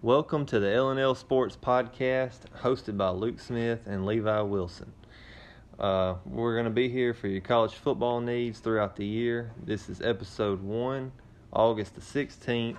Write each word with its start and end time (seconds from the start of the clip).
Welcome 0.00 0.46
to 0.46 0.60
the 0.60 0.68
LNL 0.68 1.16
Sports 1.16 1.58
Podcast, 1.60 2.42
hosted 2.60 2.96
by 2.96 3.08
Luke 3.08 3.40
Smith 3.40 3.88
and 3.88 4.06
Levi 4.06 4.42
Wilson. 4.42 4.92
Uh, 5.76 6.14
we're 6.24 6.54
going 6.54 6.66
to 6.66 6.70
be 6.70 6.88
here 6.88 7.12
for 7.12 7.26
your 7.26 7.40
college 7.40 7.72
football 7.72 8.20
needs 8.20 8.60
throughout 8.60 8.94
the 8.94 9.04
year. 9.04 9.50
This 9.64 9.88
is 9.88 10.00
episode 10.00 10.62
one, 10.62 11.10
August 11.52 11.96
the 11.96 12.00
16th. 12.00 12.76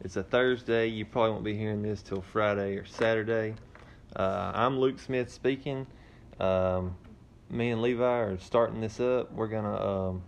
It's 0.00 0.16
a 0.16 0.22
Thursday. 0.22 0.86
You 0.86 1.04
probably 1.04 1.32
won't 1.32 1.44
be 1.44 1.58
hearing 1.58 1.82
this 1.82 2.00
till 2.00 2.22
Friday 2.22 2.76
or 2.76 2.86
Saturday. 2.86 3.54
Uh, 4.18 4.52
I'm 4.54 4.78
Luke 4.78 4.98
Smith 4.98 5.30
speaking. 5.30 5.86
Um, 6.40 6.96
me 7.50 7.68
and 7.68 7.82
Levi 7.82 8.02
are 8.02 8.38
starting 8.38 8.80
this 8.80 8.98
up. 8.98 9.30
We're 9.30 9.48
gonna 9.48 10.08
um, 10.08 10.22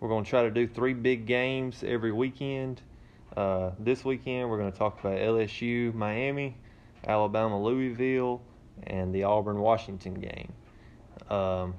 we're 0.00 0.10
gonna 0.10 0.26
try 0.26 0.42
to 0.42 0.50
do 0.50 0.68
three 0.68 0.92
big 0.92 1.24
games 1.24 1.82
every 1.82 2.12
weekend. 2.12 2.82
Uh, 3.36 3.70
this 3.78 4.04
weekend, 4.04 4.50
we're 4.50 4.58
going 4.58 4.70
to 4.70 4.78
talk 4.78 5.00
about 5.00 5.18
LSU, 5.18 5.94
Miami, 5.94 6.54
Alabama, 7.06 7.62
Louisville, 7.62 8.42
and 8.86 9.14
the 9.14 9.24
Auburn 9.24 9.58
Washington 9.58 10.14
game. 10.14 10.52
Um, 11.30 11.74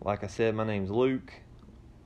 like 0.00 0.22
I 0.22 0.28
said, 0.28 0.54
my 0.54 0.64
name's 0.64 0.90
Luke. 0.90 1.32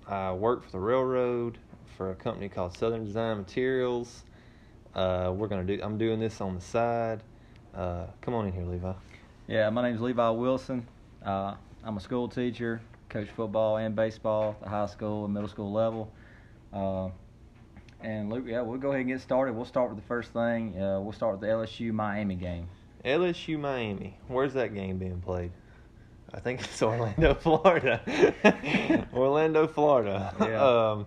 I 0.09 0.33
work 0.33 0.65
for 0.65 0.71
the 0.71 0.79
railroad 0.79 1.59
for 1.97 2.11
a 2.11 2.15
company 2.15 2.49
called 2.49 2.75
Southern 2.75 3.05
Design 3.05 3.37
Materials. 3.37 4.23
Uh, 4.95 5.31
we're 5.35 5.49
gonna 5.49 5.65
do. 5.65 5.79
I'm 5.83 5.99
doing 5.99 6.19
this 6.19 6.41
on 6.41 6.55
the 6.55 6.61
side. 6.61 7.23
Uh, 7.75 8.07
come 8.23 8.33
on 8.33 8.47
in 8.47 8.53
here, 8.53 8.65
Levi. 8.65 8.93
Yeah, 9.47 9.69
my 9.69 9.83
name's 9.83 10.01
Levi 10.01 10.31
Wilson. 10.31 10.87
Uh, 11.23 11.55
I'm 11.85 11.99
a 11.99 12.01
school 12.01 12.29
teacher, 12.29 12.81
coach 13.11 13.29
football 13.29 13.77
and 13.77 13.95
baseball 13.95 14.53
at 14.53 14.61
the 14.63 14.69
high 14.71 14.87
school 14.87 15.27
and 15.27 15.35
middle 15.35 15.51
school 15.51 15.71
level. 15.71 16.11
And 18.07 18.31
Luke, 18.31 18.45
yeah, 18.47 18.61
we'll 18.61 18.79
go 18.79 18.91
ahead 18.91 19.01
and 19.01 19.09
get 19.09 19.21
started. 19.21 19.57
We'll 19.57 19.65
start 19.65 19.91
with 19.91 19.99
the 19.99 20.07
first 20.07 20.33
thing. 20.33 20.81
Uh, 20.81 21.01
we'll 21.01 21.13
start 21.13 21.33
with 21.33 21.41
the 21.41 21.49
LSU 21.49 21.91
Miami 21.93 22.37
game. 22.37 22.69
LSU 23.05 23.59
Miami. 23.59 24.17
Where's 24.29 24.55
that 24.55 24.75
game 24.75 24.99
being 24.99 25.21
played? 25.21 25.51
I 26.33 26.39
think 26.39 26.61
it's 26.61 26.81
Orlando, 26.81 27.35
Florida. 27.41 28.01
Orlando, 29.13 29.67
Florida. 29.67 30.33
Yeah. 30.39 30.65
Um, 30.65 31.07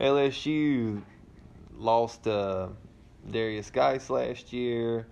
LSU 0.00 1.02
lost 1.76 2.26
uh, 2.26 2.66
Darius 3.30 3.70
Guice 3.70 4.10
last 4.10 4.52
year. 4.52 5.06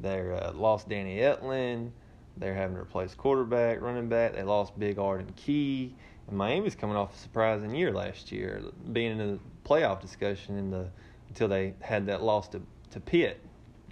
They 0.00 0.30
uh, 0.30 0.52
lost 0.52 0.88
Danny 0.88 1.16
Etling. 1.16 1.90
They're 2.36 2.54
having 2.54 2.76
to 2.76 2.82
replace 2.82 3.16
quarterback, 3.16 3.80
running 3.80 4.08
back. 4.08 4.34
They 4.34 4.44
lost 4.44 4.78
Big 4.78 5.00
Arden 5.00 5.32
Key. 5.34 5.96
And 6.28 6.38
Miami's 6.38 6.76
coming 6.76 6.94
off 6.94 7.16
a 7.16 7.18
surprising 7.18 7.74
year 7.74 7.90
last 7.90 8.30
year, 8.30 8.62
being 8.92 9.18
in 9.18 9.18
the 9.18 9.38
playoff 9.68 10.00
discussion 10.00 10.56
in 10.56 10.70
the 10.70 10.88
until 11.28 11.48
they 11.48 11.74
had 11.80 12.06
that 12.06 12.22
loss 12.22 12.48
to 12.48 12.62
to 12.90 13.00
Pitt. 13.00 13.40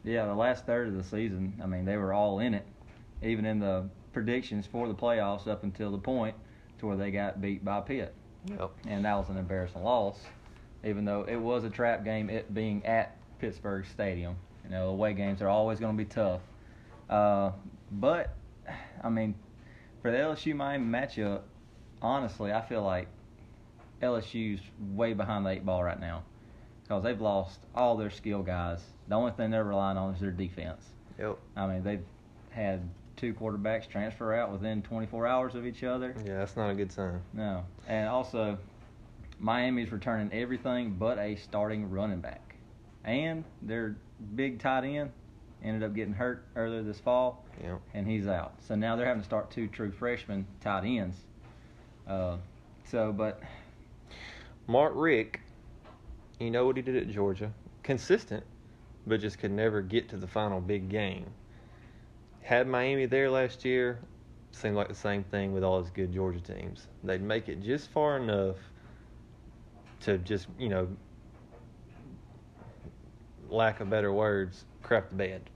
Yeah, 0.04 0.26
the 0.26 0.34
last 0.34 0.66
third 0.66 0.88
of 0.88 0.96
the 0.96 1.02
season, 1.02 1.60
I 1.62 1.66
mean, 1.66 1.84
they 1.84 1.96
were 1.96 2.12
all 2.12 2.38
in 2.38 2.54
it, 2.54 2.64
even 3.22 3.44
in 3.44 3.58
the 3.58 3.88
predictions 4.12 4.66
for 4.66 4.86
the 4.88 4.94
playoffs 4.94 5.46
up 5.48 5.64
until 5.64 5.90
the 5.90 5.98
point 5.98 6.34
to 6.78 6.86
where 6.86 6.96
they 6.96 7.10
got 7.10 7.40
beat 7.40 7.64
by 7.64 7.80
Pitt. 7.80 8.14
Yep. 8.46 8.70
And 8.86 9.04
that 9.04 9.16
was 9.16 9.28
an 9.28 9.36
embarrassing 9.36 9.82
loss, 9.82 10.18
even 10.84 11.04
though 11.04 11.24
it 11.28 11.36
was 11.36 11.64
a 11.64 11.70
trap 11.70 12.04
game, 12.04 12.30
it 12.30 12.54
being 12.54 12.86
at 12.86 13.16
Pittsburgh 13.40 13.84
Stadium. 13.84 14.36
You 14.64 14.70
know, 14.70 14.88
away 14.90 15.12
games 15.12 15.42
are 15.42 15.48
always 15.48 15.80
going 15.80 15.96
to 15.96 16.04
be 16.04 16.08
tough. 16.08 16.40
Uh, 17.10 17.50
but, 17.90 18.34
I 19.02 19.08
mean, 19.08 19.34
for 20.02 20.10
the 20.10 20.18
LSU 20.18 20.54
Miami 20.54 20.86
matchup, 20.86 21.42
honestly, 22.00 22.52
I 22.52 22.62
feel 22.62 22.82
like 22.82 23.08
LSU's 24.02 24.60
way 24.94 25.14
behind 25.14 25.44
the 25.46 25.50
eight 25.50 25.64
ball 25.64 25.82
right 25.82 25.98
now 26.00 26.22
because 26.82 27.02
they've 27.02 27.20
lost 27.20 27.58
all 27.74 27.96
their 27.96 28.10
skill 28.10 28.42
guys. 28.42 28.80
The 29.08 29.14
only 29.14 29.32
thing 29.32 29.50
they're 29.50 29.64
relying 29.64 29.96
on 29.98 30.14
is 30.14 30.20
their 30.20 30.30
defense. 30.30 30.84
Yep. 31.18 31.38
I 31.56 31.66
mean, 31.66 31.82
they've 31.82 32.04
had 32.50 32.88
two 33.16 33.32
quarterbacks 33.34 33.88
transfer 33.88 34.34
out 34.34 34.52
within 34.52 34.82
24 34.82 35.26
hours 35.26 35.54
of 35.54 35.66
each 35.66 35.82
other. 35.82 36.14
Yeah, 36.24 36.38
that's 36.38 36.56
not 36.56 36.70
a 36.70 36.74
good 36.74 36.92
sign. 36.92 37.20
No. 37.32 37.64
And 37.88 38.08
also, 38.08 38.58
Miami's 39.38 39.90
returning 39.90 40.30
everything 40.32 40.96
but 40.98 41.18
a 41.18 41.36
starting 41.36 41.90
running 41.90 42.20
back. 42.20 42.54
And 43.04 43.44
their 43.62 43.96
big 44.34 44.60
tight 44.60 44.84
end 44.84 45.10
ended 45.62 45.82
up 45.82 45.94
getting 45.94 46.12
hurt 46.12 46.44
earlier 46.54 46.82
this 46.82 47.00
fall, 47.00 47.44
Yep. 47.62 47.80
and 47.94 48.06
he's 48.06 48.26
out. 48.26 48.52
So 48.68 48.74
now 48.74 48.96
they're 48.96 49.06
having 49.06 49.22
to 49.22 49.26
start 49.26 49.50
two 49.50 49.68
true 49.68 49.90
freshman 49.90 50.46
tight 50.60 50.84
ends. 50.84 51.16
Uh, 52.06 52.36
so, 52.84 53.12
but 53.12 53.40
Mark 54.66 54.92
Richt, 54.96 55.38
you 56.40 56.50
know 56.50 56.66
what 56.66 56.76
he 56.76 56.82
did 56.82 56.96
at 56.96 57.08
Georgia? 57.08 57.52
Consistent, 57.82 58.44
but 59.06 59.20
just 59.20 59.38
could 59.38 59.52
never 59.52 59.80
get 59.80 60.08
to 60.08 60.16
the 60.16 60.26
final 60.26 60.60
big 60.60 60.88
game. 60.88 61.26
Had 62.42 62.66
Miami 62.66 63.06
there 63.06 63.30
last 63.30 63.64
year, 63.64 64.00
seemed 64.52 64.76
like 64.76 64.88
the 64.88 64.94
same 64.94 65.22
thing 65.24 65.52
with 65.52 65.62
all 65.62 65.80
his 65.80 65.90
good 65.90 66.12
Georgia 66.12 66.40
teams. 66.40 66.86
They'd 67.04 67.22
make 67.22 67.48
it 67.48 67.62
just 67.62 67.90
far 67.90 68.16
enough 68.16 68.56
to 70.00 70.18
just, 70.18 70.48
you 70.58 70.68
know, 70.68 70.88
lack 73.48 73.80
of 73.80 73.90
better 73.90 74.12
words, 74.12 74.64
crap 74.82 75.10
the 75.10 75.16
bed. 75.16 75.50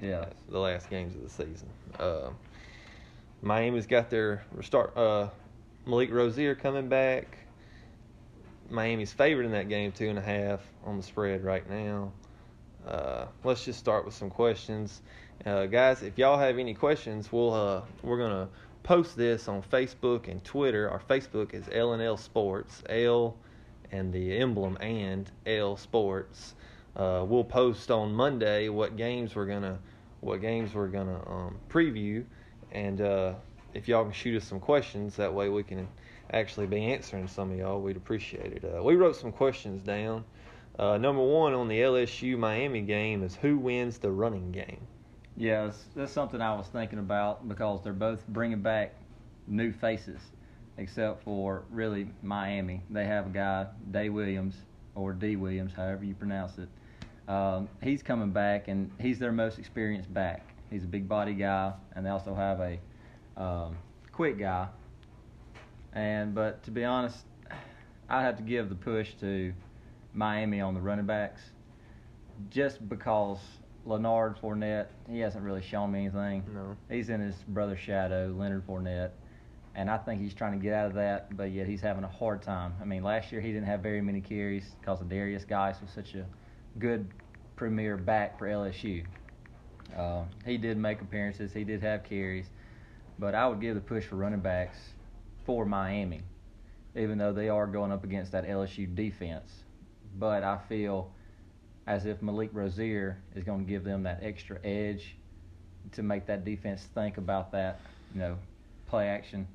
yeah, 0.00 0.26
the 0.48 0.58
last 0.58 0.88
games 0.88 1.14
of 1.14 1.22
the 1.22 1.28
season. 1.28 1.68
Uh, 1.98 2.30
Miami's 3.42 3.86
got 3.86 4.08
their 4.08 4.44
start. 4.62 4.96
Uh, 4.96 5.28
Malik 5.86 6.10
Rosier 6.10 6.54
coming 6.54 6.88
back. 6.88 7.43
Miami's 8.70 9.12
favored 9.12 9.44
in 9.44 9.52
that 9.52 9.68
game, 9.68 9.92
two 9.92 10.08
and 10.08 10.18
a 10.18 10.22
half 10.22 10.60
on 10.84 10.96
the 10.96 11.02
spread 11.02 11.44
right 11.44 11.68
now. 11.68 12.12
Uh, 12.86 13.26
let's 13.44 13.64
just 13.64 13.78
start 13.78 14.04
with 14.04 14.14
some 14.14 14.30
questions, 14.30 15.00
uh, 15.46 15.66
guys. 15.66 16.02
If 16.02 16.18
y'all 16.18 16.38
have 16.38 16.58
any 16.58 16.74
questions, 16.74 17.32
we'll 17.32 17.52
uh, 17.52 17.82
we're 18.02 18.18
gonna 18.18 18.48
post 18.82 19.16
this 19.16 19.48
on 19.48 19.62
Facebook 19.62 20.28
and 20.28 20.44
Twitter. 20.44 20.90
Our 20.90 21.00
Facebook 21.00 21.54
is 21.54 21.64
LNL 21.66 22.18
Sports, 22.18 22.82
L 22.88 23.36
and 23.90 24.12
the 24.12 24.36
emblem 24.36 24.76
and 24.80 25.30
L 25.46 25.76
Sports. 25.76 26.54
Uh, 26.96 27.24
we'll 27.26 27.44
post 27.44 27.90
on 27.90 28.12
Monday 28.12 28.68
what 28.68 28.96
games 28.96 29.34
we're 29.34 29.46
gonna 29.46 29.78
what 30.20 30.40
games 30.40 30.74
we're 30.74 30.88
gonna 30.88 31.20
um, 31.28 31.56
preview, 31.68 32.24
and 32.72 33.00
uh, 33.00 33.34
if 33.72 33.88
y'all 33.88 34.04
can 34.04 34.12
shoot 34.12 34.36
us 34.36 34.44
some 34.44 34.60
questions, 34.60 35.16
that 35.16 35.32
way 35.32 35.48
we 35.48 35.62
can 35.62 35.88
actually 36.32 36.66
be 36.66 36.84
answering 36.84 37.28
some 37.28 37.50
of 37.52 37.58
y'all. 37.58 37.80
We'd 37.80 37.96
appreciate 37.96 38.52
it. 38.52 38.64
Uh, 38.64 38.82
we 38.82 38.96
wrote 38.96 39.16
some 39.16 39.32
questions 39.32 39.82
down. 39.82 40.24
Uh, 40.78 40.98
number 40.98 41.22
one 41.22 41.54
on 41.54 41.68
the 41.68 41.78
LSU 41.78 42.36
Miami 42.36 42.80
game 42.82 43.22
is 43.22 43.36
who 43.36 43.58
wins 43.58 43.98
the 43.98 44.10
running 44.10 44.50
game. 44.50 44.80
yeah, 45.36 45.66
that's, 45.66 45.84
that's 45.94 46.12
something 46.12 46.40
I 46.40 46.54
was 46.54 46.66
thinking 46.66 46.98
about 46.98 47.48
because 47.48 47.82
they're 47.82 47.92
both 47.92 48.26
bringing 48.28 48.60
back 48.60 48.94
new 49.46 49.72
faces, 49.72 50.20
except 50.78 51.22
for 51.22 51.64
really 51.70 52.08
Miami. 52.22 52.82
They 52.90 53.04
have 53.04 53.26
a 53.26 53.30
guy, 53.30 53.66
Day 53.90 54.08
Williams 54.08 54.56
or 54.94 55.12
D 55.12 55.36
Williams, 55.36 55.72
however 55.74 56.04
you 56.04 56.14
pronounce 56.14 56.58
it. 56.58 56.68
Um, 57.28 57.68
he's 57.82 58.02
coming 58.02 58.30
back, 58.30 58.68
and 58.68 58.90
he's 59.00 59.18
their 59.18 59.32
most 59.32 59.58
experienced 59.58 60.12
back. 60.12 60.46
He's 60.70 60.84
a 60.84 60.88
big 60.88 61.08
body 61.08 61.34
guy, 61.34 61.72
and 61.94 62.04
they 62.04 62.10
also 62.10 62.34
have 62.34 62.60
a 62.60 62.78
um, 63.36 63.76
quick 64.12 64.38
guy. 64.38 64.68
And 65.94 66.34
but 66.34 66.62
to 66.64 66.70
be 66.70 66.84
honest, 66.84 67.18
I'd 68.08 68.22
have 68.22 68.36
to 68.36 68.42
give 68.42 68.68
the 68.68 68.74
push 68.74 69.14
to 69.20 69.52
Miami 70.12 70.60
on 70.60 70.74
the 70.74 70.80
running 70.80 71.06
backs, 71.06 71.40
just 72.50 72.86
because 72.88 73.38
Leonard 73.86 74.36
Fournette 74.40 74.88
he 75.08 75.20
hasn't 75.20 75.44
really 75.44 75.62
shown 75.62 75.92
me 75.92 76.00
anything. 76.00 76.42
No. 76.52 76.76
He's 76.90 77.08
in 77.08 77.20
his 77.20 77.36
brother's 77.48 77.78
shadow, 77.78 78.34
Leonard 78.36 78.66
Fournette, 78.66 79.10
and 79.76 79.88
I 79.88 79.98
think 79.98 80.20
he's 80.20 80.34
trying 80.34 80.58
to 80.58 80.62
get 80.62 80.74
out 80.74 80.86
of 80.86 80.94
that, 80.94 81.36
but 81.36 81.52
yet 81.52 81.68
he's 81.68 81.80
having 81.80 82.02
a 82.02 82.08
hard 82.08 82.42
time. 82.42 82.74
I 82.80 82.84
mean, 82.84 83.04
last 83.04 83.30
year 83.30 83.40
he 83.40 83.52
didn't 83.52 83.66
have 83.66 83.80
very 83.80 84.00
many 84.00 84.20
carries 84.20 84.74
because 84.80 85.00
of 85.00 85.08
Darius 85.08 85.44
Guice 85.44 85.80
was 85.80 85.90
such 85.90 86.14
a 86.14 86.26
good 86.78 87.06
premier 87.54 87.96
back 87.96 88.36
for 88.38 88.48
LSU. 88.48 89.04
Uh, 89.96 90.24
he 90.44 90.56
did 90.56 90.76
make 90.76 91.00
appearances, 91.00 91.52
he 91.52 91.62
did 91.62 91.80
have 91.82 92.02
carries, 92.02 92.46
but 93.18 93.34
I 93.36 93.46
would 93.46 93.60
give 93.60 93.76
the 93.76 93.80
push 93.80 94.04
for 94.04 94.16
running 94.16 94.40
backs 94.40 94.76
for 95.44 95.64
Miami, 95.64 96.22
even 96.96 97.18
though 97.18 97.32
they 97.32 97.48
are 97.48 97.66
going 97.66 97.92
up 97.92 98.04
against 98.04 98.32
that 98.32 98.46
LSU 98.46 98.92
defense. 98.94 99.64
But 100.18 100.42
I 100.42 100.58
feel 100.68 101.10
as 101.86 102.06
if 102.06 102.22
Malik 102.22 102.50
Rosier 102.52 103.18
is 103.34 103.44
going 103.44 103.64
to 103.64 103.70
give 103.70 103.84
them 103.84 104.02
that 104.04 104.20
extra 104.22 104.58
edge 104.64 105.16
to 105.92 106.02
make 106.02 106.26
that 106.26 106.44
defense 106.44 106.88
think 106.94 107.18
about 107.18 107.52
that, 107.52 107.80
you 108.14 108.20
know, 108.20 108.38
play 108.86 109.08
action, 109.08 109.46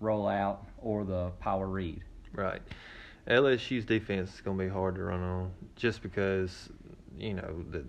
roll 0.00 0.26
out, 0.26 0.66
or 0.78 1.04
the 1.04 1.30
power 1.40 1.66
read. 1.66 2.02
Right. 2.32 2.62
LSU's 3.28 3.84
defense 3.84 4.34
is 4.34 4.40
going 4.40 4.58
to 4.58 4.64
be 4.64 4.70
hard 4.70 4.96
to 4.96 5.02
run 5.02 5.20
on 5.20 5.52
just 5.76 6.02
because, 6.02 6.68
you 7.16 7.34
know, 7.34 7.64
the 7.70 7.84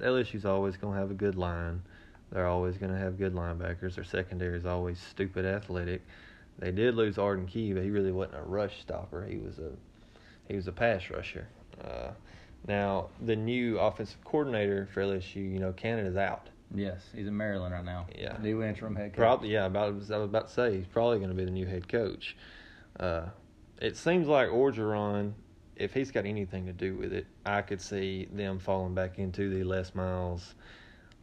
LSU's 0.00 0.44
always 0.44 0.76
going 0.76 0.94
to 0.94 1.00
have 1.00 1.10
a 1.12 1.14
good 1.14 1.36
line. 1.36 1.80
They're 2.32 2.48
always 2.48 2.76
going 2.76 2.92
to 2.92 2.98
have 2.98 3.16
good 3.16 3.34
linebackers. 3.34 3.94
Their 3.94 4.04
secondary 4.04 4.56
is 4.56 4.66
always 4.66 4.98
stupid 4.98 5.44
athletic. 5.44 6.02
They 6.58 6.70
did 6.70 6.94
lose 6.94 7.18
Arden 7.18 7.46
Key, 7.46 7.72
but 7.72 7.82
he 7.82 7.90
really 7.90 8.12
wasn't 8.12 8.38
a 8.38 8.42
rush 8.42 8.80
stopper. 8.80 9.24
He 9.26 9.38
was 9.38 9.58
a 9.58 9.72
he 10.48 10.56
was 10.56 10.68
a 10.68 10.72
pass 10.72 11.10
rusher. 11.10 11.48
Uh, 11.82 12.10
Now, 12.66 13.08
the 13.20 13.36
new 13.36 13.78
offensive 13.78 14.22
coordinator 14.24 14.88
for 14.92 15.02
LSU, 15.02 15.36
you 15.36 15.58
know, 15.58 15.72
Canada's 15.72 16.16
out. 16.16 16.48
Yes, 16.74 17.02
he's 17.14 17.26
in 17.26 17.36
Maryland 17.36 17.74
right 17.74 17.84
now. 17.84 18.06
Yeah. 18.16 18.36
New 18.40 18.62
interim 18.62 18.96
head 18.96 19.12
coach. 19.12 19.18
Probably, 19.18 19.50
yeah. 19.50 19.66
About 19.66 19.88
I 19.88 19.90
was 19.90 20.10
about 20.10 20.48
to 20.48 20.54
say 20.54 20.76
he's 20.76 20.86
probably 20.86 21.18
going 21.18 21.30
to 21.30 21.36
be 21.36 21.44
the 21.44 21.50
new 21.50 21.66
head 21.66 21.88
coach. 21.88 22.36
Uh, 22.98 23.26
it 23.80 23.96
seems 23.96 24.26
like 24.28 24.48
Orgeron, 24.48 25.32
if 25.76 25.92
he's 25.92 26.10
got 26.10 26.24
anything 26.26 26.66
to 26.66 26.72
do 26.72 26.96
with 26.96 27.12
it, 27.12 27.26
I 27.44 27.62
could 27.62 27.80
see 27.80 28.28
them 28.32 28.58
falling 28.58 28.94
back 28.94 29.18
into 29.18 29.50
the 29.50 29.64
Les 29.64 29.94
Miles. 29.94 30.54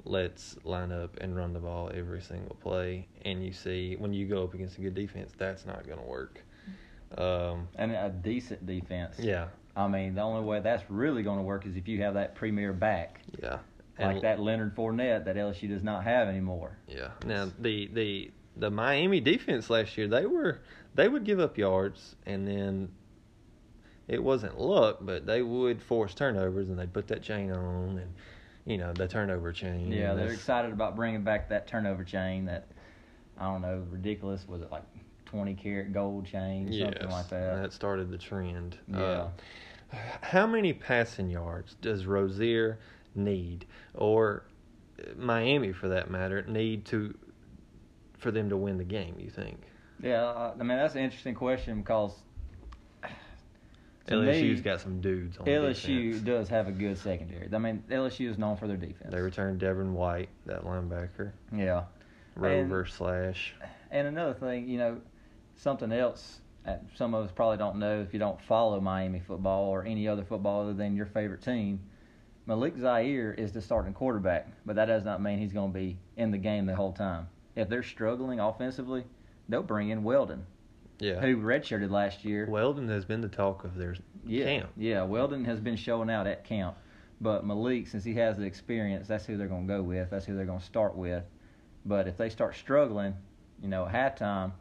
Let's 0.04 0.58
line 0.64 0.92
up 0.92 1.18
and 1.22 1.36
run 1.36 1.54
the 1.54 1.60
ball 1.60 1.92
every 1.94 2.22
single 2.22 2.56
play, 2.56 3.08
and 3.24 3.44
you 3.46 3.54
see 3.54 3.96
when 3.98 4.14
you 4.14 4.26
go 4.28 4.44
up 4.44 4.54
against 4.54 4.78
a 4.78 4.82
good 4.82 4.96
defense, 4.96 5.32
that's 5.38 5.66
not 5.66 5.86
going 5.86 6.00
to 6.00 6.06
work. 6.06 6.44
Um, 7.18 7.68
and 7.76 7.92
a 7.92 8.10
decent 8.10 8.66
defense. 8.66 9.16
yeah, 9.20 9.48
I 9.76 9.88
mean, 9.88 10.16
the 10.16 10.22
only 10.22 10.44
way 10.44 10.60
that's 10.62 10.84
really 10.90 11.24
going 11.24 11.38
to 11.38 11.44
work 11.44 11.66
is 11.66 11.76
if 11.76 11.88
you 11.88 12.02
have 12.02 12.14
that 12.16 12.36
premier 12.36 12.74
back, 12.74 13.22
yeah, 13.42 13.60
like 14.00 14.16
And- 14.16 14.22
that 14.22 14.40
Leonard 14.40 14.76
Fournette 14.76 15.26
that 15.26 15.36
LSU 15.36 15.68
does 15.70 15.84
not 15.84 16.04
have 16.04 16.28
anymore. 16.28 16.78
Yeah. 16.88 17.10
Now 17.26 17.52
the 17.60 17.88
the 17.94 18.32
the 18.58 18.72
Miami 18.72 19.20
defense 19.20 19.70
last 19.70 19.98
year 19.98 20.08
they 20.08 20.26
were 20.26 20.62
they 20.96 21.08
would 21.08 21.24
give 21.26 21.40
up 21.40 21.58
yards 21.58 22.16
and 22.26 22.48
then 22.48 22.90
it 24.08 24.22
wasn't 24.24 24.60
luck, 24.60 24.98
but 25.02 25.26
they 25.26 25.42
would 25.42 25.82
force 25.82 26.14
turnovers 26.14 26.70
and 26.70 26.78
they'd 26.80 26.92
put 26.92 27.08
that 27.10 27.22
chain 27.22 27.52
on 27.52 27.98
and 27.98 28.14
you 28.66 28.78
know 28.78 28.94
the 28.94 29.08
turnover 29.08 29.52
chain. 29.52 29.92
Yeah, 29.92 30.14
they're 30.14 30.32
excited 30.32 30.72
about 30.72 30.96
bringing 30.96 31.24
back 31.24 31.50
that 31.50 31.68
turnover 31.68 32.04
chain. 32.04 32.46
That 32.46 32.68
I 33.38 33.46
don't 33.46 33.62
know, 33.62 33.84
ridiculous. 33.90 34.48
Was 34.48 34.62
it 34.62 34.72
like 34.72 34.84
twenty 35.26 35.54
karat 35.54 35.94
gold 35.94 36.26
chain, 36.26 36.72
something 36.72 37.10
like 37.10 37.30
that? 37.30 37.62
That 37.62 37.74
started 37.74 38.12
the 38.12 38.18
trend. 38.18 38.78
Yeah. 38.88 38.98
Uh, 38.98 39.30
how 40.22 40.48
many 40.48 40.74
passing 40.74 41.30
yards 41.30 41.76
does 41.82 42.06
Rosier 42.06 42.80
need, 43.16 43.66
or 43.94 44.46
Miami 45.18 45.74
for 45.74 45.90
that 45.90 46.10
matter, 46.10 46.42
need 46.44 46.86
to 46.86 47.18
for 48.18 48.32
them 48.32 48.50
to 48.50 48.58
win 48.58 48.78
the 48.78 48.84
game? 48.84 49.16
You 49.20 49.30
think? 49.30 49.64
Yeah, 50.02 50.24
uh, 50.24 50.54
I 50.60 50.64
mean 50.64 50.78
that's 50.78 50.96
an 50.96 51.02
interesting 51.02 51.36
question 51.36 51.82
because 51.82 52.14
to 54.08 54.16
LSU's 54.16 54.58
me, 54.58 54.62
got 54.62 54.82
some 54.82 55.00
dudes 55.02 55.38
on 55.38 55.46
LSU 55.46 56.12
defense. 56.12 56.22
does 56.24 56.50
have 56.50 56.68
a 56.68 56.72
good 56.72 56.98
secondary. 56.98 57.50
I 57.54 57.58
mean 57.58 57.84
LSU 57.90 58.30
is 58.30 58.38
known 58.38 58.58
for 58.58 58.68
their 58.68 58.78
defense. 58.78 59.12
They 59.12 59.22
returned 59.22 59.60
Devin 59.60 59.94
White, 59.94 60.30
that 60.46 60.64
linebacker, 60.64 61.32
yeah, 61.56 61.84
rover 62.36 62.86
slash. 62.86 63.54
and 63.92 64.08
another 64.08 64.34
thing, 64.34 64.68
you 64.68 64.78
know, 64.78 65.02
something 65.56 65.92
else 65.92 66.40
that 66.66 66.84
some 66.96 67.14
of 67.14 67.26
us 67.26 67.32
probably 67.32 67.58
don't 67.58 67.78
know 67.78 68.02
if 68.02 68.14
you 68.14 68.20
don't 68.20 68.40
follow 68.42 68.80
Miami 68.80 69.20
football 69.20 69.66
or 69.66 69.84
any 69.84 70.08
other 70.08 70.24
football 70.24 70.62
other 70.62 70.74
than 70.74 70.96
your 70.96 71.08
favorite 71.08 71.42
team. 71.42 71.80
Malik 72.46 72.76
Zaire 72.78 73.34
is 73.34 73.52
the 73.52 73.62
starting 73.62 73.94
quarterback, 73.94 74.48
but 74.66 74.76
that 74.76 74.86
does 74.86 75.04
not 75.06 75.22
mean 75.22 75.40
he's 75.40 75.54
going 75.54 75.72
to 75.72 75.78
be 75.78 75.98
in 76.18 76.32
the 76.32 76.38
game 76.38 76.66
the 76.66 76.76
whole 76.76 76.92
time. 76.92 77.28
If 77.56 77.70
they're 77.70 77.84
struggling 77.84 78.40
offensively, 78.40 79.06
they'll 79.50 79.64
bring 79.64 79.90
in 79.90 80.04
Weldon, 80.04 80.46
Yeah. 81.02 81.20
who 81.20 81.38
redshirted 81.38 81.90
last 81.90 82.24
year. 82.24 82.46
Weldon 82.50 82.88
has 82.90 83.06
been 83.06 83.22
the 83.22 83.28
talk 83.28 83.64
of 83.64 83.76
their 83.76 83.96
yeah, 84.26 84.46
camp. 84.46 84.70
Yeah, 84.78 85.04
Weldon 85.04 85.44
has 85.46 85.60
been 85.60 85.76
showing 85.76 86.10
out 86.10 86.28
at 86.28 86.44
camp, 86.46 86.78
but 87.20 87.44
Malik, 87.46 87.88
since 87.88 88.04
he 88.04 88.14
has 88.16 88.38
the 88.38 88.44
experience, 88.44 89.08
that's 89.08 89.26
who 89.26 89.36
they're 89.36 89.48
going 89.48 89.68
to 89.68 89.74
go 89.74 89.82
with. 89.82 90.12
That's 90.12 90.26
who 90.26 90.36
they're 90.36 90.46
going 90.46 90.60
to 90.60 90.66
start 90.66 90.96
with. 90.96 91.24
But 91.86 92.08
if 92.08 92.18
they 92.18 92.30
start 92.30 92.56
struggling, 92.56 93.16
you 93.62 93.68
know, 93.68 93.86
at 93.88 94.20
halftime, 94.20 94.52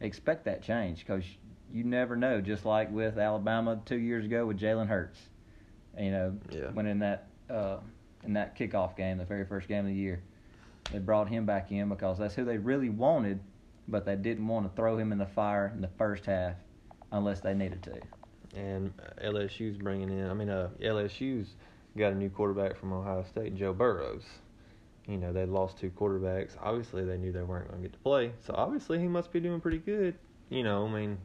expect 0.00 0.44
that 0.44 0.62
change 0.62 0.98
because 0.98 1.24
you 1.72 1.82
never 1.82 2.14
know. 2.14 2.40
Just 2.42 2.66
like 2.66 2.92
with 2.92 3.18
Alabama 3.18 3.80
two 3.86 3.96
years 3.96 4.26
ago 4.26 4.44
with 4.46 4.58
Jalen 4.60 4.88
Hurts, 4.88 5.18
you 5.98 6.10
know, 6.10 6.38
Yeah. 6.50 6.70
when 6.72 6.86
in 6.86 6.98
that 6.98 7.28
uh, 7.48 7.78
in 8.22 8.34
that 8.34 8.56
kickoff 8.58 8.96
game, 8.96 9.18
the 9.18 9.24
very 9.24 9.46
first 9.46 9.68
game 9.68 9.80
of 9.80 9.86
the 9.86 9.94
year, 9.94 10.20
they 10.92 10.98
brought 10.98 11.28
him 11.28 11.46
back 11.46 11.72
in 11.72 11.88
because 11.88 12.18
that's 12.18 12.34
who 12.34 12.44
they 12.44 12.58
really 12.58 12.90
wanted, 12.90 13.40
but 13.88 14.04
they 14.04 14.16
didn't 14.16 14.46
want 14.46 14.68
to 14.68 14.76
throw 14.76 14.98
him 14.98 15.12
in 15.12 15.18
the 15.18 15.26
fire 15.26 15.72
in 15.74 15.80
the 15.80 15.90
first 15.98 16.26
half 16.26 16.54
unless 17.12 17.40
they 17.40 17.54
needed 17.54 17.82
to. 17.84 18.00
And 18.58 18.92
LSU's 19.22 19.76
bringing 19.76 20.10
in, 20.10 20.28
I 20.28 20.34
mean, 20.34 20.48
uh, 20.48 20.70
LSU's 20.80 21.54
got 21.96 22.12
a 22.12 22.14
new 22.14 22.30
quarterback 22.30 22.78
from 22.78 22.92
Ohio 22.92 23.24
State, 23.24 23.54
Joe 23.56 23.72
Burrows. 23.72 24.24
You 25.06 25.18
know, 25.18 25.32
they 25.32 25.46
lost 25.46 25.78
two 25.78 25.90
quarterbacks. 25.90 26.56
Obviously, 26.60 27.04
they 27.04 27.16
knew 27.16 27.32
they 27.32 27.42
weren't 27.42 27.68
going 27.68 27.82
to 27.82 27.88
get 27.88 27.92
to 27.92 27.98
play. 28.00 28.32
So, 28.44 28.54
obviously, 28.56 28.98
he 28.98 29.06
must 29.06 29.32
be 29.32 29.40
doing 29.40 29.60
pretty 29.60 29.78
good. 29.78 30.14
You 30.48 30.64
know, 30.64 30.86
I 30.86 30.90
mean, 30.90 31.18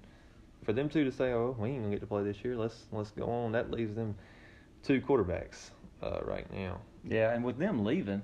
for 0.63 0.73
them 0.73 0.89
two 0.89 1.03
to 1.03 1.11
say, 1.11 1.31
oh, 1.31 1.55
we 1.57 1.69
ain't 1.69 1.79
going 1.79 1.91
to 1.91 1.95
get 1.95 2.01
to 2.01 2.07
play 2.07 2.23
this 2.23 2.43
year, 2.43 2.55
let's 2.57 2.85
let's 2.91 3.11
go 3.11 3.25
on. 3.25 3.53
That 3.53 3.71
leaves 3.71 3.95
them 3.95 4.15
two 4.83 5.01
quarterbacks 5.01 5.71
uh, 6.03 6.19
right 6.23 6.51
now. 6.53 6.79
Yeah, 7.03 7.33
and 7.33 7.43
with 7.43 7.57
them 7.57 7.83
leaving, 7.83 8.21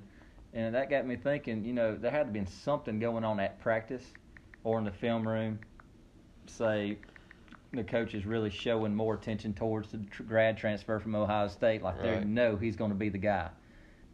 and 0.53 0.75
that 0.75 0.89
got 0.89 1.07
me 1.07 1.15
thinking. 1.15 1.65
You 1.65 1.73
know, 1.73 1.95
there 1.95 2.11
had 2.11 2.27
to 2.27 2.33
been 2.33 2.47
something 2.47 2.99
going 2.99 3.23
on 3.23 3.39
at 3.39 3.59
practice 3.59 4.03
or 4.67 4.77
in 4.77 4.83
the 4.83 4.91
film 4.91 5.25
room. 5.25 5.57
Say, 6.45 6.97
the 7.71 7.85
coach 7.85 8.13
is 8.13 8.25
really 8.25 8.49
showing 8.49 8.93
more 8.93 9.13
attention 9.13 9.53
towards 9.53 9.91
the 9.91 9.99
tr- 10.11 10.23
grad 10.23 10.57
transfer 10.57 10.99
from 10.99 11.15
Ohio 11.15 11.47
State. 11.47 11.81
Like 11.81 12.01
they 12.01 12.21
know 12.25 12.57
he's 12.57 12.75
going 12.75 12.91
to 12.91 12.97
be 12.97 13.07
the 13.07 13.17
guy, 13.17 13.49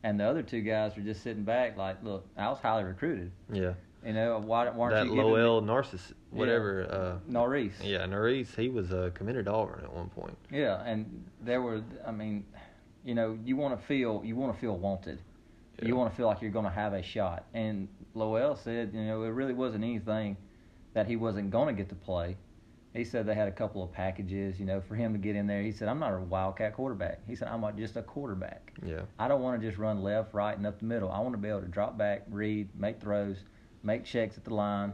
and 0.03 0.19
the 0.19 0.25
other 0.25 0.43
two 0.43 0.61
guys 0.61 0.95
are 0.95 1.01
just 1.01 1.23
sitting 1.23 1.43
back. 1.43 1.75
Like, 1.75 2.03
look, 2.03 2.27
I 2.37 2.49
was 2.49 2.59
highly 2.59 2.83
recruited. 2.83 3.31
Yeah. 3.51 3.73
You 4.05 4.13
know, 4.13 4.39
why 4.45 4.69
weren't 4.69 4.93
that 4.93 5.05
you 5.07 5.15
Lowell 5.15 5.61
me 5.61 5.97
whatever. 6.29 6.87
Uh, 6.91 7.19
Norris? 7.27 7.73
yeah, 7.81 8.05
Norris, 8.05 8.53
he 8.53 8.69
was 8.69 8.91
uh, 8.91 9.09
committed 9.15 9.45
to 9.45 9.51
Auburn 9.51 9.81
at 9.83 9.91
one 9.91 10.09
point. 10.09 10.37
Yeah, 10.51 10.83
and 10.85 11.25
there 11.41 11.63
were. 11.63 11.81
I 12.05 12.11
mean, 12.11 12.45
you 13.03 13.15
know, 13.15 13.39
you 13.43 13.55
want 13.55 13.79
to 13.79 13.87
feel 13.87 14.21
you 14.23 14.35
want 14.35 14.53
to 14.53 14.59
feel 14.59 14.77
wanted. 14.77 15.19
Yeah. 15.79 15.87
You 15.87 15.95
want 15.95 16.11
to 16.11 16.15
feel 16.15 16.27
like 16.27 16.41
you're 16.41 16.51
going 16.51 16.65
to 16.65 16.71
have 16.71 16.93
a 16.93 17.01
shot. 17.01 17.45
And 17.53 17.87
Lowell 18.13 18.55
said, 18.55 18.91
you 18.93 19.03
know, 19.03 19.23
it 19.23 19.29
really 19.29 19.53
wasn't 19.53 19.83
anything 19.83 20.37
that 20.93 21.07
he 21.07 21.15
wasn't 21.15 21.49
going 21.51 21.67
to 21.67 21.73
get 21.73 21.89
to 21.89 21.95
play. 21.95 22.37
He 22.93 23.03
said 23.03 23.25
they 23.25 23.33
had 23.33 23.47
a 23.47 23.51
couple 23.51 23.83
of 23.83 23.91
packages, 23.91 24.59
you 24.59 24.65
know, 24.67 24.79
for 24.79 24.93
him 24.95 25.13
to 25.13 25.17
get 25.19 25.35
in 25.35 25.47
there. 25.47 25.63
He 25.63 25.71
said, 25.71 25.87
I'm 25.87 25.97
not 25.97 26.13
a 26.13 26.19
wildcat 26.19 26.73
quarterback. 26.75 27.19
He 27.27 27.35
said, 27.35 27.47
I'm 27.47 27.65
just 27.75 27.95
a 27.95 28.03
quarterback. 28.03 28.71
Yeah. 28.85 29.01
I 29.17 29.27
don't 29.27 29.41
want 29.41 29.59
to 29.59 29.67
just 29.67 29.79
run 29.79 30.03
left, 30.03 30.31
right, 30.35 30.55
and 30.55 30.67
up 30.67 30.77
the 30.77 30.85
middle. 30.85 31.11
I 31.11 31.19
want 31.19 31.33
to 31.33 31.39
be 31.39 31.49
able 31.49 31.61
to 31.61 31.67
drop 31.67 31.97
back, 31.97 32.21
read, 32.29 32.69
make 32.79 33.01
throws, 33.01 33.37
make 33.81 34.03
checks 34.05 34.37
at 34.37 34.43
the 34.43 34.53
line, 34.53 34.93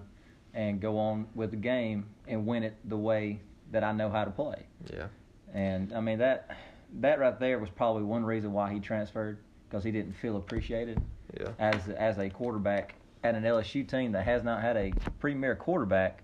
and 0.54 0.80
go 0.80 0.98
on 0.98 1.28
with 1.36 1.52
the 1.52 1.58
game 1.58 2.06
and 2.26 2.46
win 2.48 2.64
it 2.64 2.76
the 2.86 2.98
way 2.98 3.42
that 3.72 3.84
I 3.84 3.92
know 3.92 4.10
how 4.10 4.24
to 4.24 4.32
play. 4.32 4.66
Yeah. 4.92 5.08
And 5.54 5.92
I 5.94 6.00
mean 6.00 6.20
that 6.20 6.56
that 7.02 7.20
right 7.20 7.40
there 7.40 7.60
was 7.60 7.70
probably 7.70 8.04
one 8.04 8.24
reason 8.24 8.54
why 8.54 8.72
he 8.74 8.80
transferred 8.80 9.40
because 9.68 9.84
he 9.84 9.92
didn't 9.92 10.14
feel 10.14 10.38
appreciated 10.38 11.00
Yeah. 11.40 11.50
as 11.60 11.88
as 11.90 12.18
a 12.18 12.30
quarterback 12.30 12.96
at 13.24 13.36
an 13.36 13.44
LSU 13.44 13.88
team 13.88 14.14
that 14.14 14.26
has 14.26 14.44
not 14.44 14.62
had 14.62 14.78
a 14.78 14.94
premier 15.20 15.56
quarterback 15.56 16.24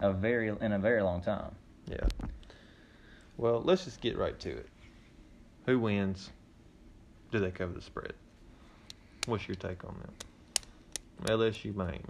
a 0.00 0.12
very 0.12 0.48
in 0.48 0.72
a 0.72 0.78
very 0.78 1.02
long 1.02 1.20
time. 1.20 1.54
Yeah. 1.86 2.06
Well, 3.36 3.62
let's 3.64 3.84
just 3.84 4.00
get 4.00 4.16
right 4.16 4.38
to 4.40 4.50
it. 4.50 4.68
Who 5.66 5.78
wins? 5.78 6.30
Do 7.30 7.38
they 7.40 7.50
cover 7.50 7.72
the 7.72 7.80
spread? 7.80 8.14
What's 9.26 9.48
your 9.48 9.56
take 9.56 9.84
on 9.84 9.96
that? 10.02 11.30
LSU, 11.30 11.74
Miami. 11.74 12.00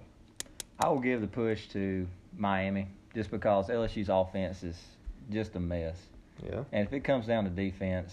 I 0.79 0.89
will 0.89 0.99
give 0.99 1.21
the 1.21 1.27
push 1.27 1.69
to 1.69 2.07
Miami 2.37 2.89
just 3.15 3.31
because 3.31 3.69
LSU's 3.69 4.09
offense 4.09 4.63
is 4.65 4.81
just 5.31 5.55
a 5.55 5.61
mess. 5.61 5.97
Yeah. 6.45 6.65
And 6.73 6.87
if 6.87 6.93
it 6.93 7.05
comes 7.05 7.27
down 7.27 7.45
to 7.45 7.51
defense, 7.51 8.13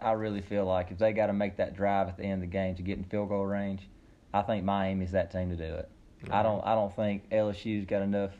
I 0.00 0.12
really 0.12 0.40
feel 0.40 0.64
like 0.64 0.92
if 0.92 0.98
they 0.98 1.12
got 1.12 1.26
to 1.26 1.32
make 1.32 1.56
that 1.56 1.74
drive 1.74 2.08
at 2.08 2.16
the 2.16 2.22
end 2.22 2.34
of 2.34 2.40
the 2.40 2.46
game 2.46 2.76
to 2.76 2.82
get 2.82 2.98
in 2.98 3.04
field 3.04 3.28
goal 3.28 3.44
range, 3.44 3.88
I 4.32 4.42
think 4.42 4.64
Miami's 4.64 5.12
that 5.12 5.30
team 5.30 5.50
to 5.50 5.56
do 5.56 5.74
it. 5.74 5.88
I 6.30 6.42
don't. 6.42 6.64
I 6.66 6.74
don't 6.74 6.94
think 6.94 7.28
LSU's 7.30 7.86
got 7.86 8.02
enough, 8.02 8.32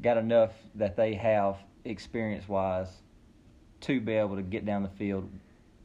got 0.00 0.16
enough 0.16 0.52
that 0.76 0.96
they 0.96 1.14
have 1.14 1.56
experience 1.84 2.48
wise, 2.48 2.88
to 3.80 4.00
be 4.00 4.12
able 4.12 4.36
to 4.36 4.42
get 4.42 4.64
down 4.64 4.82
the 4.82 4.88
field 4.88 5.28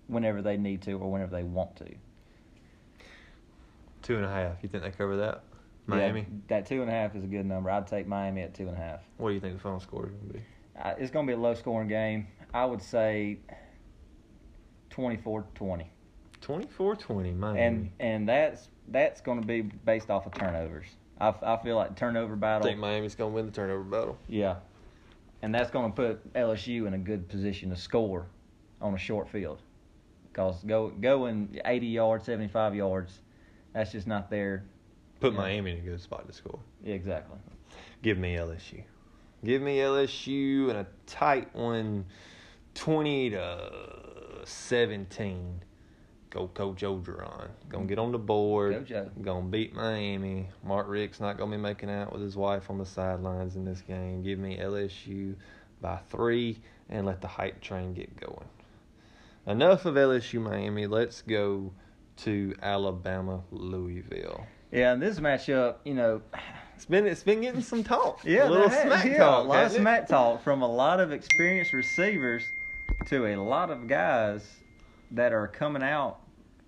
whenever 0.08 0.42
they 0.42 0.58
need 0.58 0.82
to 0.84 0.94
or 0.94 1.12
whenever 1.12 1.36
they 1.36 1.44
want 1.44 1.76
to. 1.78 1.88
Two 4.04 4.16
and 4.16 4.26
a 4.26 4.30
half. 4.30 4.58
You 4.62 4.70
think 4.70 4.84
they 4.84 4.92
cover 4.92 5.18
that? 5.18 5.44
Yeah, 5.90 5.96
Miami. 5.96 6.28
that 6.48 6.66
two 6.66 6.82
and 6.82 6.90
a 6.90 6.94
half 6.94 7.16
is 7.16 7.24
a 7.24 7.28
good 7.28 7.46
number. 7.46 7.70
I'd 7.70 7.88
take 7.88 8.08
Miami 8.08 8.42
at 8.42 8.54
two 8.54 8.68
and 8.68 8.78
a 8.78 8.80
half. 8.80 9.02
What 9.18 9.30
do 9.30 9.34
you 9.36 9.40
think 9.42 9.56
the 9.56 9.60
final 9.60 9.80
score 9.80 10.06
is 10.06 10.12
going 10.12 10.28
to 10.28 10.34
be? 10.34 10.44
Uh, 10.82 10.94
it's 10.98 11.12
going 11.12 11.26
to 11.26 11.32
be 11.32 11.36
a 11.36 11.40
low 11.40 11.56
scoring 11.56 11.88
game. 11.88 12.28
I 12.54 12.66
would 12.66 12.82
say 12.82 13.40
24-20. 16.42 16.68
24-20, 16.70 17.38
Miami. 17.38 17.62
and 17.62 17.92
and 18.00 18.30
that's 18.30 18.70
that's 18.90 19.22
going 19.22 19.42
to 19.42 19.46
be 19.46 19.62
based 19.62 20.10
off 20.10 20.26
of 20.26 20.34
turnovers. 20.34 20.86
I, 21.20 21.34
I 21.42 21.58
feel 21.64 21.76
like 21.76 21.96
turnover 21.96 22.36
battle. 22.36 22.68
I 22.68 22.72
think 22.72 22.80
Miami's 22.80 23.16
going 23.16 23.32
to 23.32 23.36
win 23.36 23.46
the 23.46 23.52
turnover 23.52 23.84
battle. 23.84 24.18
Yeah, 24.28 24.58
and 25.42 25.54
that's 25.54 25.72
going 25.72 25.92
to 25.92 25.96
put 25.96 26.34
LSU 26.34 26.88
in 26.88 26.94
a 26.94 26.98
good 26.98 27.28
position 27.28 27.70
to 27.72 27.76
score 27.76 28.28
on 28.82 28.94
a 28.94 28.98
short 28.98 29.28
field. 29.30 29.62
Because 30.32 30.64
go 30.64 30.90
going 30.90 31.60
80 31.66 31.88
yards, 31.88 32.26
75 32.26 32.76
yards, 32.76 33.20
that's 33.74 33.92
just 33.92 34.06
not 34.08 34.30
there. 34.30 34.66
Put. 35.20 35.34
Miami 35.34 35.72
in 35.72 35.78
a 35.78 35.82
good 35.82 36.00
spot 36.00 36.28
to 36.28 36.34
score. 36.34 36.60
Yeah, 36.84 36.94
exactly. 36.94 37.38
Give 38.04 38.20
me 38.20 38.36
LSU. 38.36 38.84
Give 39.44 39.62
me 39.62 39.78
LSU 39.78 40.70
in 40.70 40.76
a 40.76 40.88
tight 41.08 41.54
one, 41.56 42.06
twenty 42.76 43.32
to 43.32 44.42
seventeen. 44.46 45.62
Go 46.30 46.48
Coach 46.50 46.82
Orgeron. 46.82 47.50
Gonna 47.70 47.86
get 47.86 48.00
on 48.00 48.12
the 48.12 48.18
board. 48.18 48.88
Go 48.88 49.10
Gonna 49.22 49.48
beat 49.48 49.74
Miami. 49.74 50.50
Mark 50.64 50.88
Richt's 50.88 51.20
not 51.20 51.38
gonna 51.38 51.52
be 51.52 51.62
making 51.62 51.90
out 51.90 52.12
with 52.12 52.22
his 52.22 52.36
wife 52.36 52.70
on 52.70 52.78
the 52.78 52.86
sidelines 52.86 53.56
in 53.56 53.64
this 53.64 53.82
game. 53.82 54.24
Give 54.24 54.38
me 54.38 54.58
LSU 54.58 55.36
by 55.82 55.98
three 56.10 56.60
and 56.90 57.06
let 57.06 57.22
the 57.22 57.28
hype 57.28 57.62
train 57.62 57.94
get 57.94 58.20
going. 58.20 58.48
Enough 59.46 59.86
of 59.86 59.96
LSU 59.96 60.42
Miami. 60.42 60.88
Let's 60.88 61.22
go 61.22 61.72
to 62.18 62.54
Alabama 62.62 63.44
Louisville. 63.52 64.46
Yeah, 64.72 64.92
and 64.92 65.02
this 65.02 65.20
matchup, 65.22 65.76
you 65.86 65.94
know, 65.94 66.22
It's 66.76 66.86
been 66.86 67.08
it's 67.08 67.24
been 67.24 67.40
getting 67.42 67.62
some 67.62 67.84
talk. 67.84 68.20
yeah, 68.26 68.48
a 68.48 68.50
little 68.50 68.68
has- 68.70 68.82
smack 68.82 69.06
yeah, 69.06 69.18
talk. 69.20 69.46
a 69.46 69.48
lot 69.48 69.66
of 69.66 69.72
smack 69.72 70.08
talk 70.08 70.44
from 70.44 70.62
a 70.62 70.68
lot 70.68 71.00
of 71.00 71.14
experienced 71.14 71.72
receivers 71.74 72.44
to 73.06 73.26
a 73.26 73.36
lot 73.38 73.70
of 73.70 73.88
guys 73.88 74.46
that 75.12 75.34
are 75.34 75.48
coming 75.48 75.84
out 75.84 76.20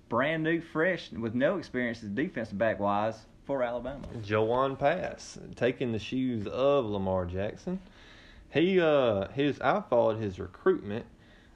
brand 0.10 0.44
new, 0.44 0.60
fresh, 0.60 1.12
with 1.12 1.36
no 1.36 1.58
experience 1.58 2.04
as 2.04 2.10
defensive 2.10 2.58
back 2.58 2.80
wise 2.80 3.26
for 3.46 3.64
Alabama. 3.64 4.06
Jawon 4.22 4.78
Pass 4.78 5.40
taking 5.56 5.92
the 5.92 6.00
shoes 6.00 6.48
of 6.48 6.86
Lamar 6.86 7.26
Jackson. 7.26 7.80
He 8.52 8.80
uh 8.80 9.28
his 9.30 9.62
I 9.62 9.82
followed 9.90 10.20
his 10.20 10.40
recruitment 10.40 11.06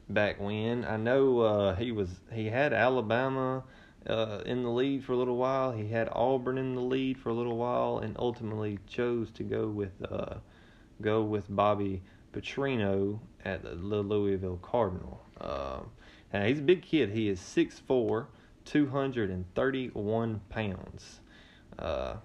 back 0.08 0.40
when. 0.40 0.86
I 0.86 0.98
know 0.98 1.40
uh 1.40 1.76
he 1.76 1.92
was 1.92 2.10
he 2.32 2.50
had 2.50 2.74
Alabama 2.74 3.64
uh 4.08 4.42
in 4.46 4.64
the 4.64 4.70
lead 4.70 5.04
for 5.04 5.14
a 5.14 5.18
little 5.18 5.38
while. 5.38 5.72
He 5.72 5.88
had 5.88 6.10
Auburn 6.12 6.58
in 6.58 6.76
the 6.76 6.82
lead 6.82 7.18
for 7.18 7.30
a 7.30 7.34
little 7.34 7.58
while 7.58 7.98
and 7.98 8.16
ultimately 8.20 8.80
chose 8.88 9.32
to 9.32 9.44
go 9.44 9.68
with 9.68 9.94
uh 10.12 10.36
go 11.02 11.24
with 11.24 11.46
Bobby 11.50 12.04
Petrino 12.32 13.20
at 13.44 13.64
the 13.64 13.74
Louisville 13.74 14.60
Cardinal. 14.62 15.22
Um 16.34 16.44
he's 16.46 16.60
a 16.60 16.64
big 16.64 16.82
kid. 16.82 17.12
He 17.12 17.30
is 17.30 17.40
6'4", 17.40 18.26
231 18.66 20.42
pounds. 20.50 21.20
Uh, 21.78 22.16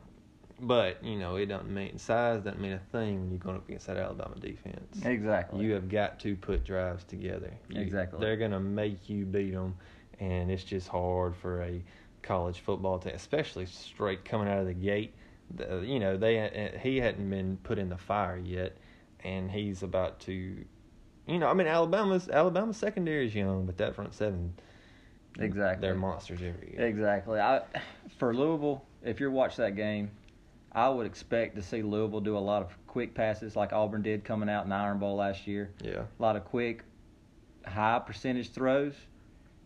but 0.61 1.03
you 1.05 1.17
know, 1.19 1.37
it 1.37 1.47
doesn't 1.47 1.73
mean 1.73 1.99
size 1.99 2.43
doesn't 2.43 2.61
mean 2.61 2.73
a 2.73 2.79
thing 2.91 3.21
when 3.21 3.31
you're 3.31 3.39
going 3.39 3.57
up 3.57 3.69
against 3.69 3.87
that 3.87 3.97
Alabama 3.97 4.35
defense. 4.41 5.01
Exactly. 5.05 5.65
You 5.65 5.73
have 5.73 5.89
got 5.89 6.19
to 6.21 6.35
put 6.37 6.65
drives 6.65 7.05
together. 7.05 7.53
You- 7.69 7.81
Exactly. 7.81 8.21
They're 8.21 8.37
going 8.37 8.51
to 8.51 8.61
make 8.61 9.09
you 9.09 9.25
beat 9.25 9.53
them, 9.53 9.77
and 10.19 10.51
it's 10.51 10.65
just 10.65 10.89
hard 10.89 11.37
for 11.37 11.63
a 11.63 11.83
college 12.23 12.59
football 12.61 12.99
team, 12.99 13.13
especially 13.15 13.67
straight 13.67 14.25
coming 14.25 14.49
out 14.49 14.59
of 14.59 14.67
the 14.67 14.75
gate. 14.75 15.15
The, 15.55 15.81
you 15.87 15.99
know, 16.01 16.17
they 16.17 16.41
uh, 16.75 16.79
he 16.79 16.99
hadn't 16.99 17.31
been 17.31 17.57
put 17.63 17.79
in 17.79 17.89
the 17.89 17.97
fire 17.97 18.37
yet, 18.37 18.77
and 19.25 19.51
he's 19.51 19.83
about 19.83 20.21
to. 20.21 20.65
You 21.29 21.39
know, 21.39 21.47
I 21.49 21.55
mean, 21.55 21.67
Alabama's 21.67 22.29
Alabama's 22.29 22.77
secondary 22.79 23.27
is 23.27 23.35
young, 23.35 23.67
but 23.67 23.77
that 23.79 23.95
front 23.95 24.15
seven, 24.15 24.55
Exactly. 25.39 25.87
they're 25.87 25.95
monsters 25.95 26.41
every 26.43 26.73
year. 26.73 26.87
Exactly. 26.87 27.39
I 27.39 27.61
for 28.17 28.35
Louisville, 28.35 28.83
if 29.05 29.21
you're 29.21 29.31
watching 29.31 29.65
that 29.65 29.77
game, 29.77 30.11
I 30.73 30.89
would 30.89 31.07
expect 31.07 31.55
to 31.57 31.63
see 31.63 31.83
Louisville 31.83 32.21
do 32.21 32.37
a 32.37 32.41
lot 32.41 32.63
of 32.63 32.77
quick 32.87 33.15
passes 33.15 33.55
like 33.57 33.73
Auburn 33.73 34.03
did 34.03 34.25
coming 34.25 34.49
out 34.49 34.65
in 34.65 34.71
the 34.71 34.77
Iron 34.77 34.99
Bowl 34.99 35.17
last 35.17 35.47
year. 35.47 35.71
Yeah. 35.83 36.03
A 36.19 36.23
lot 36.23 36.35
of 36.37 36.45
quick, 36.47 36.83
high 37.67 37.99
percentage 38.05 38.51
throws. 38.51 38.95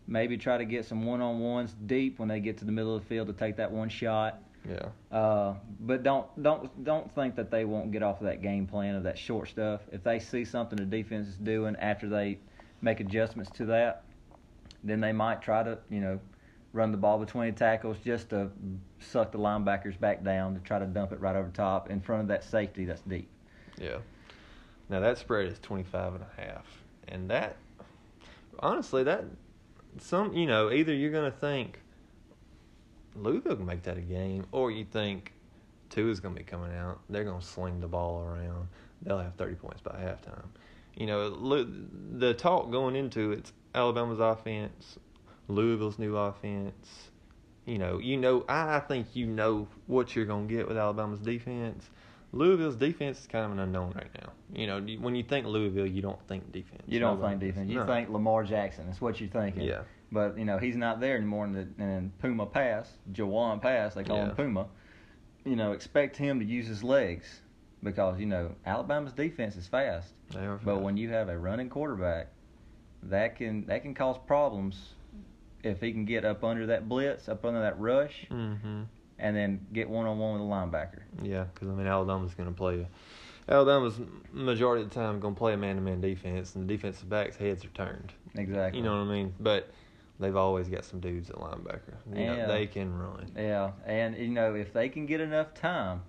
Maybe 0.05 0.37
try 0.37 0.57
to 0.57 0.65
get 0.65 0.83
some 0.83 1.05
one 1.05 1.21
on 1.21 1.39
ones 1.39 1.73
deep 1.85 2.19
when 2.19 2.27
they 2.27 2.41
get 2.41 2.57
to 2.57 2.65
the 2.65 2.73
middle 2.73 2.93
of 2.93 3.03
the 3.03 3.07
field 3.07 3.27
to 3.27 3.33
take 3.33 3.55
that 3.55 3.71
one 3.71 3.87
shot. 3.87 4.41
Yeah. 4.67 5.17
Uh, 5.17 5.55
but 5.81 6.03
don't 6.03 6.25
don't 6.41 6.83
don't 6.83 7.13
think 7.13 7.35
that 7.35 7.51
they 7.51 7.65
won't 7.65 7.91
get 7.91 8.01
off 8.01 8.21
of 8.21 8.27
that 8.27 8.41
game 8.41 8.65
plan 8.65 8.95
of 8.95 9.03
that 9.03 9.17
short 9.17 9.49
stuff. 9.49 9.81
If 9.91 10.03
they 10.03 10.19
see 10.19 10.45
something 10.45 10.77
the 10.77 10.85
defense 10.85 11.27
is 11.27 11.35
doing 11.35 11.75
after 11.77 12.07
they 12.07 12.39
make 12.81 12.99
adjustments 12.99 13.51
to 13.51 13.65
that, 13.65 14.03
then 14.83 15.01
they 15.01 15.11
might 15.11 15.41
try 15.41 15.63
to 15.63 15.77
you 15.89 15.99
know 15.99 16.19
run 16.71 16.91
the 16.91 16.97
ball 16.97 17.19
between 17.19 17.53
tackles 17.53 17.97
just 18.03 18.29
to 18.29 18.49
suck 18.99 19.31
the 19.31 19.37
linebackers 19.37 19.99
back 19.99 20.23
down 20.23 20.55
to 20.55 20.59
try 20.61 20.79
to 20.79 20.85
dump 20.85 21.11
it 21.11 21.19
right 21.19 21.35
over 21.35 21.49
top 21.49 21.89
in 21.89 22.01
front 22.01 22.21
of 22.21 22.27
that 22.27 22.43
safety 22.43 22.85
that's 22.85 23.01
deep. 23.01 23.29
Yeah. 23.79 23.97
Now 24.89 24.99
that 25.01 25.17
spread 25.17 25.47
is 25.47 25.59
25 25.59 26.15
and 26.15 26.23
a 26.23 26.41
half. 26.41 26.65
And 27.07 27.29
that 27.29 27.57
honestly 28.59 29.03
that 29.03 29.25
some 29.99 30.33
you 30.33 30.47
know, 30.47 30.71
either 30.71 30.93
you're 30.93 31.11
going 31.11 31.31
to 31.31 31.37
think 31.37 31.79
Louisville 33.15 33.55
can 33.55 33.65
make 33.65 33.83
that 33.83 33.97
a 33.97 34.01
game 34.01 34.45
or 34.51 34.71
you 34.71 34.85
think 34.85 35.33
two 35.89 36.09
is 36.09 36.19
going 36.19 36.33
to 36.33 36.39
be 36.39 36.45
coming 36.45 36.75
out. 36.75 36.99
They're 37.09 37.23
going 37.23 37.39
to 37.39 37.45
sling 37.45 37.79
the 37.79 37.87
ball 37.87 38.23
around. 38.23 38.67
They'll 39.01 39.19
have 39.19 39.35
30 39.35 39.55
points 39.55 39.81
by 39.81 39.91
halftime. 39.91 40.45
You 40.95 41.07
know, 41.07 41.63
the 42.17 42.33
talk 42.33 42.71
going 42.71 42.95
into 42.95 43.31
it's 43.31 43.51
Alabama's 43.75 44.19
offense, 44.19 44.97
Louisville's 45.47 45.99
new 45.99 46.15
offense. 46.15 47.09
You 47.65 47.77
know, 47.77 47.97
you 47.99 48.17
know, 48.17 48.43
I 48.49 48.79
think 48.79 49.07
you 49.13 49.25
know 49.25 49.67
what 49.87 50.15
you're 50.15 50.25
going 50.25 50.47
to 50.47 50.53
get 50.53 50.67
with 50.67 50.77
Alabama's 50.77 51.19
defense. 51.19 51.89
Louisville's 52.33 52.75
defense 52.75 53.21
is 53.21 53.27
kind 53.27 53.45
of 53.45 53.51
an 53.51 53.59
unknown 53.59 53.93
right 53.95 54.09
now. 54.19 54.31
You 54.53 54.67
know, 54.67 54.81
when 54.99 55.15
you 55.15 55.23
think 55.23 55.45
Louisville, 55.45 55.85
you 55.85 56.01
don't 56.01 56.19
think 56.27 56.51
defense. 56.51 56.81
You 56.87 56.99
don't 56.99 57.21
think 57.21 57.39
defense. 57.39 57.69
You 57.69 57.79
No. 57.79 57.85
think 57.85 58.09
Lamar 58.09 58.43
Jackson. 58.43 58.87
That's 58.87 58.99
what 58.99 59.21
you're 59.21 59.29
thinking. 59.29 59.61
Yeah. 59.61 59.83
But 60.13 60.37
you 60.37 60.45
know 60.45 60.59
he's 60.59 60.75
not 60.75 60.99
there 60.99 61.17
anymore 61.17 61.45
in 61.45 61.53
the 61.53 61.83
in 61.83 62.11
Puma 62.19 62.45
Pass, 62.45 62.91
Jawon 63.11 63.59
Pass. 63.61 63.95
They 63.95 64.03
call 64.03 64.17
Yeah. 64.17 64.25
him 64.29 64.35
Puma. 64.35 64.67
You 65.43 65.55
know, 65.55 65.71
expect 65.71 66.15
him 66.15 66.39
to 66.39 66.45
use 66.45 66.67
his 66.67 66.83
legs 66.83 67.41
because 67.81 68.19
you 68.19 68.27
know 68.27 68.51
Alabama's 68.65 69.11
defense 69.13 69.55
is 69.57 69.67
fast. 69.67 70.13
They 70.29 70.45
are 70.45 70.59
But 70.63 70.81
when 70.81 70.97
you 70.97 71.09
have 71.09 71.29
a 71.29 71.37
running 71.37 71.67
quarterback, 71.67 72.27
that 73.01 73.35
can 73.37 73.65
that 73.65 73.81
can 73.81 73.95
cause 73.95 74.17
problems 74.27 74.93
if 75.63 75.81
he 75.81 75.91
can 75.91 76.05
get 76.05 76.25
up 76.25 76.43
under 76.43 76.67
that 76.67 76.87
blitz, 76.87 77.27
up 77.27 77.43
under 77.43 77.61
that 77.61 77.79
rush, 77.79 78.27
Mhm. 78.29 78.85
and 79.17 79.35
then 79.35 79.65
get 79.73 79.89
one 79.89 80.05
on 80.05 80.19
one 80.19 80.33
with 80.33 80.41
a 80.41 80.45
linebacker. 80.45 81.01
Yeah, 81.23 81.45
because 81.53 81.69
I 81.69 81.71
mean 81.71 81.87
Alabama's 81.87 82.35
going 82.35 82.49
to 82.49 82.55
play. 82.55 82.85
Alabama's 83.49 83.99
majority 84.31 84.83
of 84.83 84.89
the 84.89 84.95
time 84.95 85.19
going 85.19 85.33
to 85.33 85.37
play 85.37 85.53
a 85.53 85.57
man-to-man 85.57 85.99
defense, 86.01 86.55
and 86.55 86.63
the 86.69 86.73
defensive 86.73 87.09
backs' 87.09 87.35
heads 87.35 87.65
are 87.65 87.69
turned. 87.69 88.13
Exactly. 88.35 88.79
You 88.79 88.85
know 88.85 88.95
what 88.97 89.09
I 89.09 89.13
mean? 89.13 89.33
But 89.39 89.69
they've 90.23 90.35
always 90.35 90.67
got 90.69 90.85
some 90.85 90.99
dudes 90.99 91.29
at 91.29 91.35
linebacker. 91.35 91.95
You 92.09 92.25
know, 92.25 92.35
Yeah. 92.35 92.45
they 92.47 92.67
can 92.67 92.97
run. 92.97 93.31
Yeah, 93.35 93.71
and 93.85 94.15
you 94.17 94.29
know 94.29 94.55
if 94.55 94.73
they 94.73 94.89
can 94.89 95.05
get 95.05 95.21
enough 95.21 95.53
time, 95.53 96.01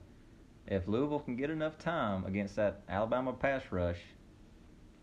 if 0.66 0.86
Louisville 0.88 1.20
can 1.20 1.36
get 1.36 1.50
enough 1.50 1.76
time 1.78 2.24
against 2.24 2.56
that 2.56 2.82
Alabama 2.88 3.32
pass 3.32 3.62
rush, 3.70 3.98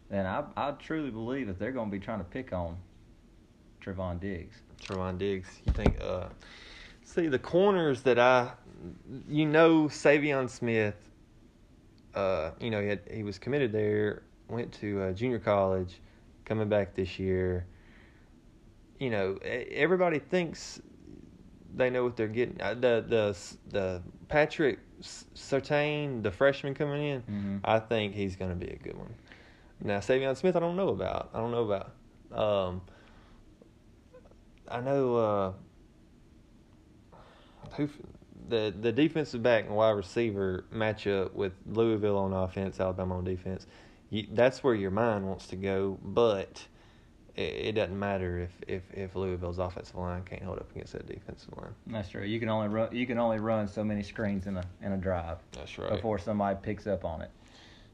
then 0.09 0.25
I 0.25 0.43
I 0.57 0.71
truly 0.71 1.11
believe 1.11 1.47
that 1.47 1.59
they're 1.59 1.71
going 1.71 1.89
to 1.89 1.97
be 1.97 2.03
trying 2.03 2.19
to 2.19 2.25
pick 2.25 2.53
on 2.53 2.77
Trevon 3.81 4.19
Diggs. 4.19 4.55
Trevon 4.81 5.17
Diggs. 5.17 5.47
You 5.65 5.73
think? 5.73 5.99
Uh, 6.01 6.27
see 7.03 7.27
the 7.27 7.39
corners 7.39 8.01
that 8.03 8.17
I, 8.19 8.51
you 9.27 9.45
know, 9.45 9.85
Savion 9.85 10.49
Smith. 10.49 10.95
Uh, 12.13 12.51
you 12.59 12.69
know, 12.69 12.81
he 12.81 12.87
had, 12.89 12.99
he 13.09 13.23
was 13.23 13.39
committed 13.39 13.71
there. 13.71 14.23
Went 14.49 14.71
to 14.73 15.01
uh, 15.01 15.11
junior 15.13 15.39
college, 15.39 16.01
coming 16.45 16.67
back 16.67 16.93
this 16.93 17.17
year. 17.19 17.65
You 19.01 19.09
know, 19.09 19.37
everybody 19.41 20.19
thinks 20.19 20.79
they 21.75 21.89
know 21.89 22.03
what 22.03 22.15
they're 22.15 22.27
getting. 22.27 22.61
Uh, 22.61 22.75
The 22.75 23.03
the 23.07 23.37
the 23.71 24.01
Patrick 24.27 24.77
Surtain, 25.01 26.21
the 26.21 26.29
freshman 26.29 26.75
coming 26.75 27.03
in, 27.03 27.21
Mhm. 27.23 27.59
I 27.63 27.79
think 27.79 28.13
he's 28.13 28.35
going 28.35 28.51
to 28.51 28.55
be 28.55 28.71
a 28.71 28.75
good 28.77 28.95
one. 28.95 29.15
Now 29.83 29.97
Savion 29.97 30.37
Smith, 30.37 30.55
I 30.55 30.59
don't 30.59 30.75
know 30.75 30.89
about. 30.89 31.31
I 31.33 31.39
don't 31.39 31.49
know 31.49 31.63
about. 31.71 31.91
Um, 32.31 32.81
I 34.67 34.81
know 34.81 35.15
uh, 35.15 35.53
who 37.75 37.89
the 38.49 38.71
the 38.79 38.91
defensive 38.91 39.41
back 39.41 39.65
and 39.65 39.75
wide 39.75 39.91
receiver 39.91 40.65
matchup 40.71 41.33
with 41.33 41.53
Louisville 41.65 42.17
on 42.19 42.33
offense, 42.33 42.79
Alabama 42.79 43.17
on 43.17 43.23
defense. 43.23 43.65
You, 44.11 44.27
that's 44.31 44.63
where 44.63 44.75
your 44.75 44.91
mind 44.91 45.25
wants 45.25 45.47
to 45.47 45.55
go, 45.55 45.97
but 46.03 46.67
it, 47.35 47.41
it 47.41 47.71
doesn't 47.73 47.97
matter 47.97 48.39
if, 48.39 48.51
if 48.67 48.83
if 48.93 49.15
Louisville's 49.15 49.59
offensive 49.59 49.95
line 49.95 50.23
can't 50.23 50.43
hold 50.43 50.59
up 50.59 50.69
against 50.71 50.93
that 50.93 51.07
defensive 51.07 51.55
line. 51.57 51.73
That's 51.87 52.09
true. 52.09 52.23
You 52.23 52.39
can 52.39 52.49
only 52.49 52.67
run 52.67 52.95
you 52.95 53.05
can 53.05 53.17
only 53.17 53.39
run 53.39 53.67
so 53.67 53.83
many 53.83 54.03
screens 54.03 54.47
in 54.47 54.57
a 54.57 54.63
in 54.81 54.91
a 54.91 54.97
drive 54.97 55.37
That's 55.53 55.77
right. 55.77 55.89
before 55.91 56.19
somebody 56.19 56.57
picks 56.61 56.87
up 56.87 57.05
on 57.05 57.21
it. 57.21 57.31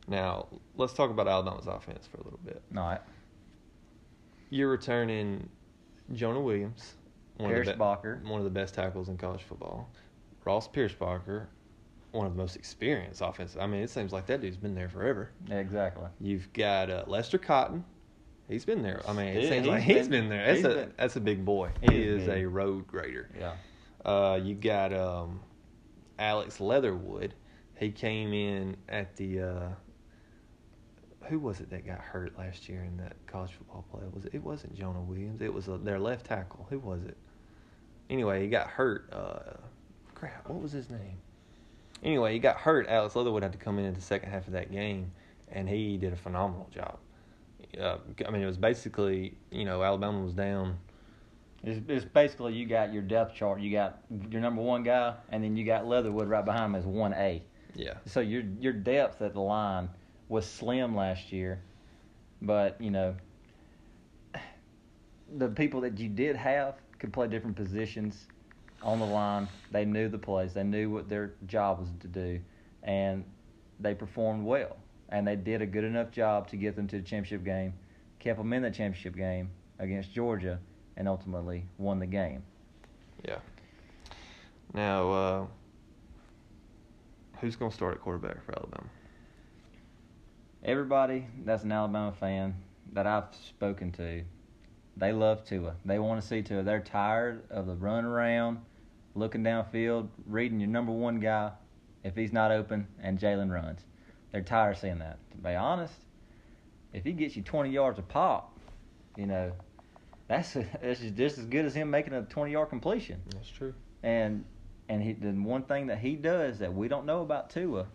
Now 0.08 0.48
let's 0.76 0.94
talk 0.94 1.10
about 1.10 1.28
Alabama's 1.28 1.68
offense 1.68 2.08
for 2.08 2.18
a 2.18 2.24
little 2.24 2.40
bit. 2.46 2.62
All 2.76 2.84
right. 2.84 3.02
You're 4.50 4.70
returning 4.70 5.50
Jonah 6.14 6.40
Williams, 6.40 6.96
one 7.38 7.52
Pierschbacher. 7.52 8.24
one 8.24 8.40
of 8.40 8.46
the 8.46 8.50
best 8.50 8.74
tackles 8.74 9.10
in 9.10 9.18
college 9.18 9.44
football. 9.44 9.90
Ross 10.46 10.70
Pierschbacher, 10.70 11.48
one 12.12 12.26
of 12.26 12.32
the 12.34 12.38
most 12.38 12.56
experienced 12.56 13.22
offensive. 13.22 13.60
I 13.62 13.68
mean, 13.68 13.82
it 13.82 13.90
seems 13.90 14.14
like 14.14 14.26
that 14.28 14.40
dude's 14.40 14.56
been 14.56 14.74
there 14.74 14.88
forever. 14.88 15.32
Exactly. 15.52 16.08
You've 16.22 16.52
got 16.54 16.90
uh, 16.90 17.04
Lester 17.08 17.38
Cotton. 17.38 17.84
He's 18.48 18.64
been 18.66 18.82
there. 18.82 19.02
I 19.08 19.14
mean, 19.14 19.28
it 19.28 19.44
Yeah, 19.44 19.50
seems 19.50 19.66
he's 19.66 19.68
like 19.68 19.84
he's 19.84 20.08
been- 20.08 20.10
been 20.10 20.30
there. 20.30 20.46
That's 20.54 20.64
a 20.66 20.70
been- 20.70 20.94
that's 20.98 21.16
a 21.18 21.20
big 21.22 21.44
boy. 21.46 21.72
He 21.82 21.88
He 21.92 22.04
is 22.04 22.26
big. 22.26 22.44
a 22.44 22.48
road 22.48 22.88
grader. 22.88 23.30
Yeah. 23.38 23.56
Uh, 24.06 24.40
you 24.42 24.56
got 24.56 24.94
um, 24.94 25.42
Alex 26.18 26.60
Leatherwood. 26.62 27.34
He 27.76 27.92
came 27.92 28.34
in 28.34 28.78
at 28.88 29.16
the 29.18 29.42
uh, 29.42 29.70
who 31.26 31.40
was 31.40 31.60
it 31.60 31.70
that 31.72 31.86
got 31.86 32.00
hurt 32.00 32.38
last 32.38 32.70
year 32.70 32.84
in 32.84 32.98
that 32.98 33.18
college 33.28 33.52
football 33.52 33.86
play? 33.92 34.04
Was 34.14 34.26
it? 34.26 34.34
It 34.34 34.44
wasn't 34.44 34.76
Jonah 34.76 35.02
Williams. 35.02 35.42
It 35.42 35.54
was 35.54 35.68
uh 35.68 35.78
their 35.78 36.00
left 36.00 36.26
tackle. 36.28 36.68
Who 36.70 36.80
was 36.80 37.04
it? 37.04 37.18
Anyway, 38.10 38.42
he 38.44 38.48
got 38.48 38.68
hurt. 38.68 39.10
Uh, 39.12 39.58
crap, 40.16 40.48
what 40.48 40.62
was 40.62 40.72
his 40.72 40.90
name? 40.90 41.18
Anyway, 42.02 42.32
he 42.32 42.40
got 42.40 42.58
hurt. 42.58 42.88
Alex 42.88 43.16
Leatherwood 43.16 43.44
had 43.44 43.52
to 43.52 43.58
come 43.58 43.78
in 43.80 43.86
in 43.86 43.94
the 43.94 44.02
second 44.02 44.30
half 44.30 44.48
of 44.48 44.54
that 44.54 44.72
game, 44.72 45.12
and 45.52 45.68
he 45.68 45.98
did 45.98 46.14
a 46.14 46.16
phenomenal 46.16 46.70
job. 46.74 47.00
Uh, 47.80 47.98
I 48.26 48.32
mean, 48.32 48.42
it 48.42 48.46
was 48.46 48.58
basically, 48.58 49.38
you 49.52 49.66
know, 49.66 49.84
Alabama 49.84 50.22
was 50.22 50.34
down. 50.34 50.78
It's, 51.64 51.82
it's 51.88 52.06
basically 52.06 52.54
you 52.54 52.66
got 52.66 52.94
your 52.94 53.02
depth 53.02 53.36
chart. 53.36 53.60
You 53.60 53.72
got 53.72 54.00
your 54.30 54.42
number 54.42 54.62
one 54.62 54.84
guy, 54.84 55.16
and 55.30 55.44
then 55.44 55.58
you 55.58 55.66
got 55.66 55.88
Leatherwood 55.88 56.28
right 56.28 56.46
behind 56.46 56.66
him 56.66 56.76
as 56.76 56.86
one 56.86 57.14
A. 57.14 57.44
Yeah. 57.76 57.96
So 58.06 58.20
your 58.22 58.44
your 58.60 58.74
depth 58.74 59.22
at 59.22 59.34
the 59.34 59.42
line 59.42 59.90
was 60.30 60.46
slim 60.46 60.96
last 60.96 61.32
year, 61.32 61.62
but 62.42 62.80
you 62.80 62.92
know 62.92 63.16
the 65.38 65.50
people 65.50 65.82
that 65.82 66.00
you 66.00 66.10
did 66.10 66.36
have 66.36 66.76
could 67.00 67.12
play 67.12 67.28
different 67.28 67.56
positions 67.56 68.28
on 68.82 69.00
the 69.00 69.06
line. 69.06 69.48
They 69.72 69.86
knew 69.86 70.08
the 70.08 70.18
plays. 70.18 70.54
They 70.54 70.64
knew 70.64 70.90
what 70.90 71.10
their 71.10 71.34
job 71.48 71.80
was 71.80 71.90
to 72.00 72.08
do, 72.08 72.40
and 72.84 73.24
they 73.80 73.94
performed 73.94 74.46
well. 74.46 74.78
And 75.10 75.28
they 75.28 75.36
did 75.36 75.62
a 75.62 75.66
good 75.66 75.84
enough 75.84 76.12
job 76.12 76.48
to 76.50 76.58
get 76.58 76.76
them 76.76 76.88
to 76.88 76.98
the 76.98 77.02
championship 77.02 77.46
game, 77.46 77.74
kept 78.20 78.38
them 78.38 78.52
in 78.54 78.62
the 78.64 78.72
championship 78.72 79.16
game 79.16 79.50
against 79.80 80.14
Georgia, 80.14 80.60
and 80.98 81.08
ultimately 81.08 81.66
won 81.78 82.00
the 82.00 82.06
game. 82.06 82.44
Yeah. 83.26 83.38
Now, 84.74 85.12
uh, 85.12 85.46
who's 87.40 87.56
going 87.56 87.72
to 87.72 87.76
start 87.76 87.96
at 87.96 88.02
quarterback 88.02 88.44
for 88.46 88.54
Alabama? 88.58 88.88
Everybody 90.64 91.28
that's 91.46 91.64
an 91.64 91.72
Alabama 91.72 92.14
fan 92.20 92.56
that 92.94 93.08
I've 93.08 93.34
spoken 93.48 93.92
to, 93.94 94.24
they 94.98 95.12
love 95.14 95.46
Tua. 95.46 95.76
They 95.86 96.00
want 96.00 96.22
to 96.22 96.28
see 96.28 96.42
Tua. 96.42 96.64
They're 96.64 96.82
tired 96.82 97.44
of 97.50 97.68
the 97.68 97.76
run 97.76 98.04
around, 98.04 98.60
looking 99.16 99.44
downfield, 99.44 100.10
reading 100.26 100.60
your 100.60 100.70
number 100.70 100.92
one 100.92 101.20
guy 101.20 101.52
if 102.04 102.16
he's 102.16 102.34
not 102.34 102.52
open, 102.52 102.88
and 103.02 103.20
Jalen 103.20 103.52
runs. 103.52 103.82
They're 104.32 104.42
tired 104.42 104.72
of 104.72 104.78
seeing 104.78 105.00
that. 105.00 105.18
To 105.32 105.38
be 105.38 105.56
honest, 105.56 105.94
if 106.94 107.04
he 107.04 107.12
gets 107.12 107.36
you 107.36 107.44
20 107.44 107.70
yards 107.70 108.00
a 108.00 108.02
pop, 108.02 108.58
you 109.16 109.26
know, 109.26 109.52
that's 110.28 110.54
that's 110.82 111.00
just 111.00 111.38
as 111.38 111.46
good 111.46 111.66
as 111.66 111.74
him 111.74 111.90
making 111.90 112.14
a 112.14 112.24
20 112.24 112.52
yard 112.52 112.70
completion. 112.70 113.22
That's 113.34 113.50
true. 113.50 113.74
And 114.04 114.46
and 114.90 115.02
he 115.02 115.14
the 115.14 115.32
one 115.32 115.64
thing 115.64 115.88
that 115.88 116.00
he 116.00 116.16
does 116.16 116.60
that 116.60 116.74
we 116.74 116.88
don't 116.88 117.06
know 117.06 117.22
about 117.22 117.50
Tua 117.50 117.88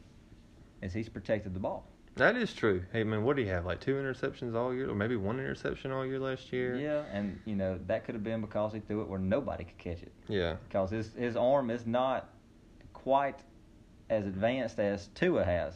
is 0.81 0.93
he's 0.93 1.09
protected 1.09 1.55
the 1.55 1.61
ball. 1.61 1.87
That 2.17 2.37
is 2.37 2.53
true. 2.53 2.83
Hey, 2.93 3.05
man, 3.05 3.25
what 3.25 3.37
do 3.37 3.43
you 3.43 3.49
have? 3.49 3.65
Like 3.65 3.81
two 3.81 3.95
interceptions 3.95 4.55
all 4.55 4.75
year, 4.75 4.91
or 4.91 4.95
maybe 4.95 5.17
one 5.17 5.39
interception 5.39 5.93
all 5.93 6.05
year 6.05 6.19
last 6.19 6.53
year? 6.53 6.77
Yeah, 6.77 7.05
and 7.11 7.41
you 7.47 7.55
know 7.55 7.79
that 7.87 8.05
could 8.05 8.15
have 8.15 8.25
been 8.25 8.43
because 8.43 8.75
he 8.75 8.81
threw 8.81 9.01
it 9.01 9.09
where 9.09 9.19
nobody 9.19 9.65
could 9.65 9.79
catch 9.79 10.03
it. 10.03 10.13
Yeah. 10.29 10.57
Because 10.69 10.91
his 10.91 11.15
his 11.15 11.37
arm 11.37 11.71
is 11.71 11.87
not 11.87 12.29
quite 12.93 13.41
as 14.11 14.27
advanced 14.27 14.79
as 14.79 15.09
Tua 15.15 15.45
has, 15.45 15.75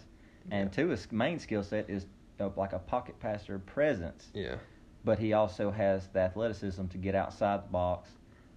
and 0.50 0.71
Yeah. 0.71 0.85
Tua's 0.85 1.11
main 1.12 1.38
skill 1.38 1.62
set 1.62 1.88
is 1.88 2.07
uh, 2.41 2.50
like 2.57 2.73
a 2.73 2.79
pocket 2.79 3.19
passer 3.21 3.59
presence. 3.59 4.29
Yeah. 4.35 4.57
But 5.05 5.19
he 5.19 5.33
also 5.33 5.71
has 5.71 6.09
the 6.09 6.21
athleticism 6.21 6.87
to 6.88 6.99
get 6.99 7.15
outside 7.15 7.65
the 7.65 7.69
box 7.69 8.11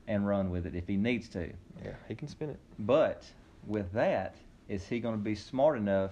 and 0.07 0.27
run 0.27 0.49
with 0.49 0.65
it 0.65 0.75
if 0.75 0.87
he 0.87 0.97
needs 0.97 1.29
to. 1.29 1.51
Yeah. 1.83 1.91
He 2.07 2.15
can 2.15 2.27
spin 2.27 2.49
it. 2.49 2.59
But 2.79 3.25
with 3.67 3.91
that, 3.93 4.35
is 4.67 4.87
he 4.87 4.99
going 4.99 5.15
to 5.15 5.23
be 5.23 5.35
smart 5.35 5.77
enough, 5.77 6.11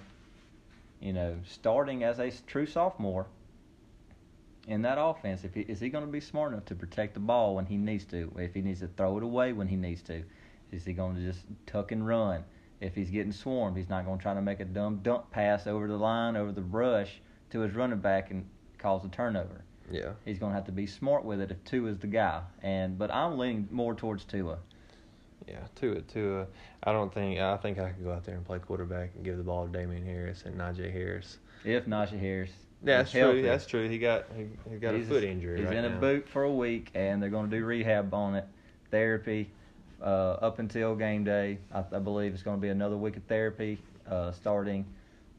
you 1.00 1.14
know, 1.14 1.36
starting 1.48 2.04
as 2.04 2.20
a 2.20 2.32
true 2.46 2.66
sophomore 2.68 3.28
in 4.68 4.82
that 4.84 4.98
offense? 5.00 5.44
If 5.44 5.54
he, 5.56 5.62
is 5.62 5.80
he 5.80 5.90
going 5.90 6.06
to 6.06 6.12
be 6.12 6.20
smart 6.20 6.54
enough 6.54 6.66
to 6.66 6.76
protect 6.76 7.16
the 7.16 7.20
ball 7.20 7.56
when 7.56 7.66
he 7.66 7.78
needs 7.78 8.06
to? 8.06 8.32
If 8.38 8.54
he 8.54 8.62
needs 8.62 8.82
to 8.82 8.88
throw 8.88 9.18
it 9.18 9.24
away 9.24 9.54
when 9.54 9.68
he 9.68 9.76
needs 9.76 10.02
to, 10.04 10.24
is 10.72 10.86
he 10.86 10.94
going 10.94 11.16
to 11.16 11.22
just 11.22 11.42
tuck 11.66 11.92
and 11.92 12.06
run? 12.06 12.44
If 12.80 12.94
he's 12.96 13.10
getting 13.10 13.32
swarmed, 13.32 13.76
he's 13.78 13.90
not 13.90 14.06
going 14.06 14.18
to 14.20 14.22
try 14.22 14.34
to 14.34 14.42
make 14.42 14.60
a 14.60 14.66
dumb 14.66 14.98
dump 15.04 15.32
pass 15.32 15.66
over 15.68 15.88
the 15.88 15.98
line, 15.98 16.36
over 16.36 16.52
the 16.52 16.62
brush 16.62 17.22
to 17.50 17.62
his 17.62 17.74
running 17.74 18.00
back 18.00 18.30
and 18.32 18.46
cause 18.78 19.04
a 19.04 19.10
turnover. 19.10 19.64
Yeah. 19.90 20.12
He's 20.26 20.38
going 20.38 20.52
to 20.52 20.56
have 20.56 20.66
to 20.66 20.72
be 20.72 20.86
smart 20.86 21.24
with 21.26 21.40
it 21.42 21.50
if 21.50 21.64
Tua 21.64 21.90
is 21.90 21.98
the 21.98 22.08
guy. 22.08 22.42
And 22.62 22.98
but 23.00 23.10
I'm 23.12 23.38
leaning 23.38 23.68
more 23.72 23.96
towards 23.96 24.26
Tua. 24.26 24.58
Yeah. 25.48 25.60
Tua. 25.76 26.02
Tua. 26.02 26.46
I 26.84 26.92
don't 26.92 27.12
think. 27.14 27.40
I 27.40 27.58
think 27.58 27.80
I 27.80 27.90
could 27.92 28.04
go 28.04 28.12
out 28.12 28.26
there 28.26 28.36
and 28.36 28.46
play 28.46 28.60
quarterback 28.60 29.12
and 29.16 29.24
give 29.24 29.38
the 29.38 29.44
ball 29.44 29.66
to 29.66 29.72
Damien 29.72 30.06
Harris 30.06 30.44
and 30.46 30.56
Najee 30.60 30.92
Harris. 30.92 31.38
If 31.64 31.86
Najee 31.86 32.20
Harris, 32.20 32.52
Yeah, 32.84 32.98
that's 32.98 33.12
true. 33.12 33.42
That's 33.42 33.66
true. 33.66 33.90
He 33.90 33.98
got 33.98 34.26
he, 34.36 34.46
he 34.70 34.78
got 34.78 34.94
He's- 34.94 35.08
a 35.08 35.10
foot 35.10 35.24
injury. 35.24 35.60
He's 35.60 35.68
right 35.68 35.78
in 35.78 35.90
now. 35.90 35.98
a 35.98 36.00
boot 36.02 36.28
for 36.30 36.44
a 36.44 36.54
week, 36.54 36.92
and 36.94 37.22
they're 37.24 37.30
going 37.32 37.50
to 37.50 37.58
do 37.58 37.64
rehab 37.66 38.14
on 38.14 38.36
it, 38.36 38.46
therapy, 38.92 39.50
uh, 40.02 40.06
up 40.42 40.60
until 40.60 40.96
game 40.96 41.24
day. 41.24 41.58
I, 41.74 41.84
I 41.92 42.00
believe 42.00 42.34
it's 42.34 42.44
going 42.44 42.58
to 42.58 42.62
be 42.62 42.70
another 42.70 42.98
week 42.98 43.18
of 43.18 43.24
therapy 43.24 43.80
uh, 44.10 44.32
starting 44.32 44.86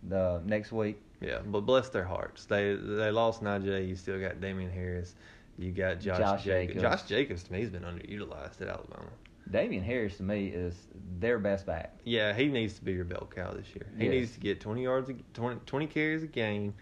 the 0.09 0.41
next 0.45 0.73
week. 0.73 1.01
Yeah, 1.21 1.39
but 1.45 1.63
bless 1.63 1.89
their 1.89 2.05
hearts. 2.05 2.45
They 2.45 2.75
they 2.75 3.11
lost 3.11 3.43
Najee. 3.43 3.89
You 3.89 3.97
still 3.97 4.21
got 4.21 4.41
Damien 4.41 4.71
Harris. 4.71 5.15
You 5.59 5.73
got 5.73 5.99
Josh, 6.01 6.19
Josh 6.19 6.45
Jacobs. 6.45 6.81
Josh 6.81 7.03
Jacobs 7.03 7.43
to 7.45 7.53
me 7.53 7.61
has 7.61 7.71
been 7.71 7.83
underutilized 7.83 8.61
at 8.61 8.69
Alabama. 8.69 9.09
Damien 9.51 9.83
Harris 9.83 10.19
to 10.19 10.23
me 10.23 10.47
is 10.49 10.75
their 11.19 11.39
best 11.39 11.67
back. 11.67 11.99
Yeah, 12.05 12.33
he 12.35 12.47
needs 12.47 12.75
to 12.75 12.85
be 12.85 12.93
your 12.93 13.05
bell 13.07 13.29
cow 13.35 13.51
this 13.53 13.67
year. 13.75 13.87
He 13.97 14.05
Yes. 14.05 14.11
needs 14.13 14.33
to 14.35 14.41
get 14.41 14.61
20 14.61 14.83
yards, 14.83 15.09
a, 15.09 15.15
20, 15.35 15.61
20 15.67 15.87
carries 15.87 16.23
a 16.23 16.27
game, 16.27 16.75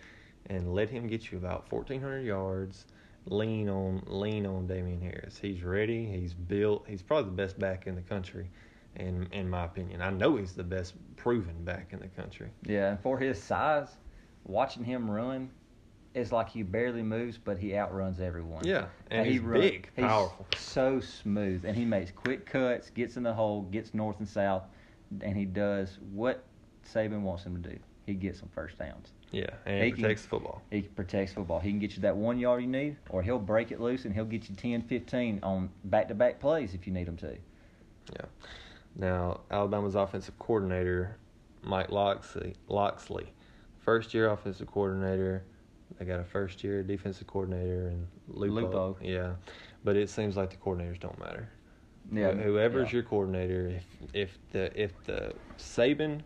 and 0.50 0.74
let 0.74 0.90
him 0.90 1.06
get 1.06 1.30
you 1.30 1.38
about 1.38 1.70
1,400 1.72 2.20
yards. 2.22 2.84
Lean 3.28 3.68
on 3.68 4.02
lean 4.06 4.46
on 4.46 4.66
Damien 4.66 5.00
Harris. 5.00 5.36
He's 5.40 5.62
ready. 5.62 6.06
He's 6.06 6.32
built. 6.32 6.86
He's 6.88 7.02
probably 7.02 7.30
the 7.30 7.36
best 7.36 7.58
back 7.58 7.86
in 7.86 7.96
the 7.96 8.02
country, 8.02 8.48
in 8.94 9.26
in 9.32 9.48
my 9.48 9.64
opinion. 9.64 10.00
I 10.00 10.10
know 10.10 10.36
he's 10.36 10.52
the 10.52 10.62
best 10.62 10.94
proven 11.16 11.64
back 11.64 11.92
in 11.92 11.98
the 11.98 12.06
country. 12.08 12.50
Yeah, 12.66 12.96
for 12.98 13.18
his 13.18 13.42
size, 13.42 13.88
watching 14.44 14.84
him 14.84 15.10
run, 15.10 15.50
it's 16.14 16.30
like 16.30 16.48
he 16.48 16.62
barely 16.62 17.02
moves, 17.02 17.36
but 17.36 17.58
he 17.58 17.76
outruns 17.76 18.20
everyone. 18.20 18.64
Yeah, 18.64 18.86
and 19.10 19.26
he 19.26 19.32
he's 19.32 19.40
run- 19.40 19.60
big, 19.60 19.90
he's 19.96 20.04
powerful. 20.04 20.46
so 20.56 21.00
smooth, 21.00 21.64
and 21.64 21.76
he 21.76 21.84
makes 21.84 22.12
quick 22.12 22.46
cuts, 22.46 22.90
gets 22.90 23.16
in 23.16 23.24
the 23.24 23.34
hole, 23.34 23.62
gets 23.62 23.92
north 23.92 24.20
and 24.20 24.28
south, 24.28 24.62
and 25.20 25.36
he 25.36 25.44
does 25.44 25.98
what 26.12 26.44
Saban 26.88 27.22
wants 27.22 27.44
him 27.44 27.60
to 27.60 27.70
do. 27.70 27.78
He 28.06 28.14
gets 28.14 28.38
some 28.38 28.48
first 28.54 28.78
downs. 28.78 29.10
Yeah, 29.32 29.46
and 29.66 29.78
He 29.80 29.84
he 29.86 29.90
can- 29.92 30.00
protects 30.02 30.22
the 30.22 30.28
football. 30.28 30.62
He 30.70 30.82
protects 30.82 31.32
football. 31.32 31.58
He 31.58 31.70
can 31.70 31.80
get 31.80 31.96
you 31.96 32.02
that 32.02 32.16
one 32.16 32.38
yard 32.38 32.62
you 32.62 32.68
need, 32.68 32.96
or 33.10 33.22
he'll 33.22 33.38
break 33.40 33.72
it 33.72 33.80
loose 33.80 34.04
and 34.04 34.14
he'll 34.14 34.24
get 34.24 34.48
you 34.48 34.54
10, 34.54 34.82
15 34.82 35.40
on 35.42 35.68
back 35.84 36.06
to 36.08 36.14
back 36.14 36.38
plays 36.38 36.72
if 36.72 36.86
you 36.86 36.92
need 36.92 37.08
him 37.08 37.16
to. 37.18 37.36
Yeah. 38.12 38.26
Now, 38.94 39.40
Alabama's 39.50 39.96
offensive 39.96 40.38
coordinator, 40.38 41.16
Mike 41.62 41.90
Locksley, 41.90 42.54
Locksley, 42.68 43.26
first 43.80 44.14
year 44.14 44.30
offensive 44.30 44.68
coordinator. 44.70 45.42
They 45.98 46.04
got 46.04 46.20
a 46.20 46.24
first 46.24 46.62
year 46.62 46.82
defensive 46.84 47.26
coordinator 47.26 47.88
and 47.88 48.06
Lupo. 48.28 48.54
Lupo. 48.54 48.96
Yeah, 49.02 49.34
but 49.82 49.96
it 49.96 50.08
seems 50.08 50.36
like 50.36 50.50
the 50.50 50.56
coordinators 50.56 51.00
don't 51.00 51.18
matter. 51.18 51.48
Yeah, 52.12 52.32
Whoever's 52.32 52.88
yeah. 52.90 52.94
your 52.94 53.02
coordinator, 53.02 53.66
if 53.68 53.84
if 54.14 54.38
the 54.52 54.80
if 54.80 54.92
the 55.04 55.34
Saban 55.58 56.20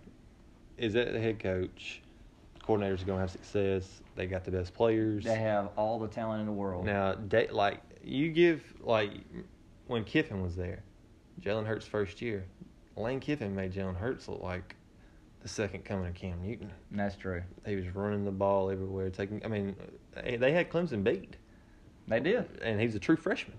is 0.80 0.94
that 0.94 1.12
the 1.12 1.20
head 1.20 1.38
coach, 1.38 2.00
coordinators 2.66 3.02
are 3.02 3.06
gonna 3.06 3.20
have 3.20 3.30
success. 3.30 4.00
They 4.16 4.26
got 4.26 4.44
the 4.44 4.50
best 4.50 4.74
players. 4.74 5.24
They 5.24 5.36
have 5.36 5.70
all 5.76 5.98
the 5.98 6.08
talent 6.08 6.40
in 6.40 6.46
the 6.46 6.52
world. 6.52 6.84
Now, 6.84 7.14
they, 7.28 7.46
like 7.48 7.80
you 8.02 8.30
give 8.30 8.62
like 8.80 9.10
when 9.86 10.04
Kiffin 10.04 10.42
was 10.42 10.56
there, 10.56 10.82
Jalen 11.40 11.66
Hurts 11.66 11.86
first 11.86 12.20
year, 12.22 12.44
Lane 12.96 13.20
Kiffin 13.20 13.54
made 13.54 13.72
Jalen 13.72 13.96
Hurts 13.96 14.26
look 14.28 14.42
like 14.42 14.76
the 15.42 15.48
second 15.48 15.84
coming 15.84 16.06
of 16.06 16.14
Cam 16.14 16.42
Newton. 16.42 16.70
That's 16.90 17.16
true. 17.16 17.42
He 17.66 17.76
was 17.76 17.86
running 17.94 18.24
the 18.24 18.30
ball 18.30 18.70
everywhere, 18.70 19.10
taking. 19.10 19.44
I 19.44 19.48
mean, 19.48 19.76
eh, 20.16 20.36
they 20.36 20.52
had 20.52 20.70
Clemson 20.70 21.04
beat, 21.04 21.36
They 22.08 22.20
did. 22.20 22.46
and 22.62 22.80
he's 22.80 22.94
a 22.94 22.98
true 22.98 23.16
freshman. 23.16 23.56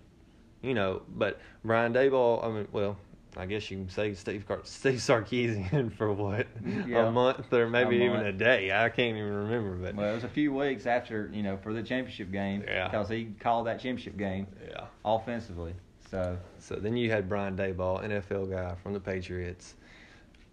You 0.62 0.76
know, 0.76 1.02
but 1.08 1.40
Brian 1.64 1.94
Daboll. 1.94 2.44
I 2.44 2.50
mean, 2.50 2.68
well, 2.72 2.98
I 3.38 3.46
guess 3.46 3.72
you 3.72 3.78
can 3.78 3.90
say 3.90 4.14
Steve 4.14 4.46
Car- 4.48 4.60
Steve 4.64 4.96
Sarkisian 5.00 5.92
for 5.98 6.12
what 6.12 6.48
Yeah. 6.86 7.08
a 7.08 7.12
month 7.12 7.52
or 7.54 7.70
maybe 7.70 8.02
A 8.02 8.06
even 8.06 8.26
a 8.26 8.34
day. 8.34 8.72
I 8.72 8.90
can't 8.90 9.16
even 9.18 9.32
remember, 9.34 9.76
but 9.76 9.96
Well, 9.96 10.12
it 10.12 10.16
was 10.16 10.24
a 10.26 10.30
few 10.30 10.54
weeks 10.54 10.86
after 10.86 11.30
you 11.34 11.42
know 11.42 11.56
for 11.58 11.74
the 11.74 11.82
championship 11.82 12.32
game 12.32 12.64
Yeah. 12.68 12.90
because 12.90 13.08
he 13.10 13.34
called 13.40 13.68
that 13.68 13.76
championship 13.80 14.18
game 14.18 14.48
yeah. 14.68 14.86
offensively. 15.06 15.74
So 16.10 16.38
So 16.60 16.76
then 16.76 16.98
you 16.98 17.10
had 17.10 17.30
Brian 17.30 17.56
Daboll, 17.56 18.04
NFL 18.04 18.52
guy 18.52 18.76
from 18.84 18.92
the 18.94 19.00
Patriots. 19.00 19.76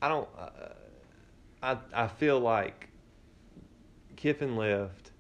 I 0.00 0.08
don't. 0.08 0.28
Uh, 0.38 0.48
I 1.60 1.78
I 1.92 2.06
feel 2.06 2.38
like 2.38 2.88
Kiffin 4.16 4.56
left, 4.56 5.10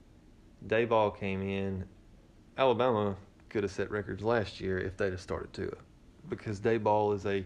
Daboll 0.66 1.16
came 1.18 1.42
in. 1.42 1.84
Alabama 2.56 3.16
could 3.48 3.62
have 3.64 3.72
set 3.72 3.90
records 3.90 4.22
last 4.22 4.60
year 4.60 4.78
if 4.78 4.96
they'd 4.96 5.10
have 5.12 5.20
started 5.20 5.52
Tua, 5.52 5.72
because 6.28 6.60
Daboll 6.60 7.14
is 7.14 7.26
a 7.26 7.44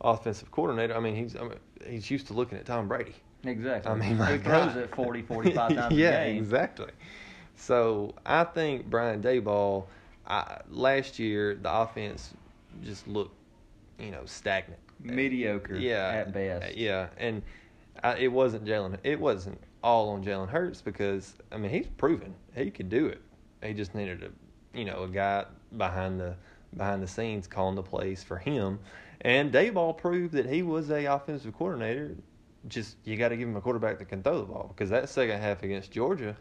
offensive 0.00 0.50
coordinator. 0.50 0.96
I 0.96 1.00
mean, 1.00 1.14
he's 1.16 1.36
I 1.36 1.42
mean, 1.42 1.58
he's 1.86 2.10
used 2.10 2.26
to 2.28 2.34
looking 2.34 2.58
at 2.58 2.66
Tom 2.66 2.88
Brady. 2.88 3.14
Exactly. 3.44 3.90
I 3.90 3.94
mean, 3.94 4.22
he 4.24 4.38
throws 4.38 4.74
God. 4.74 4.76
it 4.76 4.94
40, 4.94 5.22
45 5.22 5.74
times 5.74 5.96
yeah, 5.96 6.20
a 6.20 6.32
game. 6.32 6.38
exactly. 6.38 6.90
So 7.54 8.14
I 8.24 8.44
think 8.44 8.86
Brian 8.86 9.22
Daboll, 9.22 9.86
I, 10.26 10.60
last 10.70 11.18
year 11.18 11.54
the 11.54 11.72
offense 11.72 12.34
just 12.82 13.06
looked, 13.06 13.34
you 13.98 14.10
know, 14.10 14.22
stagnant, 14.24 14.80
Mediocre 15.02 15.76
Yeah, 15.76 16.08
at 16.08 16.32
best. 16.32 16.66
Uh, 16.66 16.68
yeah, 16.74 17.08
and 17.18 17.42
I, 18.02 18.16
it 18.16 18.32
wasn't 18.32 18.64
Jalen. 18.64 18.98
It 19.04 19.20
wasn't 19.20 19.60
all 19.82 20.10
on 20.10 20.24
Jalen 20.24 20.48
Hurts 20.48 20.80
because 20.82 21.34
I 21.52 21.56
mean 21.58 21.70
he's 21.70 21.86
proven 21.86 22.34
he 22.54 22.70
could 22.70 22.88
do 22.88 23.06
it. 23.06 23.20
He 23.62 23.72
just 23.74 23.94
needed 23.94 24.22
a, 24.22 24.78
you 24.78 24.84
know, 24.84 25.04
a 25.04 25.08
guy 25.08 25.44
behind 25.76 26.20
the 26.20 26.36
behind 26.76 27.02
the 27.02 27.08
scenes 27.08 27.46
calling 27.46 27.74
the 27.74 27.82
plays 27.82 28.22
for 28.22 28.38
him. 28.38 28.78
And 29.22 29.52
Daboll 29.52 29.96
proved 29.96 30.34
that 30.34 30.46
he 30.46 30.62
was 30.62 30.90
a 30.90 31.06
offensive 31.06 31.56
coordinator. 31.56 32.14
Just 32.68 32.96
you 33.04 33.16
got 33.16 33.28
to 33.28 33.36
give 33.36 33.48
him 33.48 33.56
a 33.56 33.60
quarterback 33.60 33.98
that 33.98 34.06
can 34.08 34.22
throw 34.22 34.38
the 34.38 34.44
ball 34.44 34.66
because 34.74 34.90
that 34.90 35.08
second 35.08 35.40
half 35.40 35.62
against 35.62 35.90
Georgia, 35.92 36.36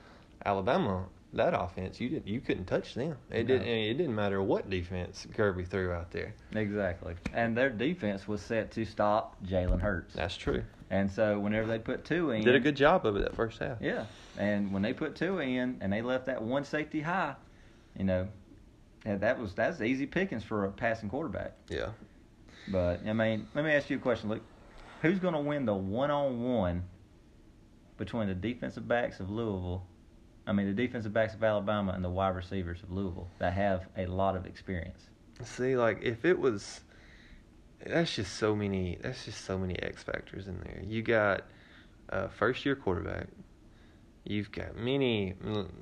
Alabama, 0.46 1.06
that 1.34 1.54
offense 1.54 2.00
you 2.00 2.10
didn't 2.10 2.28
you 2.28 2.40
couldn't 2.42 2.66
touch 2.66 2.94
them. 2.96 3.16
It 3.30 3.44
No. 3.48 3.58
didn't 3.58 3.68
it 3.68 3.94
didn't 3.96 4.16
matter 4.16 4.42
what 4.42 4.70
defense 4.70 5.28
Kirby 5.36 5.66
threw 5.66 5.92
out 5.92 6.12
there. 6.12 6.34
Exactly. 6.54 7.16
And 7.34 7.56
their 7.56 7.70
defense 7.70 8.28
was 8.28 8.42
set 8.42 8.72
to 8.72 8.86
stop 8.86 9.36
Jalen 9.46 9.82
Hurts. 9.82 10.14
That's 10.16 10.38
true. 10.38 10.64
And 10.90 11.12
so 11.12 11.40
whenever 11.40 11.68
they 11.68 11.80
put 11.80 12.06
two 12.06 12.32
in, 12.32 12.44
Did 12.44 12.56
a 12.56 12.60
good 12.60 12.76
job 12.76 13.06
of 13.06 13.16
it 13.18 13.24
that 13.24 13.36
first 13.36 13.60
half. 13.60 13.78
Yeah, 13.82 14.06
and 14.38 14.72
when 14.72 14.82
they 14.82 14.94
put 14.94 15.16
two 15.16 15.40
in 15.40 15.78
and 15.82 15.92
they 15.92 16.02
left 16.02 16.26
that 16.28 16.42
one 16.42 16.64
safety 16.64 17.02
high, 17.02 17.36
you 17.98 18.06
know, 18.06 18.28
yeah, 19.06 19.16
that 19.18 19.40
was 19.40 19.54
that's 19.54 19.82
easy 19.82 20.06
pickings 20.06 20.44
for 20.44 20.66
a 20.66 20.72
passing 20.72 21.10
quarterback. 21.10 21.54
Yeah. 21.70 21.90
But 22.68 23.02
I 23.08 23.14
mean, 23.14 23.48
let 23.54 23.64
me 23.64 23.72
ask 23.72 23.90
you 23.90 23.98
a 23.98 24.00
question, 24.00 24.30
Luke. 24.30 24.44
Who's 25.02 25.20
going 25.20 25.36
to 25.36 25.40
win 25.40 25.66
the 25.66 25.76
one-on-one 25.76 26.84
between 27.98 28.28
the 28.28 28.34
defensive 28.34 28.88
backs 28.88 29.20
of 29.20 29.30
Louisville? 29.30 29.86
I 30.48 30.54
mean, 30.54 30.68
the 30.68 30.74
defensive 30.74 31.14
backs 31.14 31.34
of 31.34 31.44
Alabama 31.44 31.92
and 31.92 32.04
the 32.04 32.10
wide 32.10 32.36
receivers 32.36 32.82
of 32.82 32.92
Louisville 32.92 33.28
that 33.40 33.54
have 33.54 33.88
a 33.98 34.06
lot 34.08 34.36
of 34.36 34.46
experience. 34.46 35.10
See, 35.44 35.76
like 35.76 36.02
if 36.02 36.26
it 36.26 36.40
was, 36.40 36.82
that's 37.86 38.16
just 38.16 38.36
so 38.36 38.56
many. 38.56 38.98
That's 39.02 39.26
just 39.26 39.46
so 39.46 39.58
many 39.58 39.76
X 39.82 40.02
factors 40.04 40.48
in 40.48 40.60
there. 40.62 40.82
You 40.84 41.02
got 41.02 41.44
a 42.10 42.30
first 42.30 42.66
year 42.66 42.76
quarterback. 42.76 43.28
You've 44.24 44.52
got 44.52 44.76
many, 44.76 45.36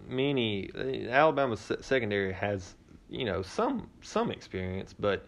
many. 0.07 0.69
Uh, 0.75 1.09
Alabama's 1.09 1.71
secondary 1.79 2.33
has, 2.33 2.75
you 3.13 3.25
know, 3.25 3.41
some 3.41 3.89
some 4.01 4.31
experience, 4.31 4.93
but 4.93 5.25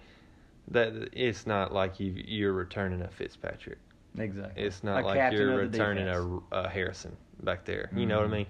that 0.69 1.10
it's 1.13 1.45
not 1.45 1.71
like 1.74 2.00
you 2.00 2.12
you're 2.26 2.54
returning 2.54 3.02
a 3.02 3.08
Fitzpatrick. 3.10 3.78
Exactly. 4.17 4.63
It's 4.63 4.84
not 4.84 5.04
A 5.04 5.06
like 5.06 5.32
you're 5.32 5.58
returning 5.58 6.08
a, 6.08 6.39
a 6.52 6.69
Harrison 6.69 7.15
back 7.43 7.65
there. 7.65 7.91
You 7.95 8.06
know 8.06 8.17
what 8.17 8.26
I 8.26 8.30
Mhm. 8.30 8.32
mean? 8.32 8.48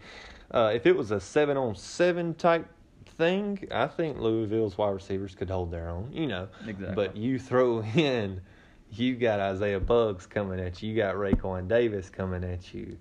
Uh, 0.52 0.71
if 0.74 0.86
it 0.86 0.95
was 0.95 1.12
a 1.12 1.19
seven 1.19 1.58
on 1.58 1.76
seven 1.76 2.34
type 2.36 2.67
thing, 3.17 3.67
I 3.71 3.88
think 3.88 4.19
Louisville's 4.19 4.78
wide 4.78 4.91
receivers 4.91 5.36
could 5.36 5.50
hold 5.50 5.71
their 5.71 5.89
own. 5.89 6.12
You 6.13 6.28
know, 6.28 6.48
Exactly. 6.65 6.93
but 6.95 7.17
you 7.17 7.39
throw 7.39 7.82
in, 7.95 8.41
you 8.91 9.15
got 9.15 9.39
Isaiah 9.39 9.80
Buggs 9.80 10.28
coming 10.28 10.60
at 10.60 10.82
you. 10.82 10.91
You 10.91 10.95
got 10.95 11.15
Raekwon 11.15 11.67
Davis 11.67 12.10
coming 12.10 12.43
at 12.43 12.74
you. 12.74 12.98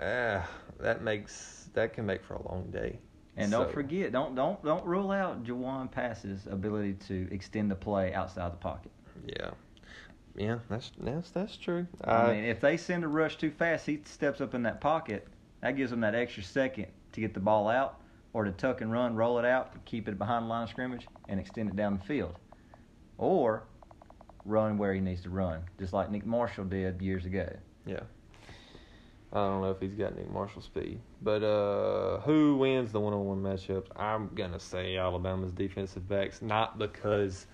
Ah, 0.00 0.48
that 0.80 1.02
makes 1.02 1.70
that 1.74 1.92
can 1.94 2.04
make 2.06 2.22
for 2.24 2.34
a 2.34 2.48
long 2.48 2.70
day. 2.70 2.98
And 3.38 3.52
don't 3.52 3.70
forget, 3.70 4.10
don't 4.10 4.34
don't 4.34 4.62
don't 4.64 4.84
rule 4.84 5.12
out 5.12 5.44
Jawon 5.44 5.90
Pass's 5.90 6.46
ability 6.50 6.94
to 7.06 7.28
extend 7.30 7.70
the 7.70 7.76
play 7.76 8.12
outside 8.12 8.52
the 8.52 8.56
pocket. 8.56 8.90
Yeah, 9.26 9.50
yeah, 10.36 10.58
that's 10.68 10.90
that's 10.98 11.30
that's 11.30 11.56
true. 11.56 11.86
I 12.02 12.10
uh, 12.10 12.32
mean, 12.32 12.44
if 12.44 12.60
they 12.60 12.76
send 12.76 13.04
a 13.04 13.08
rush 13.08 13.36
too 13.36 13.52
fast, 13.52 13.86
he 13.86 14.00
steps 14.04 14.40
up 14.40 14.54
in 14.54 14.62
that 14.64 14.80
pocket. 14.80 15.28
That 15.60 15.76
gives 15.76 15.92
him 15.92 16.00
that 16.00 16.16
extra 16.16 16.42
second 16.42 16.86
to 17.12 17.20
get 17.20 17.32
the 17.32 17.40
ball 17.40 17.68
out, 17.68 18.00
or 18.32 18.42
to 18.42 18.50
tuck 18.50 18.80
and 18.80 18.90
run, 18.90 19.14
roll 19.14 19.38
it 19.38 19.44
out, 19.44 19.84
keep 19.84 20.08
it 20.08 20.18
behind 20.18 20.44
the 20.44 20.48
line 20.48 20.64
of 20.64 20.70
scrimmage, 20.70 21.06
and 21.28 21.38
extend 21.38 21.68
it 21.68 21.76
down 21.76 21.96
the 21.96 22.04
field, 22.04 22.34
or 23.18 23.62
run 24.44 24.78
where 24.78 24.92
he 24.92 25.00
needs 25.00 25.22
to 25.22 25.30
run, 25.30 25.62
just 25.78 25.92
like 25.92 26.10
Nick 26.10 26.26
Marshall 26.26 26.64
did 26.64 27.00
years 27.00 27.24
ago. 27.24 27.48
Yeah. 27.86 28.00
I 29.32 29.36
don't 29.36 29.60
know 29.60 29.70
if 29.70 29.80
he's 29.80 29.94
got 29.94 30.16
Nick 30.16 30.30
Marshall 30.30 30.62
speed. 30.62 31.00
But 31.20 31.42
uh, 31.42 32.20
who 32.20 32.56
wins 32.56 32.92
the 32.92 33.00
one 33.00 33.12
on 33.12 33.24
one 33.24 33.42
matchups? 33.42 33.88
I'm 33.96 34.28
to 34.52 34.60
say 34.60 34.96
Alabama's 34.96 35.52
defensive 35.52 36.08
backs, 36.08 36.42
not 36.42 36.78
because, 36.78 37.46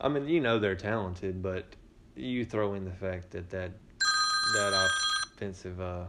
I 0.00 0.08
mean, 0.08 0.28
you 0.28 0.40
know 0.40 0.58
they're 0.58 0.74
talented, 0.74 1.42
but 1.42 1.64
you 2.16 2.44
throw 2.44 2.74
in 2.74 2.84
the 2.84 2.90
fact 2.90 3.30
that 3.30 3.48
that, 3.50 3.72
that 4.52 4.72
offensive, 5.36 5.80
uh, 5.80 6.04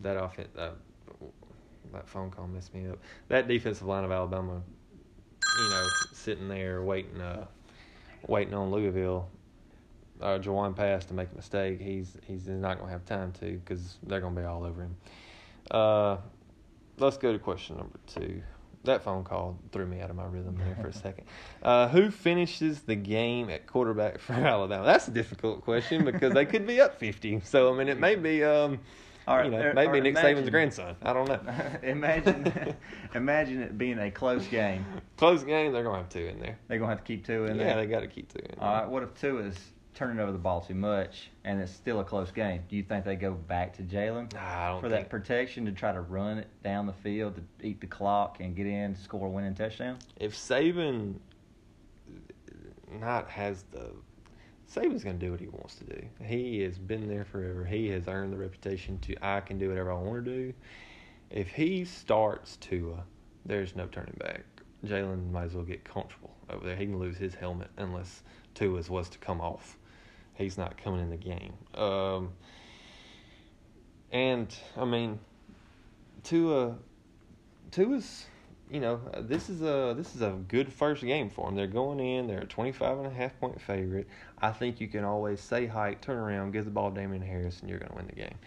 that 0.00 0.16
offense, 0.16 0.48
uh, 0.58 0.70
that 1.92 2.08
phone 2.08 2.30
call 2.30 2.48
messed 2.48 2.74
me 2.74 2.88
up. 2.88 2.98
That 3.28 3.46
defensive 3.46 3.86
line 3.86 4.02
of 4.02 4.10
Alabama, 4.10 4.62
you 5.54 5.68
know, 5.68 5.92
sitting 6.10 6.48
there 6.48 6.82
waiting, 6.82 7.20
uh, 7.20 7.46
waiting 8.26 8.54
on 8.54 8.72
Louisville 8.72 9.28
uh, 10.20 10.38
Jawon 10.38 10.76
Pass 10.76 11.04
to 11.06 11.14
make 11.14 11.28
a 11.32 11.36
mistake, 11.36 11.80
he's 11.80 12.16
he's 12.26 12.46
not 12.48 12.74
to 12.88 12.92
have 12.92 13.04
time 13.04 13.32
to 13.32 13.60
because 13.64 13.96
they're 14.02 14.20
to 14.34 14.40
be 14.40 14.46
all 14.46 14.64
over 14.64 14.82
him. 14.82 14.96
Uh, 15.70 16.18
let's 16.98 17.16
go 17.16 17.32
to 17.32 17.38
question 17.38 17.76
number 17.78 17.98
two. 18.06 18.42
That 18.84 19.02
phone 19.02 19.24
call 19.24 19.58
threw 19.72 19.84
me 19.86 20.00
out 20.00 20.08
of 20.08 20.16
my 20.16 20.24
rhythm 20.24 20.56
there 20.56 20.74
for 20.80 20.88
a 20.88 20.92
second. 21.06 21.24
Uh, 21.62 21.88
who 21.88 22.10
finishes 22.10 22.80
the 22.82 22.94
game 22.94 23.50
at 23.50 23.66
quarterback 23.66 24.18
for 24.20 24.32
Alabama? 24.34 24.84
That's 24.86 25.06
a 25.08 25.10
difficult 25.10 25.62
question 25.62 26.04
because 26.04 26.32
they 26.32 26.46
could 26.46 26.66
be 26.66 26.80
up 26.80 26.98
fifty. 26.98 27.40
So 27.44 27.72
I 27.74 27.76
mean, 27.76 27.88
it 27.88 28.00
may 28.00 28.14
be 28.14 28.42
um, 28.42 28.78
All 29.28 29.36
right, 29.36 29.44
you 29.44 29.50
know, 29.50 29.58
or- 29.58 29.74
maybe 29.74 29.98
or 29.98 30.02
Nick 30.02 30.16
imagine- 30.16 30.38
Saban's 30.44 30.50
grandson. 30.50 30.96
I 31.02 31.12
don't 31.12 31.28
know. 31.28 31.40
imagine, 31.82 32.74
imagine 33.14 33.60
it 33.62 33.76
being 33.76 33.98
a 33.98 34.10
close 34.10 34.46
game. 34.46 34.84
Close 35.18 35.44
game, 35.44 35.72
they're 35.74 35.82
going 35.82 35.96
to 35.96 36.00
have 36.02 36.08
two 36.08 36.24
in 36.26 36.40
there. 36.40 36.58
They're 36.68 36.78
gonna 36.78 36.88
have 36.90 36.98
to 37.00 37.04
keep 37.04 37.26
two 37.26 37.44
in 37.44 37.56
yeah, 37.56 37.64
there. 37.64 37.76
they 37.76 37.86
got 37.86 38.00
to 38.00 38.06
keep 38.08 38.32
two 38.32 38.38
in 38.38 38.54
there. 38.58 38.66
All 38.66 38.74
right, 38.80 38.88
what 38.88 39.02
if 39.02 39.12
two 39.20 39.40
is 39.40 39.56
turning 40.00 40.18
over 40.18 40.32
the 40.32 40.38
ball 40.38 40.62
too 40.62 40.74
much 40.74 41.30
and 41.44 41.60
it's 41.60 41.70
still 41.70 42.00
a 42.00 42.04
close 42.04 42.30
game? 42.30 42.62
Do 42.70 42.76
you 42.76 42.82
think 42.82 43.04
they 43.04 43.16
go 43.16 43.32
back 43.32 43.76
to 43.76 43.82
Jalen 43.82 44.32
Nah, 44.32 44.80
for 44.80 44.88
think 44.88 45.02
that 45.02 45.10
protection 45.10 45.66
to 45.66 45.72
try 45.72 45.92
to 45.92 46.00
run 46.00 46.38
it 46.38 46.48
down 46.64 46.86
the 46.86 46.94
field 46.94 47.34
to 47.34 47.66
eat 47.66 47.82
the 47.82 47.86
clock 47.86 48.38
and 48.40 48.56
get 48.56 48.66
in, 48.66 48.96
score 48.96 49.26
a 49.26 49.30
winning 49.30 49.54
touchdown? 49.54 49.98
if 50.16 50.34
Saban 50.34 51.16
not 52.98 53.28
has 53.28 53.64
the 53.72 53.90
Saban's 54.72 55.04
gonna 55.04 55.18
do 55.18 55.32
what 55.32 55.40
he 55.40 55.48
wants 55.48 55.74
to 55.76 55.84
do. 55.84 56.02
He 56.24 56.62
has 56.62 56.78
been 56.78 57.06
there 57.06 57.26
forever. 57.26 57.66
He 57.66 57.88
has 57.88 58.08
earned 58.08 58.32
the 58.32 58.38
reputation 58.38 58.98
to 59.00 59.14
I 59.20 59.40
can 59.40 59.58
do 59.58 59.68
whatever 59.68 59.92
I 59.92 59.96
want 59.96 60.24
to 60.24 60.30
do. 60.30 60.54
If 61.28 61.48
he 61.48 61.84
starts 61.84 62.56
Tua, 62.56 63.04
there's 63.44 63.76
no 63.76 63.86
turning 63.86 64.16
back. 64.18 64.44
Jalen 64.86 65.30
might 65.30 65.44
as 65.44 65.54
well 65.54 65.64
get 65.64 65.84
comfortable 65.84 66.34
over 66.48 66.64
there. 66.64 66.76
He 66.76 66.86
can 66.86 66.98
lose 66.98 67.18
his 67.18 67.34
helmet 67.34 67.68
unless 67.76 68.22
Tua's 68.54 68.88
was 68.88 69.10
to 69.10 69.18
come 69.18 69.42
off. 69.42 69.76
He's 70.40 70.58
not 70.58 70.82
coming 70.82 71.00
in 71.00 71.10
the 71.10 71.16
game. 71.16 71.52
Um, 71.74 72.30
and 74.10 74.54
I 74.76 74.84
mean, 74.84 75.18
Tua, 76.24 76.76
Tua's 77.70 78.26
you 78.70 78.78
know, 78.78 79.00
this 79.18 79.50
is 79.50 79.62
a 79.62 79.94
this 79.96 80.14
is 80.14 80.22
a 80.22 80.30
good 80.46 80.72
first 80.72 81.02
game 81.02 81.28
for 81.28 81.48
him. 81.48 81.56
They're 81.56 81.66
going 81.66 81.98
in, 81.98 82.28
they're 82.28 82.42
a 82.42 82.46
25 82.46 82.98
and 82.98 83.06
a 83.06 83.10
half 83.10 83.38
point 83.40 83.60
favorite. 83.60 84.06
I 84.40 84.52
think 84.52 84.80
you 84.80 84.86
can 84.86 85.04
always 85.04 85.40
say 85.40 85.66
hike, 85.66 86.00
turn 86.00 86.16
around, 86.16 86.52
give 86.52 86.64
the 86.64 86.70
ball 86.70 86.90
to 86.90 87.00
Damien 87.00 87.20
Harris, 87.20 87.60
and 87.60 87.68
you're 87.68 87.80
going 87.80 87.90
to 87.90 87.96
win 87.96 88.06
the 88.06 88.14
game 88.14 88.38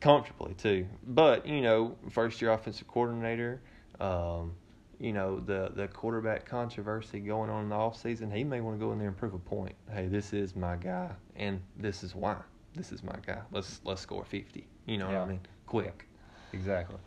comfortably 0.00 0.54
too. 0.54 0.86
But 1.06 1.46
you 1.46 1.60
know, 1.60 1.96
first 2.10 2.42
year 2.42 2.52
offensive 2.52 2.88
coordinator, 2.88 3.60
um, 4.00 4.52
you 4.98 5.12
know 5.12 5.40
the 5.40 5.70
the 5.74 5.88
quarterback 5.88 6.44
controversy 6.44 7.20
going 7.20 7.50
on 7.50 7.64
in 7.64 7.68
the 7.68 7.74
off 7.74 8.00
season. 8.00 8.30
He 8.30 8.44
may 8.44 8.60
want 8.60 8.78
to 8.78 8.84
go 8.84 8.92
in 8.92 8.98
there 8.98 9.08
and 9.08 9.16
prove 9.16 9.34
a 9.34 9.38
point. 9.38 9.74
Hey, 9.92 10.06
this 10.06 10.32
is 10.32 10.56
my 10.56 10.76
guy, 10.76 11.10
and 11.36 11.60
this 11.76 12.02
is 12.02 12.14
why. 12.14 12.36
This 12.74 12.92
is 12.92 13.02
my 13.02 13.16
guy. 13.26 13.40
Let's 13.52 13.80
let's 13.84 14.00
score 14.00 14.24
50. 14.24 14.66
You 14.86 14.98
know 14.98 15.06
what 15.06 15.16
I 15.16 15.26
mean? 15.26 15.40
Quick. 15.66 16.06
Exactly. 16.52 16.98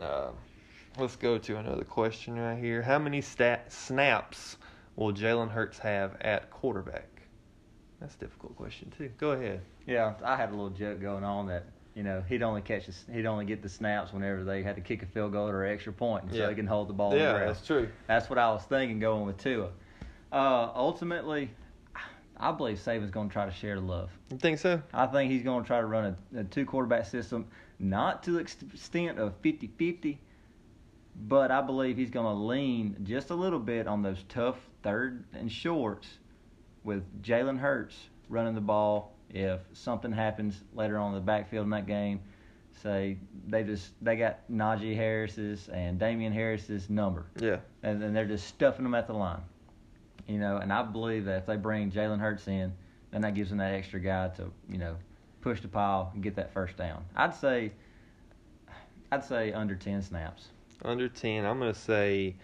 Uh, 0.00 0.30
let's 0.98 1.16
go 1.16 1.38
to 1.38 1.56
another 1.56 1.84
question 1.84 2.38
right 2.38 2.58
here. 2.58 2.82
How 2.82 2.98
many 2.98 3.20
stat 3.20 3.72
snaps 3.72 4.56
will 4.96 5.12
Jalen 5.12 5.50
Hurts 5.50 5.78
have 5.78 6.16
at 6.20 6.50
quarterback? 6.50 7.08
That's 8.00 8.14
a 8.16 8.18
difficult 8.18 8.56
question 8.56 8.92
too. 8.96 9.10
Go 9.18 9.32
ahead. 9.32 9.60
Yeah, 9.86 10.14
I 10.24 10.36
had 10.36 10.50
a 10.50 10.52
little 10.52 10.70
joke 10.70 11.00
going 11.00 11.24
on 11.24 11.46
that 11.46 11.66
you 11.94 12.02
know 12.02 12.22
he'd 12.28 12.42
only 12.42 12.60
catch 12.60 12.86
the, 12.86 13.12
he'd 13.12 13.26
only 13.26 13.44
get 13.44 13.62
the 13.62 13.68
snaps 13.68 14.12
whenever 14.12 14.44
they 14.44 14.62
had 14.62 14.76
to 14.76 14.82
kick 14.82 15.02
a 15.02 15.06
field 15.06 15.32
goal 15.32 15.48
or 15.48 15.64
an 15.64 15.72
extra 15.72 15.92
point, 15.92 16.24
so 16.30 16.36
Yeah. 16.36 16.48
he 16.48 16.54
can 16.54 16.66
hold 16.66 16.88
the 16.88 16.92
ball. 16.92 17.10
the 17.10 17.18
yeah, 17.18 17.32
ground. 17.32 17.48
that's 17.50 17.66
true. 17.66 17.88
That's 18.06 18.28
what 18.28 18.38
I 18.38 18.50
was 18.50 18.62
thinking 18.64 18.98
going 18.98 19.26
with 19.26 19.38
Tua. 19.38 19.70
Uh, 20.32 20.70
ultimately, 20.74 21.50
I 22.36 22.50
believe 22.52 22.78
Saban's 22.78 23.10
going 23.12 23.28
to 23.28 23.32
try 23.32 23.46
to 23.46 23.52
share 23.52 23.76
the 23.76 23.86
love. 23.86 24.10
You 24.30 24.38
think 24.38 24.58
so? 24.58 24.82
I 24.92 25.06
think 25.06 25.30
he's 25.30 25.44
going 25.44 25.62
to 25.62 25.66
try 25.66 25.80
to 25.80 25.86
run 25.86 26.16
a, 26.34 26.40
a 26.40 26.44
two 26.44 26.64
quarterback 26.66 27.06
system, 27.06 27.46
not 27.78 28.24
to 28.24 28.32
the 28.32 28.38
extent 28.40 29.18
of 29.20 29.34
50 29.42 29.68
50, 29.78 30.18
but 31.28 31.52
I 31.52 31.60
believe 31.62 31.96
he's 31.96 32.10
going 32.10 32.26
to 32.26 32.42
lean 32.42 32.96
just 33.04 33.30
a 33.30 33.34
little 33.36 33.60
bit 33.60 33.86
on 33.86 34.02
those 34.02 34.24
tough 34.28 34.56
third 34.82 35.24
and 35.32 35.50
shorts 35.50 36.08
with 36.82 37.04
Jalen 37.22 37.58
Hurts 37.60 37.94
running 38.28 38.54
the 38.56 38.60
ball 38.60 39.13
if 39.34 39.60
something 39.74 40.12
happens 40.12 40.62
later 40.74 40.96
on 40.96 41.08
in 41.08 41.14
the 41.16 41.20
backfield 41.20 41.64
in 41.64 41.70
that 41.70 41.86
game, 41.86 42.20
say 42.82 43.18
they 43.48 43.62
just 43.64 43.92
they 44.02 44.16
got 44.16 44.38
Najee 44.50 44.94
Harris's 44.96 45.68
and 45.68 45.98
Damien 45.98 46.32
Harris's 46.32 46.88
number, 46.88 47.26
Yeah. 47.38 47.58
and 47.82 48.00
then 48.00 48.14
they're 48.14 48.24
just 48.26 48.46
stuffing 48.46 48.84
them 48.84 48.94
at 48.94 49.06
the 49.06 49.12
line. 49.12 49.42
You 50.26 50.38
know, 50.38 50.56
and 50.56 50.72
I 50.72 50.82
believe 50.82 51.26
that 51.26 51.38
if 51.38 51.46
they 51.46 51.56
bring 51.56 51.90
Jalen 51.90 52.18
Hurts 52.18 52.48
in, 52.48 52.72
then 53.10 53.20
that 53.22 53.34
gives 53.34 53.50
them 53.50 53.58
that 53.58 53.74
extra 53.74 54.00
guy 54.00 54.28
to 54.36 54.50
you 54.70 54.78
know 54.78 54.96
push 55.42 55.60
the 55.60 55.68
pile 55.68 56.10
and 56.14 56.22
get 56.22 56.36
that 56.36 56.52
first 56.54 56.76
down. 56.76 57.04
I'd 57.14 57.34
say, 57.34 57.72
I'd 59.12 59.24
say 59.24 59.52
under 59.52 59.74
ten 59.74 60.00
snaps. 60.00 60.48
Under 60.84 61.08
10, 61.08 61.44
I'm 61.44 61.58
going 61.58 61.72
to 61.72 61.78
say 61.78 62.34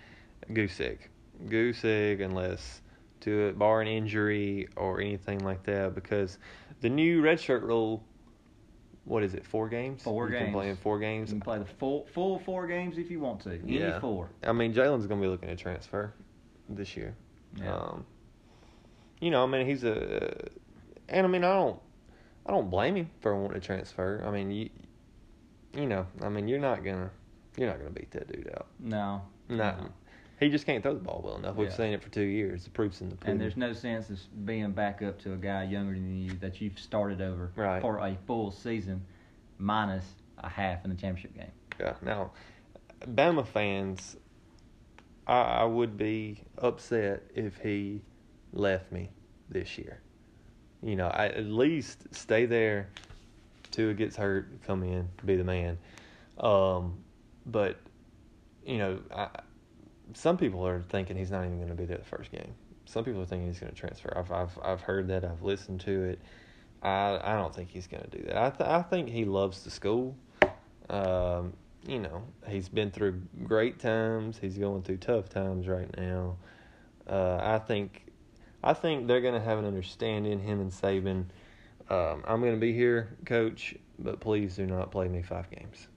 goose 0.53 0.81
egg. 0.81 1.09
Goose 1.49 1.85
egg, 1.85 2.21
unless 2.21 2.81
to 3.23 3.49
it, 3.49 3.59
bar 3.59 3.81
an 3.81 3.89
injury 3.89 4.69
or 4.77 5.01
anything 5.01 5.39
like 5.41 5.63
that, 5.65 5.95
because 5.95 6.39
the 6.81 6.89
new 6.89 7.23
redshirt 7.23 7.63
rule, 7.63 8.03
what 9.05 9.23
is 9.23 9.35
it, 9.35 9.45
four 9.45 9.69
games? 9.69 10.03
Four 10.03 10.27
you 10.27 10.33
games. 10.33 10.45
can 10.47 10.53
play 10.53 10.71
in 10.71 10.77
four 10.77 10.97
You 10.97 11.01
games. 11.03 11.31
can 11.31 11.41
play 11.41 11.59
the 11.59 11.65
full 11.65 12.07
full 12.13 12.39
four 12.41 12.67
games 12.67 12.99
if 12.99 13.11
you 13.11 13.21
want 13.21 13.41
to. 13.43 13.53
Any 13.55 13.79
Yeah. 13.79 14.01
four. 14.01 14.29
I 14.45 14.53
mean, 14.53 14.73
Jalen's 14.73 15.07
going 15.07 15.21
to 15.21 15.25
be 15.25 15.29
looking 15.31 15.49
to 15.49 15.57
transfer 15.57 16.13
this 16.69 16.97
year. 16.97 17.15
Yeah. 17.57 17.75
Um, 17.75 18.07
you 19.21 19.31
know, 19.31 19.43
I 19.43 19.47
mean, 19.47 19.67
he's 19.67 19.85
a, 19.85 20.49
and 21.09 21.27
I 21.27 21.29
mean, 21.29 21.45
I 21.45 21.53
don't, 21.55 21.79
I 22.47 22.53
don't 22.53 22.71
blame 22.71 22.97
him 22.97 23.11
for 23.21 23.35
wanting 23.37 23.61
to 23.61 23.67
transfer. 23.67 24.23
I 24.27 24.31
mean, 24.31 24.51
you, 24.51 24.71
you 25.75 25.87
know, 25.87 26.07
I 26.23 26.29
mean, 26.29 26.49
you're 26.49 26.59
not 26.61 26.83
gonna, 26.85 27.11
you're 27.57 27.69
not 27.69 27.79
gonna 27.79 27.91
beat 27.91 28.11
that 28.13 28.31
dude 28.33 28.51
out. 28.57 28.67
no. 28.79 29.23
Not, 29.49 29.79
No. 29.83 29.89
He 30.41 30.49
just 30.49 30.67
can't 30.67 30.83
throw 30.83 30.95
the 30.95 31.01
ball 31.01 31.21
well 31.25 31.37
enough. 31.37 31.55
We've 31.57 31.69
Yeah. 31.69 31.77
seen 31.77 31.93
it 31.93 32.03
for 32.03 32.09
two 32.11 32.23
years. 32.23 32.65
The 32.65 32.71
proof's 32.71 33.01
in 33.01 33.11
the 33.11 33.17
pudding. 33.17 33.33
And 33.33 33.41
there's 33.41 33.57
no 33.57 33.73
sense 33.73 34.11
of 34.11 34.19
being 34.47 34.73
back 34.73 35.03
up 35.03 35.19
to 35.21 35.35
a 35.35 35.37
guy 35.37 35.65
younger 35.65 35.95
than 35.95 36.17
you 36.17 36.33
that 36.39 36.61
you've 36.61 36.79
started 36.79 37.21
over 37.21 37.53
Right. 37.55 37.81
for 37.81 37.99
a 37.99 38.17
full 38.27 38.51
season, 38.51 39.05
minus 39.59 40.15
a 40.39 40.49
half 40.49 40.85
in 40.85 40.91
the 40.91 40.97
championship 40.97 41.35
game. 41.35 41.53
Yeah. 41.79 41.95
Now, 42.03 42.33
Bama 43.03 43.47
fans, 43.47 44.17
I, 45.27 45.41
I 45.41 45.65
would 45.65 45.97
be 45.97 46.43
upset 46.59 47.23
if 47.35 47.59
he 47.59 48.03
left 48.53 48.91
me 48.91 49.11
this 49.49 49.79
year. 49.79 50.01
You 50.83 50.97
know, 50.97 51.09
I 51.09 51.27
at 51.27 51.45
least 51.45 52.15
stay 52.15 52.47
there 52.47 52.89
it 53.79 53.97
gets 53.97 54.17
hurt, 54.17 54.63
come 54.67 54.83
in, 54.83 55.09
to 55.19 55.25
be 55.25 55.37
the 55.37 55.45
man. 55.45 55.79
Um, 56.39 56.99
but 57.47 57.79
you 58.67 58.79
know, 58.79 58.99
I, 59.15 59.29
some 60.15 60.37
people 60.37 60.67
are 60.67 60.85
thinking 60.89 61.17
he's 61.17 61.31
not 61.31 61.45
even 61.45 61.57
going 61.57 61.69
to 61.69 61.75
be 61.75 61.85
there 61.85 61.99
the 61.99 62.05
first 62.05 62.31
game. 62.31 62.55
Some 62.87 63.05
people 63.05 63.21
are 63.21 63.27
thinking 63.27 63.49
he's 63.49 63.61
going 63.61 63.73
to 63.73 63.79
transfer. 63.79 64.13
I've 64.17 64.31
I've 64.31 64.59
I've 64.63 64.81
heard 64.81 65.09
that. 65.09 65.25
I've 65.25 65.43
listened 65.43 65.81
to 65.83 66.05
it. 66.05 66.19
I 66.83 67.21
I 67.23 67.37
don't 67.37 67.55
think 67.55 67.71
he's 67.71 67.87
going 67.87 68.03
to 68.03 68.19
do 68.19 68.25
that. 68.25 68.37
I 68.37 68.51
th- 68.51 68.69
I 68.71 68.83
think 68.83 69.09
he 69.09 69.25
loves 69.25 69.63
the 69.63 69.71
school. 69.71 70.17
Um, 70.89 71.53
you 71.87 71.99
know, 71.99 72.23
he's 72.49 72.69
been 72.69 72.91
through 72.91 73.23
great 73.45 73.79
times. 73.79 74.39
He's 74.39 74.59
going 74.59 74.83
through 74.83 74.99
tough 74.99 75.29
times 75.29 75.69
right 75.69 75.89
now. 75.97 76.37
Uh, 77.09 77.39
I 77.41 77.59
think, 77.59 78.07
I 78.63 78.75
think 78.75 79.07
they're 79.07 79.21
going 79.21 79.35
to 79.35 79.41
have 79.41 79.59
an 79.59 79.65
understanding. 79.65 80.41
Him 80.41 80.61
and 80.61 80.71
Saban. 80.71 81.27
Um, 81.89 82.23
I'm 82.27 82.41
going 82.41 82.55
to 82.55 82.61
be 82.61 82.73
here, 82.73 83.17
coach, 83.25 83.75
but 83.99 84.21
please 84.21 84.57
do 84.57 84.67
not 84.67 84.91
play 84.91 85.09
me 85.09 85.23
five 85.23 85.51
games. 85.51 85.89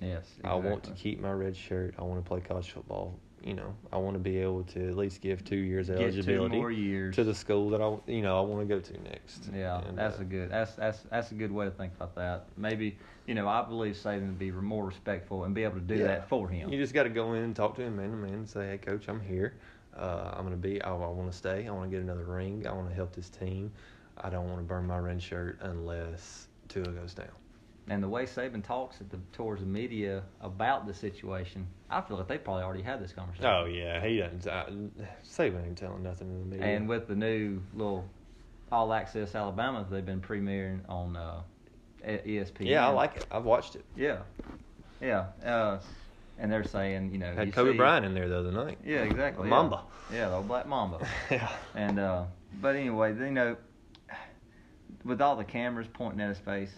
Yes. 0.00 0.26
I 0.44 0.54
want 0.54 0.84
to 0.84 0.90
keep 0.92 1.20
my 1.20 1.32
red 1.32 1.56
shirt. 1.56 1.94
I 1.98 2.02
want 2.02 2.22
to 2.24 2.28
play 2.28 2.40
college 2.40 2.70
football. 2.70 3.18
You 3.42 3.52
know, 3.52 3.74
I 3.92 3.98
want 3.98 4.14
to 4.14 4.18
be 4.20 4.38
able 4.38 4.62
to 4.64 4.88
at 4.88 4.96
least 4.96 5.20
give 5.20 5.44
two 5.44 5.56
years 5.56 5.88
Get 5.88 5.98
two 5.98 6.02
eligibility 6.04 6.56
more 6.56 6.70
years. 6.70 7.14
to 7.16 7.24
the 7.24 7.34
school 7.34 7.68
that 7.70 7.82
I, 7.82 7.94
you 8.10 8.22
know, 8.22 8.38
I 8.38 8.40
want 8.40 8.66
to 8.66 8.74
go 8.74 8.80
to 8.80 9.02
next. 9.02 9.50
Yeah, 9.54 9.82
And, 9.86 9.98
that's 9.98 10.18
uh, 10.18 10.22
a 10.22 10.24
good 10.24 10.50
that's 10.50 10.72
that's 10.76 11.00
that's 11.10 11.30
a 11.30 11.34
good 11.34 11.52
way 11.52 11.66
to 11.66 11.70
think 11.70 11.92
about 11.94 12.14
that. 12.14 12.46
Maybe 12.56 12.96
you 13.26 13.34
know 13.34 13.46
I 13.46 13.60
believe 13.62 13.96
Saban 13.96 14.22
would 14.28 14.38
be 14.38 14.50
more 14.50 14.86
respectful 14.86 15.44
and 15.44 15.54
be 15.54 15.62
able 15.64 15.74
to 15.74 15.80
do 15.80 15.96
Yeah. 15.96 16.06
that 16.06 16.28
for 16.30 16.48
him. 16.48 16.70
You 16.72 16.78
just 16.78 16.94
got 16.94 17.02
to 17.02 17.10
go 17.10 17.34
in 17.34 17.42
and 17.42 17.54
talk 17.54 17.76
to 17.76 17.82
him 17.82 17.96
man 17.96 18.12
to 18.12 18.16
man 18.16 18.32
and 18.32 18.48
say, 18.48 18.66
"Hey, 18.70 18.78
coach, 18.78 19.08
I'm 19.08 19.20
here. 19.20 19.56
Uh, 19.94 20.32
I'm 20.34 20.44
gonna 20.44 20.56
be. 20.56 20.80
I, 20.80 20.90
I 20.92 20.94
want 20.94 21.30
to 21.30 21.36
stay. 21.36 21.68
I 21.68 21.70
want 21.70 21.90
to 21.90 21.94
get 21.94 22.02
another 22.02 22.24
ring. 22.24 22.66
I 22.66 22.72
want 22.72 22.88
to 22.88 22.94
help 22.94 23.14
this 23.14 23.28
team. 23.28 23.70
I 24.16 24.30
don't 24.30 24.46
want 24.48 24.58
to 24.60 24.64
burn 24.64 24.86
my 24.86 24.98
red 24.98 25.22
shirt 25.22 25.58
unless 25.60 26.48
Tua 26.68 26.86
goes 26.86 27.12
down." 27.12 27.28
And 27.88 28.02
the 28.02 28.08
way 28.08 28.24
Saban 28.24 28.64
talks 28.64 29.00
at 29.02 29.10
the 29.10 29.18
towards 29.32 29.60
the 29.60 29.66
media 29.66 30.22
about 30.40 30.86
the 30.86 30.94
situation, 30.94 31.66
I 31.90 32.00
feel 32.00 32.16
like 32.16 32.28
they 32.28 32.38
probably 32.38 32.62
already 32.62 32.82
had 32.82 33.02
this 33.02 33.12
conversation. 33.12 33.44
Oh 33.46 33.66
yeah, 33.66 34.02
he 34.02 34.18
doesn't. 34.18 34.48
I, 34.48 34.66
Saban 35.22 35.66
ain't 35.66 35.76
telling 35.76 36.02
nothing 36.02 36.28
in 36.28 36.38
the 36.40 36.56
media. 36.56 36.66
And 36.66 36.88
with 36.88 37.08
the 37.08 37.14
new 37.14 37.60
little 37.74 38.06
All 38.72 38.92
Access 38.94 39.34
Alabama, 39.34 39.86
they've 39.90 40.04
been 40.04 40.22
premiering 40.22 40.80
on 40.88 41.14
uh, 41.14 41.42
ESPN. 42.02 42.60
yeah, 42.60 42.86
I 42.88 42.90
like 42.90 43.16
it. 43.18 43.26
I've 43.30 43.44
watched 43.44 43.76
it. 43.76 43.84
Yeah, 43.96 44.20
yeah. 45.02 45.26
Uh, 45.44 45.78
and 46.38 46.50
they're 46.50 46.64
saying, 46.64 47.12
you 47.12 47.18
know, 47.18 47.34
Had 47.34 47.48
you 47.48 47.52
Kobe 47.52 47.72
see- 47.72 47.76
Bryant 47.76 48.06
in 48.06 48.14
there 48.14 48.28
the 48.28 48.38
other 48.38 48.50
night. 48.50 48.78
Yeah, 48.84 49.02
exactly. 49.02 49.44
Yeah. 49.44 49.50
Mamba. 49.50 49.82
Yeah, 50.10 50.30
the 50.30 50.36
old 50.36 50.48
black 50.48 50.66
Mamba. 50.66 51.06
yeah. 51.30 51.50
And 51.74 51.98
uh, 51.98 52.24
but 52.62 52.76
anyway, 52.76 53.14
you 53.14 53.30
know, 53.30 53.56
with 55.04 55.20
all 55.20 55.36
the 55.36 55.44
cameras 55.44 55.86
pointing 55.92 56.20
at 56.22 56.30
his 56.30 56.38
face, 56.38 56.72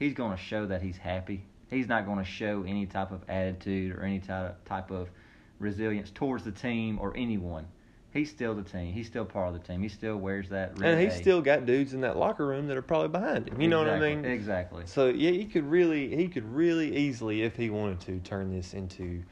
he's 0.00 0.14
going 0.14 0.36
to 0.36 0.42
show 0.42 0.66
that 0.66 0.82
he's 0.82 0.96
happy. 0.96 1.44
He's 1.70 1.86
not 1.86 2.04
going 2.04 2.18
to 2.18 2.24
show 2.24 2.64
any 2.66 2.86
type 2.86 3.12
of 3.12 3.22
attitude 3.28 3.94
or 3.94 4.02
any 4.02 4.18
type 4.18 4.50
of, 4.50 4.64
type 4.64 4.90
of 4.90 5.08
resilience 5.60 6.10
towards 6.10 6.42
the 6.42 6.50
team 6.50 6.98
or 7.00 7.16
anyone. 7.16 7.68
He's 8.12 8.28
still 8.28 8.56
the 8.56 8.64
team. 8.64 8.92
He's 8.92 9.06
still 9.06 9.24
part 9.24 9.54
of 9.54 9.54
the 9.54 9.60
team. 9.60 9.82
He 9.82 9.88
still 9.88 10.16
wears 10.16 10.48
that. 10.48 10.80
And 10.82 11.00
he's 11.00 11.14
still 11.14 11.40
got 11.40 11.64
dudes 11.64 11.94
in 11.94 12.00
that 12.00 12.16
locker 12.16 12.44
room 12.44 12.66
that 12.66 12.76
are 12.76 12.82
probably 12.82 13.06
behind 13.06 13.46
him. 13.46 13.60
You 13.60 13.68
know 13.68 13.78
what 13.78 13.88
I 13.88 14.00
mean? 14.00 14.24
Exactly. 14.24 14.82
So 14.86 15.10
yeah, 15.10 15.30
he 15.30 15.44
could 15.44 15.64
really, 15.70 16.16
he 16.16 16.26
could 16.26 16.44
really 16.52 16.96
easily, 16.96 17.42
if 17.42 17.54
he 17.54 17.70
wanted 17.70 18.00
to, 18.00 18.18
turn 18.18 18.52
this 18.52 18.74
into, 18.74 19.22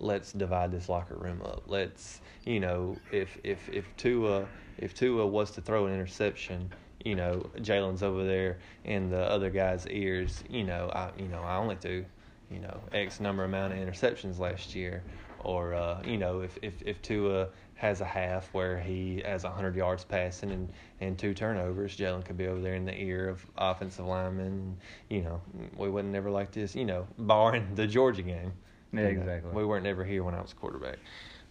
let's 0.00 0.32
divide 0.32 0.70
this 0.70 0.90
locker 0.90 1.14
room 1.14 1.40
up. 1.46 1.62
Let's, 1.66 2.20
you 2.44 2.60
know, 2.60 2.98
if 3.10 3.38
if 3.42 3.66
if 3.72 3.86
Tua, 3.96 4.46
if 4.76 4.92
Tua 4.92 5.26
was 5.26 5.50
to 5.52 5.62
throw 5.62 5.86
an 5.86 5.94
interception, 5.94 6.70
you 7.04 7.14
know, 7.14 7.46
Jalen's 7.58 8.02
over 8.02 8.24
there 8.24 8.58
in 8.84 9.10
the 9.10 9.22
other 9.22 9.50
guy's 9.50 9.86
ears. 9.88 10.44
You 10.48 10.64
know, 10.64 10.90
I, 10.94 11.10
you 11.18 11.28
know, 11.28 11.42
I 11.42 11.56
only 11.56 11.76
threw, 11.76 12.04
you 12.50 12.60
know, 12.60 12.80
X 12.92 13.20
number 13.20 13.44
amount 13.44 13.72
of 13.72 13.78
interceptions 13.78 14.38
last 14.38 14.74
year, 14.74 15.02
or 15.40 15.74
uh, 15.74 16.02
you 16.04 16.18
know, 16.18 16.40
if 16.40 16.58
if 16.62 16.82
if 16.82 17.00
Tua 17.02 17.48
has 17.74 18.02
a 18.02 18.04
half 18.04 18.52
where 18.52 18.78
he 18.78 19.22
has 19.24 19.42
100 19.44 19.74
yards 19.74 20.04
passing 20.04 20.50
and, 20.50 20.70
and 21.00 21.18
two 21.18 21.32
turnovers, 21.32 21.96
Jalen 21.96 22.22
could 22.22 22.36
be 22.36 22.46
over 22.46 22.60
there 22.60 22.74
in 22.74 22.84
the 22.84 22.94
ear 22.94 23.26
of 23.30 23.46
offensive 23.56 24.04
linemen. 24.04 24.76
You 25.08 25.22
know, 25.22 25.40
we 25.78 25.88
wouldn't 25.88 26.12
never 26.12 26.30
like 26.30 26.52
this, 26.52 26.74
you 26.74 26.84
know, 26.84 27.06
barring 27.18 27.74
the 27.74 27.86
Georgia 27.86 28.20
game. 28.20 28.52
Yeah, 28.92 29.02
exactly. 29.02 29.52
We 29.52 29.64
weren't 29.64 29.86
ever 29.86 30.04
here 30.04 30.24
when 30.24 30.34
I 30.34 30.42
was 30.42 30.52
quarterback. 30.52 30.98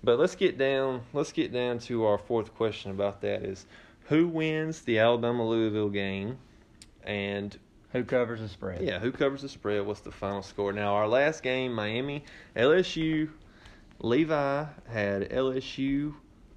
But 0.04 0.20
let's 0.20 0.36
get 0.36 0.58
down. 0.58 1.02
Let's 1.14 1.32
get 1.32 1.52
down 1.52 1.80
to 1.80 2.06
our 2.06 2.18
fourth 2.18 2.54
question 2.56 2.92
about 2.92 3.22
that: 3.22 3.44
is 3.44 3.66
who 4.10 4.28
wins 4.28 4.82
the 4.82 5.00
Alabama 5.00 5.48
Louisville 5.48 5.90
game, 5.90 6.38
and 7.04 7.58
Who 7.94 8.04
covers 8.04 8.42
the 8.42 8.50
spread? 8.50 8.82
yeah, 8.82 9.00
who 9.00 9.12
covers 9.12 9.42
the 9.42 9.50
spread? 9.50 9.86
What's 9.86 10.02
the 10.02 10.12
final 10.12 10.42
score? 10.44 10.74
Now, 10.74 10.94
our 10.96 11.08
last 11.08 11.42
game, 11.44 11.74
Miami, 11.74 12.24
LSU, 12.56 13.30
Levi 14.00 14.66
had 14.90 15.30
LSU. 15.30 16.14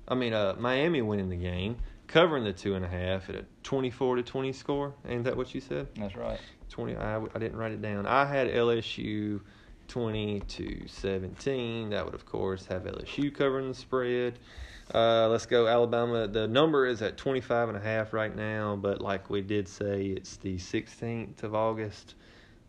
I 0.08 0.14
mean, 0.14 0.32
uh, 0.32 0.56
Miami 0.58 1.02
winning 1.02 1.28
the 1.28 1.36
game, 1.36 1.76
covering 2.06 2.44
the 2.44 2.52
two 2.52 2.74
and 2.74 2.84
a 2.84 2.88
half 2.88 3.28
at 3.28 3.36
a 3.36 3.44
twenty-four 3.62 4.16
to 4.16 4.22
twenty 4.22 4.52
score. 4.52 4.94
Ain't 5.08 5.24
that 5.24 5.36
what 5.36 5.54
you 5.54 5.60
said? 5.60 5.88
That's 5.96 6.16
right. 6.16 6.40
Twenty. 6.68 6.96
I, 6.96 7.18
I 7.18 7.38
didn't 7.38 7.56
write 7.56 7.72
it 7.72 7.82
down. 7.82 8.06
I 8.06 8.24
had 8.26 8.48
LSU 8.48 9.40
twenty 9.88 10.40
to 10.40 10.86
seventeen. 10.88 11.90
That 11.90 12.04
would 12.04 12.14
of 12.14 12.26
course 12.26 12.66
have 12.66 12.82
LSU 12.82 13.34
covering 13.34 13.68
the 13.68 13.74
spread. 13.74 14.38
Uh, 14.94 15.28
let's 15.28 15.46
go 15.46 15.66
Alabama. 15.66 16.26
The 16.28 16.46
number 16.46 16.86
is 16.86 17.00
at 17.02 17.16
25 17.16 17.68
and 17.70 17.78
a 17.78 17.80
half 17.80 18.12
right 18.12 18.34
now, 18.34 18.76
but 18.76 19.00
like 19.00 19.30
we 19.30 19.40
did 19.40 19.66
say, 19.68 20.06
it's 20.06 20.36
the 20.36 20.56
16th 20.58 21.42
of 21.42 21.54
August, 21.54 22.14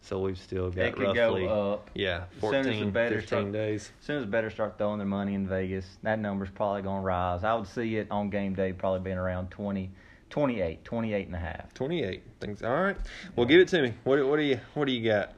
so 0.01 0.19
we've 0.19 0.37
still 0.37 0.69
got 0.69 0.85
it 0.85 0.95
could 0.95 1.15
roughly 1.17 1.43
go 1.45 1.73
up. 1.73 1.89
yeah 1.93 2.23
As 2.37 2.41
soon 2.41 2.55
as 2.55 2.65
the 2.65 2.71
14, 2.71 2.91
bettors 2.91 3.21
15 3.23 3.27
start- 3.27 3.51
days. 3.51 3.91
As 3.99 4.05
soon 4.05 4.15
as 4.17 4.23
the 4.23 4.29
bettors 4.31 4.53
start 4.53 4.77
throwing 4.77 4.99
their 4.99 5.07
money 5.07 5.33
in 5.33 5.47
Vegas, 5.47 5.85
that 6.03 6.17
number's 6.19 6.49
probably 6.49 6.81
going 6.81 7.01
to 7.01 7.05
rise. 7.05 7.43
I 7.43 7.53
would 7.55 7.67
see 7.67 7.97
it 7.97 8.07
on 8.09 8.29
game 8.29 8.53
day 8.55 8.71
probably 8.71 9.01
being 9.01 9.17
around 9.17 9.51
20, 9.51 9.91
28, 10.29 10.85
28 10.85 11.25
and 11.27 11.35
a 11.35 11.39
half. 11.39 11.73
28. 11.73 12.23
Things 12.39 12.63
all 12.63 12.71
right. 12.73 12.97
Well, 13.35 13.45
give 13.45 13.59
it 13.59 13.67
to 13.69 13.81
me. 13.81 13.93
What 14.05 14.25
what 14.25 14.37
do 14.37 14.43
you 14.43 14.59
what 14.75 14.85
do 14.85 14.93
you 14.93 15.03
got? 15.09 15.33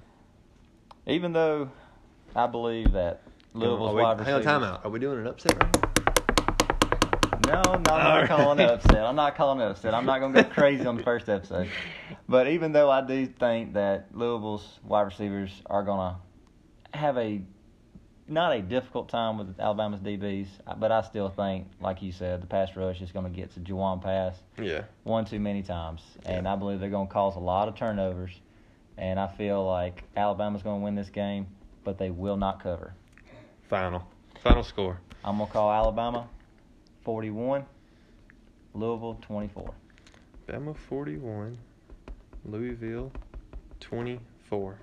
Even 1.08 1.34
though 1.34 1.70
I 2.36 2.46
believe 2.48 2.92
that 2.94 3.22
Louisville's 3.54 3.96
we, 3.96 4.02
wide 4.04 4.20
hang 4.20 4.36
on, 4.36 4.40
receivers. 4.40 4.46
time 4.46 4.64
out. 4.64 4.86
Are 4.86 4.92
we 4.92 5.00
doing 5.00 5.20
an 5.20 5.28
upset? 5.28 5.62
Right? 5.62 5.76
No, 5.84 5.85
no, 7.48 7.62
I'm 7.66 7.84
not 7.84 8.02
All 8.22 8.28
calling 8.28 8.60
it 8.60 8.70
upset. 8.70 9.04
I'm 9.06 9.16
not 9.16 9.36
calling 9.36 9.60
it 9.60 9.70
upset. 9.70 9.94
I'm 9.94 10.06
not 10.06 10.20
going 10.20 10.34
to 10.34 10.44
go 10.44 10.50
crazy 10.54 10.86
on 10.86 10.98
the 10.98 11.04
first 11.04 11.30
episode. 11.30 11.70
But 12.28 12.48
even 12.48 12.72
though 12.72 12.90
I 12.90 13.02
do 13.02 13.26
think 13.28 13.74
that 13.74 14.08
Louisville's 14.14 14.80
wide 14.84 15.02
receivers 15.04 15.52
are 15.68 15.84
going 15.84 16.16
to 16.94 16.98
have 16.98 17.18
a 17.18 17.42
not 18.28 18.54
a 18.56 18.62
difficult 18.62 19.08
time 19.10 19.38
with 19.38 19.60
Alabama's 19.60 20.00
DBs, 20.00 20.48
but 20.80 20.92
I 20.92 21.02
still 21.04 21.30
think, 21.30 21.68
like 21.80 22.02
you 22.02 22.12
said, 22.12 22.42
the 22.42 22.48
pass 22.48 22.76
rush 22.76 23.00
is 23.02 23.12
going 23.12 23.26
to 23.26 23.30
get 23.32 23.54
to 23.54 23.60
Jawon 23.60 24.02
Pass 24.02 24.36
Yeah. 24.60 24.86
one 25.04 25.26
too 25.26 25.40
many 25.40 25.62
times, 25.62 26.02
and 26.26 26.46
Yeah. 26.46 26.54
I 26.54 26.56
believe 26.56 26.80
they're 26.80 26.90
going 26.90 27.08
to 27.08 27.14
cause 27.14 27.36
a 27.36 27.40
lot 27.40 27.68
of 27.68 27.76
turnovers. 27.76 28.32
And 28.98 29.20
I 29.20 29.28
feel 29.28 29.64
like 29.66 30.04
Alabama's 30.18 30.64
going 30.64 30.80
to 30.80 30.84
win 30.84 30.96
this 30.96 31.10
game, 31.10 31.48
but 31.84 31.98
they 32.00 32.10
will 32.10 32.38
not 32.38 32.64
cover. 32.64 32.94
Final. 33.70 34.04
Final 34.42 34.64
score. 34.64 35.02
I'm 35.24 35.38
going 35.38 35.48
to 35.48 35.54
call 35.54 35.72
Alabama 35.72 36.28
41, 37.06 37.64
Louisville 38.74 39.18
24. 39.22 39.74
Bama 40.50 40.76
41, 40.76 41.58
Louisville 42.44 43.12
24. 43.80 44.80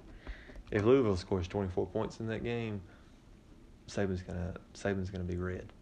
If 0.70 0.85
Louisville 0.85 1.16
scores 1.16 1.48
24 1.48 1.87
points 1.88 2.20
in 2.20 2.28
that 2.28 2.44
game, 2.44 2.80
Saban's 3.88 4.22
gonna 4.22 4.54
Saban's 4.72 5.11
gonna 5.11 5.24
be 5.24 5.37
red. 5.37 5.72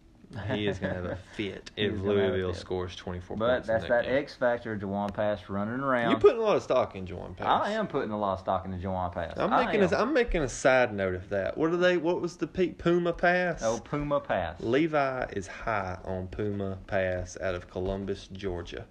He 0.53 0.67
is 0.67 0.79
gonna 0.79 0.93
have 0.93 1.05
a 1.05 1.15
fit 1.35 1.71
if 1.75 1.93
is 1.93 1.99
gonna 2.01 2.13
have 2.21 2.29
a 2.29 2.31
Louisville 2.31 2.53
fit. 2.53 2.59
scores 2.61 2.95
24 2.95 3.37
But 3.37 3.47
points. 3.49 3.67
that's 3.67 3.87
that 3.87 4.05
that. 4.05 4.11
X 4.13 4.33
factor, 4.35 4.77
Jawon 4.77 5.13
Pass 5.13 5.49
running 5.49 5.81
around. 5.81 6.11
You're 6.11 6.19
putting 6.19 6.39
a 6.39 6.43
lot 6.43 6.55
of 6.55 6.63
stock 6.63 6.95
in 6.95 7.05
Jawon 7.05 7.35
Pass. 7.35 7.47
I 7.65 7.71
am 7.71 7.87
putting 7.87 8.11
a 8.11 8.17
lot 8.17 8.33
of 8.35 8.39
stock 8.39 8.63
in 8.65 8.71
the 8.71 8.77
Jawon 8.77 9.13
Pass. 9.13 9.33
I'm 9.37 9.49
making 9.49 9.83
a, 9.83 9.95
I'm 9.97 10.13
making 10.13 10.41
a 10.43 10.47
side 10.49 10.93
note 10.93 11.15
of 11.15 11.27
that. 11.29 11.57
What 11.57 11.71
are 11.71 11.77
they? 11.77 11.97
What 11.97 12.21
was 12.21 12.37
the 12.37 12.47
Pete 12.47 12.77
Puma 12.77 13.11
pass? 13.13 13.61
Oh, 13.63 13.79
Puma 13.79 14.19
Pass. 14.21 14.61
Levi 14.61 15.25
is 15.33 15.47
high 15.47 15.97
on 16.05 16.27
Puma 16.27 16.77
Pass 16.87 17.37
out 17.41 17.55
of 17.55 17.69
Columbus, 17.69 18.29
Georgia. 18.31 18.85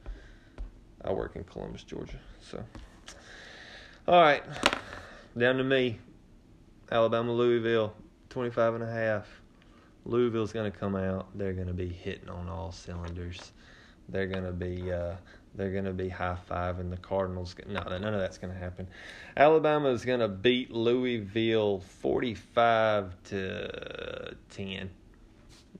I 1.02 1.12
work 1.12 1.36
in 1.36 1.44
Columbus, 1.44 1.82
Georgia. 1.84 2.18
So, 2.42 2.62
all 4.06 4.20
right, 4.20 4.42
down 5.38 5.56
to 5.56 5.64
me. 5.64 5.98
Alabama, 6.92 7.32
Louisville, 7.32 7.94
25 8.28 8.74
and 8.74 8.84
a 8.84 8.90
half. 8.90 9.39
Louisville's 10.10 10.52
going 10.52 10.70
to 10.70 10.76
come 10.76 10.96
out. 10.96 11.28
They're 11.38 11.52
going 11.52 11.68
to 11.68 11.72
be 11.72 11.88
hitting 11.88 12.28
on 12.28 12.48
all 12.48 12.72
cylinders. 12.72 13.52
They're 14.08 14.26
going 14.26 14.44
to 14.44 14.52
be 14.52 14.92
uh, 14.92 15.14
they're 15.54 15.70
going 15.70 15.84
to 15.84 15.92
be 15.92 16.08
high 16.08 16.36
fiving 16.50 16.90
the 16.90 16.96
Cardinals. 16.96 17.54
No, 17.68 17.82
none 17.82 18.02
of 18.02 18.20
that's 18.20 18.36
going 18.36 18.52
to 18.52 18.58
happen. 18.58 18.88
Alabama 19.36 19.88
is 19.90 20.04
going 20.04 20.18
to 20.18 20.28
beat 20.28 20.72
Louisville 20.72 21.80
45 21.80 23.14
to 23.24 24.36
10. 24.50 24.90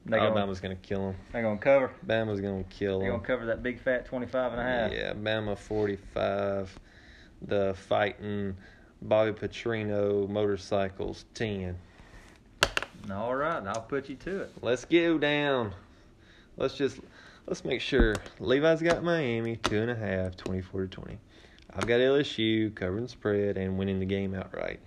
They 0.07 0.19
Alabama's 0.19 0.61
going 0.61 0.77
to 0.77 0.83
kill 0.83 1.09
them. 1.09 1.17
They're 1.33 1.43
going 1.43 1.59
to 1.59 1.65
cover. 1.65 1.91
Bama's 2.07 2.41
going 2.41 2.65
to 2.65 2.71
kill 2.71 3.01
They're 3.01 3.11
going 3.11 3.21
to 3.21 3.27
cover 3.27 3.47
that 3.47 3.63
big 3.65 3.81
fat 3.81 4.07
25 4.07 4.53
and 4.53 4.61
a 4.61 4.65
half. 4.65 4.93
Yeah, 4.93 5.13
Bama 5.13 5.59
45. 5.59 6.79
The 7.43 7.75
fighting 7.75 8.57
Bobby 9.03 9.33
Petrino 9.33 10.29
motorcycles 10.29 11.25
10. 11.35 11.77
All 13.11 13.35
right, 13.35 13.67
I'll 13.67 13.83
put 13.83 14.09
you 14.09 14.17
to 14.17 14.43
it. 14.43 14.53
Let's 14.63 14.85
go 14.85 15.19
down. 15.19 15.75
Let's 16.57 16.75
just 16.75 17.01
let's 17.47 17.65
make 17.65 17.81
sure 17.81 18.17
Levi's 18.39 18.83
got 18.83 19.03
Miami 19.03 19.57
two 19.57 19.81
and 19.81 19.91
a 19.91 19.95
half, 19.95 20.37
24 20.37 20.83
to 20.83 20.89
20. 20.89 21.19
I've 21.75 21.87
got 21.87 22.01
LSU 22.01 22.75
covering 22.75 23.09
spread 23.09 23.57
and 23.57 23.79
winning 23.79 24.01
the 24.01 24.07
game 24.07 24.35
outright. 24.35 24.81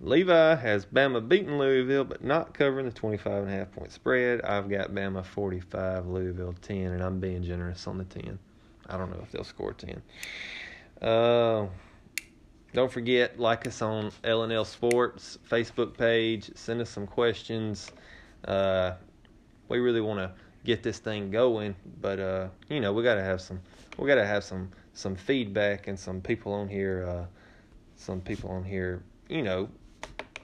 Levi 0.00 0.56
has 0.56 0.84
Bama 0.84 1.26
beating 1.26 1.56
Louisville, 1.56 2.04
but 2.04 2.24
not 2.24 2.52
covering 2.52 2.86
the 2.86 2.92
25 2.92 3.44
and 3.44 3.52
a 3.52 3.56
half 3.56 3.72
point 3.72 3.92
spread. 3.92 4.42
I've 4.42 4.68
got 4.68 4.90
Bama 4.90 5.24
45, 5.24 6.06
Louisville 6.06 6.54
10, 6.62 6.92
and 6.92 7.02
I'm 7.02 7.20
being 7.20 7.42
generous 7.42 7.86
on 7.86 7.98
the 7.98 8.04
10. 8.04 8.38
I 8.88 8.96
don't 8.96 9.10
know 9.10 9.20
if 9.22 9.30
they'll 9.30 9.44
score 9.44 9.72
10. 9.72 10.02
Uh, 11.00 11.66
don't 12.74 12.90
forget, 12.92 13.38
like 13.38 13.66
us 13.66 13.80
on 13.80 14.10
LNL 14.24 14.66
Sports 14.66 15.38
Facebook 15.48 15.96
page. 15.96 16.50
Send 16.56 16.80
us 16.80 16.90
some 16.90 17.06
questions. 17.06 17.90
Uh, 18.46 18.92
we 19.68 19.78
really 19.78 20.00
want 20.00 20.18
to 20.18 20.32
get 20.64 20.82
this 20.82 20.98
thing 20.98 21.30
going, 21.30 21.74
but 22.00 22.18
uh, 22.20 22.48
you 22.68 22.80
know, 22.80 22.92
we 22.92 23.02
got 23.02 23.14
to 23.14 23.22
have 23.22 23.40
some. 23.40 23.60
We 23.96 24.06
got 24.08 24.16
to 24.16 24.26
have 24.26 24.44
some 24.44 24.70
some 24.92 25.14
feedback 25.14 25.86
and 25.86 25.98
some 25.98 26.20
people 26.20 26.52
on 26.52 26.68
here. 26.68 27.06
Uh, 27.08 27.26
some 27.96 28.20
people 28.20 28.50
on 28.50 28.64
here. 28.64 29.02
You 29.28 29.42
know, 29.42 29.68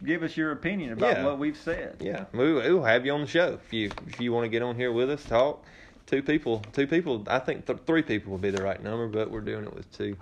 Give 0.04 0.22
us 0.22 0.34
your 0.36 0.52
opinion 0.52 0.92
about 0.94 1.16
Yeah. 1.18 1.24
what 1.26 1.38
we've 1.38 1.58
said. 1.58 1.96
yeah, 2.00 2.24
we, 2.32 2.54
we'll 2.54 2.82
have 2.84 3.04
you 3.04 3.12
on 3.12 3.20
the 3.20 3.26
show 3.26 3.58
if 3.62 3.72
you 3.72 3.90
if 4.06 4.20
you 4.20 4.32
want 4.32 4.44
to 4.44 4.48
get 4.48 4.62
on 4.62 4.76
here 4.76 4.92
with 4.92 5.10
us, 5.10 5.24
talk. 5.24 5.64
Two 6.06 6.22
people, 6.22 6.60
two 6.72 6.86
people. 6.86 7.22
I 7.28 7.38
think 7.38 7.66
th- 7.66 7.80
three 7.86 8.02
people 8.02 8.32
would 8.32 8.40
be 8.40 8.50
the 8.50 8.62
right 8.64 8.82
number, 8.82 9.06
but 9.06 9.30
we're 9.30 9.42
doing 9.42 9.64
it 9.64 9.74
with 9.74 9.90
two. 9.92 10.16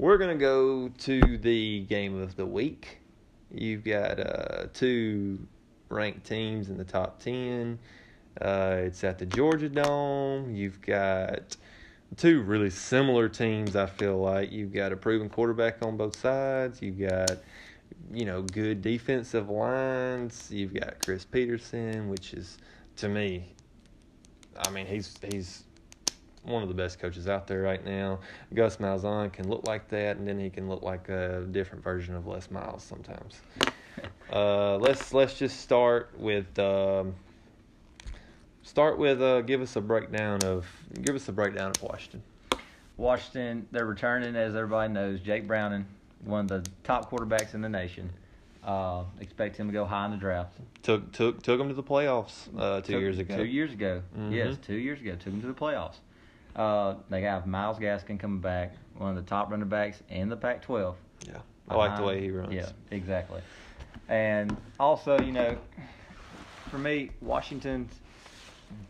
We're 0.00 0.16
gonna 0.16 0.34
go 0.34 0.88
to 0.88 1.36
the 1.36 1.80
game 1.80 2.18
of 2.18 2.34
the 2.34 2.46
week. 2.46 3.00
You've 3.52 3.84
got 3.84 4.18
uh, 4.18 4.68
two 4.72 5.46
ranked 5.90 6.24
teams 6.24 6.70
in 6.70 6.78
the 6.78 6.86
top 6.86 7.20
ten. 7.20 7.78
Uh, 8.40 8.76
it's 8.78 9.04
at 9.04 9.18
the 9.18 9.26
Georgia 9.26 9.68
Dome. 9.68 10.54
You've 10.54 10.80
got 10.80 11.54
two 12.16 12.40
really 12.40 12.70
similar 12.70 13.28
teams. 13.28 13.76
I 13.76 13.84
feel 13.84 14.18
like 14.18 14.50
you've 14.50 14.72
got 14.72 14.90
a 14.90 14.96
proven 14.96 15.28
quarterback 15.28 15.84
on 15.84 15.98
both 15.98 16.16
sides. 16.16 16.80
You've 16.80 16.98
got 16.98 17.32
you 18.10 18.24
know 18.24 18.40
good 18.40 18.80
defensive 18.80 19.50
lines. 19.50 20.48
You've 20.50 20.72
got 20.72 21.04
Chris 21.04 21.26
Petersen, 21.26 22.08
which 22.08 22.32
is 22.32 22.56
to 22.96 23.08
me, 23.10 23.52
I 24.56 24.70
mean 24.70 24.86
he's 24.86 25.14
he's 25.30 25.64
one 26.42 26.62
of 26.62 26.68
the 26.68 26.74
best 26.74 26.98
coaches 26.98 27.28
out 27.28 27.46
there 27.46 27.62
right 27.62 27.84
now. 27.84 28.18
Gus 28.54 28.76
Malzahn 28.78 29.32
can 29.32 29.48
look 29.48 29.66
like 29.66 29.88
that, 29.90 30.16
and 30.16 30.26
then 30.26 30.38
he 30.38 30.50
can 30.50 30.68
look 30.68 30.82
like 30.82 31.08
a 31.08 31.46
different 31.50 31.84
version 31.84 32.14
of 32.14 32.26
Les 32.26 32.50
Miles 32.50 32.82
sometimes. 32.82 33.40
Uh, 34.32 34.76
let's 34.76 35.12
let's 35.12 35.36
just 35.36 35.60
start 35.60 36.10
with 36.16 36.56
um, 36.60 37.12
start 38.62 38.96
with 38.96 39.20
uh, 39.20 39.40
give 39.42 39.60
us 39.60 39.74
a 39.76 39.80
breakdown 39.80 40.40
of 40.44 40.64
give 41.02 41.16
us 41.16 41.28
a 41.28 41.32
breakdown 41.32 41.72
of 41.74 41.82
Washington. 41.82 42.22
Washington, 42.96 43.66
they're 43.72 43.84
returning, 43.84 44.36
as 44.36 44.54
everybody 44.54 44.92
knows, 44.92 45.20
Jake 45.20 45.46
Browning, 45.48 45.84
one 46.24 46.42
of 46.42 46.48
the 46.48 46.70
top 46.84 47.10
quarterbacks 47.10 47.54
in 47.54 47.60
the 47.60 47.68
nation. 47.68 48.08
Uh, 48.62 49.02
expect 49.20 49.56
him 49.56 49.66
to 49.66 49.72
go 49.72 49.84
high 49.84 50.04
in 50.04 50.12
the 50.12 50.16
draft. 50.16 50.54
Took 50.82 51.10
took 51.12 51.42
took 51.42 51.58
them 51.58 51.68
to 51.68 51.74
the 51.74 51.82
playoffs 51.82 52.46
uh, 52.56 52.80
two 52.80 52.92
Took- 52.92 53.00
years 53.00 53.18
ago. 53.18 53.36
Two 53.36 53.44
years 53.44 53.72
ago. 53.72 54.02
Mhm. 54.16 54.32
Yes, 54.32 54.56
two 54.64 54.76
years 54.76 55.00
ago. 55.00 55.12
Took 55.16 55.32
him 55.34 55.40
to 55.40 55.48
the 55.48 55.52
playoffs. 55.54 55.96
Uh, 56.56 56.94
they 57.08 57.22
have 57.22 57.46
Myles 57.46 57.78
Gaskin 57.78 58.18
coming 58.18 58.40
back, 58.40 58.74
one 58.96 59.10
of 59.10 59.16
the 59.16 59.28
top 59.28 59.50
running 59.50 59.68
backs 59.68 60.02
in 60.08 60.28
the 60.28 60.36
Pac-12. 60.36 60.94
Yeah, 61.26 61.38
I 61.68 61.76
like 61.76 61.96
the 61.96 62.02
way 62.02 62.20
he 62.20 62.30
runs. 62.30 62.52
Yeah, 62.52 62.68
exactly. 62.90 63.40
And 64.08 64.56
also, 64.78 65.18
you 65.20 65.32
know, 65.32 65.56
for 66.68 66.78
me, 66.78 67.10
Washington's 67.20 67.92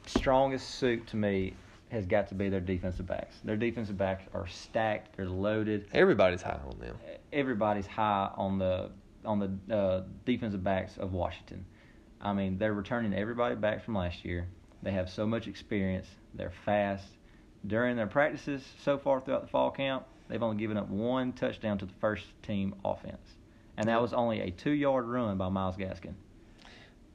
strongest 0.06 0.70
suit 0.76 1.06
to 1.08 1.16
me 1.16 1.54
has 1.90 2.06
got 2.06 2.28
to 2.28 2.34
be 2.34 2.48
their 2.48 2.60
defensive 2.60 3.06
backs. 3.06 3.36
Their 3.44 3.56
defensive 3.56 3.98
backs 3.98 4.24
are 4.32 4.46
stacked. 4.46 5.16
They're 5.16 5.28
loaded. 5.28 5.88
Everybody's 5.92 6.42
high 6.42 6.60
on 6.66 6.78
them. 6.78 6.96
Everybody's 7.32 7.86
high 7.86 8.30
on 8.36 8.58
the 8.58 8.90
on 9.24 9.38
the 9.38 9.74
uh, 9.74 10.04
defensive 10.24 10.64
backs 10.64 10.96
of 10.96 11.12
Washington. 11.12 11.64
I 12.22 12.32
mean, 12.32 12.58
they're 12.58 12.72
returning 12.72 13.12
everybody 13.14 13.54
back 13.54 13.84
from 13.84 13.94
last 13.94 14.24
year. 14.24 14.46
They 14.82 14.92
have 14.92 15.10
so 15.10 15.26
much 15.26 15.46
experience. 15.46 16.06
They're 16.34 16.52
fast. 16.64 17.04
During 17.66 17.96
their 17.96 18.06
practices 18.06 18.62
so 18.82 18.98
far 18.98 19.20
throughout 19.20 19.42
the 19.42 19.48
fall 19.48 19.70
camp, 19.70 20.06
they've 20.28 20.42
only 20.42 20.56
given 20.56 20.76
up 20.76 20.88
one 20.88 21.32
touchdown 21.32 21.78
to 21.78 21.86
the 21.86 21.92
first 22.00 22.24
team 22.42 22.74
offense, 22.84 23.36
and 23.76 23.88
that 23.88 24.00
was 24.00 24.12
only 24.12 24.40
a 24.40 24.50
two-yard 24.50 25.06
run 25.06 25.36
by 25.36 25.48
Myles 25.48 25.76
Gaskin. 25.76 26.14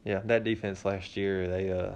Yeah, 0.04 0.22
that 0.26 0.44
defense 0.44 0.86
last 0.86 1.18
year 1.18 1.48
they 1.50 1.72
uh 1.72 1.96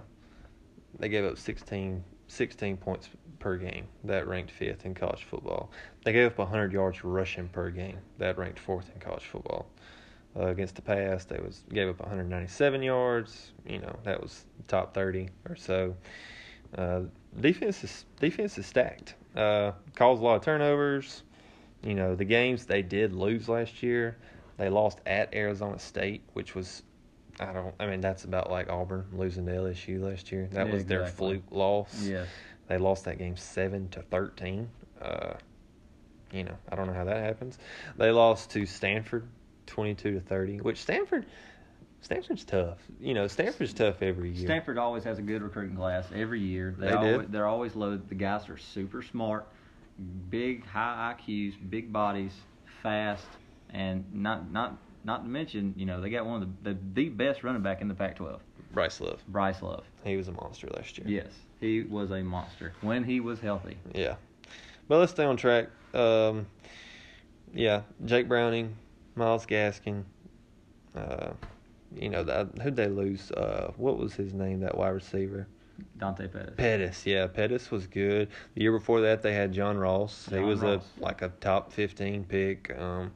they 0.98 1.10
gave 1.10 1.24
up 1.24 1.38
16, 1.38 2.04
16 2.28 2.78
points 2.78 3.10
per 3.38 3.58
game. 3.58 3.86
That 4.04 4.28
ranked 4.28 4.52
fifth 4.52 4.86
in 4.86 4.96
college 4.96 5.24
football. 5.24 5.72
They 6.04 6.12
gave 6.12 6.28
up 6.28 6.38
100 6.40 6.74
yards 6.74 7.04
rushing 7.04 7.48
per 7.48 7.70
game. 7.70 8.00
That 8.18 8.38
ranked 8.38 8.60
fourth 8.60 8.90
in 8.94 9.00
college 9.00 9.26
football. 9.26 9.68
Uh, 10.36 10.48
against 10.48 10.76
the 10.76 10.82
pass, 10.82 11.26
they 11.26 11.40
was 11.40 11.64
gave 11.72 11.88
up 11.88 12.00
197 12.00 12.84
yards. 12.84 13.52
You 13.66 13.80
know 13.80 13.96
that 14.04 14.22
was 14.22 14.46
top 14.68 14.94
30 14.94 15.30
or 15.48 15.56
so. 15.56 15.96
Uh, 16.78 17.02
defense 17.40 17.84
is 17.84 18.06
defense 18.20 18.58
is 18.58 18.66
stacked. 18.66 19.16
Uh, 19.36 19.72
caused 19.96 20.22
a 20.22 20.26
lot 20.26 20.36
of 20.36 20.42
turnovers. 20.44 21.24
You 21.84 21.94
know 21.96 22.16
the 22.16 22.26
games 22.26 22.66
they 22.66 22.82
did 22.82 23.14
lose 23.14 23.48
last 23.50 23.82
year. 23.84 24.18
They 24.58 24.70
lost 24.70 25.00
at 25.06 25.34
Arizona 25.34 25.80
State, 25.80 26.22
which 26.34 26.54
was 26.56 26.84
I 27.40 27.54
don't. 27.54 27.74
I 27.80 27.86
mean, 27.86 28.02
that's 28.02 28.26
about 28.26 28.52
like 28.52 28.70
Auburn 28.70 29.06
losing 29.14 29.46
to 29.46 29.52
LSU 29.54 30.02
last 30.02 30.32
year. 30.32 30.50
That 30.52 30.68
Yeah, 30.68 30.74
was 30.74 30.86
their 30.86 31.02
exactly. 31.04 31.28
fluke 31.36 31.44
loss. 31.52 32.04
Yes. 32.06 32.28
They 32.68 32.78
lost 32.78 33.06
that 33.06 33.18
game 33.18 33.38
seven 33.38 33.88
to 33.90 34.02
thirteen. 34.02 34.70
Uh, 35.02 35.34
you 36.34 36.44
know, 36.44 36.56
I 36.70 36.76
don't 36.76 36.88
know 36.88 36.94
how 36.94 37.06
that 37.06 37.24
happens. 37.24 37.58
They 37.98 38.12
lost 38.12 38.52
to 38.52 38.66
Stanford, 38.66 39.26
twenty-two 39.66 40.16
to 40.16 40.20
thirty. 40.20 40.58
Which 40.60 40.82
Stanford, 40.82 41.26
Stanford's 42.02 42.44
tough. 42.44 42.78
You 43.00 43.14
know, 43.14 43.28
Stanford's 43.28 43.74
tough 43.74 44.02
every 44.02 44.32
year. 44.32 44.48
Stanford 44.48 44.78
always 44.78 45.04
has 45.04 45.20
a 45.20 45.22
good 45.22 45.42
recruiting 45.42 45.76
class 45.76 46.06
every 46.14 46.40
year. 46.40 46.76
They 46.78 46.92
always, 46.92 47.18
did. 47.18 47.32
They're 47.32 47.48
always 47.48 47.76
loaded. 47.76 48.08
The 48.10 48.16
guys 48.16 48.50
are 48.50 48.58
super 48.58 49.02
smart, 49.02 49.48
big, 50.30 50.66
high 50.66 51.16
IQs, 51.18 51.56
big 51.70 51.92
bodies, 51.92 52.34
fast, 52.82 53.28
and 53.70 54.06
not 54.14 54.52
not 54.52 54.78
not 55.04 55.24
to 55.24 55.30
mention, 55.30 55.74
you 55.78 55.86
know, 55.86 56.02
they 56.02 56.10
got 56.10 56.26
one 56.26 56.42
of 56.42 56.64
the 56.64 56.74
the, 56.74 56.80
the 56.94 57.10
best 57.10 57.44
running 57.44 57.62
back 57.62 57.82
in 57.82 57.88
the 57.88 57.94
Pac-12, 57.94 58.40
Bryce 58.72 59.02
Love. 59.02 59.22
Bryce 59.28 59.62
Love. 59.62 59.84
He 60.04 60.16
was 60.18 60.28
a 60.28 60.32
monster 60.32 60.68
last 60.76 60.98
year. 60.98 61.08
Yes, 61.08 61.32
he 61.60 61.82
was 61.82 62.12
a 62.12 62.22
monster 62.24 62.74
when 62.82 63.04
he 63.04 63.20
was 63.20 63.40
healthy. 63.40 63.78
Yeah. 63.94 64.16
But 64.88 65.00
let's 65.00 65.12
stay 65.12 65.24
on 65.24 65.38
track. 65.38 65.68
Um, 65.94 66.48
yeah, 67.54 67.82
Jake 68.06 68.28
Browning, 68.28 68.76
Myles 69.16 69.46
Gaskin. 69.46 70.04
Uh, 70.96 71.32
you 71.96 72.10
know, 72.10 72.24
that, 72.24 72.48
who'd 72.62 72.76
they 72.76 72.88
lose? 72.88 73.32
Uh, 73.32 73.72
what 73.78 73.98
was 73.98 74.14
his 74.14 74.34
name, 74.34 74.60
that 74.62 74.78
wide 74.78 74.90
receiver? 74.90 75.48
Dante 75.98 76.28
Pettis. 76.28 76.54
Pettis, 76.58 77.06
yeah, 77.06 77.26
Pettis 77.28 77.72
was 77.72 77.88
good. 77.88 78.28
The 78.56 78.62
year 78.62 78.72
before 78.74 79.00
that, 79.02 79.22
they 79.22 79.34
had 79.34 79.54
John 79.54 79.78
Ross. 79.78 80.28
he 80.30 80.40
was 80.40 80.60
Ross. 80.60 80.84
a 81.00 81.04
like 81.04 81.22
a 81.22 81.30
top 81.40 81.72
fifteen 81.72 82.26
pick. 82.26 82.76
Um, 82.78 83.12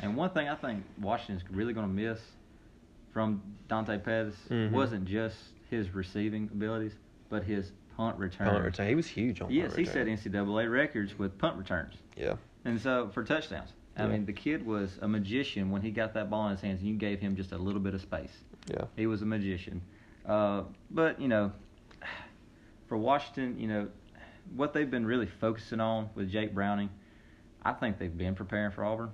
And 0.00 0.16
one 0.16 0.30
thing 0.30 0.48
I 0.48 0.54
think 0.54 0.84
Washington's 1.00 1.42
really 1.50 1.72
going 1.74 1.86
to 1.86 1.92
miss 1.92 2.20
from 3.12 3.42
Dante 3.68 3.98
Pettis 3.98 4.36
Mhm. 4.48 4.70
wasn't 4.70 5.04
just 5.04 5.36
his 5.70 5.90
receiving 5.94 6.48
abilities, 6.52 6.94
but 7.28 7.42
his 7.44 7.72
punt 7.96 8.16
return. 8.18 8.46
punt 8.48 8.64
return. 8.64 8.88
He 8.88 8.94
was 8.94 9.06
huge 9.06 9.40
on 9.42 9.50
Yes, 9.50 9.74
he 9.74 9.84
set. 9.84 10.06
NCAA 10.06 10.70
records 10.70 11.18
with 11.18 11.36
punt 11.36 11.58
returns. 11.58 11.94
Yeah, 12.16 12.36
And 12.64 12.80
so 12.80 13.08
for 13.12 13.22
touchdowns. 13.22 13.72
I 13.98 14.02
Yeah. 14.04 14.12
mean, 14.12 14.26
the 14.26 14.32
kid 14.32 14.64
was 14.64 14.98
a 15.02 15.08
magician 15.08 15.70
when 15.70 15.82
he 15.82 15.90
got 15.90 16.14
that 16.14 16.30
ball 16.30 16.46
in 16.46 16.52
his 16.52 16.60
hands 16.60 16.80
and 16.80 16.88
you 16.88 16.96
gave 16.96 17.20
him 17.20 17.34
just 17.36 17.52
a 17.52 17.58
little 17.58 17.80
bit 17.80 17.94
of 17.94 18.00
space. 18.00 18.44
yeah, 18.68 18.84
He 18.96 19.06
was 19.06 19.22
a 19.22 19.26
magician. 19.26 19.80
Uh, 20.26 20.62
but, 20.90 21.20
you 21.20 21.26
know, 21.28 21.52
for 22.86 22.96
Washington, 22.96 23.58
you 23.58 23.66
know, 23.68 23.88
what 24.54 24.72
they've 24.72 24.90
been 24.90 25.06
really 25.06 25.26
focusing 25.26 25.80
on 25.80 26.10
with 26.14 26.30
Jake 26.30 26.54
Browning, 26.54 26.90
I 27.62 27.72
think 27.72 27.98
they've 27.98 28.16
been 28.16 28.34
preparing 28.34 28.70
for 28.70 28.84
Auburn 28.84 29.10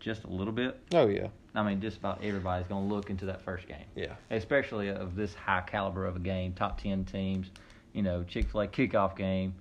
just 0.00 0.24
a 0.24 0.28
little 0.28 0.52
bit. 0.52 0.78
oh 0.92 1.08
yeah, 1.08 1.28
I 1.54 1.62
mean, 1.62 1.80
just 1.80 1.98
about 1.98 2.22
everybody's 2.22 2.68
going 2.68 2.88
to 2.88 2.94
look 2.94 3.10
into 3.10 3.26
that 3.26 3.42
first 3.42 3.66
game, 3.66 3.84
yeah, 3.96 4.14
especially 4.30 4.88
of 4.88 5.16
this 5.16 5.34
high 5.34 5.62
caliber 5.62 6.06
of 6.06 6.16
a 6.16 6.20
game, 6.20 6.52
top 6.52 6.80
10 6.80 7.04
teams, 7.04 7.50
you 7.92 8.02
know, 8.02 8.22
Chick 8.22 8.48
fil 8.50 8.60
A 8.62 8.68
kickoff 8.68 9.16
game, 9.16 9.54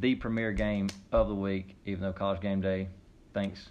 the 0.00 0.14
premier 0.16 0.52
game 0.52 0.88
of 1.12 1.28
the 1.28 1.34
week, 1.34 1.76
even 1.86 2.02
though 2.02 2.12
college 2.12 2.40
game 2.40 2.60
day, 2.60 2.88
thanks. 3.34 3.68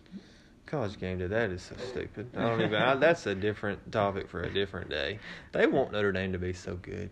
College 0.66 1.00
game 1.00 1.18
day. 1.20 1.28
That 1.28 1.50
is 1.50 1.62
so 1.62 1.76
stupid. 1.90 2.30
I 2.38 2.42
don't 2.50 2.62
even. 2.62 2.76
I, 2.76 2.96
that's 2.96 3.26
a 3.26 3.36
different 3.36 3.92
topic 3.92 4.30
for 4.30 4.42
a 4.44 4.50
different 4.54 4.90
day. 4.90 5.20
They 5.52 5.68
want 5.68 5.92
Notre 5.92 6.12
Dame 6.12 6.32
to 6.34 6.40
be 6.40 6.54
so 6.54 6.76
good, 6.76 7.10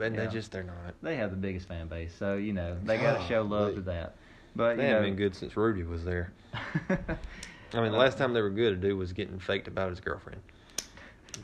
and 0.00 0.14
Yeah. 0.14 0.26
they 0.26 0.32
just 0.32 0.52
they're 0.52 0.62
not. 0.62 0.94
They 1.02 1.16
have 1.16 1.30
the 1.30 1.36
biggest 1.36 1.66
fan 1.66 1.86
base, 1.88 2.12
so, 2.16 2.34
you 2.36 2.52
know, 2.52 2.76
they 2.84 2.98
got 2.98 3.20
to 3.20 3.26
show 3.26 3.42
love 3.42 3.74
to 3.76 3.80
that. 3.82 4.14
But, 4.54 4.76
They 4.76 4.82
you 4.84 4.88
haven't 4.88 5.02
know, 5.02 5.08
been 5.10 5.16
good 5.16 5.34
since 5.34 5.56
Rudy 5.56 5.82
was 5.84 6.04
there. 6.04 6.32
I 7.72 7.80
mean, 7.80 7.92
the 7.92 7.98
last 7.98 8.18
time 8.18 8.32
they 8.32 8.42
were 8.42 8.50
good, 8.50 8.72
a 8.72 8.76
dude 8.76 8.98
was 8.98 9.12
getting 9.12 9.38
faked 9.38 9.68
about 9.68 9.90
his 9.90 10.00
girlfriend. 10.00 10.40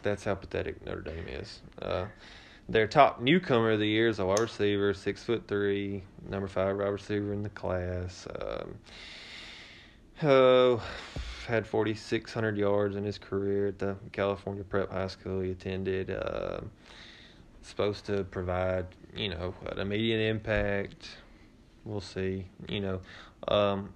That's 0.02 0.24
how 0.24 0.34
pathetic 0.34 0.84
Notre 0.84 1.00
Dame 1.02 1.26
is. 1.28 1.60
Uh, 1.80 2.06
their 2.68 2.86
top 2.88 3.20
newcomer 3.20 3.70
of 3.72 3.78
the 3.78 3.86
year 3.86 4.08
is 4.08 4.18
a 4.18 4.26
wide 4.26 4.40
receiver, 4.40 4.92
six 4.92 5.22
foot 5.22 5.46
three, 5.46 6.02
number 6.28 6.48
five 6.48 6.76
wide 6.76 6.88
receiver 6.88 7.32
in 7.32 7.42
the 7.44 7.48
class. 7.50 8.26
Um, 8.40 8.74
oh, 10.22 10.82
had 11.46 11.66
forty 11.66 11.94
six 11.94 12.32
hundred 12.32 12.56
yards 12.56 12.96
in 12.96 13.04
his 13.04 13.18
career 13.18 13.68
at 13.68 13.78
the 13.78 13.96
California 14.12 14.64
Prep 14.64 14.90
High 14.90 15.08
School 15.08 15.40
he 15.40 15.50
attended. 15.50 16.10
Um 16.10 16.70
supposed 17.66 18.06
to 18.06 18.24
provide, 18.24 18.86
you 19.14 19.28
know, 19.28 19.52
an 19.72 19.78
immediate 19.80 20.20
impact. 20.20 21.08
We'll 21.84 22.00
see. 22.00 22.46
You 22.68 22.80
know, 22.80 23.00
um, 23.48 23.92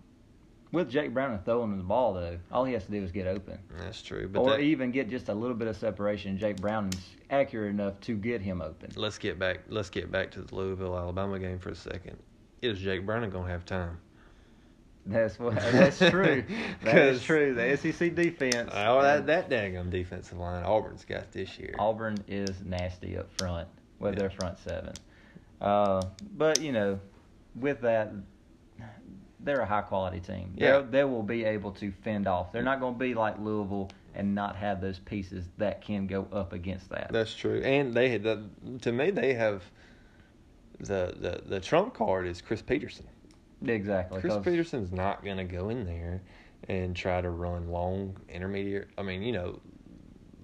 with 0.72 0.90
Jake 0.90 1.12
Brown 1.14 1.38
throwing 1.44 1.72
him 1.72 1.78
the 1.78 1.84
ball, 1.84 2.14
though, 2.14 2.38
all 2.52 2.64
he 2.64 2.72
has 2.74 2.84
to 2.84 2.90
do 2.90 3.02
is 3.02 3.10
get 3.10 3.26
open. 3.26 3.58
that's 3.78 4.02
true. 4.02 4.28
But 4.28 4.40
or 4.40 4.50
that- 4.50 4.60
even 4.60 4.90
get 4.90 5.08
just 5.08 5.28
a 5.28 5.34
little 5.34 5.56
bit 5.56 5.68
of 5.68 5.76
separation. 5.76 6.38
Jake 6.38 6.56
Brown's 6.56 6.98
accurate 7.30 7.70
enough 7.70 8.00
to 8.00 8.16
get 8.16 8.40
him 8.40 8.60
open. 8.60 8.90
let's 8.96 9.18
get 9.18 9.38
back. 9.38 9.60
Let's 9.68 9.90
get 9.90 10.10
back 10.10 10.30
to 10.32 10.42
the 10.42 10.54
Louisville 10.54 10.96
Alabama 10.96 11.38
game 11.38 11.58
for 11.58 11.70
a 11.70 11.74
second. 11.76 12.16
Is 12.62 12.78
Jake 12.78 13.06
Browning 13.06 13.30
gonna 13.30 13.48
have 13.48 13.64
time? 13.64 13.98
That's 15.06 15.38
what. 15.38 15.54
That's 15.56 15.98
true. 15.98 16.44
that 16.84 16.96
is 16.98 17.22
true. 17.22 17.54
The 17.54 17.76
SEC 17.76 18.14
defense. 18.14 18.70
Oh, 18.72 19.02
that 19.02 19.26
that 19.26 19.48
daggum 19.50 19.90
defensive 19.90 20.38
line 20.38 20.62
Auburn's 20.64 21.04
got 21.04 21.32
this 21.32 21.58
year. 21.58 21.74
Auburn 21.78 22.18
is 22.28 22.50
nasty 22.64 23.16
up 23.16 23.28
front 23.38 23.66
with 23.98 24.14
Yeah. 24.14 24.20
their 24.20 24.30
front 24.30 24.58
seven. 24.58 24.92
Uh, 25.60 26.02
but 26.36 26.60
you 26.60 26.72
know, 26.72 27.00
with 27.54 27.80
that, 27.80 28.12
they're 29.40 29.60
a 29.60 29.66
high 29.66 29.82
quality 29.82 30.20
team. 30.20 30.52
Yeah. 30.56 30.82
They 30.88 31.04
will 31.04 31.22
be 31.22 31.44
able 31.44 31.72
to 31.72 31.90
fend 32.04 32.26
off. 32.26 32.52
They're 32.52 32.62
not 32.62 32.80
going 32.80 32.94
to 32.94 32.98
be 32.98 33.14
like 33.14 33.38
Louisville 33.38 33.90
and 34.14 34.34
not 34.34 34.56
have 34.56 34.80
those 34.80 34.98
pieces 34.98 35.46
that 35.58 35.82
can 35.82 36.06
go 36.06 36.26
up 36.32 36.52
against 36.52 36.90
that. 36.90 37.10
That's 37.12 37.34
true. 37.34 37.60
And 37.62 37.94
they 37.94 38.10
had 38.10 38.22
the, 38.22 38.44
to 38.82 38.92
me 38.92 39.10
they 39.10 39.34
have 39.34 39.62
the, 40.78 41.14
the 41.18 41.42
the 41.46 41.60
trump 41.60 41.94
card 41.94 42.26
is 42.26 42.40
Chris 42.42 42.60
Petersen. 42.62 43.06
Exactly. 43.66 44.20
Chris 44.20 44.36
Petersen's 44.42 44.92
not 44.92 45.24
going 45.24 45.36
to 45.36 45.44
go 45.44 45.68
in 45.68 45.84
there 45.84 46.22
and 46.68 46.94
try 46.94 47.20
to 47.20 47.30
run 47.30 47.68
long 47.70 48.16
intermediate. 48.28 48.88
I 48.98 49.02
mean, 49.02 49.22
you 49.22 49.32
know, 49.32 49.60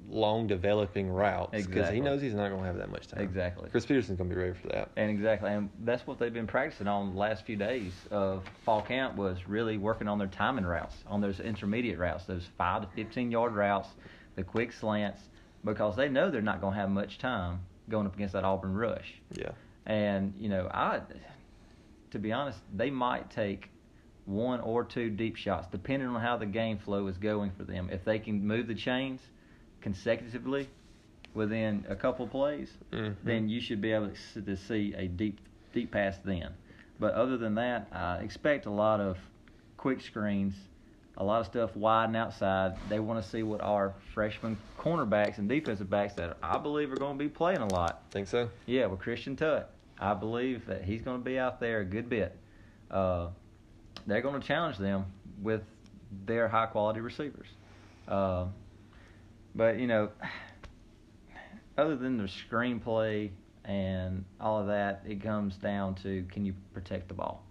long 0.08 0.46
developing 0.46 1.08
routes 1.08 1.50
because 1.50 1.66
Exactly. 1.66 1.94
he 1.96 2.00
knows 2.00 2.22
he's 2.22 2.34
not 2.34 2.48
going 2.48 2.60
to 2.60 2.66
have 2.66 2.76
that 2.76 2.90
much 2.90 3.08
time. 3.08 3.22
Exactly. 3.22 3.68
Chris 3.70 3.84
Petersen's 3.86 4.18
going 4.18 4.30
to 4.30 4.36
be 4.36 4.40
ready 4.40 4.54
for 4.54 4.68
that. 4.68 4.90
And 4.96 5.10
exactly, 5.10 5.50
and 5.50 5.68
that's 5.84 6.06
what 6.06 6.18
they've 6.18 6.32
been 6.32 6.46
practicing 6.46 6.86
on 6.86 7.12
the 7.12 7.18
last 7.18 7.44
few 7.44 7.56
days 7.56 7.92
of 8.10 8.44
fall 8.64 8.82
camp 8.82 9.16
was 9.16 9.48
really 9.48 9.78
working 9.78 10.08
on 10.08 10.18
their 10.18 10.28
timing 10.28 10.64
routes, 10.64 10.96
on 11.06 11.20
those 11.20 11.40
intermediate 11.40 11.98
routes, 11.98 12.24
those 12.24 12.46
five 12.56 12.82
to 12.82 12.88
fifteen 12.94 13.30
yard 13.30 13.54
routes, 13.54 13.88
the 14.36 14.44
quick 14.44 14.72
slants, 14.72 15.22
because 15.64 15.96
they 15.96 16.08
know 16.08 16.30
they're 16.30 16.40
not 16.40 16.60
going 16.60 16.74
to 16.74 16.80
have 16.80 16.90
much 16.90 17.18
time 17.18 17.60
going 17.88 18.06
up 18.06 18.14
against 18.14 18.32
that 18.34 18.44
Auburn 18.44 18.74
rush. 18.74 19.14
Yeah. 19.32 19.50
And 19.86 20.34
you 20.38 20.48
know, 20.48 20.68
I, 20.72 21.00
to 22.10 22.18
be 22.18 22.32
honest, 22.32 22.58
they 22.74 22.90
might 22.90 23.30
take 23.30 23.70
one 24.24 24.60
or 24.60 24.84
two 24.84 25.10
deep 25.10 25.36
shots, 25.36 25.68
depending 25.70 26.08
on 26.08 26.20
how 26.20 26.36
the 26.36 26.46
game 26.46 26.78
flow 26.78 27.06
is 27.06 27.16
going 27.16 27.50
for 27.52 27.64
them. 27.64 27.88
If 27.92 28.04
they 28.04 28.18
can 28.18 28.44
move 28.46 28.66
the 28.66 28.74
chains 28.74 29.20
consecutively 29.80 30.68
within 31.34 31.84
a 31.88 31.94
couple 31.94 32.26
plays, 32.26 32.76
Mhm. 32.90 33.14
then 33.22 33.48
you 33.48 33.60
should 33.60 33.80
be 33.80 33.92
able 33.92 34.10
to 34.10 34.42
to 34.42 34.56
see 34.56 34.94
a 34.94 35.06
deep 35.06 35.40
deep 35.72 35.90
pass 35.92 36.18
then. 36.18 36.54
But 36.98 37.14
other 37.14 37.36
than 37.36 37.54
that, 37.56 37.86
I 37.92 38.18
expect 38.18 38.66
a 38.66 38.70
lot 38.70 39.00
of 39.00 39.18
quick 39.76 40.00
screens, 40.00 40.56
a 41.18 41.24
lot 41.24 41.40
of 41.40 41.46
stuff 41.46 41.76
wide 41.76 42.06
and 42.06 42.16
outside. 42.16 42.76
They 42.88 42.98
want 42.98 43.22
to 43.22 43.28
see 43.28 43.42
what 43.42 43.60
our 43.60 43.92
freshman 44.14 44.56
cornerbacks 44.78 45.36
and 45.38 45.48
defensive 45.48 45.90
backs 45.90 46.14
that 46.14 46.38
I 46.42 46.56
believe 46.58 46.90
are 46.92 46.96
going 46.96 47.18
to 47.18 47.22
be 47.24 47.28
playing 47.28 47.60
a 47.60 47.66
lot. 47.68 48.02
Think 48.10 48.26
so? 48.26 48.48
Yeah, 48.64 48.86
with 48.86 49.00
Christian 49.00 49.36
Tutt, 49.36 49.70
I 49.98 50.14
believe 50.14 50.66
that 50.66 50.84
he's 50.84 51.02
going 51.02 51.18
to 51.18 51.24
be 51.24 51.38
out 51.38 51.60
there 51.60 51.80
a 51.80 51.84
good 51.84 52.08
bit. 52.08 52.36
Uh, 52.90 53.28
they're 54.06 54.20
going 54.20 54.40
to 54.40 54.46
challenge 54.46 54.78
them 54.78 55.06
with 55.42 55.62
their 56.26 56.48
high 56.48 56.66
quality 56.66 57.00
receivers. 57.00 57.48
Uh, 58.06 58.46
but 59.54 59.78
you 59.78 59.86
know, 59.86 60.10
other 61.78 61.96
than 61.96 62.18
the 62.18 62.28
screenplay 62.50 63.30
and 63.64 64.24
all 64.40 64.60
of 64.60 64.68
that, 64.68 65.02
it 65.06 65.22
comes 65.22 65.56
down 65.56 65.94
to 65.96 66.24
can 66.30 66.44
you 66.44 66.54
protect 66.72 67.08
the 67.08 67.14
ball? 67.14 67.42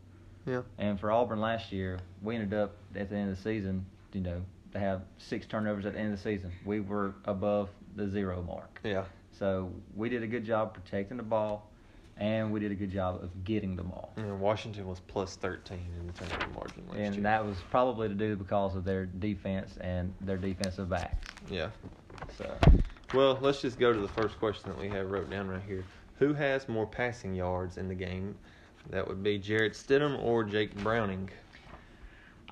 Yeah. 0.46 0.62
And 0.78 1.00
for 1.00 1.12
Auburn 1.12 1.42
last 1.42 1.72
year, 1.72 2.00
we 2.22 2.36
ended 2.36 2.54
up 2.54 2.76
at 2.96 3.10
the 3.10 3.16
end 3.16 3.32
of 3.32 3.38
the 3.38 3.42
season, 3.42 3.86
you 4.14 4.22
know, 4.22 4.42
to 4.72 4.80
have 4.80 5.02
six 5.18 5.46
turnovers 5.48 5.86
at 5.86 5.94
the 5.94 6.00
end 6.00 6.14
of 6.14 6.24
the 6.24 6.24
season. 6.24 6.52
We 6.66 6.80
were 6.80 7.16
above 7.26 7.70
the 7.96 8.08
zero 8.10 8.44
mark. 8.44 8.80
Yeah. 8.84 9.06
So 9.32 9.72
we 9.96 10.10
did 10.10 10.24
a 10.24 10.28
good 10.28 10.46
job 10.46 10.74
protecting 10.74 11.18
the 11.18 11.24
ball, 11.24 11.70
and 12.18 12.52
we 12.52 12.60
did 12.60 12.72
a 12.72 12.76
good 12.76 12.92
job 12.92 13.22
of 13.24 13.44
getting 13.44 13.76
them 13.76 13.92
all. 13.92 14.14
And 14.18 14.40
Washington 14.40 14.88
was 14.88 15.00
plus 15.02 15.36
13 15.36 15.78
in 16.00 16.08
the 16.08 16.14
turnover 16.14 16.48
margin 16.54 16.84
last 16.88 16.98
And 16.98 17.16
year. 17.16 17.24
that 17.24 17.46
was 17.46 17.58
probably 17.70 18.08
to 18.08 18.14
do 18.16 18.36
because 18.36 18.76
of 18.76 18.84
their 18.86 19.06
defense 19.06 19.78
and 19.82 20.14
their 20.22 20.38
defensive 20.38 20.90
backs. 20.90 21.28
yeah. 21.50 21.70
So 22.38 22.58
Well, 23.14 23.38
let's 23.42 23.62
just 23.62 23.78
go 23.80 23.92
to 23.92 24.00
the 24.00 24.08
first 24.08 24.40
question 24.40 24.70
that 24.70 24.80
we 24.80 24.88
have 24.90 25.10
wrote 25.12 25.30
down 25.30 25.48
right 25.50 25.62
here. 25.68 25.84
Who 26.20 26.34
has 26.34 26.70
more 26.70 26.86
passing 26.88 27.36
yards 27.36 27.78
in 27.78 27.88
the 27.90 27.96
game? 27.96 28.36
That 28.90 29.06
would 29.08 29.22
be 29.22 29.38
Jarrett 29.38 29.74
Stidham 29.74 30.22
or 30.24 30.44
Jake 30.46 30.74
Browning. 30.76 31.30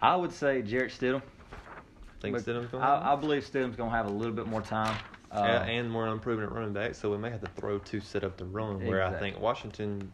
I 0.01 0.15
would 0.17 0.33
say 0.33 0.61
Jarrett 0.61 0.91
Stidham. 0.91 1.21
Think 2.19 2.35
But 2.35 2.43
Stidham's 2.45 2.67
going 2.71 2.83
I, 2.83 3.13
I 3.13 3.15
believe 3.15 3.43
Stidham's 3.45 3.75
going 3.77 3.89
to 3.91 3.95
have 3.95 4.07
a 4.07 4.11
little 4.11 4.33
bit 4.33 4.47
more 4.47 4.61
time. 4.61 4.97
Uh, 5.33 5.65
and 5.67 5.89
more 5.89 6.07
unproven 6.07 6.43
at 6.43 6.51
running 6.51 6.73
back, 6.73 6.93
so 6.95 7.09
we 7.11 7.17
may 7.17 7.29
have 7.29 7.41
to 7.41 7.49
throw 7.55 7.79
two 7.79 7.99
set 7.99 8.23
up 8.23 8.37
the 8.37 8.45
run. 8.45 8.85
Where 8.85 9.03
I 9.03 9.17
think 9.19 9.39
Washington, 9.39 10.11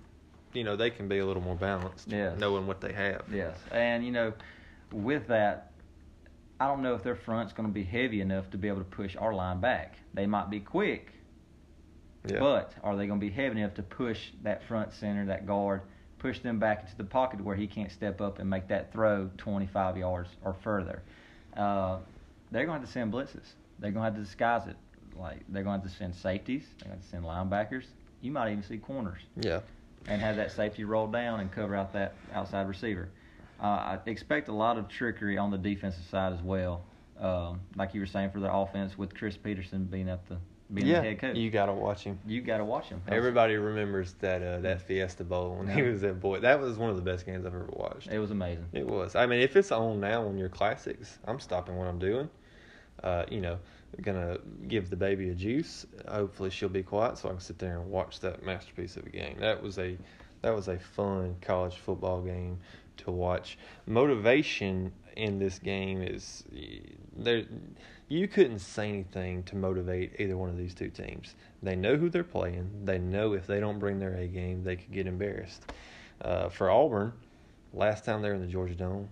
you 0.54 0.64
know, 0.64 0.76
they 0.76 0.90
can 0.90 1.08
be 1.08 1.20
a 1.20 1.26
little 1.26 1.42
more 1.44 1.56
balanced, 1.56 2.08
Yes. 2.10 2.40
knowing 2.40 2.68
what 2.68 2.80
they 2.82 2.94
have. 2.94 3.24
Yes, 3.32 3.58
and 3.72 4.06
you 4.06 4.12
know, 4.12 4.34
with 4.94 5.28
that, 5.28 5.72
I 6.60 6.68
don't 6.68 6.82
know 6.82 6.94
if 6.96 7.04
their 7.04 7.16
front's 7.16 7.52
going 7.54 7.68
to 7.68 7.74
be 7.74 7.84
heavy 7.84 8.22
enough 8.22 8.50
to 8.52 8.58
be 8.58 8.68
able 8.68 8.80
to 8.80 8.84
push 8.86 9.16
our 9.18 9.34
line 9.34 9.60
back. 9.60 9.96
They 10.14 10.26
might 10.26 10.50
be 10.50 10.60
quick, 10.60 11.12
Yeah. 12.30 12.40
But 12.40 12.74
are 12.84 12.96
they 12.96 13.08
going 13.08 13.20
to 13.20 13.26
be 13.26 13.32
heavy 13.32 13.60
enough 13.62 13.74
to 13.76 13.84
push 13.84 14.30
that 14.44 14.64
front 14.64 14.94
center, 14.94 15.26
that 15.28 15.46
guard, 15.46 15.82
push 16.18 16.40
them 16.40 16.60
back 16.60 16.82
into 16.84 16.96
the 16.98 17.04
pocket 17.06 17.42
where 17.42 17.56
he 17.56 17.66
can't 17.68 17.92
step 17.92 18.20
up 18.20 18.40
and 18.40 18.50
make 18.50 18.68
that 18.70 18.92
throw 18.92 19.30
25 19.38 19.98
yards 19.98 20.30
or 20.44 20.54
further? 20.54 21.02
Uh, 21.56 21.98
they're 22.52 22.66
going 22.66 22.78
to 22.80 22.82
have 22.82 22.88
to 22.88 22.92
send 22.92 23.14
blitzes. 23.14 23.54
they're 23.80 23.92
gonna 23.92 24.06
have 24.06 24.16
to 24.16 24.22
disguise 24.22 24.68
it. 24.68 24.76
Like 25.20 25.40
they're 25.50 25.64
gonna 25.64 25.82
have 25.82 25.90
to 25.90 25.96
send 25.96 26.16
safeties, 26.16 26.64
they're 26.80 26.90
gonna 26.90 27.04
send 27.04 27.24
linebackers. 27.24 27.86
You 28.22 28.32
might 28.32 28.52
even 28.52 28.64
see 28.64 28.78
corners 28.78 29.22
Yeah. 29.38 29.62
and 30.08 30.22
have 30.22 30.36
that 30.38 30.52
safety 30.52 30.84
roll 30.84 31.08
down 31.08 31.40
and 31.40 31.52
cover 31.52 31.76
out 31.76 31.94
that 31.94 32.14
outside 32.34 32.68
receiver. 32.68 33.10
Uh, 33.62 33.66
I 33.66 34.00
expect 34.06 34.48
a 34.48 34.54
lot 34.54 34.78
of 34.78 34.88
trickery 34.88 35.38
on 35.38 35.52
the 35.52 35.58
defensive 35.58 36.04
side 36.06 36.34
as 36.34 36.42
well. 36.42 36.84
Um, 37.20 37.60
like 37.76 37.94
you 37.94 38.00
were 38.00 38.06
saying 38.06 38.32
for 38.32 38.40
the 38.40 38.52
offense 38.54 38.98
with 38.98 39.14
Chris 39.14 39.36
Petersen 39.36 39.86
being 39.86 40.10
at 40.10 40.28
the 40.30 40.38
being 40.74 40.88
yeah. 40.88 41.02
the 41.02 41.08
head 41.08 41.20
coach. 41.20 41.36
You 41.36 41.50
got 41.50 41.66
to 41.66 41.74
watch 41.74 42.04
him. 42.04 42.20
You 42.26 42.42
got 42.42 42.58
to 42.58 42.66
watch 42.66 42.86
him. 42.86 43.02
Everybody 43.08 43.56
remembers 43.56 44.14
that 44.20 44.42
uh, 44.42 44.60
that 44.60 44.82
Fiesta 44.82 45.24
Bowl 45.24 45.56
when 45.56 45.68
he 45.68 45.82
was 45.82 46.04
at 46.04 46.20
Boise. 46.20 46.42
That 46.42 46.62
was 46.62 46.78
one 46.78 46.90
of 46.90 46.96
the 46.96 47.02
best 47.02 47.26
games 47.26 47.46
I've 47.46 47.54
ever 47.54 47.70
watched. 47.74 48.08
It 48.08 48.20
was 48.20 48.32
amazing. 48.32 48.66
It 48.74 48.88
was. 48.88 49.16
I 49.16 49.26
mean, 49.26 49.42
if 49.42 49.56
it's 49.56 49.72
on 49.72 50.00
now 50.00 50.26
on 50.26 50.38
your 50.38 50.50
classics, 50.50 51.18
I'm 51.26 51.40
stopping 51.40 51.76
what 51.76 51.88
I'm 51.88 52.00
doing. 52.00 52.30
Uh, 53.04 53.26
you 53.30 53.42
know, 53.42 53.58
gonna 54.02 54.38
give 54.68 54.90
the 54.90 54.96
baby 54.96 55.30
a 55.30 55.36
juice. 55.36 55.86
Hopefully, 56.08 56.50
she'll 56.50 56.70
be 56.70 56.84
quiet 56.84 57.18
so 57.18 57.30
I 57.30 57.32
can 57.32 57.42
sit 57.42 57.60
there 57.60 57.80
and 57.80 57.90
watch 57.90 58.20
that 58.22 58.44
masterpiece 58.44 58.98
of 58.98 59.06
a 59.06 59.10
game. 59.10 59.38
That 59.40 59.62
was 59.62 59.78
a 59.78 59.98
that 60.42 60.56
was 60.56 60.68
a 60.68 60.80
fun 60.80 61.36
college 61.42 61.76
football 61.76 62.22
game 62.22 62.60
to 62.98 63.12
watch. 63.12 63.58
Motivation 63.86 64.92
in 65.16 65.40
this 65.40 65.60
game 65.60 66.02
is 66.02 66.44
there. 67.18 67.44
You 68.08 68.28
couldn't 68.28 68.60
say 68.60 68.90
anything 68.90 69.44
to 69.44 69.56
motivate 69.56 70.20
either 70.20 70.36
one 70.36 70.50
of 70.50 70.58
these 70.58 70.74
two 70.74 70.90
teams. 70.90 71.36
They 71.62 71.76
know 71.76 71.96
who 71.96 72.10
they're 72.10 72.24
playing. 72.24 72.70
They 72.84 72.98
know 72.98 73.34
if 73.34 73.46
they 73.46 73.60
don't 73.60 73.78
bring 73.78 74.00
their 74.00 74.16
A 74.16 74.28
game, 74.28 74.64
they 74.64 74.78
could 74.78 74.92
get 74.92 75.06
embarrassed. 75.06 75.72
Uh, 76.22 76.50
for 76.50 76.72
Auburn, 76.72 77.14
last 77.74 78.06
time 78.06 78.22
they 78.22 78.30
were 78.30 78.36
in 78.36 78.42
the 78.42 78.48
Georgia 78.48 78.74
Dome, 78.74 79.10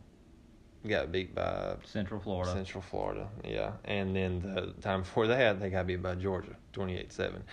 got 0.86 1.12
beat 1.12 1.34
by 1.34 1.76
Central 1.84 2.20
Florida. 2.20 2.52
Central 2.52 2.82
Florida. 2.82 3.28
Yeah, 3.44 3.72
and 3.86 4.16
then 4.16 4.42
the 4.42 4.74
time 4.82 5.02
before 5.02 5.28
that, 5.28 5.60
they 5.60 5.70
got 5.70 5.88
beat 5.88 6.02
by 6.02 6.16
Georgia, 6.16 6.56
twenty-eight-seven. 6.74 7.44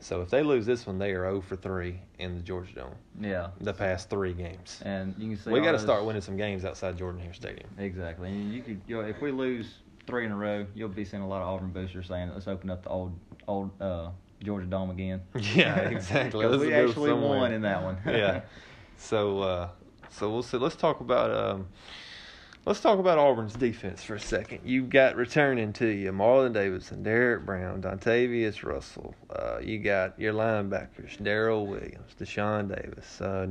So 0.00 0.20
if 0.22 0.30
they 0.30 0.42
lose 0.42 0.66
this 0.66 0.86
one, 0.86 0.98
they 0.98 1.12
are 1.12 1.24
zero 1.24 1.40
for 1.40 1.56
three 1.56 2.00
in 2.18 2.34
the 2.34 2.42
Georgia 2.42 2.74
Dome. 2.74 2.94
Yeah. 3.20 3.48
The 3.60 3.72
past 3.72 4.10
three 4.10 4.32
games. 4.32 4.80
And 4.84 5.14
you 5.18 5.28
can 5.28 5.38
see 5.38 5.50
we 5.50 5.60
got 5.60 5.72
to 5.72 5.78
start 5.78 6.04
winning 6.04 6.22
some 6.22 6.36
games 6.36 6.64
outside 6.64 6.96
Jordan 6.98 7.20
Hare 7.20 7.32
Stadium. 7.32 7.68
Exactly. 7.78 8.28
And 8.28 8.52
you 8.52 8.62
could, 8.62 8.80
you 8.86 8.96
know, 8.96 9.02
if 9.08 9.20
we 9.20 9.30
lose 9.30 9.78
three 10.06 10.26
in 10.26 10.32
a 10.32 10.36
row, 10.36 10.66
you'll 10.74 10.88
be 10.88 11.04
seeing 11.04 11.22
a 11.22 11.28
lot 11.28 11.42
of 11.42 11.48
Auburn 11.48 11.70
boosters 11.70 12.08
saying, 12.08 12.30
"Let's 12.32 12.48
open 12.48 12.70
up 12.70 12.82
the 12.82 12.90
old, 12.90 13.18
old 13.48 13.70
uh, 13.80 14.10
Georgia 14.42 14.66
Dome 14.66 14.90
again." 14.90 15.22
Yeah, 15.54 15.78
exactly. 15.88 16.46
We 16.46 16.74
actually 16.74 17.12
won 17.12 17.52
in 17.52 17.62
that 17.62 17.82
one. 17.82 17.98
yeah. 18.06 18.42
So 18.96 19.40
uh, 19.40 19.68
so 20.08 20.30
we'll 20.30 20.44
see. 20.44 20.56
Let's 20.56 20.76
talk 20.76 21.00
about 21.00 21.30
um, 21.32 21.66
let's 22.66 22.80
talk 22.80 22.98
about 22.98 23.18
Auburn's 23.18 23.54
defense 23.54 24.02
for 24.02 24.14
a 24.14 24.20
second. 24.20 24.60
You've 24.64 24.90
got 24.90 25.16
returning 25.16 25.72
to 25.74 25.86
you 25.86 26.12
Marlon 26.12 26.52
Davidson, 26.52 27.02
Derrick 27.02 27.44
Brown, 27.44 27.82
Dontavius 27.82 28.62
Russell. 28.64 29.14
Uh, 29.30 29.58
you 29.60 29.78
got 29.78 30.18
your 30.18 30.32
linebackers 30.32 31.22
Darrell 31.22 31.66
Williams, 31.66 32.14
Deshaun 32.18 32.68
Davis. 32.68 33.20
Uh, 33.20 33.46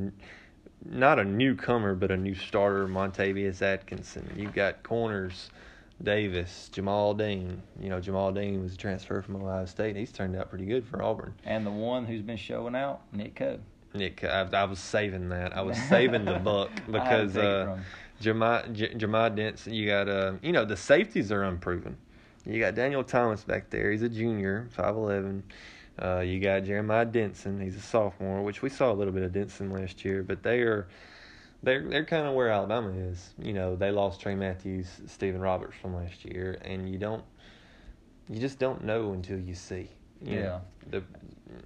not 0.86 1.20
a 1.20 1.24
newcomer, 1.24 1.96
but 1.96 2.12
a 2.12 2.18
new 2.18 2.36
starter, 2.36 2.88
Montavious 2.88 3.62
Atkinson. 3.62 4.30
You've 4.36 4.54
got 4.54 4.84
corners. 4.84 5.50
Davis, 6.02 6.70
Jamel 6.74 7.18
Dean. 7.18 7.62
You 7.80 7.88
know, 7.88 8.02
Jamel 8.02 8.34
Dean 8.36 8.62
was 8.62 8.74
a 8.74 8.78
transfer 8.78 9.22
from 9.22 9.38
Ohio 9.38 9.66
State, 9.66 9.90
and 9.90 9.98
he's 9.98 10.12
turned 10.12 10.36
out 10.36 10.50
pretty 10.50 10.66
good 10.66 10.86
for 10.86 11.02
Auburn. 11.02 11.34
And 11.46 11.66
the 11.66 11.72
one 11.72 12.06
who's 12.06 12.22
been 12.22 12.36
showing 12.36 12.76
out, 12.76 13.02
Nick 13.14 13.36
Coe. 13.36 13.60
Nick, 13.94 14.24
I, 14.24 14.42
I 14.42 14.64
was 14.66 14.80
saving 14.80 15.30
that. 15.30 15.56
I 15.56 15.62
was 15.62 15.78
saving 15.84 16.26
the 16.26 16.40
buck 16.40 16.72
because 16.92 17.38
I 18.28 18.36
had 18.36 18.66
to 18.66 18.74
take 18.74 18.74
it 18.74 18.74
from 18.74 18.74
him. 18.74 18.74
Jamai 18.74 18.74
J- 18.74 18.94
Jamai 18.94 19.36
Dinson. 19.36 19.74
You 19.74 19.88
got 19.88 20.10
uh, 20.10 20.34
you 20.42 20.52
know, 20.52 20.66
the 20.66 20.78
safeties 20.78 21.32
are 21.32 21.44
unproven. 21.44 21.98
You 22.46 22.60
got 22.60 22.76
Daniel 22.76 23.04
Thomas 23.04 23.44
back 23.44 23.70
there. 23.70 23.92
He's 23.92 24.02
a 24.02 24.10
junior, 24.10 24.68
five 24.72 24.96
eleven. 24.96 25.44
Uh, 26.02 26.20
you 26.20 26.40
got 26.40 26.64
Jeremiah 26.64 27.06
Dinson. 27.06 27.62
He's 27.62 27.76
a 27.76 27.82
sophomore, 27.82 28.42
which 28.42 28.62
we 28.62 28.70
saw 28.70 28.92
a 28.92 28.96
little 28.96 29.14
bit 29.14 29.24
of 29.24 29.32
Dinson 29.32 29.72
last 29.72 30.04
year, 30.04 30.24
but 30.24 30.44
they 30.44 30.62
are. 30.62 30.88
They're 31.62 31.84
they're 31.88 32.06
kind 32.06 32.28
of 32.28 32.34
where 32.34 32.50
Alabama 32.50 32.90
is. 32.90 33.34
You 33.42 33.54
know, 33.54 33.76
they 33.76 33.92
lost 33.92 34.22
Tray 34.22 34.36
Matthews, 34.36 34.88
Stephen 35.08 35.42
Roberts 35.42 35.76
from 35.82 35.96
last 35.96 36.26
year, 36.26 36.58
and 36.64 36.90
you 36.90 36.98
don't, 36.98 37.24
you 38.30 38.40
just 38.40 38.60
don't 38.60 38.84
know 38.84 39.14
until 39.14 39.40
you 39.40 39.56
see. 39.56 39.90
You 40.22 40.40
know, 40.40 40.62
the, 40.90 41.04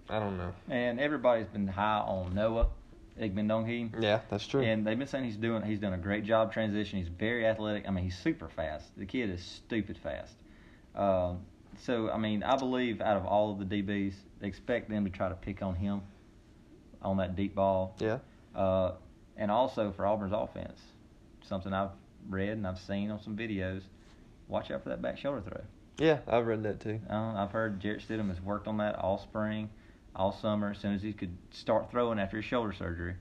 I 0.10 0.20
don't 0.20 0.38
know. 0.38 0.54
And 0.70 1.00
everybody's 1.00 1.48
been 1.48 1.68
high 1.68 2.00
on 2.00 2.36
Noah 2.36 2.68
Igbinoghene. 3.20 4.02
Yeah, 4.02 4.22
that's 4.30 4.48
true. 4.48 4.62
And 4.62 4.86
they've 4.86 4.98
been 4.98 5.08
saying 5.08 5.26
he's 5.26 5.38
doing 5.38 5.64
he's 5.64 5.80
done 5.80 5.94
a 5.94 5.98
great 5.98 6.24
job 6.24 6.54
transition. 6.54 7.00
He's 7.00 7.08
very 7.08 7.46
athletic. 7.46 7.88
I 7.88 7.92
mean, 7.92 8.04
he's 8.04 8.18
super 8.18 8.48
fast. 8.50 8.86
The 8.98 9.06
kid 9.06 9.30
is 9.30 9.42
stupid 9.44 9.98
fast. 9.98 10.34
Um, 10.96 11.40
so 11.80 12.10
I 12.10 12.18
mean, 12.18 12.44
I 12.44 12.56
believe 12.58 13.02
out 13.02 13.18
of 13.18 13.26
all 13.26 13.52
of 13.52 13.68
the 13.68 13.82
DBs, 13.82 14.14
expect 14.42 14.90
them 14.90 15.06
to 15.06 15.12
try 15.12 15.30
to 15.30 15.36
pick 15.36 15.62
on 15.62 15.76
him 15.76 16.02
on 17.02 17.18
that 17.18 17.36
deep 17.36 17.56
ball. 17.56 17.96
yeah. 18.00 18.20
Uh, 18.56 18.94
and 19.36 19.52
also 19.52 19.92
for 19.92 20.06
Auburn's 20.08 20.34
offense, 20.34 20.82
something 21.44 21.72
I've 21.72 21.92
read 22.28 22.50
and 22.50 22.66
I've 22.66 22.80
seen 22.80 23.12
on 23.12 23.22
some 23.22 23.38
videos. 23.38 23.84
Watch 24.48 24.72
out 24.72 24.82
for 24.84 24.90
that 24.90 25.02
back 25.02 25.18
shoulder 25.18 25.42
throw. 25.42 25.62
Yeah, 26.00 26.20
I've 26.28 26.48
read 26.48 26.64
that 26.64 26.80
too. 26.80 27.00
Uh, 27.10 27.34
I've 27.36 27.52
heard 27.52 27.80
Jarrett 27.80 28.02
Stidham 28.08 28.30
has 28.30 28.42
worked 28.42 28.68
on 28.68 28.78
that 28.78 28.96
all 28.96 29.18
spring, 29.18 29.70
all 30.18 30.32
summer. 30.34 30.72
As 30.72 30.80
soon 30.80 30.94
as 30.94 31.02
he 31.02 31.14
could 31.14 31.36
start 31.52 31.90
throwing 31.90 32.20
after 32.20 32.38
his 32.38 32.46
shoulder 32.46 32.74
surgery, 32.74 33.14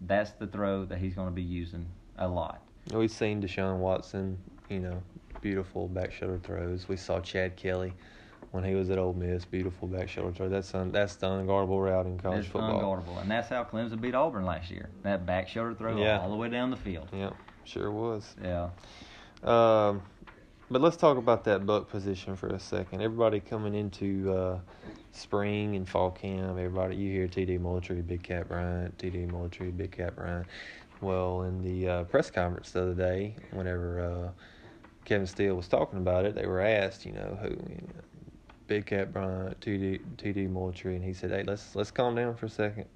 that's 0.00 0.32
the 0.32 0.46
throw 0.46 0.84
that 0.86 0.98
he's 0.98 1.14
going 1.14 1.28
to 1.28 1.34
be 1.34 1.42
using 1.42 1.86
a 2.18 2.26
lot. 2.26 2.62
We've 2.92 3.10
seen 3.10 3.42
Deshaun 3.42 3.78
Watson, 3.78 4.38
you 4.68 4.80
know, 4.80 5.02
beautiful 5.40 5.86
back 5.88 6.12
shoulder 6.12 6.38
throws. 6.38 6.88
We 6.88 6.96
saw 6.96 7.20
Chad 7.20 7.56
Kelly 7.56 7.92
when 8.52 8.64
he 8.64 8.74
was 8.74 8.90
at 8.90 8.98
Ole 8.98 9.12
Miss, 9.12 9.44
beautiful 9.44 9.86
back 9.88 10.08
shoulder 10.08 10.32
throw. 10.32 10.48
That's 10.48 10.74
un, 10.74 10.90
that's 10.92 11.16
the 11.16 11.26
unguardable 11.26 11.84
route 11.84 12.06
in 12.06 12.18
college 12.18 12.40
it's 12.44 12.48
football. 12.48 12.80
unguardable, 12.80 13.20
and 13.20 13.30
that's 13.30 13.48
how 13.48 13.64
Clemson 13.64 14.00
beat 14.00 14.14
Auburn 14.14 14.44
last 14.46 14.70
year. 14.70 14.88
That 15.02 15.26
back 15.26 15.48
shoulder 15.48 15.74
throw 15.74 15.96
Yeah. 15.98 16.20
all 16.20 16.30
the 16.30 16.36
way 16.36 16.48
down 16.48 16.70
the 16.70 16.76
field. 16.76 17.08
Yeah, 17.12 17.30
sure 17.64 17.90
was. 17.90 18.34
Yeah, 18.42 18.70
Um, 19.42 20.02
but 20.70 20.80
let's 20.80 20.96
talk 20.96 21.16
about 21.16 21.44
that 21.44 21.64
buck 21.64 21.88
position 21.88 22.34
for 22.34 22.48
a 22.48 22.58
second. 22.58 23.00
Everybody 23.00 23.40
coming 23.40 23.74
into 23.74 24.32
uh, 24.32 24.58
spring 25.12 25.76
and 25.76 25.88
fall 25.88 26.10
camp, 26.10 26.58
everybody 26.58 26.96
you 26.96 27.12
hear 27.12 27.28
TD 27.28 27.60
Moultry, 27.60 28.02
Big 28.02 28.22
Cat 28.22 28.48
Bryant, 28.48 28.96
TD 28.98 29.30
Moultry, 29.30 29.70
Big 29.70 29.92
Cat 29.92 30.16
Bryant. 30.16 30.46
Well, 31.00 31.42
in 31.42 31.62
the 31.62 31.88
uh, 31.88 32.04
press 32.04 32.30
conference 32.30 32.72
the 32.72 32.82
other 32.82 32.94
day, 32.94 33.36
whenever 33.52 34.00
uh, 34.00 34.30
Kevin 35.04 35.26
Steele 35.26 35.54
was 35.54 35.68
talking 35.68 35.98
about 35.98 36.24
it, 36.24 36.34
they 36.34 36.46
were 36.46 36.60
asked, 36.60 37.06
you 37.06 37.12
know, 37.12 37.38
who, 37.40 37.48
you 37.48 37.76
know, 37.76 38.02
Big 38.66 38.86
Cat 38.86 39.12
Bryant, 39.12 39.60
TD 39.60 40.00
TD 40.16 40.50
Moultry, 40.50 40.96
and 40.96 41.04
he 41.04 41.12
said, 41.12 41.30
"Hey, 41.30 41.44
let's 41.44 41.76
let's 41.76 41.92
calm 41.92 42.16
down 42.16 42.34
for 42.34 42.46
a 42.46 42.50
second. 42.50 42.86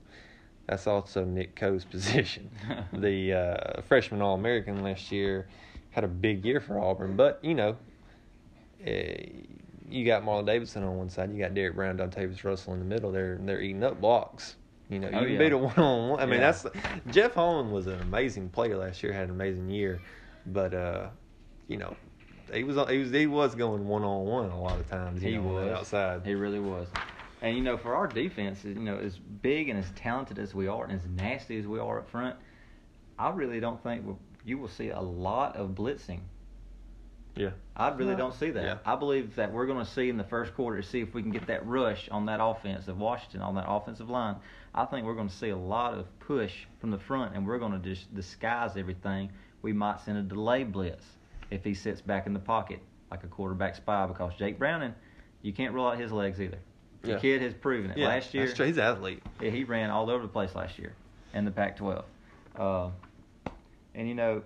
That's 0.67 0.89
also 0.89 1.25
Nick 1.25 1.55
Coe's 1.55 1.85
position. 1.91 2.51
the 2.93 3.33
uh, 3.33 3.83
freshman 3.83 4.21
All 4.21 4.35
American 4.35 4.83
last 4.83 5.13
year 5.13 5.47
had 5.91 6.05
a 6.05 6.09
big 6.09 6.45
year 6.45 6.61
for 6.61 6.79
Auburn, 6.79 7.17
but 7.17 7.39
you 7.43 7.55
know, 7.55 7.77
eh, 8.85 9.25
you 9.89 10.05
got 10.07 10.23
Marlon 10.23 10.47
Davidson 10.47 10.83
on 10.85 10.97
one 10.97 11.09
side, 11.11 11.33
you 11.33 11.39
got 11.39 11.55
Derrick 11.55 11.75
Brown, 11.75 11.99
Dontavius 11.99 12.45
Russell 12.45 12.75
in 12.75 12.79
the 12.79 12.85
middle. 12.85 13.11
They're 13.11 13.39
they're 13.43 13.61
eating 13.61 13.83
up 13.85 14.01
blocks. 14.01 14.57
You 14.89 14.99
know, 14.99 15.09
you 15.09 15.15
Oh, 15.17 15.21
can 15.23 15.33
yeah. 15.33 15.39
beat 15.39 15.53
a 15.53 15.59
one 15.59 15.77
on 15.77 16.09
one. 16.11 16.21
I 16.21 16.27
mean, 16.27 16.41
Yeah. 16.41 16.53
that's 16.53 16.67
Jeff 17.11 17.35
Holland 17.35 17.73
was 17.73 17.87
an 17.87 18.01
amazing 18.01 18.49
player 18.51 18.77
last 18.77 19.03
year, 19.03 19.13
had 19.13 19.25
an 19.25 19.31
amazing 19.31 19.69
year, 19.71 20.01
but 20.47 20.75
uh, 20.75 21.09
you 21.69 21.77
know, 21.77 21.97
he 22.53 22.65
was 22.65 22.77
he 22.89 22.99
was 22.99 23.11
he 23.11 23.27
was 23.27 23.55
going 23.55 23.87
one 23.87 24.03
on 24.03 24.25
one 24.27 24.51
a 24.51 24.61
lot 24.61 24.79
of 24.81 24.89
times. 24.89 25.23
He 25.23 25.37
know, 25.37 25.43
was 25.43 25.69
outside. 25.73 26.23
He 26.25 26.35
really 26.35 26.61
was. 26.61 26.89
And 27.43 27.57
you 27.57 27.63
know, 27.63 27.77
for 27.77 27.95
our 27.95 28.07
defense, 28.07 28.65
you 28.65 28.75
know, 28.75 28.97
as 28.99 29.17
big 29.19 29.69
and 29.71 29.79
as 29.79 29.91
talented 29.93 30.39
as 30.39 30.55
we 30.55 30.67
are, 30.69 30.85
and 30.85 30.93
as 30.93 31.07
nasty 31.17 31.59
as 31.59 31.67
we 31.67 31.79
are 31.79 31.99
up 32.01 32.09
front, 32.11 32.37
I 33.19 33.31
really 33.31 33.61
don't 33.61 33.83
think 33.83 34.05
we'll, 34.05 34.19
you 34.45 34.59
will 34.59 34.69
see 34.69 34.89
a 34.91 35.01
lot 35.01 35.57
of 35.57 35.71
blitzing. 35.71 36.21
Yeah. 37.37 37.51
I 37.77 37.89
really 37.91 38.13
No. 38.13 38.17
don't 38.19 38.35
see 38.35 38.51
that. 38.51 38.63
Yeah. 38.65 38.79
I 38.85 38.97
believe 38.97 39.37
that 39.37 39.53
we're 39.53 39.67
going 39.67 39.85
to 39.85 39.91
see 39.91 40.09
in 40.09 40.17
the 40.17 40.25
first 40.25 40.55
quarter 40.55 40.81
to 40.83 40.87
see 40.87 41.01
if 41.01 41.15
we 41.15 41.23
can 41.23 41.31
get 41.31 41.47
that 41.47 41.65
rush 41.67 42.09
on 42.11 42.27
that 42.27 42.41
offense 42.43 42.89
of 42.89 42.99
Washington 42.99 43.41
on 43.41 43.55
that 43.55 43.67
offensive 43.69 44.11
line. 44.11 44.37
I 44.75 44.85
think 44.85 45.07
we're 45.07 45.15
going 45.15 45.29
to 45.29 45.35
see 45.35 45.51
a 45.51 45.57
lot 45.57 45.95
of 45.95 46.07
push 46.21 46.65
from 46.81 46.91
the 46.91 46.99
front, 46.99 47.35
and 47.35 47.47
we're 47.47 47.59
going 47.59 47.73
to 47.73 47.79
just 47.79 48.13
disguise 48.15 48.77
everything. 48.77 49.31
We 49.63 49.73
might 49.73 50.01
send 50.01 50.19
a 50.19 50.23
delay 50.23 50.65
blitz 50.65 51.05
if 51.51 51.65
he 51.65 51.75
sits 51.75 52.01
back 52.01 52.27
in 52.27 52.33
the 52.33 52.41
pocket 52.41 52.81
like 53.11 53.25
a 53.25 53.29
quarterback 53.29 53.75
spy 53.77 54.07
because 54.07 54.35
Jake 54.37 54.59
Browning, 54.59 54.95
you 55.43 55.53
can't 55.53 55.73
rule 55.75 55.87
out 55.87 55.99
his 55.99 56.13
legs 56.13 56.41
either. 56.41 56.59
The 57.03 57.13
Yeah. 57.13 57.19
kid 57.19 57.43
has 57.43 57.55
proven 57.55 57.91
it. 57.93 57.97
Yeah, 57.99 58.09
last 58.09 58.35
year, 58.35 58.45
that's 58.45 58.57
true. 58.57 58.67
he's 58.67 58.77
an 58.77 58.85
athlete. 58.85 59.23
yeah, 59.41 59.51
he 59.51 59.65
ran 59.65 59.91
all 59.91 60.11
over 60.11 60.23
the 60.23 60.29
place 60.29 60.55
last 60.55 60.79
year 60.79 60.95
in 61.33 61.45
the 61.45 61.51
Pac-12. 61.51 62.05
Uh, 62.57 62.91
and 63.95 64.09
you 64.09 64.15
know, 64.15 64.43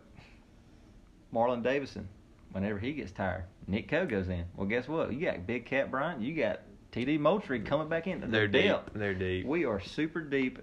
Marlon 1.32 1.62
Davidson, 1.62 2.09
whenever 2.53 2.78
he 2.78 2.92
gets 2.92 3.12
tired, 3.12 3.45
Nick 3.66 3.88
Coe 3.88 4.07
goes 4.07 4.28
in. 4.28 4.45
Well, 4.57 4.66
guess 4.66 4.88
what? 4.88 5.12
You 5.12 5.26
got 5.26 5.47
Big 5.47 5.66
Cat 5.66 5.90
Bryant. 5.90 6.20
You 6.20 6.34
got 6.34 6.61
T.D. 6.92 7.18
Moultry 7.18 7.61
coming 7.61 7.88
back 7.88 8.07
in. 8.07 8.30
They're 8.30 8.47
deep. 8.47 8.64
depth. 8.64 8.92
They're 8.95 9.14
deep. 9.14 9.47
We 9.47 9.64
are 9.64 9.80
super 9.80 10.20
deep 10.20 10.61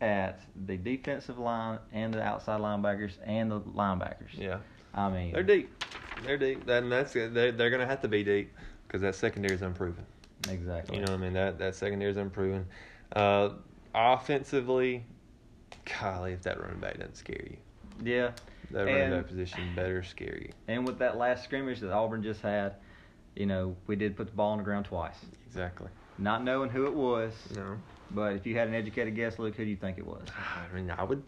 at 0.00 0.40
the 0.66 0.76
defensive 0.76 1.38
line 1.38 1.78
and 1.92 2.12
the 2.12 2.22
outside 2.22 2.60
linebackers 2.60 3.12
and 3.24 3.50
the 3.50 3.60
linebackers. 3.60 4.36
Yeah. 4.36 4.58
I 4.94 5.10
mean, 5.10 5.32
They're 5.32 5.42
deep. 5.42 5.84
They're 6.24 6.38
deep. 6.38 6.68
And 6.68 6.92
that's 6.92 7.12
they're 7.12 7.50
they're 7.50 7.70
gonna 7.70 7.86
have 7.86 8.02
to 8.02 8.08
be 8.08 8.22
deep 8.22 8.52
because 8.86 9.00
that 9.00 9.14
secondary 9.16 9.54
is 9.54 9.62
unproven. 9.62 10.04
Exactly. 10.48 10.96
You 10.96 11.04
know 11.04 11.12
what 11.12 11.20
I 11.20 11.22
mean? 11.22 11.32
That 11.32 11.58
that 11.58 11.74
secondary 11.74 12.10
is 12.10 12.16
unproven. 12.16 12.66
Uh, 13.14 13.50
offensively, 13.94 15.04
golly, 16.00 16.32
if 16.32 16.42
that 16.42 16.60
running 16.60 16.78
back 16.78 16.98
doesn't 16.98 17.16
scare 17.16 17.42
you, 17.50 17.56
Yeah. 18.02 18.32
that 18.70 18.84
running 18.86 18.94
And- 19.02 19.12
back 19.14 19.26
position 19.28 19.74
better 19.76 20.02
scare 20.02 20.38
you. 20.40 20.50
And 20.68 20.86
with 20.86 20.98
that 20.98 21.16
last 21.16 21.44
scrimmage 21.44 21.80
that 21.80 21.92
Auburn 21.92 22.22
just 22.22 22.40
had, 22.40 22.74
you 23.36 23.46
know, 23.46 23.76
we 23.86 23.96
did 23.96 24.16
put 24.16 24.26
the 24.28 24.32
ball 24.34 24.52
on 24.52 24.58
the 24.58 24.64
ground 24.64 24.86
twice. 24.86 25.16
Exactly. 25.46 25.88
Not 26.18 26.42
knowing 26.44 26.70
who 26.70 26.86
it 26.86 26.94
was, 26.94 27.32
No. 27.56 27.76
but 28.10 28.34
if 28.34 28.46
you 28.46 28.56
had 28.56 28.68
an 28.68 28.74
educated 28.74 29.14
guess, 29.16 29.38
Luke, 29.38 29.54
who 29.56 29.64
do 29.64 29.70
you 29.70 29.76
think 29.76 29.98
it 29.98 30.06
was? 30.06 30.22
I 30.72 30.74
mean, 30.74 30.90
I 30.90 31.02
would. 31.04 31.22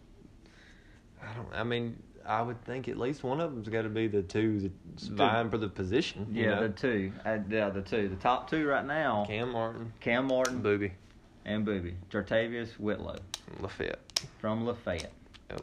I 1.21 1.33
don't. 1.33 1.47
I 1.53 1.63
mean, 1.63 2.01
I 2.25 2.41
would 2.41 2.63
think 2.65 2.87
at 2.87 2.97
least 2.97 3.23
one 3.23 3.39
of 3.41 3.53
them's 3.53 3.69
got 3.69 3.81
to 3.83 3.89
be 3.89 4.07
the 4.07 4.21
two 4.21 4.71
that's 4.91 5.07
Two. 5.07 5.15
vying 5.15 5.49
for 5.49 5.57
the 5.57 5.67
position. 5.69 6.27
Yeah, 6.31 6.55
know? 6.55 6.67
the 6.67 6.69
two. 6.69 7.11
Uh, 7.25 7.37
yeah, 7.49 7.69
the 7.69 7.81
two. 7.81 8.07
The 8.09 8.15
top 8.17 8.49
two 8.49 8.65
right 8.67 8.85
now, 8.85 9.25
Kam 9.27 9.51
Martin, 9.51 9.91
Kam 9.99 10.27
Martin 10.27 10.61
Boobee, 10.61 10.91
and 11.45 11.65
Boobee. 11.65 11.95
JaTarvious 12.11 12.79
Whitlow 12.79 13.17
Lafayette. 13.59 13.99
from 14.39 14.65
Lafayette. 14.65 15.11
Yep. 15.49 15.61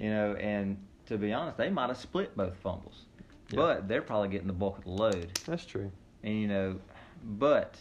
You 0.00 0.08
know, 0.08 0.34
and 0.36 0.78
to 1.06 1.18
be 1.18 1.32
honest, 1.32 1.58
they 1.58 1.68
might 1.68 1.88
have 1.88 1.98
split 1.98 2.34
both 2.36 2.56
fumbles. 2.56 3.02
Yeah. 3.50 3.56
But 3.56 3.88
they're 3.88 4.00
probably 4.00 4.28
getting 4.28 4.46
the 4.46 4.52
bulk 4.54 4.78
of 4.78 4.84
the 4.84 4.90
load. 4.90 5.38
That's 5.44 5.66
true. 5.66 5.90
And 6.24 6.40
you 6.40 6.48
know, 6.48 6.76
but 7.38 7.76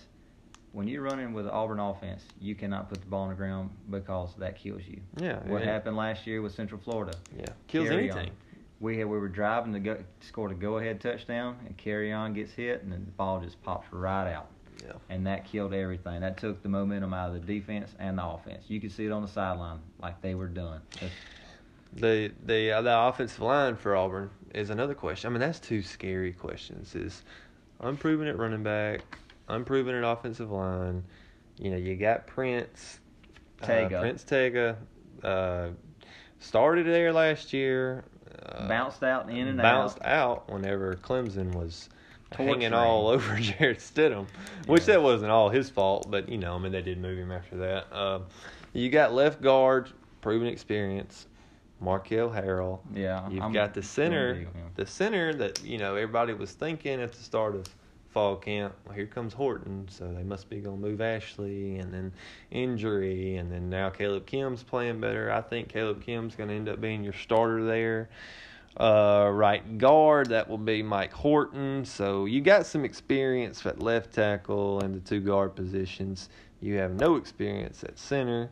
when 0.74 0.88
you're 0.88 1.01
running 1.01 1.32
with 1.32 1.45
the 1.45 1.51
Auburn 1.51 1.80
offense, 1.80 2.24
you 2.41 2.55
cannot 2.55 2.89
put 2.89 2.99
the 2.99 3.07
ball 3.07 3.24
on 3.24 3.30
the 3.30 3.36
ground 3.36 3.70
because 3.89 4.36
that 4.38 4.57
kills 4.57 4.82
you. 4.86 4.99
Yeah. 5.17 5.39
What 5.47 5.63
yeah. 5.63 5.72
happened 5.72 5.95
last 5.95 6.28
year 6.28 6.41
with 6.41 6.53
Central 6.53 6.82
Florida? 6.82 7.17
Yeah. 7.38 7.45
Kills 7.67 7.88
Carry 7.88 8.09
anything. 8.09 8.30
on. 8.30 8.36
We 8.82 8.97
had, 8.97 9.07
we 9.07 9.17
were 9.17 9.28
driving 9.28 9.74
to 9.74 9.80
go 9.80 9.97
scored 10.22 10.51
a 10.51 10.55
go 10.55 10.78
ahead 10.78 11.01
touchdown 11.01 11.57
and 11.65 11.78
Kerryon 11.78 12.34
gets 12.34 12.53
hit 12.53 12.84
and 12.84 12.91
then 12.91 13.03
the 13.05 13.11
ball 13.11 13.39
just 13.39 13.61
pops 13.63 13.91
right 13.91 14.32
out. 14.32 14.47
Yeah. 14.86 14.93
And 15.09 15.28
that 15.28 15.45
killed 15.45 15.74
everything. 15.74 16.22
That 16.22 16.38
took 16.38 16.63
the 16.63 16.70
momentum 16.70 17.13
out 17.13 17.36
of 17.36 17.45
the 17.45 17.59
defense 17.59 17.91
and 17.99 18.17
the 18.17 18.26
offense. 18.26 18.65
You 18.70 18.80
could 18.80 18.91
see 18.91 19.05
it 19.05 19.11
on 19.11 19.22
the 19.22 19.28
sideline 19.28 19.80
like 20.01 20.22
they 20.22 20.36
were 20.36 20.47
done. 20.47 20.82
That's- 20.93 21.11
The 21.94 22.32
the 22.46 22.72
uh, 22.72 22.82
the 22.82 22.98
offensive 23.08 23.42
line 23.42 23.76
for 23.76 23.96
Auburn 23.96 24.30
is 24.54 24.70
another 24.70 24.94
question. 24.94 25.28
I 25.28 25.32
mean, 25.32 25.40
that's 25.40 25.60
two 25.60 25.82
scary 25.82 26.34
questions. 26.34 26.94
Is 26.96 27.24
unproven 27.80 28.28
at 28.28 28.38
running 28.38 28.64
back, 28.64 29.02
unproven 29.48 29.96
at 29.96 30.04
offensive 30.04 30.52
line. 30.52 31.04
You 31.58 31.72
know, 31.72 31.78
you 31.78 31.96
got 31.96 32.28
Prince, 32.28 33.00
Tega. 33.62 33.98
Uh, 33.98 34.02
Prince 34.02 34.24
Tega, 34.24 34.78
uh, 35.24 35.70
started 36.40 36.86
there 36.86 37.12
last 37.12 37.54
year. 37.54 38.04
Uh, 38.46 38.68
Bounced 38.68 39.04
out 39.04 39.30
in 39.30 39.48
and 39.48 39.58
bounced 39.58 39.98
out. 40.02 40.46
out 40.48 40.50
whenever 40.54 40.94
Clemson 40.96 41.54
was 41.56 41.90
hanging 42.32 42.72
all 42.74 43.08
over 43.10 43.36
Jarrett 43.38 43.80
Stidham, 43.80 44.28
which 44.68 44.82
Yeah. 44.88 44.94
that 44.96 45.02
wasn't 45.04 45.32
all 45.32 45.50
his 45.50 45.70
fault, 45.70 46.10
but 46.10 46.30
you 46.30 46.38
know, 46.38 46.56
I 46.56 46.60
mean, 46.60 46.72
they 46.72 46.82
did 46.84 47.00
move 47.00 47.18
him 47.18 47.32
after 47.32 47.58
that. 47.58 47.92
Um, 47.92 48.26
you 48.72 48.90
got 48.90 49.14
left 49.14 49.42
guard, 49.42 49.90
proven 50.22 50.48
experience, 50.48 51.26
Marquel 51.80 52.30
Harrell. 52.30 52.80
Yeah, 52.93 53.27
You've 53.30 53.43
I'm 53.43 53.51
got 53.53 53.73
the 53.73 53.84
center, 53.84 54.34
big 54.36 54.47
on 54.47 54.53
him. 54.53 54.71
the 54.75 54.86
center 54.86 55.34
that 55.36 55.63
you 55.63 55.77
know 55.77 55.95
everybody 55.95 56.34
was 56.34 56.51
thinking 56.51 57.01
at 57.01 57.11
the 57.13 57.23
start 57.23 57.55
of 57.55 57.65
fall 58.09 58.36
camp. 58.36 58.73
Well, 58.86 58.95
here 58.95 59.05
comes 59.05 59.34
Horton, 59.34 59.88
so 59.89 60.11
they 60.11 60.23
must 60.23 60.49
be 60.49 60.59
going 60.59 60.82
to 60.82 60.88
move 60.88 60.99
Ashley, 61.01 61.77
and 61.77 61.93
then 61.93 62.11
injury, 62.51 63.36
and 63.38 63.51
then 63.51 63.69
now 63.69 63.89
Kaleb 63.89 64.25
Kim's 64.25 64.63
playing 64.63 64.99
better. 64.99 65.32
I 65.32 65.41
think 65.41 65.69
Kaleb 65.69 66.01
Kim's 66.01 66.36
going 66.36 66.49
to 66.49 66.55
end 66.55 66.69
up 66.69 66.82
being 66.82 67.03
your 67.03 67.13
starter 67.13 67.63
there. 67.65 68.09
Uh, 68.77 69.30
right 69.34 69.77
guard, 69.77 70.30
that 70.30 70.47
will 70.47 70.57
be 70.57 70.82
Mike 70.82 71.11
Horton. 71.11 71.84
So 71.86 72.25
you 72.25 72.39
got 72.39 72.65
some 72.65 72.86
experience 72.86 73.65
at 73.65 73.82
left 73.82 74.13
tackle 74.13 74.80
and 74.82 74.95
the 74.95 74.99
two 74.99 75.19
guard 75.19 75.55
positions. 75.55 76.30
You 76.61 76.75
have 76.77 76.93
no 76.93 77.15
experience 77.15 77.84
at 77.84 77.97
center, 77.97 78.49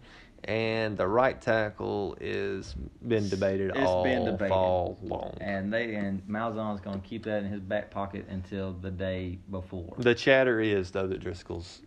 and 0.47 0.97
the 0.97 1.07
right 1.07 1.39
tackle 1.41 2.17
is 2.21 2.73
been 3.07 3.27
debated 3.29 3.71
It's 3.75 3.79
all 3.85 4.03
been 4.03 4.23
debated. 4.25 4.49
fall 4.49 4.97
long. 5.01 5.37
And 5.41 5.71
they 5.71 5.95
and 5.95 6.25
Malzahn's 6.27 6.79
going 6.81 7.01
to 7.01 7.07
keep 7.07 7.23
that 7.25 7.43
in 7.43 7.49
his 7.51 7.59
back 7.61 7.91
pocket 7.91 8.25
until 8.29 8.73
the 8.73 8.89
day 8.91 9.37
before. 9.51 9.93
The 9.97 10.15
chatter 10.15 10.59
is 10.61 10.91
though 10.91 11.07
that 11.07 11.19
Driscoll's 11.19 11.81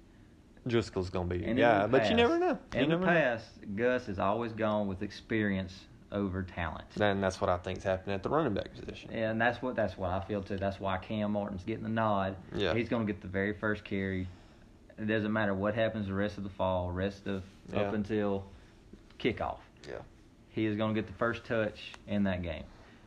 Driscoll's 0.66 1.08
gonna 1.08 1.26
be 1.26 1.38
your 1.38 1.48
And 1.48 1.58
in 1.58 1.64
guy, 1.64 1.82
the 1.82 1.88
but 1.88 2.10
you 2.10 2.14
never 2.14 2.38
know. 2.38 2.58
You 2.74 2.80
In 2.80 2.90
the 2.90 2.96
never 2.98 3.06
know. 3.06 3.12
past, 3.12 3.46
Gus 3.76 4.06
has 4.06 4.18
always 4.18 4.52
gone 4.52 4.86
with 4.88 5.02
experience 5.02 5.86
over 6.12 6.42
talent. 6.42 6.84
And 7.00 7.22
that's 7.22 7.40
what 7.40 7.48
I 7.48 7.56
think's 7.56 7.82
happening 7.82 8.14
at 8.14 8.22
the 8.22 8.28
running 8.28 8.52
back 8.52 8.68
position. 8.74 9.10
And 9.10 9.40
that's 9.40 9.62
what 9.62 9.74
that's 9.74 9.96
what 9.96 10.10
I 10.10 10.20
feel 10.20 10.42
too. 10.42 10.58
That's 10.58 10.78
why 10.78 10.98
Kam 10.98 11.32
Martin's 11.32 11.64
getting 11.64 11.84
the 11.84 11.88
nod. 11.88 12.36
Yeah. 12.54 12.74
He's 12.74 12.90
going 12.90 13.06
to 13.06 13.10
get 13.12 13.22
the 13.22 13.28
very 13.28 13.54
first 13.54 13.84
carry. 13.84 14.28
It 15.00 15.06
doesn't 15.06 15.32
matter 15.32 15.54
what 15.54 15.74
happens 15.74 16.06
the 16.08 16.14
rest 16.14 16.36
of 16.36 16.44
the 16.44 16.50
fall, 16.50 16.90
rest 16.90 17.26
of 17.26 17.42
Yeah. 17.72 17.80
up 17.80 17.94
until 17.94 18.44
kickoff. 19.18 19.58
Yeah. 19.88 19.98
He 20.50 20.66
is 20.66 20.76
going 20.76 20.94
to 20.94 21.00
get 21.00 21.06
the 21.06 21.16
first 21.16 21.44
touch 21.44 21.92
in 22.06 22.24
that 22.24 22.42
game. 22.42 22.64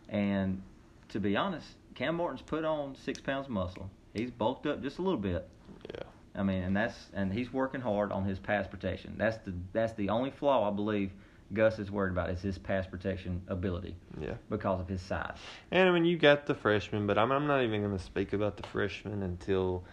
And 0.10 0.62
to 1.10 1.20
be 1.20 1.36
honest, 1.38 1.68
Kam 1.96 2.16
Martin's 2.16 2.42
put 2.42 2.66
on 2.66 2.96
six 2.96 3.20
pounds 3.20 3.46
of 3.48 3.52
muscle. 3.52 3.90
He's 4.14 4.32
bulked 4.32 4.66
up 4.66 4.82
just 4.82 4.98
a 4.98 5.02
little 5.02 5.20
bit. 5.20 5.48
Yeah. 5.94 6.02
I 6.36 6.42
mean, 6.44 6.64
and 6.64 6.76
that's 6.76 6.96
and 7.14 7.32
he's 7.32 7.54
working 7.54 7.82
hard 7.82 8.12
on 8.12 8.26
his 8.26 8.40
pass 8.40 8.68
protection. 8.68 9.14
That's 9.18 9.38
the 9.46 9.54
that's 9.72 9.94
the 9.94 10.10
only 10.10 10.32
flaw 10.32 10.68
I 10.68 10.74
believe 10.74 11.12
Gus 11.54 11.78
is 11.78 11.92
worried 11.92 12.12
about 12.12 12.32
is 12.32 12.42
his 12.42 12.58
pass 12.58 12.88
protection 12.88 13.44
ability 13.48 13.96
Yeah. 14.20 14.34
because 14.50 14.80
of 14.80 14.88
his 14.88 15.02
size. 15.02 15.38
And 15.72 15.88
I 15.88 15.92
mean, 15.92 16.06
you 16.06 16.18
got 16.18 16.48
the 16.48 16.56
freshmen, 16.56 17.06
but 17.06 17.20
I'm 17.20 17.32
I'm 17.32 17.46
not 17.46 17.62
even 17.62 17.82
going 17.82 17.96
to 17.96 18.04
speak 18.04 18.34
about 18.34 18.58
the 18.58 18.64
freshmen 18.70 19.22
until 19.22 19.84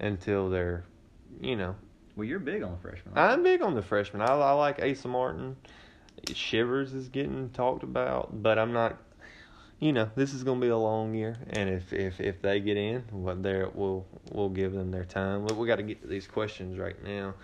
until 0.00 0.50
they're, 0.50 0.84
you 1.40 1.56
know, 1.56 1.74
Well, 2.16 2.26
you're 2.26 2.38
big 2.38 2.62
on 2.62 2.72
the 2.72 2.78
freshman. 2.78 3.16
aren't 3.16 3.32
I'm 3.32 3.42
big 3.42 3.62
on 3.62 3.74
the 3.74 3.82
freshmen. 3.82 4.22
I, 4.22 4.26
I 4.34 4.52
like 4.52 4.82
Asa 4.82 5.08
Martin. 5.08 5.56
Shivers 6.34 6.92
is 6.94 7.08
getting 7.08 7.50
talked 7.50 7.82
about, 7.82 8.42
but 8.42 8.58
I'm 8.58 8.72
not. 8.72 8.96
You 9.78 9.92
know, 9.92 10.10
this 10.16 10.32
is 10.32 10.42
going 10.42 10.58
to 10.58 10.64
be 10.66 10.70
a 10.70 10.76
long 10.78 11.14
year, 11.14 11.36
and 11.50 11.68
if 11.68 11.92
if 11.92 12.18
if 12.18 12.40
they 12.40 12.60
get 12.60 12.78
in, 12.78 13.02
what 13.10 13.42
there 13.42 13.68
we'll 13.74 14.06
we'll 14.32 14.48
give 14.48 14.72
them 14.72 14.90
their 14.90 15.04
time. 15.04 15.44
But 15.44 15.56
we 15.58 15.66
got 15.66 15.76
to 15.76 15.82
get 15.82 16.00
to 16.00 16.08
these 16.08 16.26
questions 16.26 16.78
right 16.78 16.96
now. 17.04 17.34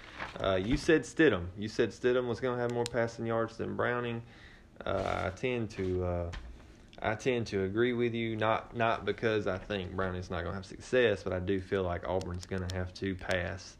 Uh, 0.43 0.55
you 0.55 0.79
said 0.79 1.03
Stidham. 1.03 1.49
You 1.59 1.69
said 1.69 1.91
Stidham 1.91 2.27
was 2.27 2.41
going 2.41 2.57
to 2.57 2.63
have 2.63 2.73
more 2.73 2.85
passing 2.85 3.27
yards 3.27 3.59
than 3.59 3.77
Browning. 3.77 4.23
Uh, 4.87 5.25
I 5.27 5.31
tend 5.37 5.69
to. 5.73 6.05
Uh, 6.05 6.31
I 7.03 7.17
tend 7.17 7.49
to 7.49 7.65
agree 7.65 7.93
with 7.93 8.15
you, 8.15 8.37
not 8.37 8.75
not 8.75 9.05
because 9.05 9.47
I 9.47 9.59
think 9.59 9.95
Browning's 9.95 10.31
not 10.31 10.39
going 10.39 10.53
to 10.53 10.57
have 10.57 10.65
success, 10.65 11.23
but 11.23 11.35
I 11.35 11.41
do 11.41 11.61
feel 11.61 11.83
like 11.83 12.09
Auburn's 12.09 12.47
going 12.47 12.67
to 12.67 12.75
have 12.75 12.95
to 12.95 13.15
pass 13.15 13.77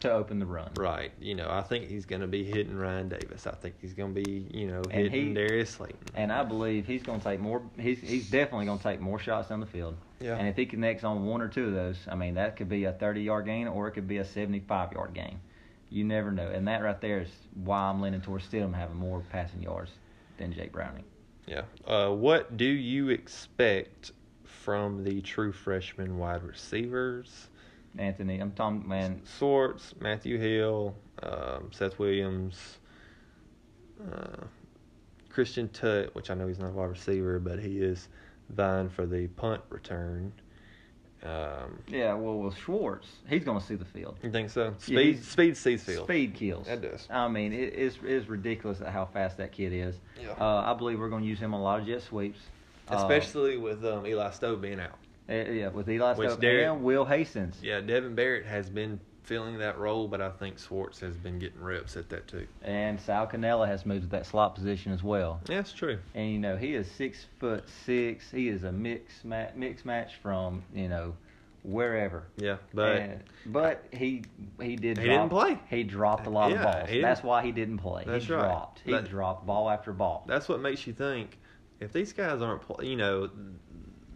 to 0.00 0.12
open 0.12 0.38
the 0.38 0.46
run. 0.46 0.70
Right. 0.76 1.12
You 1.20 1.34
know, 1.34 1.48
I 1.50 1.62
think 1.62 1.88
he's 1.88 2.04
going 2.04 2.20
to 2.20 2.26
be 2.26 2.44
hitting 2.44 2.76
Ryan 2.76 3.08
Davis. 3.08 3.46
I 3.46 3.52
think 3.52 3.76
he's 3.80 3.94
going 3.94 4.14
to 4.14 4.22
be, 4.22 4.46
you 4.52 4.66
know, 4.66 4.82
hitting 4.90 5.28
he- 5.28 5.34
Darius 5.34 5.70
Slayton. 5.70 5.98
And 6.14 6.32
I 6.32 6.42
believe 6.42 6.86
he's 6.86 7.02
going 7.02 7.20
to 7.20 7.24
take 7.24 7.40
more. 7.40 7.62
He's 7.78 8.00
he's 8.00 8.30
definitely 8.30 8.66
going 8.66 8.78
to 8.78 8.84
take 8.84 9.00
more 9.00 9.18
shots 9.18 9.48
down 9.48 9.60
the 9.60 9.66
field. 9.66 9.96
Yeah. 10.20 10.36
And 10.36 10.48
if 10.48 10.56
he 10.56 10.66
connects 10.66 11.04
on 11.04 11.24
one 11.26 11.40
or 11.40 11.48
two 11.48 11.66
of 11.66 11.72
those, 11.72 11.98
I 12.08 12.14
mean, 12.14 12.34
that 12.34 12.56
could 12.56 12.68
be 12.68 12.84
a 12.84 12.92
30-yard 12.92 13.44
gain 13.46 13.68
or 13.68 13.88
it 13.88 13.92
could 13.92 14.08
be 14.08 14.18
a 14.18 14.24
75-yard 14.24 15.14
gain. 15.14 15.40
You 15.90 16.04
never 16.04 16.32
know. 16.32 16.48
And 16.48 16.66
that 16.68 16.82
right 16.82 17.00
there 17.00 17.20
is 17.20 17.28
why 17.54 17.78
I'm 17.78 18.00
leaning 18.00 18.20
towards 18.20 18.46
Stidham 18.48 18.74
having 18.74 18.96
more 18.96 19.22
passing 19.30 19.62
yards 19.62 19.90
than 20.38 20.52
Jake 20.52 20.72
Browning. 20.72 21.04
Yeah. 21.46 21.62
Uh, 21.86 22.10
what 22.10 22.56
do 22.56 22.64
you 22.64 23.10
expect 23.10 24.12
from 24.44 25.04
the 25.04 25.20
true 25.20 25.52
freshman 25.52 26.18
wide 26.18 26.42
receivers? 26.42 27.48
Anthony, 27.98 28.38
I'm 28.40 28.52
talking 28.52 28.86
man. 28.86 29.22
Schwartz, 29.38 29.94
Matthew 30.00 30.38
Hill, 30.38 30.94
um, 31.22 31.70
Seth 31.72 31.98
Williams, 31.98 32.78
uh, 34.12 34.44
Christian 35.30 35.68
Tutt, 35.68 36.14
which 36.14 36.30
I 36.30 36.34
know 36.34 36.46
he's 36.46 36.58
not 36.58 36.68
a 36.68 36.72
wide 36.72 36.86
receiver, 36.90 37.38
but 37.38 37.58
he 37.58 37.78
is 37.78 38.08
vying 38.50 38.88
for 38.88 39.06
the 39.06 39.26
punt 39.28 39.62
return. 39.70 40.32
Um, 41.22 41.78
Yeah, 41.88 42.14
well, 42.14 42.38
with 42.38 42.56
Schwartz, 42.56 43.08
he's 43.28 43.42
going 43.42 43.58
to 43.58 43.64
see 43.64 43.74
the 43.74 43.84
field. 43.86 44.16
you 44.22 44.30
think 44.30 44.50
so? 44.50 44.74
Speed, 44.78 45.14
he's- 45.16 45.26
speed 45.26 45.56
sees 45.56 45.82
field. 45.82 46.04
Speed 46.06 46.34
kills. 46.34 46.66
That 46.66 46.82
does. 46.82 47.06
I 47.10 47.26
mean, 47.28 47.52
it 47.52 47.72
is 47.74 47.96
is 48.04 48.28
ridiculous 48.28 48.80
at 48.80 48.88
how 48.92 49.06
fast 49.06 49.38
that 49.38 49.50
kid 49.52 49.72
is. 49.72 49.96
Yeah. 50.20 50.32
Uh, 50.32 50.62
I 50.66 50.74
believe 50.74 51.00
we're 51.00 51.08
going 51.08 51.22
to 51.22 51.28
use 51.28 51.38
him 51.40 51.54
on 51.54 51.60
a 51.60 51.62
lot 51.64 51.80
of 51.80 51.86
jet 51.86 52.02
sweeps. 52.02 52.38
Uh, 52.88 52.96
Especially 52.96 53.56
with 53.56 53.84
um, 53.84 54.06
Eli 54.06 54.30
Stove 54.30 54.60
being 54.60 54.78
out. 54.78 54.96
Uh, 55.28 55.34
yeah, 55.50 55.68
with 55.68 55.88
Eli 55.88 56.14
Which 56.14 56.28
Stove 56.30 56.40
Derek- 56.40 56.68
and 56.68 56.82
Will 56.84 57.04
Hastings. 57.04 57.58
Yeah, 57.62 57.80
Devan 57.80 58.14
Barrett 58.14 58.46
has 58.46 58.70
been 58.70 59.00
filling 59.24 59.58
that 59.58 59.76
role, 59.76 60.06
but 60.06 60.20
I 60.20 60.30
think 60.30 60.56
Schwartz 60.58 61.00
has 61.00 61.16
been 61.16 61.40
getting 61.40 61.60
reps 61.60 61.96
at 61.96 62.08
that 62.10 62.28
too. 62.28 62.46
And 62.62 63.00
Sal 63.00 63.26
Cannella 63.26 63.66
has 63.66 63.84
moved 63.84 64.02
to 64.04 64.08
that 64.10 64.24
slot 64.26 64.54
position 64.54 64.92
as 64.92 65.02
well. 65.02 65.40
Yeah, 65.48 65.56
that's 65.56 65.72
true. 65.72 65.98
And 66.14 66.30
you 66.30 66.38
know, 66.38 66.56
he 66.56 66.74
is 66.74 66.88
six 66.88 67.26
foot 67.40 67.68
six. 67.84 68.30
He 68.30 68.46
is 68.48 68.62
a 68.62 68.70
mix 68.70 69.24
ma- 69.24 69.48
mix 69.56 69.84
match 69.84 70.14
from 70.22 70.62
you 70.72 70.88
know 70.88 71.14
wherever. 71.64 72.28
Yeah, 72.36 72.58
but 72.72 72.96
And- 73.00 73.24
but 73.46 73.84
he 73.92 74.22
he 74.60 74.76
did. 74.76 74.96
He 74.98 75.06
drop, 75.06 75.18
didn't 75.18 75.30
play. 75.30 75.58
He 75.70 75.82
dropped 75.82 76.28
a 76.28 76.30
lot 76.30 76.52
Yeah, 76.52 76.58
of 76.58 76.86
balls. 76.86 76.98
That's 77.02 77.24
why 77.24 77.42
he 77.42 77.50
didn't 77.50 77.78
play. 77.78 78.04
That's 78.06 78.26
he 78.26 78.32
right. 78.32 78.42
dropped. 78.42 78.80
He 78.84 78.92
But- 78.92 79.08
dropped 79.08 79.44
ball 79.44 79.68
after 79.68 79.92
ball. 79.92 80.24
that's 80.28 80.48
what 80.48 80.60
makes 80.60 80.86
you 80.86 80.92
think 80.92 81.36
if 81.80 81.92
these 81.92 82.12
guys 82.12 82.40
aren't, 82.40 82.62
pl- 82.62 82.82
you 82.84 82.94
know, 82.96 83.28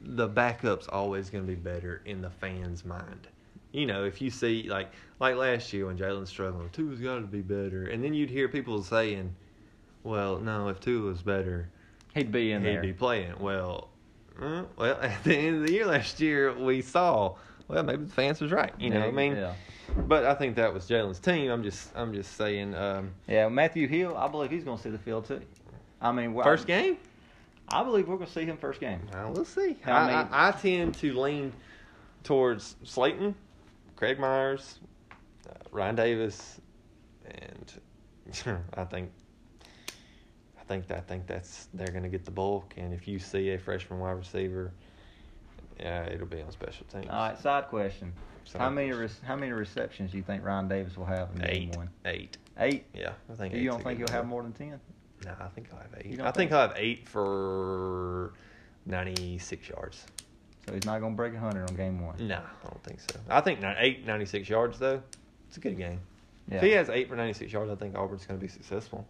the 0.04 0.28
backup's 0.28 0.88
always 0.88 1.30
going 1.30 1.44
to 1.44 1.48
be 1.48 1.56
better 1.56 2.02
in 2.04 2.20
the 2.20 2.30
fans' 2.30 2.84
mind. 2.84 3.28
You 3.72 3.86
know, 3.86 4.04
if 4.04 4.20
you 4.20 4.30
see 4.30 4.68
like 4.68 4.90
like 5.20 5.36
last 5.36 5.72
year 5.72 5.86
when 5.86 5.96
Jalen's 5.96 6.28
struggling, 6.28 6.70
Tua's 6.70 7.00
got 7.00 7.16
to 7.16 7.20
be 7.22 7.42
better, 7.42 7.84
and 7.84 8.02
then 8.02 8.14
you'd 8.14 8.30
hear 8.30 8.48
people 8.48 8.82
saying, 8.82 9.34
"Well, 10.02 10.38
no, 10.38 10.68
if 10.68 10.80
Tua 10.80 11.06
was 11.06 11.22
better, 11.22 11.68
He'd 12.14 12.32
be 12.32 12.50
in 12.52 12.62
he'd 12.62 12.68
there. 12.68 12.82
be 12.82 12.92
playing." 12.92 13.34
Well, 13.38 13.88
uh, 14.40 14.64
well, 14.76 14.98
at 15.02 15.22
the 15.22 15.36
end 15.36 15.60
of 15.60 15.66
the 15.66 15.72
year 15.72 15.86
last 15.86 16.20
year, 16.20 16.52
we 16.52 16.82
saw. 16.82 17.36
Well, 17.68 17.84
maybe 17.84 18.04
the 18.04 18.12
fans 18.12 18.40
was 18.40 18.50
right. 18.50 18.72
You 18.80 18.90
know, 18.90 18.98
what 18.98 19.08
I 19.08 19.12
mean, 19.12 19.36
yeah. 19.36 19.54
but 20.08 20.24
I 20.24 20.34
think 20.34 20.56
that 20.56 20.74
was 20.74 20.86
Jalen's 20.86 21.20
team. 21.20 21.52
I'm 21.52 21.62
just, 21.62 21.92
I'm 21.94 22.12
just 22.12 22.36
saying. 22.36 22.74
Um, 22.74 23.12
Yeah, 23.28 23.48
Matthew 23.48 23.86
Hill, 23.86 24.16
I 24.16 24.26
believe 24.26 24.50
he's 24.50 24.64
going 24.64 24.78
to 24.78 24.82
see 24.82 24.90
the 24.90 24.98
field 24.98 25.26
too. 25.26 25.40
I 26.00 26.10
mean, 26.10 26.34
first 26.42 26.66
game. 26.66 26.96
I 27.70 27.82
believe 27.84 28.08
we're 28.08 28.16
going 28.16 28.26
to 28.26 28.32
see 28.32 28.44
him 28.44 28.56
first 28.56 28.80
game. 28.80 29.00
Well, 29.12 29.32
we'll 29.32 29.44
see. 29.44 29.76
I 29.86 29.90
I, 29.90 30.06
mean- 30.06 30.32
I, 30.32 30.48
I 30.48 30.52
tend 30.52 30.94
to 30.96 31.18
lean 31.20 31.52
towards 32.24 32.76
Slayton, 32.84 33.34
Craig 33.96 34.18
Myers, 34.18 34.78
uh, 35.48 35.52
Ryan 35.70 35.94
Davis, 35.96 36.60
and 37.26 37.72
I 38.74 38.84
think 38.84 39.10
I 40.58 40.64
think 40.64 40.90
I 40.90 41.00
think 41.00 41.26
that's 41.26 41.68
they're 41.74 41.86
going 41.88 42.02
to 42.02 42.08
get 42.08 42.24
the 42.24 42.30
bulk. 42.30 42.74
And 42.76 42.92
if 42.92 43.06
you 43.08 43.18
see 43.18 43.50
a 43.50 43.58
freshman 43.58 44.00
wide 44.00 44.12
receiver, 44.12 44.72
yeah, 45.78 46.04
it'll 46.04 46.26
be 46.26 46.42
on 46.42 46.50
special 46.50 46.86
teams. 46.92 47.06
All 47.10 47.28
right, 47.28 47.38
side 47.38 47.68
question. 47.68 48.12
Side 48.44 48.60
how 48.60 48.70
many 48.70 48.88
question. 48.90 49.08
re- 49.22 49.26
how 49.28 49.36
many 49.36 49.52
receptions 49.52 50.10
do 50.10 50.16
you 50.16 50.22
think 50.22 50.44
Ryan 50.44 50.68
Davis 50.68 50.96
will 50.96 51.06
have 51.06 51.28
in 51.36 51.44
Eight, 51.44 51.70
game 51.70 51.78
one? 51.78 51.90
eight. 52.04 52.36
Eight. 52.58 52.84
Yeah, 52.94 53.12
I 53.32 53.34
think. 53.36 53.54
You 53.54 53.70
don't 53.70 53.82
think 53.82 53.98
he'll 53.98 54.08
have 54.08 54.26
more 54.26 54.42
than 54.42 54.52
ten? 54.52 54.80
No, 55.24 55.32
I 55.40 55.48
think 55.48 55.68
i'll 55.72 55.78
have 55.78 55.94
eight. 55.98 56.20
I 56.20 56.24
think 56.24 56.34
think- 56.36 56.50
he'll 56.50 56.60
have 56.60 56.72
eight 56.76 57.08
for 57.08 58.32
ninety-six 58.86 59.68
yards. 59.68 60.06
So 60.66 60.74
he's 60.74 60.84
not 60.84 61.00
going 61.00 61.12
to 61.12 61.16
break 61.16 61.34
hundred 61.34 61.68
on 61.68 61.76
game 61.76 62.04
one. 62.04 62.16
No, 62.26 62.36
I 62.36 62.68
don't 62.68 62.82
think 62.84 63.00
so. 63.00 63.18
I 63.28 63.40
think 63.40 63.60
ni- 63.60 63.74
eight 63.78 64.06
96 64.06 64.48
yards 64.48 64.78
though. 64.78 65.02
It's 65.48 65.56
a 65.56 65.60
good 65.60 65.76
game. 65.76 66.00
Yeah. 66.48 66.56
If 66.58 66.62
he 66.62 66.70
has 66.72 66.88
eight 66.90 67.08
for 67.08 67.16
96 67.16 67.52
yards, 67.52 67.70
I 67.70 67.74
think 67.76 67.96
Auburn's 67.96 68.26
going 68.26 68.38
to 68.38 68.44
be 68.44 68.50
successful. 68.50 69.06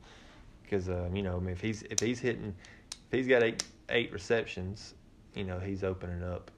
Because 0.62 0.88
um, 0.88 1.14
you 1.14 1.22
know, 1.22 1.36
I 1.36 1.40
mean, 1.40 1.50
if 1.50 1.60
he's 1.60 1.82
if 1.82 1.98
he's 1.98 2.20
hitting, 2.20 2.54
if 2.92 3.18
he's 3.18 3.26
got 3.26 3.42
eight 3.42 3.64
eight 3.88 4.12
receptions, 4.12 4.94
you 5.34 5.44
know, 5.44 5.58
he's 5.58 5.82
opening 5.82 6.22
up, 6.22 6.50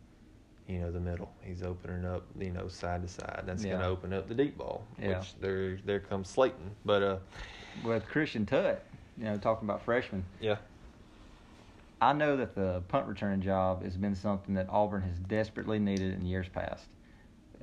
you 0.68 0.78
know, 0.80 0.90
the 0.92 1.00
middle. 1.00 1.32
He's 1.42 1.62
opening 1.62 2.04
up, 2.04 2.24
you 2.38 2.50
know, 2.50 2.68
side 2.68 3.02
to 3.02 3.08
side. 3.08 3.44
That's 3.46 3.64
going 3.64 3.78
to 3.80 3.86
open 3.86 4.12
up 4.12 4.28
the 4.28 4.34
deep 4.34 4.58
ball. 4.58 4.84
Yeah. 5.00 5.18
Which 5.20 5.34
there 5.40 5.78
there 5.86 6.00
comes 6.00 6.28
Slayton, 6.28 6.70
but 6.84 7.02
uh, 7.02 7.16
With 7.82 8.04
Christian 8.06 8.44
Tutt, 8.44 8.84
you 9.18 9.24
know, 9.24 9.36
talking 9.36 9.68
about 9.68 9.84
freshmen, 9.84 10.24
yeah, 10.40 10.56
I 12.00 12.12
know 12.12 12.36
that 12.36 12.54
the 12.54 12.82
punt 12.88 13.06
return 13.06 13.42
job 13.42 13.84
has 13.84 13.96
been 13.96 14.14
something 14.14 14.54
that 14.54 14.68
Auburn 14.68 15.02
has 15.02 15.18
desperately 15.18 15.78
needed 15.78 16.14
in 16.14 16.26
years 16.26 16.48
past. 16.48 16.86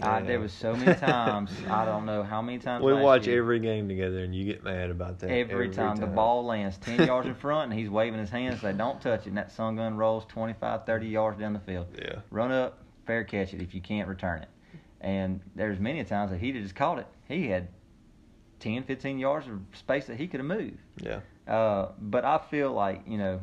I, 0.01 0.21
there 0.21 0.39
was 0.39 0.53
so 0.53 0.75
many 0.75 0.95
times 0.99 1.51
I 1.67 1.83
don't 1.83 2.05
know 2.05 2.23
how 2.23 2.41
many 2.41 2.57
times 2.57 2.83
we 2.83 2.93
watch 2.93 3.27
year, 3.27 3.39
every 3.39 3.59
game 3.59 3.89
together, 3.89 4.23
and 4.23 4.33
you 4.33 4.45
get 4.45 4.63
mad 4.63 4.91
about 4.91 5.19
that 5.19 5.29
every, 5.29 5.69
time, 5.69 5.97
the 5.97 6.07
ball 6.07 6.45
lands 6.45 6.77
10 6.81 7.05
yards 7.05 7.27
in 7.27 7.35
front 7.35 7.71
and 7.71 7.79
he's 7.79 7.89
waving 7.89 8.19
his 8.19 8.29
hands 8.29 8.61
say 8.61 8.71
don't 8.71 9.01
touch 9.01 9.21
it 9.21 9.27
and 9.29 9.37
that 9.37 9.51
sun 9.51 9.75
gun 9.75 9.97
rolls 9.97 10.25
25 10.29 10.85
30 10.85 11.07
yards 11.07 11.39
down 11.39 11.53
the 11.53 11.59
field. 11.59 11.87
Yeah, 11.97 12.19
run 12.31 12.51
up 12.51 12.79
fair 13.05 13.23
catch 13.23 13.53
it 13.53 13.61
if 13.61 13.73
you 13.73 13.81
can't 13.81 14.07
return 14.07 14.41
it. 14.41 14.49
And 15.01 15.41
there's 15.55 15.79
many 15.79 16.03
times 16.03 16.31
that 16.31 16.39
he 16.39 16.51
just 16.51 16.75
caught 16.75 16.99
it. 16.99 17.07
He 17.27 17.47
had 17.47 17.67
10 18.59 18.83
15 18.83 19.19
yards 19.19 19.47
of 19.47 19.59
space 19.73 20.05
that 20.07 20.17
he 20.17 20.27
could 20.27 20.39
have 20.39 20.47
moved. 20.47 20.77
Yeah. 21.01 21.19
Uh, 21.49 21.87
but 21.99 22.23
I 22.23 22.37
feel 22.37 22.71
like 22.71 23.01
you 23.07 23.17
know 23.17 23.41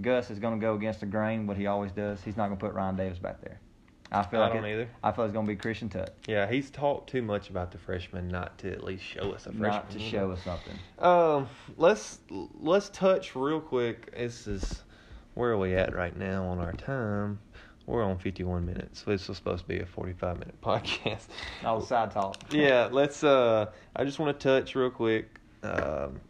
Gus 0.00 0.30
is 0.30 0.38
going 0.38 0.58
to 0.58 0.64
go 0.64 0.74
against 0.74 1.00
the 1.00 1.06
grain 1.06 1.46
what 1.46 1.56
he 1.56 1.66
always 1.66 1.90
does 1.92 2.22
he's 2.22 2.36
not 2.36 2.46
going 2.46 2.58
to 2.58 2.64
put 2.64 2.74
Ryan 2.74 2.96
Davis 2.96 3.18
back 3.18 3.40
there 3.40 3.58
I 4.14 4.22
feel 4.24 4.40
I 4.40 4.44
like 4.44 4.52
don't 4.54 4.64
it- 4.66 4.72
either. 4.74 4.88
I 5.02 5.10
feel 5.12 5.24
it's 5.24 5.32
going 5.32 5.46
to 5.46 5.52
be 5.52 5.56
Christian 5.56 5.88
Tutt 5.88 6.14
Yeah, 6.28 6.46
he's 6.46 6.70
talked 6.70 7.08
too 7.10 7.22
much 7.22 7.48
about 7.50 7.72
the 7.72 7.78
freshman 7.78 8.28
not 8.28 8.58
to 8.58 8.70
at 8.70 8.84
least 8.84 9.02
show 9.02 9.32
us 9.32 9.46
a 9.46 9.52
freshman. 9.52 9.62
not 9.62 9.90
to 9.90 9.98
show 9.98 10.30
us 10.30 10.42
something 10.44 10.78
Um, 10.98 11.48
let's 11.78 12.18
let's 12.30 12.90
touch 12.90 13.34
real 13.34 13.60
quick. 13.60 14.14
This 14.16 14.46
is 14.46 14.82
where 15.34 15.50
are 15.52 15.56
we 15.58 15.74
at 15.74 15.94
right 15.94 16.14
now 16.16 16.44
on 16.44 16.58
our 16.58 16.72
time? 16.74 17.38
We're 17.86 18.04
on 18.04 18.18
51 18.18 18.64
minutes. 18.66 19.02
This 19.02 19.26
was 19.28 19.38
supposed 19.38 19.62
to 19.62 19.68
be 19.68 19.80
a 19.80 19.86
45 19.86 20.38
minute 20.38 20.60
podcast. 20.62 21.26
the 21.62 21.80
side 21.80 22.10
talk 22.10 22.36
yeah, 22.52 22.88
let's. 22.92 23.24
Uh, 23.24 23.70
I 23.96 24.04
just 24.04 24.18
want 24.18 24.38
to 24.38 24.42
touch 24.60 24.74
real 24.74 24.90
quick. 24.90 25.40
Um, 25.62 26.20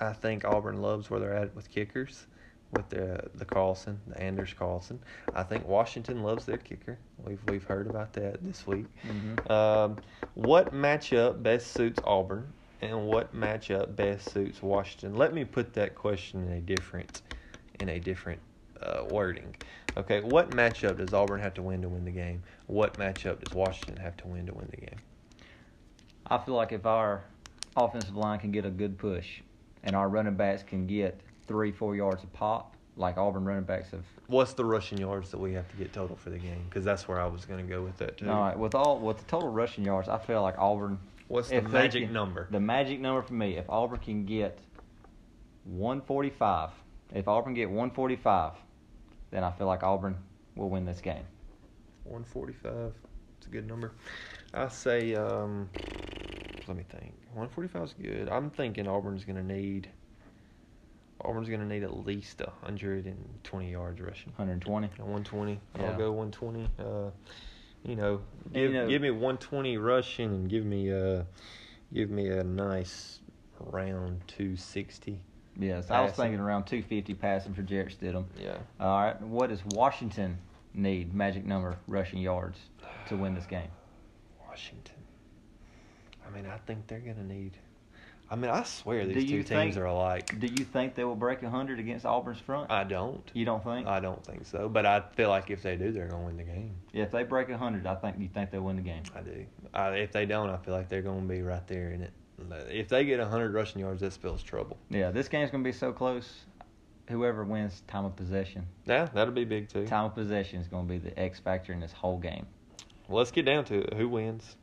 I 0.00 0.12
think 0.12 0.44
Auburn 0.44 0.80
loves 0.80 1.10
where 1.10 1.20
they're 1.20 1.34
at 1.34 1.54
with 1.54 1.70
kickers, 1.70 2.26
with 2.72 2.88
the 2.88 3.28
the 3.34 3.44
Carlson, 3.44 4.00
the 4.06 4.20
Anders 4.20 4.54
Carlson. 4.58 4.98
I 5.34 5.42
think 5.42 5.66
Washington 5.66 6.22
loves 6.22 6.46
their 6.46 6.58
kicker. 6.58 6.98
We've 7.24 7.44
we've 7.46 7.64
heard 7.64 7.86
about 7.86 8.12
that 8.14 8.42
this 8.42 8.66
week. 8.66 8.86
Mhm. 9.06 9.50
Um, 9.50 9.98
what 10.34 10.72
matchup 10.72 11.42
best 11.42 11.72
suits 11.72 12.00
Auburn, 12.04 12.52
and 12.80 13.06
what 13.06 13.34
matchup 13.34 13.94
best 13.94 14.32
suits 14.32 14.62
Washington? 14.62 15.14
Let 15.16 15.34
me 15.34 15.44
put 15.44 15.74
that 15.74 15.94
question 15.94 16.46
in 16.46 16.52
a 16.52 16.60
different, 16.60 17.08
in 17.78 17.88
a 17.90 18.00
different 18.00 18.40
uh, 18.80 19.04
wording. 19.04 19.54
Okay, 19.96 20.20
what 20.20 20.50
matchup 20.50 20.96
does 20.96 21.12
Auburn 21.12 21.40
have 21.40 21.54
to 21.54 21.62
win 21.62 21.82
to 21.82 21.88
win 21.88 22.04
the 22.04 22.10
game? 22.10 22.42
What 22.66 22.98
matchup 22.98 23.40
does 23.40 23.52
Washington 23.52 24.02
have 24.02 24.16
to 24.18 24.28
win 24.28 24.46
to 24.46 24.54
win 24.54 24.68
the 24.70 24.78
game? 24.78 25.00
I 26.26 26.38
feel 26.38 26.54
like 26.54 26.72
if 26.72 26.86
our 26.86 27.24
offensive 27.76 28.16
line 28.16 28.38
can 28.38 28.52
get 28.52 28.64
a 28.64 28.70
good 28.70 28.96
push 28.98 29.40
and 29.84 29.96
our 29.96 30.08
running 30.08 30.34
backs 30.34 30.62
can 30.62 30.86
get 30.86 31.20
three, 31.46 31.72
four 31.72 31.96
yards 31.96 32.22
of 32.22 32.32
pop, 32.32 32.76
like 32.96 33.16
Auburn 33.16 33.44
running 33.44 33.64
backs 33.64 33.90
have. 33.90 34.04
What's 34.26 34.52
the 34.52 34.64
rushing 34.64 34.98
yards 34.98 35.30
that 35.30 35.38
we 35.38 35.52
have 35.54 35.68
to 35.70 35.76
get 35.76 35.92
total 35.92 36.16
for 36.16 36.30
the 36.30 36.38
game? 36.38 36.64
Because 36.68 36.84
that's 36.84 37.08
where 37.08 37.20
I 37.20 37.26
was 37.26 37.44
going 37.44 37.64
to 37.64 37.68
go 37.68 37.82
with 37.82 37.96
that 37.98 38.18
too. 38.18 38.28
All 38.30 38.40
right, 38.40 38.58
with 38.58 38.74
all 38.74 38.98
with 38.98 39.18
the 39.18 39.24
total 39.24 39.48
rushing 39.48 39.84
yards, 39.84 40.08
I 40.08 40.18
feel 40.18 40.42
like 40.42 40.56
Auburn. 40.58 40.98
What's 41.28 41.48
the 41.48 41.62
magic 41.62 42.04
can- 42.04 42.12
number? 42.12 42.48
The 42.50 42.60
magic 42.60 43.00
number 43.00 43.22
for 43.22 43.34
me, 43.34 43.56
if 43.56 43.68
Auburn 43.70 44.00
can 44.00 44.24
get 44.26 44.58
145, 45.64 46.70
if 47.14 47.28
Auburn 47.28 47.54
get 47.54 47.68
145, 47.68 48.52
then 49.30 49.44
I 49.44 49.50
feel 49.52 49.66
like 49.66 49.82
Auburn 49.82 50.16
will 50.56 50.70
win 50.70 50.84
this 50.84 51.00
game. 51.00 51.24
145. 52.04 52.92
It's 53.38 53.46
a 53.46 53.50
good 53.50 53.66
number. 53.66 53.92
I 54.52 54.68
say, 54.68 55.14
um, 55.14 55.68
let 56.70 56.76
me 56.76 56.84
think. 56.88 57.12
145 57.34 57.82
is 57.82 57.94
good. 58.00 58.28
I'm 58.28 58.48
thinking 58.48 58.86
Auburn's 58.86 59.24
going 59.24 59.34
to 59.36 59.42
need. 59.42 59.88
Auburn's 61.24 61.48
going 61.48 61.58
to 61.60 61.66
need 61.66 61.82
at 61.82 62.06
least 62.06 62.40
120 62.40 63.70
yards 63.72 64.00
rushing. 64.00 64.32
120. 64.36 64.86
120. 64.86 65.60
Yeah. 65.80 65.82
I'll 65.90 65.98
go 65.98 66.12
120. 66.12 66.68
Uh, 66.78 67.10
you 67.84 67.96
know, 67.96 68.20
give 68.52 68.62
you 68.72 68.78
know- 68.78 68.88
give 68.88 69.02
me 69.02 69.10
120 69.10 69.78
rushing 69.78 70.26
and 70.32 70.48
give 70.48 70.64
me 70.64 70.92
uh 70.92 71.24
give 71.92 72.08
me 72.08 72.28
a 72.28 72.44
nice 72.44 73.18
round 73.58 74.20
260. 74.28 75.18
Yes, 75.58 75.90
I 75.90 76.00
was 76.02 76.12
thinking 76.12 76.38
around 76.38 76.64
250 76.66 77.14
passing 77.14 77.52
for 77.52 77.62
Jarrett 77.62 77.98
Stidham. 78.00 78.26
Yeah. 78.38 78.58
All 78.78 79.00
right, 79.02 79.20
what 79.20 79.48
does 79.50 79.64
Washington 79.74 80.38
need 80.72 81.12
magic 81.12 81.44
number 81.44 81.76
rushing 81.88 82.20
yards 82.20 82.58
to 83.08 83.16
win 83.16 83.34
this 83.34 83.46
game? 83.46 83.68
Washington. 84.46 84.94
I 86.30 86.34
mean, 86.36 86.46
I 86.46 86.56
think 86.58 86.86
they're 86.86 87.00
going 87.00 87.16
to 87.16 87.24
need. 87.24 87.56
I 88.32 88.36
mean, 88.36 88.50
I 88.50 88.62
swear 88.62 89.04
Do 89.04 89.12
these 89.12 89.24
two 89.28 89.38
teams 89.38 89.48
think- 89.48 89.76
are 89.76 89.86
alike. 89.86 90.38
Do 90.38 90.46
you 90.46 90.64
think 90.64 90.94
they 90.94 91.02
will 91.02 91.16
break 91.16 91.42
100 91.42 91.80
against 91.80 92.06
Auburn's 92.06 92.38
front? 92.38 92.70
I 92.70 92.84
don't. 92.84 93.28
you 93.34 93.44
don't 93.44 93.62
think? 93.64 93.88
I 93.88 93.98
don't 93.98 94.24
think 94.24 94.46
so. 94.46 94.68
But 94.68 94.86
I 94.86 95.00
feel 95.16 95.30
like 95.30 95.50
if 95.50 95.62
they 95.62 95.76
do, 95.76 95.90
they're 95.90 96.06
going 96.06 96.22
to 96.22 96.26
win 96.26 96.36
the 96.36 96.44
game. 96.44 96.76
yeah, 96.92 97.02
if 97.02 97.10
they 97.10 97.24
break 97.24 97.48
100, 97.48 97.84
I 97.86 97.94
think 97.96 98.20
you 98.20 98.28
think 98.28 98.52
they'll 98.52 98.60
win 98.62 98.76
the 98.76 98.82
game. 98.82 99.02
I 99.16 99.20
do. 99.22 99.46
I, 99.74 99.88
if 99.96 100.12
they 100.12 100.26
don't, 100.26 100.48
I 100.48 100.58
feel 100.58 100.74
like 100.74 100.88
they're 100.88 101.02
going 101.02 101.26
to 101.26 101.34
be 101.34 101.42
right 101.42 101.66
there 101.66 101.90
in 101.90 102.02
it. 102.02 102.12
If 102.70 102.88
they 102.88 103.04
get 103.04 103.18
100 103.18 103.52
rushing 103.52 103.80
yards, 103.80 104.00
that 104.00 104.12
spells 104.12 104.42
trouble. 104.44 104.78
Yeah, 104.90 105.10
this 105.10 105.28
game's 105.28 105.50
going 105.50 105.62
to 105.64 105.68
be 105.68 105.76
so 105.76 105.92
close. 105.92 106.44
Whoever 107.08 107.44
wins 107.44 107.82
time 107.88 108.04
of 108.04 108.14
possession, 108.14 108.64
Yeah, 108.86 109.08
that'll 109.12 109.34
be 109.34 109.44
big 109.44 109.68
too. 109.68 109.84
time 109.88 110.04
of 110.04 110.14
possession 110.14 110.60
is 110.60 110.68
going 110.68 110.86
to 110.86 110.92
be 110.92 110.98
the 110.98 111.18
X 111.18 111.40
factor 111.40 111.72
in 111.72 111.80
this 111.80 111.90
whole 111.92 112.18
game. 112.18 112.46
Well, 113.08 113.18
let's 113.18 113.32
get 113.32 113.44
down 113.44 113.64
to 113.64 113.80
it. 113.80 113.94
Who 113.94 114.08
wins? 114.08 114.54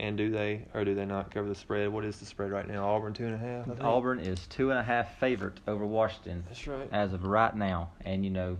And 0.00 0.16
do 0.16 0.30
they 0.30 0.62
or 0.74 0.84
do 0.84 0.94
they 0.94 1.04
not 1.04 1.30
cover 1.32 1.48
the 1.48 1.54
spread? 1.56 1.88
What 1.88 2.04
is 2.04 2.18
the 2.20 2.24
spread 2.24 2.52
right 2.52 2.68
now? 2.68 2.86
Auburn 2.88 3.12
two 3.14 3.26
and 3.26 3.34
a 3.34 3.38
half. 3.38 3.80
Auburn 3.80 4.20
is 4.20 4.46
two 4.46 4.70
and 4.70 4.78
a 4.78 4.82
half 4.82 5.18
favorite 5.18 5.58
over 5.66 5.84
Washington 5.84 6.44
That's 6.46 6.66
right. 6.68 6.88
as 6.92 7.12
of 7.12 7.24
right 7.24 7.54
now, 7.56 7.90
and 8.04 8.24
you 8.24 8.30
know, 8.30 8.58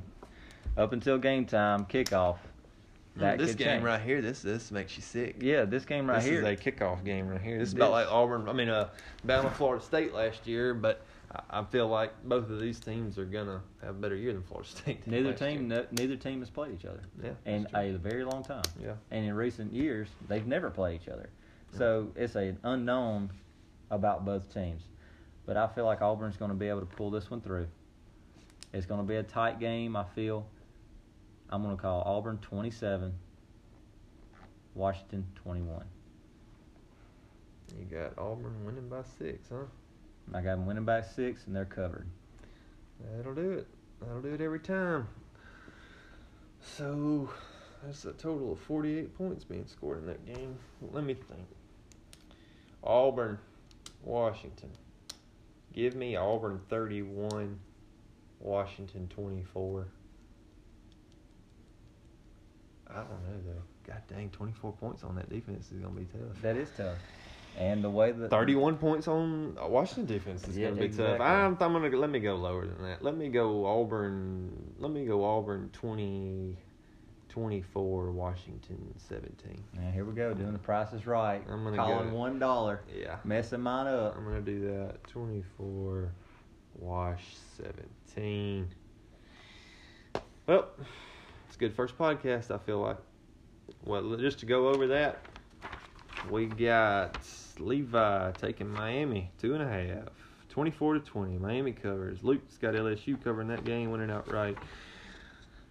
up 0.77 0.93
until 0.93 1.17
game 1.17 1.47
time 1.47 1.85
kickoff, 1.85 2.39
that 3.17 3.39
this 3.39 3.55
game 3.55 3.69
change. 3.69 3.85
right 3.85 4.01
here, 4.01 4.21
this 4.21 4.43
this 4.43 4.73
makes 4.73 4.97
you 4.97 5.03
sick. 5.03 5.37
Yeah, 5.41 5.65
this 5.65 5.85
game 5.85 6.09
right 6.11 6.21
here. 6.21 6.41
this 6.41 6.43
here. 6.43 6.53
is 6.53 6.61
a 6.61 6.85
kickoff 6.85 7.05
game 7.05 7.29
right 7.29 7.41
here. 7.41 7.59
This 7.59 7.69
is 7.69 7.75
This- 7.75 7.79
about 7.83 7.93
like 7.93 8.11
Auburn. 8.11 8.49
I 8.49 8.53
mean, 8.53 8.69
uh, 8.69 8.89
Bama, 9.25 9.53
Florida 9.53 9.85
State 9.85 10.13
last 10.13 10.45
year, 10.47 10.75
but 10.75 11.03
I, 11.51 11.63
feel 11.65 11.89
like 11.89 12.13
both 12.25 12.49
of 12.49 12.59
these 12.59 12.81
teams 12.81 13.19
are 13.19 13.27
gonna 13.27 13.61
have 13.83 13.97
a 13.97 13.99
better 13.99 14.17
year 14.17 14.33
than 14.33 14.43
Florida 14.43 14.69
State. 14.69 15.07
Neither 15.07 15.35
team, 15.35 15.69
no, 15.69 15.85
neither 15.93 16.17
team 16.17 16.41
has 16.41 16.49
played 16.49 16.73
each 16.75 16.87
other 16.87 17.03
Yeah, 17.23 17.33
in 17.45 17.67
a 17.75 17.93
very 17.99 18.25
long 18.25 18.43
time. 18.43 18.63
Yeah. 18.83 18.95
And 19.11 19.27
in 19.27 19.35
recent 19.35 19.73
years, 19.73 20.09
they've 20.29 20.47
never 20.47 20.71
played 20.71 21.03
each 21.03 21.09
other. 21.09 21.29
So 21.77 22.11
it's 22.17 22.35
an 22.35 22.59
unknown 22.63 23.31
about 23.91 24.25
both 24.25 24.53
teams. 24.53 24.83
But 25.47 25.57
I 25.57 25.67
feel 25.67 25.85
like 25.85 26.03
Auburn's 26.03 26.37
going 26.37 26.51
to 26.51 26.57
be 26.57 26.69
able 26.69 26.81
to 26.81 26.87
pull 26.87 27.11
this 27.11 27.31
one 27.31 27.41
through. 27.41 27.69
It's 28.73 28.87
going 28.87 29.01
to 29.01 29.07
be 29.07 29.17
a 29.17 29.23
tight 29.23 29.61
game. 29.61 29.97
I 29.97 30.05
feel. 30.15 30.47
I'm 31.51 31.63
going 31.63 31.75
to 31.75 31.81
call 31.81 32.03
Auburn 32.03 32.39
27, 32.43 33.15
Washington 34.75 35.27
21. 35.37 35.85
You 37.79 37.85
got 37.85 38.19
Auburn 38.19 38.65
winning 38.65 38.89
by 38.89 39.03
six, 39.19 39.49
huh? 39.51 39.65
I 40.35 40.41
got 40.41 40.57
them 40.57 40.67
winning 40.67 40.85
by 40.85 41.03
six, 41.03 41.47
and 41.47 41.57
they're 41.57 41.65
covered. 41.65 42.07
That'll 43.17 43.35
do 43.35 43.53
it. 43.53 43.67
That'll 44.01 44.21
do 44.21 44.35
it 44.35 44.41
every 44.41 44.61
time. 44.61 45.09
So 46.61 47.31
that's 47.85 48.05
a 48.05 48.13
total 48.13 48.53
of 48.53 48.61
48 48.61 49.17
points 49.17 49.45
being 49.45 49.67
scored 49.67 49.99
in 49.99 50.07
that 50.07 50.25
game. 50.27 50.57
Let 50.93 51.05
me 51.05 51.15
think. 51.15 51.47
Auburn, 52.83 53.39
Washington. 54.03 54.71
Give 55.73 55.95
me 55.95 56.17
Auburn 56.17 56.61
31, 56.69 57.59
Washington 58.41 59.09
24. 59.15 59.87
I 62.91 62.95
don't 62.95 63.09
know 63.09 63.41
though. 63.47 63.63
God 63.87 64.03
dang, 64.09 64.31
24 64.31 64.73
points 64.73 65.05
on 65.05 65.15
that 65.17 65.29
defense 65.29 65.71
is 65.73 65.79
gonna 65.79 65.95
be 65.95 66.07
tough. 66.07 66.43
That 66.43 66.57
is 66.57 66.69
tough. 66.77 66.99
And 67.61 67.83
the 67.83 67.91
way 67.91 68.13
that 68.13 68.31
31 68.31 68.77
points 68.77 69.09
on 69.09 69.57
Washington 69.61 70.07
defense 70.07 70.47
is 70.47 70.57
Yeah, 70.57 70.67
going 70.67 70.75
to 70.77 70.81
be 70.81 70.87
exactly. 70.87 71.19
tough. 71.19 71.27
I'm, 71.27 71.57
I'm 71.61 71.73
going 71.81 71.91
to 71.91 71.99
let 71.99 72.09
me 72.09 72.21
go 72.21 72.37
lower 72.37 72.65
than 72.67 72.81
that. 72.85 73.03
Let 73.03 73.17
me 73.17 73.29
go 73.31 73.67
Auburn. 73.67 74.75
Let 74.79 74.93
me 74.93 75.05
go 75.05 75.25
Auburn 75.25 75.69
20, 75.73 76.57
24, 77.29 78.11
Washington 78.13 78.95
17. 79.09 79.61
Now 79.75 79.91
here 79.91 80.05
we 80.05 80.13
go, 80.15 80.33
doing 80.35 80.53
the 80.53 80.59
Price 80.61 80.93
is 80.93 81.05
Right. 81.05 81.43
I'm 81.51 81.65
gonna 81.65 81.77
calling 81.77 82.11
go- 82.11 82.17
one 82.17 82.39
dollar, 82.39 82.81
Yeah, 82.97 83.17
messing 83.25 83.61
mine 83.61 83.89
up. 83.89 84.17
I'm 84.17 84.25
going 84.25 84.45
to 84.45 84.51
do 84.53 84.61
that. 84.69 85.03
24, 85.09 86.13
Wash 86.79 87.25
17. 87.57 88.69
Well, 90.47 90.69
it's 91.49 91.57
a 91.57 91.59
good 91.59 91.75
first 91.75 91.99
podcast. 91.99 92.55
I 92.55 92.59
feel 92.59 92.79
like. 92.79 92.99
Well, 93.85 94.17
just 94.17 94.39
to 94.41 94.47
go 94.47 94.69
over 94.69 94.87
that, 94.89 95.19
we 96.31 96.47
got 96.47 97.19
Levi 97.61 98.33
taking 98.33 98.69
Miami 98.69 99.31
two 99.39 99.55
and 99.55 99.63
a 99.63 99.69
half, 99.69 100.09
24 100.51 100.95
to 100.95 101.01
20. 101.01 101.39
Miami 101.39 101.73
covers. 101.73 102.23
Luke's 102.23 102.57
got 102.57 102.75
LSU 102.75 103.23
covering 103.23 103.49
that 103.49 103.65
game, 103.65 103.91
winning 103.91 104.11
outright. 104.11 104.57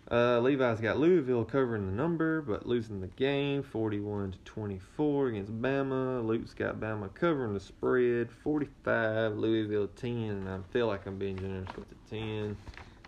Uh, 0.10 0.40
Levi's 0.40 0.80
got 0.80 0.98
Louisville 0.98 1.44
covering 1.44 1.86
the 1.86 1.92
number, 1.92 2.42
but 2.42 2.66
losing 2.66 3.02
the 3.02 3.08
game, 3.08 3.62
41 3.62 4.32
to 4.32 4.38
24 4.46 5.28
against 5.28 5.62
Bama. 5.62 6.26
Luke's 6.26 6.54
got 6.54 6.80
Bama 6.80 7.14
covering 7.14 7.54
the 7.54 7.60
spread, 7.60 8.32
45. 8.32 9.36
Louisville 9.36 9.90
10, 9.98 10.10
and 10.12 10.50
I 10.50 10.60
feel 10.72 10.88
like 10.88 11.06
I'm 11.08 11.18
being 11.18 11.38
generous 11.38 11.68
with 11.76 11.90
the 11.90 11.96
10. 12.10 12.56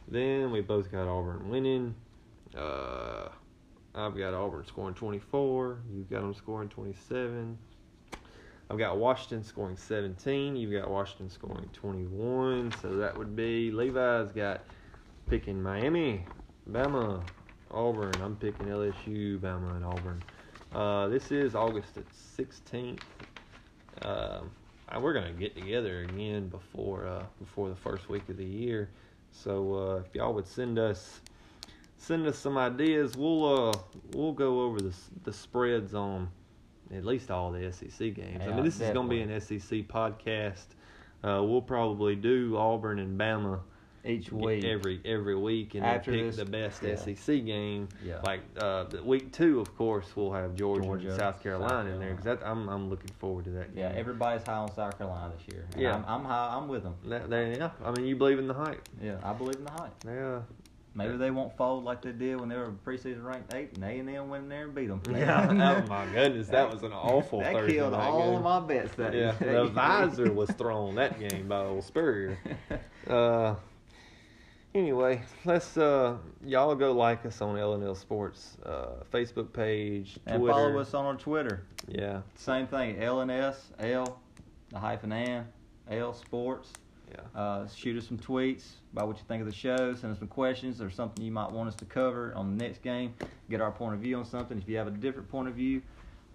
Then 0.09 0.51
we 0.51 0.59
both 0.59 0.91
got 0.91 1.07
Auburn 1.07 1.49
winning. 1.49 1.95
Uh, 2.57 3.29
I've 3.95 4.17
got 4.17 4.33
Auburn 4.33 4.65
scoring 4.65 4.95
24. 4.95 5.79
You've 5.93 6.09
got 6.09 6.21
them 6.21 6.33
scoring 6.33 6.67
27. 6.67 7.57
I've 8.71 8.77
got 8.77 8.97
Washington 8.97 9.43
scoring 9.43 9.77
17. 9.77 10.55
You've 10.55 10.79
got 10.79 10.91
Washington 10.91 11.29
scoring 11.29 11.69
21. 11.73 12.71
So 12.81 12.97
that 12.97 13.17
would 13.17 13.35
be 13.35 13.71
Levi's 13.71 14.31
got 14.31 14.61
picking 15.27 15.61
Miami, 15.61 16.23
Bama, 16.69 17.23
Auburn. 17.71 18.13
I'm 18.21 18.35
picking 18.35 18.67
LSU, 18.67 19.39
Bama, 19.39 19.75
and 19.75 19.83
Auburn. 19.83 20.23
Uh, 20.71 21.07
this 21.07 21.31
is 21.31 21.55
August 21.55 21.95
the 21.95 22.03
16th. 22.37 22.99
Um, 24.03 24.51
uh, 24.87 24.99
we're 24.99 25.13
gonna 25.13 25.31
get 25.31 25.55
together 25.55 26.01
again 26.01 26.47
before 26.47 27.07
uh, 27.07 27.23
before 27.39 27.69
the 27.69 27.75
first 27.75 28.07
week 28.07 28.27
of 28.29 28.37
the 28.37 28.45
year. 28.45 28.89
So 29.31 29.73
uh, 29.73 29.95
if 30.05 30.13
y'all 30.13 30.33
would 30.33 30.47
send 30.47 30.77
us 30.77 31.21
send 31.97 32.25
us 32.27 32.37
some 32.37 32.57
ideas, 32.57 33.17
we'll 33.17 33.69
uh 33.69 33.73
we'll 34.13 34.31
go 34.31 34.61
over 34.61 34.79
the 34.79 34.93
the 35.23 35.33
spreads 35.33 35.93
on 35.93 36.29
at 36.95 37.05
least 37.05 37.29
all 37.31 37.51
the 37.51 37.71
SEC 37.71 38.13
games. 38.13 38.41
I 38.41 38.47
mean, 38.47 38.63
this 38.63 38.79
is 38.79 38.89
gonna 38.91 39.07
be 39.09 39.21
an 39.21 39.39
SEC 39.41 39.87
podcast. 39.87 40.65
Uh, 41.23 41.43
we'll 41.43 41.61
probably 41.61 42.15
do 42.15 42.55
Auburn 42.57 42.97
and 42.99 43.19
Bama 43.19 43.59
Each 44.05 44.31
week. 44.31 44.63
every 44.63 45.01
every 45.03 45.35
week, 45.35 45.75
and 45.75 45.85
After 45.85 46.11
then 46.11 46.19
pick 46.21 46.27
this- 46.27 46.35
the 46.37 46.45
best 46.45 46.81
yeah. 46.81 46.95
SEC 46.95 47.45
game. 47.45 47.89
Yeah. 48.05 48.21
Like 48.23 48.39
uh, 48.57 48.85
week 49.03 49.33
two, 49.33 49.59
of 49.59 49.75
course, 49.77 50.05
we'll 50.15 50.31
have 50.31 50.55
Georgia, 50.55 50.85
Georgia, 50.85 51.09
and 51.09 51.17
South 51.19 51.43
Carolina 51.43 51.73
South 51.83 51.87
in 51.93 51.99
there 51.99 52.13
because 52.15 52.41
I'm 52.43 52.69
I'm 52.69 52.89
looking 52.89 53.11
forward 53.19 53.43
to 53.45 53.51
that 53.51 53.75
game. 53.75 53.83
yeah, 53.91 53.99
everybody's 53.99 54.45
high 54.45 54.53
on 54.53 54.73
South 54.73 54.97
Carolina 54.97 55.33
this 55.37 55.53
year. 55.53 55.65
And 55.73 55.81
Yeah. 55.81 55.95
I'm, 55.95 56.05
I'm 56.07 56.23
high. 56.25 56.55
I'm 56.55 56.67
with 56.69 56.83
them. 56.83 56.95
That, 57.07 57.29
yeah. 57.29 57.71
I 57.83 57.91
mean, 57.91 58.05
you 58.07 58.15
believe 58.15 58.39
in 58.39 58.47
the 58.47 58.53
hype. 58.53 58.87
Yeah, 59.03 59.17
I 59.21 59.33
believe 59.33 59.55
in 59.57 59.65
the 59.65 59.71
hype. 59.71 59.93
Yeah. 60.05 60.39
Maybe 60.95 61.17
they 61.17 61.29
won't 61.31 61.55
fold 61.55 61.83
like 61.83 62.01
they 62.01 62.11
did 62.11 62.39
when 62.39 62.49
they 62.49 62.57
were 62.57 62.73
preseason 62.85 63.23
ranked 63.23 63.53
eight, 63.53 63.75
and 63.75 63.83
A 63.83 63.87
and 63.87 64.09
M 64.09 64.27
went 64.29 64.43
in 64.43 64.49
there 64.49 64.63
and 64.65 64.75
beat 64.75 64.87
them. 64.87 65.01
Yeah. 65.09 65.47
oh 65.83 65.87
my 65.87 66.05
goodness, 66.07 66.47
that 66.49 66.69
was 66.71 66.81
an 66.83 66.91
awful 66.93 67.39
that 67.41 67.53
Thursday 67.53 67.77
killed 67.77 67.91
night 67.93 68.07
all 68.09 68.25
game. 68.27 68.35
of 68.37 68.43
my 68.43 68.59
bets 68.59 68.95
that 68.95 69.13
Yeah, 69.13 69.31
day. 69.33 69.53
the 69.53 69.65
visor 69.65 70.31
was 70.33 70.49
thrown 70.51 70.95
that 70.95 71.19
game 71.19 71.47
by 71.47 71.63
old 71.63 71.83
Spurrier. 71.83 72.37
Uh, 73.09 73.55
anyway, 74.75 75.21
let's 75.45 75.77
uh, 75.77 76.17
y'all 76.45 76.75
go 76.75 76.91
like 76.91 77.25
us 77.25 77.41
on 77.41 77.55
LNL 77.55 77.97
Sports 77.97 78.57
uh, 78.65 79.03
Facebook 79.11 79.51
page, 79.53 80.13
Twitter. 80.15 80.21
and 80.27 80.41
Twitter. 80.41 80.53
follow 80.53 80.77
us 80.79 80.93
on 80.93 81.05
our 81.05 81.15
Twitter. 81.15 81.63
Yeah, 81.87 82.21
Same 82.35 82.67
thing. 82.67 82.97
LNS 82.97 83.55
L, 83.79 84.19
the 84.69 84.77
hyphen 84.79 85.11
N, 85.11 85.47
L 85.89 86.13
Sports. 86.13 86.71
Yeah. 87.11 87.39
Uh, 87.39 87.67
shoot 87.67 87.97
us 87.97 88.07
some 88.07 88.17
tweets 88.17 88.63
about 88.93 89.07
what 89.07 89.17
you 89.17 89.23
think 89.27 89.41
of 89.41 89.47
the 89.47 89.53
show. 89.53 89.93
Send 89.95 90.13
us 90.13 90.19
some 90.19 90.27
questions 90.27 90.81
or 90.81 90.89
something 90.89 91.23
you 91.23 91.31
might 91.31 91.51
want 91.51 91.69
us 91.69 91.75
to 91.75 91.85
cover 91.85 92.33
on 92.35 92.57
the 92.57 92.63
next 92.63 92.81
game. 92.81 93.13
Get 93.49 93.61
our 93.61 93.71
point 93.71 93.95
of 93.95 93.99
view 93.99 94.17
on 94.17 94.25
something. 94.25 94.57
If 94.57 94.67
you 94.67 94.77
have 94.77 94.87
a 94.87 94.91
different 94.91 95.29
point 95.29 95.47
of 95.47 95.55
view, 95.55 95.81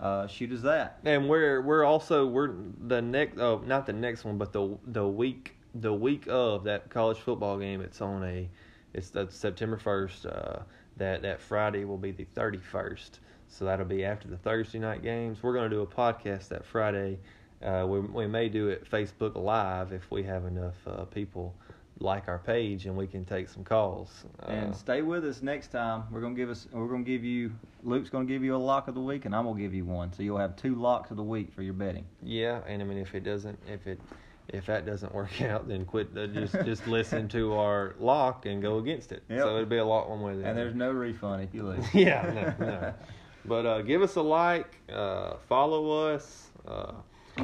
uh, 0.01 0.27
shoot 0.27 0.53
us 0.53 0.63
that. 0.63 0.99
And 1.05 1.29
we're 1.29 1.61
we're 1.61 1.85
also 1.85 2.27
we're 2.27 2.53
the 2.87 3.01
next 3.01 3.39
oh 3.39 3.63
not 3.65 3.87
the 3.87 3.93
next 3.93 4.25
one 4.25 4.39
but 4.39 4.53
the 4.53 4.77
the 4.87 5.07
week 5.07 5.57
the 5.75 5.93
week 5.93 6.27
of 6.29 6.65
that 6.65 6.91
college 6.91 7.19
football 7.19 7.59
game 7.59 7.81
it's 7.81 8.01
on 8.01 8.25
a 8.25 8.49
it's 8.93 9.11
the 9.11 9.29
September 9.31 9.77
first 9.77 10.27
uh, 10.27 10.59
that 10.97 11.23
that 11.23 11.41
Friday 11.41 11.85
will 11.85 11.99
be 11.99 12.11
the 12.11 12.27
thirty 12.35 12.59
first 12.59 13.21
so 13.49 13.65
that'll 13.65 13.87
be 13.87 14.05
after 14.05 14.29
the 14.29 14.37
Thursday 14.37 14.79
night 14.79 15.03
games 15.03 15.43
we're 15.43 15.55
gonna 15.55 15.69
do 15.69 15.83
a 15.83 15.87
podcast 15.87 16.49
that 16.49 16.65
Friday 16.65 17.19
uh, 17.63 17.87
we 17.87 18.01
we 18.01 18.27
may 18.27 18.49
do 18.49 18.69
it 18.69 18.89
Facebook 18.91 19.37
Live 19.37 19.93
if 19.93 20.11
we 20.11 20.23
have 20.25 20.45
enough 20.45 20.75
uh, 20.87 21.05
people 21.05 21.55
like 22.01 22.27
our 22.27 22.41
page 22.41 22.87
and 22.87 22.97
we 22.97 23.07
can 23.07 23.25
take 23.25 23.49
some 23.49 23.63
calls 23.63 24.25
uh, 24.43 24.51
And 24.51 24.75
stay 24.75 25.03
with 25.03 25.25
us 25.25 25.43
next 25.43 25.69
time. 25.69 26.03
We're 26.11 26.21
gonna 26.21 26.35
give 26.35 26.51
us. 26.51 26.67
We're 26.73 26.89
gonna 26.89 27.05
give 27.05 27.25
you. 27.25 27.53
Luke's 27.83 28.11
gonna 28.11 28.25
give 28.25 28.43
you 28.43 28.57
a 28.57 28.59
lock 28.59 28.89
of 28.89 28.95
the 28.95 29.01
week, 29.01 29.25
and 29.27 29.35
I'm 29.35 29.45
gonna 29.45 29.61
give 29.61 29.75
you 29.75 29.85
one. 29.85 30.13
So 30.13 30.23
you'll 30.23 30.39
have 30.39 30.57
two 30.57 30.75
locks 30.75 31.11
of 31.11 31.17
the 31.17 31.23
week 31.23 31.53
for 31.53 31.63
your 31.63 31.75
betting. 31.75 32.05
Yeah, 32.23 32.61
and 32.67 32.83
I 32.83 32.85
mean 32.85 32.99
if 32.99 33.15
it 33.15 33.25
doesn't 33.25 33.59
if 33.67 33.87
it 33.87 34.01
if 34.49 34.67
that 34.67 34.85
doesn't 34.85 35.15
work 35.21 35.41
out, 35.41 35.69
then 35.69 35.85
quit. 35.85 36.09
Uh, 36.17 36.27
just 36.27 36.55
just 36.65 36.87
listen 36.87 37.29
to 37.29 37.55
our 37.55 37.95
lock 38.01 38.45
and 38.47 38.61
go 38.61 38.79
against 38.79 39.13
it. 39.13 39.23
Yep. 39.31 39.41
So 39.41 39.49
it'll 39.55 39.67
be 39.67 39.79
a 39.79 39.85
lot 39.85 40.11
one 40.11 40.21
way. 40.21 40.33
or 40.33 40.37
the 40.37 40.47
And 40.47 40.59
there's 40.59 40.75
no 40.75 40.91
refund 40.91 41.45
if 41.45 41.55
you 41.55 41.63
lose. 41.63 41.85
yeah, 41.95 42.55
no, 42.59 42.67
no. 42.67 42.95
But 43.47 43.67
uh, 43.67 43.83
give 43.83 44.01
us 44.01 44.17
a 44.17 44.23
like, 44.23 44.75
uh, 44.91 45.35
follow 45.51 46.09
us. 46.15 46.49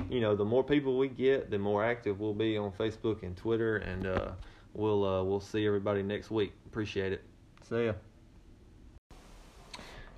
You 0.09 0.21
know, 0.21 0.37
the 0.37 0.45
more 0.45 0.63
people 0.63 0.99
we 0.99 1.09
get, 1.09 1.51
the 1.51 1.59
more 1.59 1.85
active 1.85 2.21
we'll 2.21 2.35
be 2.35 2.57
on 2.57 2.71
Facebook 2.73 3.23
and 3.23 3.37
Twitter, 3.37 3.79
and 3.79 4.07
uh, 4.07 4.31
we'll 4.73 5.05
uh, 5.05 5.23
we'll 5.25 5.41
see 5.41 5.67
everybody 5.67 6.03
next 6.03 6.31
week. 6.31 6.53
Appreciate 6.67 7.13
it. 7.13 7.25
See 7.69 7.87
ya. 7.87 7.93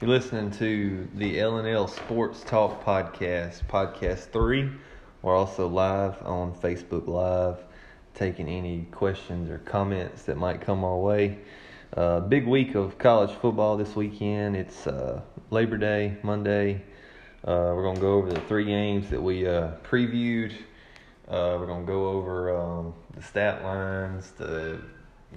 You're 0.01 0.11
listening 0.11 0.51
to 0.53 1.09
the 1.15 1.37
LNL 1.37 1.89
Sports 1.89 2.43
Talk 2.43 2.85
Podcast, 2.85 3.65
Podcast 3.67 4.31
3. 4.33 4.69
We're 5.23 5.37
also 5.37 5.69
live 5.69 6.21
on 6.23 6.53
Facebook 6.55 7.07
Live, 7.07 7.59
taking 8.13 8.49
any 8.49 8.89
questions 8.91 9.49
or 9.49 9.59
comments 9.59 10.25
that 10.25 10.37
might 10.37 10.61
come 10.61 10.83
our 10.83 10.99
way. 10.99 11.39
Uh, 11.97 12.19
big 12.19 12.49
week 12.49 12.75
of 12.75 12.99
college 12.99 13.31
football 13.31 13.77
this 13.77 13.95
weekend. 13.95 14.57
It's 14.57 14.87
uh, 14.89 15.21
Labor 15.51 15.77
Day, 15.77 16.17
Monday. 16.25 16.83
Uh, 17.45 17.73
we're 17.75 17.83
going 17.83 17.97
to 17.97 18.01
go 18.01 18.15
over 18.15 18.33
the 18.33 18.41
three 18.43 18.65
games 18.65 19.11
that 19.11 19.21
we 19.21 19.47
uh, 19.47 19.73
previewed. 19.83 20.53
Uh, 21.29 21.57
we're 21.59 21.67
going 21.67 21.85
to 21.85 21.93
go 21.93 22.07
over 22.07 22.57
um, 22.57 22.95
the 23.17 23.23
stat 23.23 23.65
lines, 23.65 24.31
the 24.33 24.81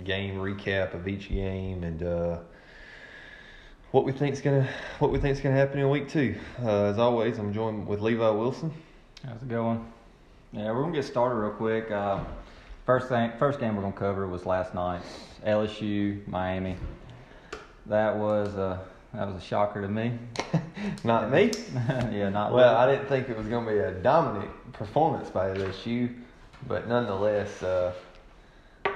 game 0.03 0.35
recap 0.35 0.93
of 0.93 1.07
each 1.07 1.29
game, 1.29 1.83
and 1.83 2.03
uh, 2.03 2.37
what 3.91 4.03
we 4.03 4.11
think's 4.11 4.41
gonna 4.41 4.67
what 4.99 5.11
we 5.11 5.19
think's 5.19 5.39
gonna 5.39 5.55
happen 5.55 5.79
in 5.79 5.89
week 5.89 6.09
two. 6.09 6.35
Uh, 6.61 6.85
as 6.85 6.97
always, 6.97 7.37
I'm 7.37 7.53
joined 7.53 7.87
with 7.87 8.01
Levi 8.01 8.29
Wilson. 8.29 8.73
How's 9.25 9.41
it 9.41 9.47
going? 9.47 9.89
Yeah, 10.51 10.71
we're 10.71 10.81
gonna 10.81 10.93
get 10.93 11.05
started 11.05 11.35
real 11.35 11.51
quick. 11.51 11.89
Uh, 11.91 12.19
first 12.85 13.07
thing, 13.07 13.31
first 13.39 13.59
game 13.59 13.75
we're 13.75 13.83
gonna 13.83 13.93
cover 13.93 14.27
was 14.27 14.45
last 14.45 14.73
night's 14.73 15.07
LSU 15.45 16.27
Miami. 16.27 16.75
That 17.85 18.17
was 18.17 18.53
a 18.55 18.81
that 19.15 19.27
was 19.27 19.41
a 19.41 19.45
shocker 19.45 19.81
to 19.81 19.87
me. 19.87 20.17
Not 21.03 21.31
me. 21.31 21.51
yeah, 21.73 22.29
not 22.29 22.51
Well, 22.53 22.71
Luke. 22.71 22.79
I 22.79 22.91
didn't 22.91 23.07
think 23.07 23.29
it 23.29 23.37
was 23.37 23.47
gonna 23.47 23.69
be 23.69 23.77
a 23.77 23.91
dominant 23.91 24.51
performance 24.73 25.29
by 25.29 25.49
LSU, 25.49 26.13
but 26.67 26.87
nonetheless, 26.87 27.63
uh, 27.63 27.93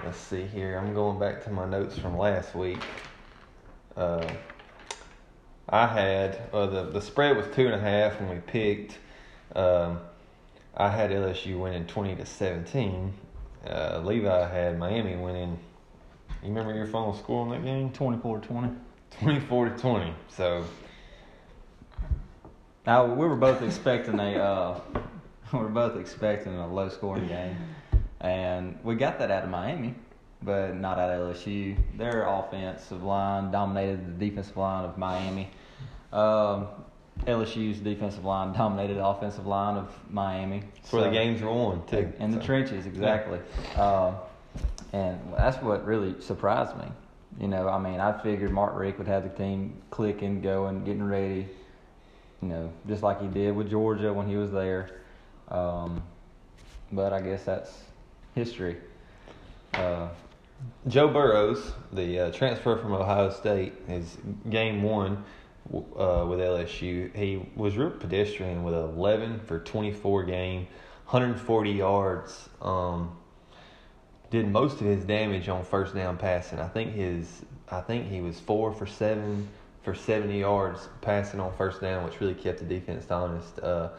let's 0.03 0.17
see 0.17 0.45
here. 0.45 0.77
I'm 0.77 0.93
going 0.93 1.19
back 1.19 1.43
to 1.45 1.49
my 1.49 1.65
notes 1.65 1.97
from 1.97 2.17
last 2.17 2.53
week. 2.53 2.79
Uh, 3.95 4.27
I 5.67 5.87
had 5.87 6.41
uh, 6.53 6.67
the 6.67 6.83
the 6.85 7.01
spread 7.01 7.37
was 7.37 7.45
two 7.55 7.65
and 7.65 7.75
a 7.75 7.79
half 7.79 8.19
when 8.19 8.29
we 8.29 8.37
picked. 8.37 8.97
Um, 9.55 9.99
I 10.75 10.89
had 10.89 11.11
LSU 11.11 11.59
winning 11.59 11.87
twenty 11.87 12.15
to 12.15 12.25
seventeen. 12.25 13.13
Uh, 13.67 14.01
Levi 14.03 14.47
had 14.49 14.77
Miami 14.77 15.15
winning. 15.15 15.57
You 16.41 16.49
remember 16.49 16.73
your 16.73 16.87
final 16.87 17.13
score 17.13 17.41
on 17.41 17.49
that 17.49 17.63
game? 17.63 17.89
24-20. 17.91 18.43
Twenty 18.43 18.69
four 19.47 19.69
to 19.69 19.77
twenty. 19.77 20.13
So 20.29 20.63
Now 22.85 23.05
we 23.05 23.27
were 23.27 23.35
both 23.35 23.61
expecting 23.61 24.19
a 24.19 24.33
uh, 24.37 24.79
we 25.53 25.59
were 25.59 25.69
both 25.69 25.97
expecting 25.97 26.55
a 26.55 26.67
low 26.67 26.89
scoring 26.89 27.27
game, 27.27 27.57
and 28.21 28.77
we 28.83 28.95
got 28.95 29.19
that 29.19 29.31
out 29.31 29.43
of 29.43 29.49
Miami, 29.49 29.95
but 30.41 30.75
not 30.75 30.99
out 30.99 31.09
of 31.09 31.35
LSU. 31.35 31.77
Their 31.97 32.25
offensive 32.27 33.03
line 33.03 33.51
dominated 33.51 34.19
the 34.19 34.29
defensive 34.29 34.57
line 34.57 34.85
of 34.85 34.97
Miami. 34.97 35.49
Um, 36.11 36.67
LSU's 37.25 37.79
defensive 37.79 38.23
line 38.23 38.53
dominated 38.53 38.95
the 38.97 39.05
offensive 39.05 39.45
line 39.45 39.75
of 39.75 39.93
Miami. 40.09 40.63
that's 40.75 40.93
where 40.93 41.03
the 41.03 41.11
games 41.11 41.41
were 41.41 41.51
won 41.51 41.85
too. 41.85 42.11
in 42.17 42.31
the 42.31 42.39
trenches, 42.39 42.85
exactly. 42.85 43.39
Um, 43.75 44.15
and 44.93 45.19
that's 45.37 45.61
what 45.61 45.85
really 45.85 46.19
surprised 46.21 46.75
me. 46.77 46.85
You 47.37 47.47
know, 47.47 47.69
I 47.69 47.77
mean, 47.77 47.99
I 47.99 48.17
figured 48.21 48.51
Mark 48.51 48.75
Richt 48.75 48.97
would 48.97 49.07
have 49.07 49.23
the 49.23 49.29
team 49.29 49.81
clicking, 49.91 50.41
going, 50.41 50.83
getting 50.83 51.03
ready. 51.03 51.47
You 52.41 52.47
know, 52.47 52.73
just 52.87 53.03
like 53.03 53.21
he 53.21 53.27
did 53.27 53.55
with 53.55 53.69
Georgia 53.69 54.11
when 54.13 54.27
he 54.27 54.35
was 54.35 54.51
there. 54.51 55.01
Um, 55.49 56.01
but 56.91 57.13
I 57.13 57.21
guess 57.21 57.43
that's 57.43 57.83
history. 58.33 58.77
Uh, 59.73 60.09
Joe 60.87 61.07
Burrows, 61.07 61.73
the 61.93 62.19
uh, 62.19 62.31
transfer 62.31 62.77
from 62.77 62.93
Ohio 62.93 63.29
State, 63.29 63.73
his 63.87 64.17
game 64.49 64.83
one 64.83 65.23
uh, 65.73 66.25
with 66.27 66.39
LSU, 66.39 67.15
he 67.15 67.45
was 67.55 67.77
real 67.77 67.91
pedestrian 67.91 68.63
with 68.63 68.73
11 68.73 69.39
for 69.41 69.59
24 69.59 70.23
game, 70.23 70.67
140 71.05 71.71
yards. 71.71 72.49
Um, 72.61 73.15
did 74.29 74.47
most 74.47 74.81
of 74.81 74.87
his 74.87 75.03
damage 75.03 75.49
on 75.49 75.63
first 75.63 75.95
down 75.95 76.17
passing. 76.17 76.59
I 76.59 76.67
think 76.67 76.93
his, 76.93 77.43
I 77.69 77.81
think 77.81 78.07
he 78.07 78.21
was 78.21 78.39
four 78.39 78.73
for 78.73 78.85
seven 78.85 79.47
for 79.83 79.95
70 79.95 80.39
yards 80.39 80.89
passing 81.01 81.39
on 81.39 81.53
first 81.55 81.81
down, 81.81 82.03
which 82.03 82.19
really 82.19 82.35
kept 82.35 82.59
the 82.59 82.65
defense 82.65 83.09
honest. 83.09 83.59
Uh, 83.59 83.89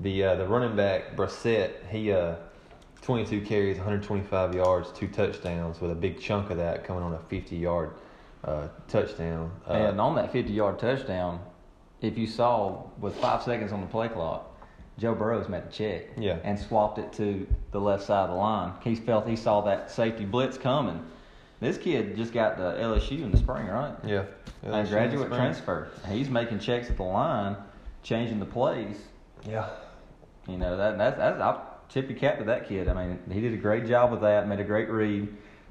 the 0.00 0.22
uh, 0.22 0.34
the 0.36 0.46
running 0.46 0.76
back 0.76 1.16
Brossette, 1.16 1.72
he 1.90 2.12
uh, 2.12 2.36
22 3.02 3.40
carries, 3.42 3.76
125 3.76 4.54
yards, 4.54 4.90
two 4.92 5.08
touchdowns, 5.08 5.80
with 5.80 5.90
a 5.90 5.94
big 5.94 6.20
chunk 6.20 6.50
of 6.50 6.58
that 6.58 6.84
coming 6.84 7.02
on 7.02 7.14
a 7.14 7.18
50 7.18 7.56
yard 7.56 7.92
uh, 8.44 8.68
touchdown. 8.88 9.50
Uh, 9.68 9.72
and 9.72 10.00
on 10.00 10.14
that 10.16 10.32
50 10.32 10.52
yard 10.52 10.78
touchdown, 10.78 11.40
if 12.02 12.18
you 12.18 12.26
saw 12.26 12.84
with 13.00 13.16
five 13.16 13.42
seconds 13.42 13.72
on 13.72 13.80
the 13.80 13.86
play 13.86 14.08
clock, 14.08 14.55
Joe 14.98 15.14
Burrows 15.14 15.48
made 15.48 15.62
a 15.64 15.70
check 15.70 16.04
Yeah. 16.16 16.38
and 16.42 16.58
swapped 16.58 16.98
it 16.98 17.12
to 17.14 17.46
the 17.72 17.80
left 17.80 18.02
side 18.04 18.24
of 18.24 18.30
the 18.30 18.36
line. 18.36 18.72
He 18.82 18.94
felt 18.94 19.26
he 19.28 19.36
saw 19.36 19.60
that 19.62 19.90
safety 19.90 20.24
blitz 20.24 20.56
coming. 20.56 21.04
This 21.60 21.78
kid 21.78 22.16
just 22.16 22.32
got 22.32 22.56
to 22.58 22.62
LSU 22.62 23.22
in 23.22 23.30
the 23.30 23.36
spring, 23.38 23.66
right? 23.66 23.94
yeah, 24.04 24.24
A 24.62 24.84
graduate 24.84 25.28
transfer. 25.28 25.88
He's 26.08 26.28
making 26.28 26.58
checks 26.58 26.90
at 26.90 26.96
the 26.96 27.02
line, 27.02 27.56
changing 28.02 28.40
the 28.40 28.46
plays. 28.46 28.98
Yeah, 29.46 29.68
You 30.46 30.58
know 30.58 30.76
that 30.76 30.98
that's 30.98 31.16
that's 31.18 31.40
I 31.40 31.60
tip 31.88 32.10
your 32.10 32.18
cap 32.18 32.38
to 32.38 32.44
that 32.44 32.66
kid. 32.68 32.88
I 32.88 32.94
mean, 32.94 33.18
he 33.30 33.40
did 33.40 33.54
a 33.54 33.58
great 33.58 33.86
job 33.86 34.10
with 34.10 34.20
that, 34.22 34.48
made 34.48 34.60
a 34.60 34.64
great 34.64 34.90
read, 34.90 35.28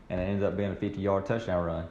and 0.09 0.19
it 0.21 0.23
ended 0.23 0.43
up 0.43 0.55
being 0.57 0.71
a 0.71 0.75
50 0.75 0.99
yard 1.01 1.25
touchdown 1.25 1.63
run. 1.63 1.87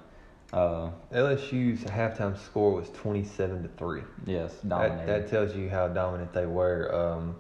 Uh, 0.54 0.90
LSU's 1.12 1.82
halftime 1.82 2.38
score 2.38 2.72
was 2.72 2.88
27 2.90 3.64
to 3.64 3.68
three. 3.70 4.02
yes, 4.24 4.54
That, 4.62 4.68
dominated. 4.68 5.06
that 5.08 5.28
tells 5.28 5.56
you 5.56 5.68
how 5.68 5.88
dominant 5.88 6.32
they 6.32 6.46
were. 6.46 6.94
Um, 6.94 7.34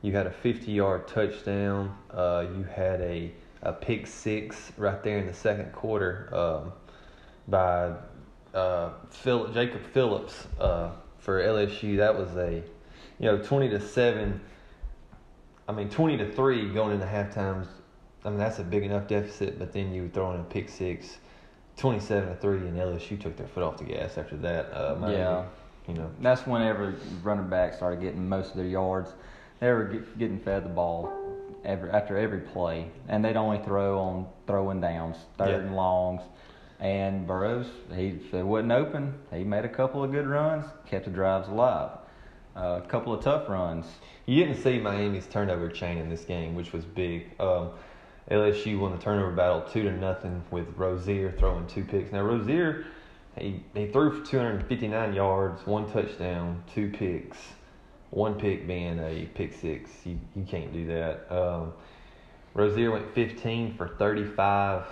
you 0.00 0.12
had 0.12 0.26
a 0.26 0.30
50 0.30 0.72
yard 0.72 1.06
touchdown. 1.06 1.94
Uh, 2.10 2.46
you 2.56 2.62
had 2.64 3.02
a, 3.02 3.30
a 3.62 3.74
pick 3.74 4.06
six 4.06 4.72
right 4.78 5.02
there 5.02 5.18
in 5.18 5.26
the 5.26 5.34
second 5.34 5.70
quarter 5.72 6.30
um, 6.34 6.72
by 7.46 7.92
uh, 8.54 8.90
Phil, 9.10 9.48
Jacob 9.52 9.82
Phillips 9.92 10.46
uh, 10.58 10.92
for 11.18 11.42
LSU. 11.42 11.98
That 11.98 12.16
was 12.16 12.34
a, 12.36 12.62
you 13.18 13.26
know, 13.26 13.36
20 13.36 13.68
to 13.68 13.80
7. 13.80 14.40
I 15.68 15.72
mean, 15.72 15.90
20 15.90 16.16
to 16.16 16.32
3 16.32 16.72
going 16.72 16.94
into 16.94 17.06
halftimes. 17.06 17.66
I 18.24 18.30
mean, 18.30 18.38
that's 18.38 18.60
a 18.60 18.64
big 18.64 18.82
enough 18.82 19.08
deficit, 19.08 19.58
but 19.58 19.74
then 19.74 19.92
you 19.92 20.08
throw 20.08 20.32
in 20.32 20.40
a 20.40 20.44
pick 20.44 20.70
six. 20.70 21.18
27 21.76 22.28
to 22.28 22.34
3, 22.36 22.56
and 22.58 22.76
LSU 22.78 23.20
took 23.20 23.36
their 23.36 23.46
foot 23.48 23.62
off 23.62 23.76
the 23.78 23.84
gas 23.84 24.16
after 24.16 24.36
that. 24.38 24.72
Uh, 24.72 24.96
Miami, 24.98 25.18
Yeah. 25.18 25.44
You 25.88 25.94
know, 25.94 26.10
That's 26.20 26.44
whenever 26.46 26.94
running 27.22 27.48
backs 27.48 27.76
started 27.76 28.00
getting 28.00 28.28
most 28.28 28.50
of 28.50 28.56
their 28.56 28.66
yards. 28.66 29.12
They 29.60 29.70
were 29.70 29.84
get, 29.84 30.18
getting 30.18 30.40
fed 30.40 30.64
the 30.64 30.68
ball 30.68 31.12
every 31.64 31.90
after 31.90 32.16
every 32.18 32.40
play, 32.40 32.88
and 33.08 33.24
they'd 33.24 33.36
only 33.36 33.58
throw 33.58 33.98
on 34.00 34.26
throwing 34.48 34.80
downs, 34.80 35.16
third 35.38 35.48
Yeah. 35.50 35.56
and 35.68 35.76
longs. 35.76 36.22
And 36.80 37.26
Burrows, 37.26 37.68
he 37.94 38.08
if 38.08 38.34
it 38.34 38.42
wasn't 38.44 38.72
open. 38.72 39.14
He 39.32 39.44
made 39.44 39.64
a 39.64 39.68
couple 39.68 40.02
of 40.02 40.10
good 40.12 40.26
runs, 40.26 40.66
kept 40.86 41.04
the 41.04 41.10
drives 41.10 41.48
alive. 41.48 41.90
Uh, 42.56 42.80
a 42.84 42.88
couple 42.88 43.12
of 43.14 43.22
tough 43.22 43.48
runs. 43.48 43.86
You 44.26 44.44
didn't 44.44 44.60
see 44.62 44.78
Miami's 44.80 45.26
turnover 45.26 45.68
chain 45.68 45.98
in 45.98 46.08
this 46.10 46.24
game, 46.24 46.54
which 46.56 46.72
was 46.72 46.84
big. 46.84 47.38
Um, 47.40 47.70
LSU 48.30 48.78
won 48.80 48.92
the 48.92 48.98
turnover 48.98 49.30
battle 49.30 49.62
two 49.62 49.82
to 49.84 49.92
nothing 49.92 50.42
with 50.50 50.66
Rosier 50.76 51.32
throwing 51.38 51.66
two 51.66 51.84
picks. 51.84 52.12
Now 52.12 52.22
Rosier, 52.22 52.84
he 53.38 53.62
he 53.74 53.86
threw 53.86 54.18
for 54.20 54.26
259 54.26 55.14
yards, 55.14 55.64
one 55.66 55.90
touchdown, 55.90 56.62
two 56.72 56.90
picks, 56.90 57.38
one 58.10 58.34
pick 58.34 58.66
being 58.66 58.98
a 58.98 59.28
pick 59.34 59.52
six. 59.54 59.90
You 60.04 60.18
you 60.34 60.42
can't 60.44 60.72
do 60.72 60.86
that. 60.88 61.30
Um, 61.30 61.72
Rosier 62.54 62.90
went 62.90 63.14
15 63.14 63.74
for 63.76 63.88
35. 63.88 64.84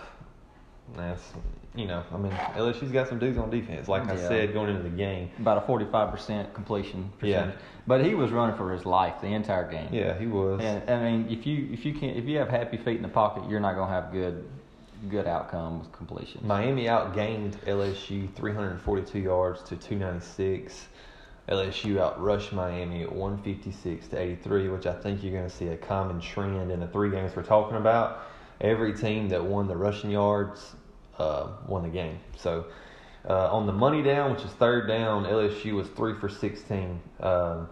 That's 0.96 1.32
you 1.74 1.86
know, 1.86 2.04
I 2.12 2.18
mean 2.18 2.30
LSU's 2.30 2.92
got 2.92 3.08
some 3.08 3.18
dudes 3.18 3.36
on 3.36 3.50
defense. 3.50 3.88
Like 3.88 4.06
I 4.08 4.14
Yeah. 4.14 4.28
said, 4.28 4.52
going 4.52 4.70
into 4.70 4.82
the 4.84 4.90
game. 4.96 5.30
About 5.40 5.58
a 5.58 5.62
forty-five 5.62 6.10
percent 6.12 6.54
completion 6.54 7.10
Yeah. 7.20 7.50
But 7.86 8.04
he 8.04 8.14
was 8.14 8.30
running 8.30 8.56
for 8.56 8.72
his 8.72 8.86
life 8.86 9.20
the 9.20 9.28
entire 9.28 9.70
game. 9.70 9.88
Yeah, 9.92 10.18
he 10.18 10.26
was. 10.26 10.60
And 10.62 10.88
I 10.88 11.10
mean, 11.10 11.26
if 11.30 11.46
you 11.46 11.68
if 11.72 11.84
you 11.84 11.92
can 11.92 12.10
if 12.10 12.24
you 12.24 12.38
have 12.38 12.48
happy 12.48 12.78
feet 12.78 12.96
in 12.96 13.02
the 13.02 13.08
pocket, 13.08 13.48
you're 13.48 13.60
not 13.60 13.74
gonna 13.74 13.92
have 13.92 14.10
good 14.12 14.44
good 15.08 15.26
outcome 15.26 15.80
with 15.80 15.92
completion. 15.92 16.40
Miami 16.46 16.84
outgained 16.84 17.56
LSU 17.66 18.32
342 18.34 19.18
yards 19.18 19.62
to 19.64 19.76
296. 19.76 20.86
LSU 21.48 21.96
outrushed 21.96 22.52
Miami 22.52 23.02
at 23.02 23.12
156 23.12 24.08
to 24.08 24.18
83, 24.18 24.68
which 24.70 24.86
I 24.86 24.94
think 24.94 25.22
you're 25.22 25.32
going 25.32 25.48
to 25.48 25.54
see 25.54 25.68
a 25.68 25.76
common 25.76 26.20
trend 26.20 26.70
in 26.70 26.80
the 26.80 26.86
three 26.86 27.10
games 27.10 27.36
we're 27.36 27.42
talking 27.42 27.76
about. 27.76 28.22
Every 28.62 28.94
team 28.94 29.28
that 29.28 29.44
won 29.44 29.68
the 29.68 29.76
rushing 29.76 30.10
yards 30.10 30.74
uh, 31.18 31.48
won 31.66 31.82
the 31.82 31.90
game. 31.90 32.18
So 32.38 32.64
uh, 33.28 33.52
on 33.52 33.66
the 33.66 33.72
money 33.72 34.02
down, 34.02 34.32
which 34.32 34.42
is 34.44 34.50
third 34.52 34.86
down, 34.86 35.24
LSU 35.24 35.72
was 35.74 35.88
three 35.88 36.14
for 36.18 36.28
16. 36.28 37.00
Um, 37.20 37.68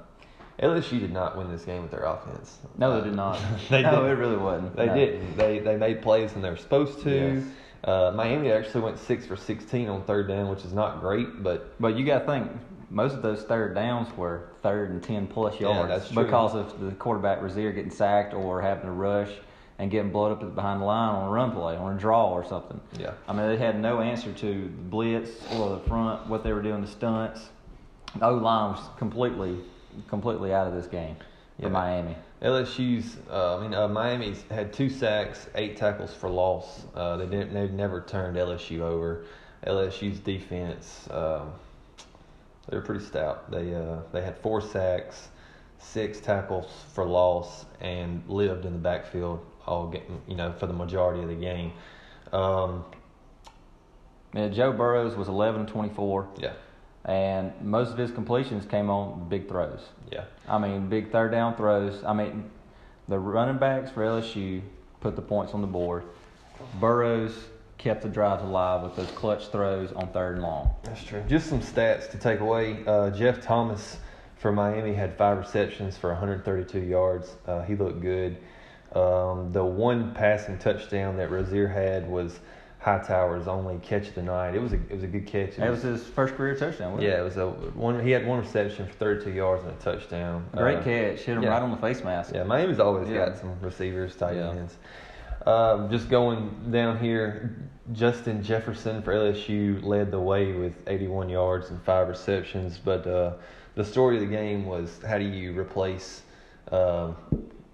LSU 0.62 1.00
did 1.00 1.12
not 1.12 1.36
win 1.36 1.50
this 1.50 1.64
game 1.64 1.82
with 1.82 1.90
their 1.90 2.04
offense. 2.04 2.58
no, 2.78 2.98
they 3.00 3.08
did 3.08 3.16
not. 3.16 3.38
they 3.70 3.82
no, 3.82 3.90
didn't. 3.90 4.06
it 4.10 4.14
really 4.14 4.36
wasn't. 4.36 4.76
They 4.76 4.86
No. 4.86 4.94
didn't. 4.94 5.36
They 5.36 5.58
they 5.58 5.76
made 5.76 6.02
plays 6.02 6.32
when 6.32 6.42
they 6.42 6.50
were 6.50 6.56
supposed 6.56 7.00
to. 7.02 7.10
Yes. 7.36 7.44
Uh, 7.84 8.12
Miami 8.14 8.52
actually 8.52 8.82
went 8.82 8.98
six 8.98 9.26
for 9.26 9.36
sixteen 9.36 9.88
on 9.88 10.02
third 10.04 10.28
down, 10.28 10.48
which 10.48 10.64
is 10.64 10.72
not 10.72 11.00
great, 11.00 11.42
but 11.42 11.74
But 11.80 11.96
you 11.96 12.04
got 12.06 12.20
to 12.20 12.26
think 12.26 12.48
most 12.90 13.14
of 13.14 13.22
those 13.22 13.42
third 13.42 13.74
downs 13.74 14.14
were 14.16 14.50
third 14.62 14.90
and 14.90 15.02
ten 15.02 15.26
plus 15.26 15.54
Yeah, 15.58 15.72
yards 15.88 16.08
true. 16.10 16.22
because 16.22 16.54
of 16.54 16.78
the 16.78 16.92
quarterback 16.92 17.42
Rosier 17.42 17.72
getting 17.72 17.90
sacked 17.90 18.32
or 18.34 18.60
having 18.62 18.84
to 18.84 18.92
rush 18.92 19.30
and 19.78 19.90
getting 19.90 20.10
blown 20.12 20.32
up 20.32 20.54
behind 20.54 20.80
the 20.80 20.84
line 20.84 21.14
on 21.14 21.28
a 21.28 21.30
run 21.30 21.50
play 21.52 21.76
on 21.76 21.96
a 21.96 21.98
draw 21.98 22.30
or 22.30 22.44
something. 22.44 22.80
yeah, 22.98 23.12
I 23.26 23.32
mean, 23.32 23.48
they 23.48 23.56
had 23.56 23.80
no 23.80 24.00
answer 24.00 24.32
to 24.32 24.46
the 24.62 24.68
blitz 24.68 25.30
or 25.54 25.70
the 25.70 25.80
front, 25.88 26.26
what 26.28 26.44
they 26.44 26.52
were 26.52 26.62
doing, 26.62 26.80
the 26.82 26.86
stunts. 26.86 27.48
The 28.16 28.26
O 28.26 28.34
line 28.34 28.72
was 28.72 28.80
completely, 28.98 29.58
completely 30.08 30.52
out 30.52 30.66
of 30.66 30.74
this 30.74 30.86
game 30.86 31.16
Yeah. 31.58 31.66
in 31.66 31.72
Miami. 31.72 32.16
LSU's. 32.42 33.16
Uh, 33.30 33.56
I 33.56 33.62
mean, 33.62 33.72
uh, 33.74 33.88
Miami's 33.88 34.42
had 34.50 34.72
two 34.72 34.90
sacks, 34.90 35.48
eight 35.54 35.76
tackles 35.76 36.12
for 36.12 36.28
loss. 36.28 36.84
Uh, 36.94 37.16
they 37.16 37.26
didn't. 37.26 37.54
They've 37.54 37.70
never 37.72 38.00
turned 38.00 38.36
LSU 38.36 38.80
over. 38.80 39.24
LSU's 39.66 40.18
defense. 40.18 41.08
Um, 41.10 41.52
they're 42.68 42.80
pretty 42.80 43.04
stout. 43.04 43.50
They 43.50 43.74
uh, 43.74 43.98
they 44.12 44.22
had 44.22 44.36
four 44.38 44.60
sacks, 44.60 45.28
six 45.78 46.20
tackles 46.20 46.66
for 46.94 47.04
loss, 47.04 47.64
and 47.80 48.22
lived 48.28 48.64
in 48.66 48.72
the 48.72 48.78
backfield 48.78 49.44
all 49.66 49.88
getting 49.88 50.20
you 50.26 50.36
know 50.36 50.52
for 50.52 50.66
the 50.66 50.72
majority 50.72 51.22
of 51.22 51.28
the 51.28 51.34
game. 51.34 51.72
Um, 52.32 52.84
Yeah, 54.34 54.48
Joe 54.48 54.72
Burrows 54.72 55.14
was 55.16 55.28
11 55.28 55.66
24, 55.66 56.28
yeah, 56.38 56.52
and 57.04 57.52
most 57.62 57.90
of 57.90 57.98
his 57.98 58.10
completions 58.10 58.64
came 58.64 58.88
on 58.88 59.28
big 59.28 59.48
throws. 59.48 59.80
yeah. 60.10 60.24
I 60.48 60.58
mean, 60.58 60.88
big 60.88 61.12
third 61.12 61.30
down 61.32 61.56
throws. 61.56 62.02
I 62.04 62.12
mean, 62.12 62.50
the 63.08 63.18
running 63.18 63.58
backs 63.58 63.90
for 63.90 64.02
LSU 64.04 64.62
put 65.00 65.16
the 65.16 65.22
points 65.22 65.52
on 65.52 65.60
the 65.60 65.66
board. 65.66 66.04
Burrows 66.80 67.34
kept 67.76 68.02
the 68.02 68.08
drives 68.08 68.42
alive 68.42 68.82
with 68.82 68.94
those 68.96 69.10
clutch 69.10 69.48
throws 69.48 69.92
on 69.92 70.08
third 70.12 70.34
and 70.36 70.42
long. 70.42 70.70
That's 70.84 71.02
true. 71.04 71.22
Just 71.28 71.48
some 71.48 71.60
stats 71.60 72.08
to 72.12 72.18
take 72.18 72.40
away. 72.40 72.84
Uh, 72.86 73.10
Jeff 73.10 73.42
Thomas 73.42 73.98
for 74.36 74.52
Miami 74.52 74.94
had 74.94 75.16
five 75.18 75.38
receptions 75.38 75.96
for 75.96 76.10
132 76.10 76.80
yards. 76.80 77.34
Uh, 77.46 77.62
he 77.62 77.74
looked 77.74 78.00
good. 78.00 78.38
Um, 78.94 79.52
the 79.52 79.64
one 79.64 80.12
passing 80.14 80.58
touchdown 80.58 81.16
that 81.16 81.30
Rosier 81.30 81.66
had 81.68 82.08
was 82.08 82.40
Hightower's 82.84 83.46
only 83.48 83.78
catch 83.78 84.08
of 84.08 84.14
the 84.16 84.22
night. 84.22 84.54
It 84.54 84.60
was 84.60 84.72
a 84.72 84.76
it 84.76 84.90
was 84.92 85.02
a 85.04 85.06
good 85.06 85.26
catch. 85.26 85.50
It 85.50 85.58
That 85.58 85.70
was 85.70 85.82
his 85.82 86.04
first 86.04 86.34
career 86.34 86.54
touchdown. 86.56 86.92
Wasn't 86.92 87.08
yeah, 87.08 87.20
it 87.20 87.22
was 87.22 87.36
a 87.36 87.46
one. 87.48 88.04
He 88.04 88.10
had 88.10 88.26
one 88.26 88.40
reception 88.40 88.86
for 88.86 88.92
32 88.94 89.30
yards 89.30 89.62
and 89.62 89.72
a 89.72 89.76
touchdown. 89.76 90.44
Great 90.54 90.78
Uh, 90.78 90.82
catch. 90.82 91.20
Hit 91.20 91.36
him 91.36 91.42
yeah. 91.44 91.50
right 91.50 91.62
on 91.62 91.70
the 91.70 91.76
face 91.76 92.02
mask. 92.02 92.34
Yeah, 92.34 92.42
Miami's 92.42 92.80
always 92.80 93.08
Yeah. 93.08 93.26
got 93.26 93.36
some 93.38 93.52
receivers, 93.62 94.16
tight 94.16 94.36
Yeah. 94.36 94.50
ends. 94.50 94.76
Um, 95.46 95.90
just 95.90 96.08
going 96.10 96.50
down 96.70 96.98
here, 96.98 97.56
Justin 97.92 98.42
Jefferson 98.42 99.00
for 99.02 99.12
LSU 99.12 99.80
led 99.82 100.10
the 100.10 100.20
way 100.20 100.52
with 100.52 100.74
81 100.86 101.28
yards 101.28 101.70
and 101.70 101.80
five 101.82 102.08
receptions. 102.08 102.78
But 102.78 103.06
uh, 103.06 103.32
the 103.74 103.84
story 103.84 104.16
of 104.16 104.20
the 104.22 104.28
game 104.28 104.66
was 104.66 105.00
how 105.06 105.18
do 105.18 105.24
you 105.24 105.52
replace, 105.58 106.22
um, 106.72 107.16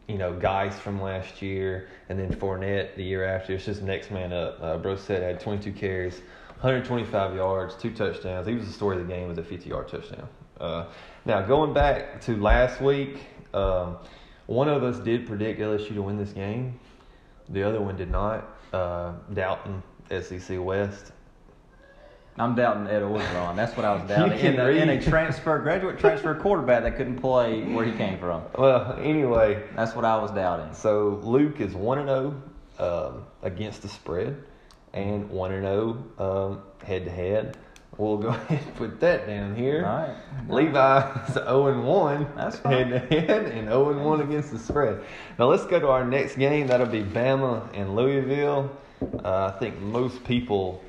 you 0.09 0.17
know, 0.17 0.33
guys 0.33 0.79
from 0.79 1.01
last 1.01 1.41
year 1.43 1.89
and 2.09 2.19
then 2.19 2.35
Fournette 2.35 2.97
the 2.97 3.05
year 3.05 3.25
after? 3.25 3.55
It's 3.55 3.67
just 3.67 3.83
next 3.83 4.11
man 4.11 4.33
up. 4.33 4.59
Uh, 4.61 4.79
Brossette 4.79 5.23
had 5.23 5.39
22 5.39 5.73
carries, 5.73 6.15
125 6.61 7.37
yards, 7.37 7.77
two 7.77 7.93
touchdowns. 7.93 8.47
He 8.47 8.55
was 8.55 8.67
the 8.67 8.73
story 8.73 9.01
of 9.01 9.07
the 9.07 9.13
game 9.13 9.29
with 9.29 9.39
a 9.39 9.45
50 9.45 9.69
yard 9.69 9.89
touchdown. 9.89 10.29
Uh, 10.59 10.87
now 11.25 11.43
going 11.43 11.73
back 11.73 12.21
to 12.23 12.37
last 12.37 12.81
week, 12.81 13.21
um, 13.55 13.99
one 14.47 14.69
of 14.69 14.83
us 14.83 14.99
did 14.99 15.27
predict 15.27 15.61
LSU 15.61 15.95
to 15.95 16.03
win 16.03 16.17
this 16.17 16.33
game. 16.33 16.81
The 17.51 17.63
other 17.63 17.81
one 17.81 17.97
did 17.97 18.11
not. 18.11 18.59
Uh, 18.73 19.13
Dalton, 19.35 19.83
SEC 20.11 20.59
West. 20.59 21.13
I'm 22.39 22.55
doubting 22.55 22.87
Ed 22.87 23.03
Orgeron. 23.03 23.57
That's 23.57 23.77
what 23.77 23.85
I 23.85 23.95
was 23.95 24.03
doubting. 24.09 24.39
In 24.39 24.59
a, 24.61 24.69
in 24.69 24.89
a 24.91 25.03
transfer, 25.03 25.59
graduate 25.59 25.99
transfer 25.99 26.35
quarterback 26.41 26.83
that 26.85 26.97
couldn't 26.97 27.21
play 27.21 27.63
where 27.65 27.85
he 27.85 27.93
came 27.93 28.19
from. 28.19 28.43
Well, 28.57 28.97
anyway, 29.03 29.63
That's 29.75 29.95
what 29.95 30.05
I 30.05 30.17
was 30.17 30.31
doubting. 30.31 30.73
so 30.75 31.21
Luke 31.23 31.61
is 31.61 31.75
one 31.75 31.99
and 31.99 32.09
zero 32.09 32.43
um, 32.79 33.25
against 33.43 33.83
the 33.83 33.89
spread, 33.89 34.37
and 34.93 35.29
one 35.29 35.53
and 35.53 35.65
zero 35.65 36.05
um, 36.19 36.63
head 36.87 37.05
to 37.07 37.11
head. 37.11 37.57
We'll 37.97 38.19
go 38.19 38.29
ahead 38.29 38.63
and 38.65 38.75
put 38.77 39.01
that 39.01 39.27
down 39.27 39.57
here. 39.57 39.85
All 39.85 39.97
right. 39.99 40.17
Levi 40.49 41.25
is 41.27 41.35
0 41.35 41.67
and 41.67 41.85
1 41.85 42.33
That's 42.37 42.59
head 42.61 42.91
to 42.91 42.99
head 43.01 43.47
and 43.47 43.67
0 43.67 43.91
and 43.91 44.05
1 44.05 44.21
against 44.21 44.53
the 44.53 44.59
spread. 44.61 45.03
Now 45.37 45.47
let's 45.47 45.67
go 45.67 45.81
to 45.81 45.89
our 45.89 46.05
next 46.05 46.37
game. 46.37 46.69
That'll 46.69 46.87
be 46.87 47.03
Bama 47.03 47.69
and 47.75 47.97
Louisville. 47.97 48.71
Uh, 49.25 49.51
I 49.53 49.59
think 49.59 49.81
most 49.81 50.23
people 50.23 50.81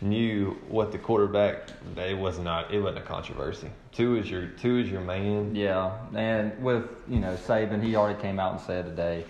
knew 0.00 0.56
what 0.68 0.92
the 0.92 0.98
quarterback. 0.98 1.70
It 1.96 2.16
was 2.16 2.38
not. 2.38 2.72
It 2.72 2.80
wasn't 2.80 3.04
a 3.04 3.06
controversy. 3.06 3.70
Two 3.92 4.16
is 4.16 4.30
your 4.30 4.46
two 4.46 4.78
is 4.78 4.88
your 4.88 5.00
man. 5.00 5.54
Yeah, 5.54 5.96
and 6.14 6.62
with 6.62 6.84
you 7.08 7.20
know 7.20 7.34
Saban, 7.34 7.82
he 7.82 7.96
already 7.96 8.20
came 8.20 8.38
out 8.38 8.52
and 8.52 8.60
said 8.60 8.84
today 8.84 9.24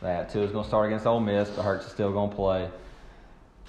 that 0.00 0.30
two 0.30 0.42
is 0.42 0.50
going 0.50 0.64
to 0.64 0.68
start 0.68 0.86
against 0.86 1.06
Ole 1.06 1.20
Miss, 1.20 1.50
but 1.50 1.62
Hurts 1.62 1.86
is 1.86 1.92
still 1.92 2.12
going 2.12 2.30
to 2.30 2.36
play. 2.36 2.70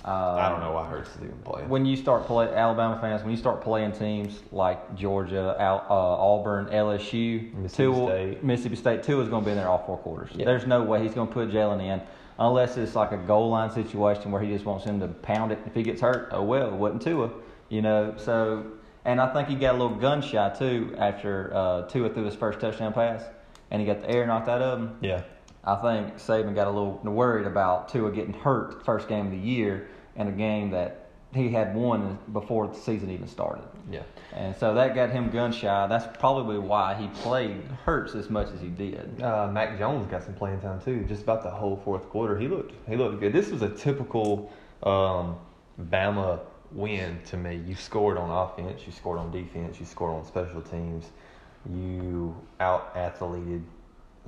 Uh, 0.03 0.35
I 0.35 0.49
don't 0.49 0.59
know 0.59 0.71
why 0.71 0.87
Hurts 0.87 1.09
is 1.15 1.23
even 1.23 1.37
playing. 1.43 1.67
When 1.67 1.83
you 1.83 1.95
start 1.95 2.27
play 2.27 2.47
Alabama 2.47 2.99
fans, 3.01 3.23
when 3.23 3.31
you 3.31 3.37
start 3.37 3.61
playing 3.61 3.91
teams 3.93 4.39
like 4.51 4.95
Georgia, 4.95 5.55
Al, 5.57 5.83
uh, 5.89 5.93
Auburn, 5.93 6.67
LSU, 6.67 7.51
Mississippi 7.55 7.91
Tua, 7.91 8.07
State. 8.07 8.43
Mississippi 8.43 8.75
State, 8.75 9.03
Tua 9.03 9.23
is 9.23 9.29
going 9.29 9.43
to 9.43 9.45
be 9.45 9.51
in 9.51 9.57
there 9.57 9.67
all 9.67 9.83
four 9.83 9.97
quarters. 9.97 10.29
Yeah. 10.35 10.45
There's 10.45 10.67
no 10.67 10.83
way 10.83 11.01
he's 11.01 11.15
going 11.15 11.27
to 11.27 11.33
put 11.33 11.49
Jalen 11.49 11.81
in 11.81 12.01
unless 12.39 12.77
it's 12.77 12.95
like 12.95 13.11
a 13.11 13.17
goal 13.17 13.49
line 13.49 13.71
situation 13.71 14.31
where 14.31 14.41
he 14.41 14.49
just 14.49 14.65
wants 14.65 14.85
him 14.85 14.99
to 14.99 15.07
pound 15.07 15.51
it. 15.51 15.59
If 15.65 15.73
he 15.73 15.83
gets 15.83 16.01
hurt, 16.01 16.29
oh 16.31 16.43
well, 16.43 16.67
it 16.67 16.73
wasn't 16.73 17.01
Tua, 17.01 17.31
you 17.69 17.81
know. 17.81 18.13
So, 18.17 18.65
and 19.05 19.19
I 19.21 19.31
think 19.33 19.47
he 19.47 19.55
got 19.55 19.75
a 19.75 19.77
little 19.77 19.95
gun 19.95 20.21
shy 20.21 20.49
too 20.57 20.95
after 20.97 21.51
uh, 21.53 21.81
Tua 21.83 22.09
threw 22.13 22.23
his 22.25 22.35
first 22.35 22.59
touchdown 22.59 22.93
pass, 22.93 23.23
and 23.71 23.81
he 23.81 23.87
got 23.87 24.01
the 24.01 24.09
air 24.09 24.25
knocked 24.25 24.49
out 24.49 24.61
of 24.61 24.79
him. 24.79 24.97
yeah. 25.01 25.21
I 25.67 25.75
think 25.77 26.17
Saban 26.17 26.53
got 26.53 26.67
a 26.67 26.69
little 26.69 26.99
worried 27.03 27.47
about 27.47 27.89
Tua 27.89 28.11
getting 28.11 28.33
hurt 28.33 28.85
first 28.85 29.07
game 29.07 29.25
of 29.25 29.31
the 29.31 29.37
year 29.37 29.87
in 30.15 30.27
a 30.27 30.31
game 30.31 30.69
that 30.71 31.04
he 31.35 31.49
had 31.49 31.75
won 31.75 32.17
before 32.31 32.67
the 32.67 32.75
season 32.75 33.09
even 33.11 33.27
started. 33.27 33.65
Yeah. 33.91 34.03
And 34.33 34.55
so 34.55 34.73
that 34.73 34.95
got 34.95 35.09
him 35.09 35.29
gun 35.29 35.51
shy. 35.51 35.87
That's 35.87 36.17
probably 36.17 36.57
why 36.57 36.95
he 36.95 37.07
played 37.21 37.63
Hurts 37.83 38.15
as 38.15 38.29
much 38.29 38.49
as 38.53 38.61
he 38.61 38.69
did. 38.69 39.21
Uh, 39.21 39.49
Mac 39.51 39.77
Jones 39.77 40.07
got 40.09 40.23
some 40.23 40.33
playing 40.33 40.61
time 40.61 40.81
too. 40.81 41.03
Just 41.07 41.23
about 41.23 41.43
the 41.43 41.49
whole 41.49 41.79
fourth 41.83 42.09
quarter, 42.09 42.37
he 42.37 42.47
looked 42.47 42.73
he 42.89 42.95
looked 42.95 43.19
good. 43.19 43.33
This 43.33 43.49
was 43.49 43.61
a 43.61 43.69
typical 43.69 44.51
um, 44.83 45.37
Bama 45.79 46.39
win 46.71 47.19
to 47.25 47.37
me. 47.37 47.61
You 47.67 47.75
scored 47.75 48.17
on 48.17 48.29
offense, 48.29 48.81
you 48.85 48.91
scored 48.91 49.19
on 49.19 49.31
defense, 49.31 49.79
you 49.79 49.85
scored 49.85 50.13
on 50.13 50.25
special 50.25 50.61
teams, 50.61 51.11
you 51.69 52.35
out 52.59 52.95
athleted 52.95 53.63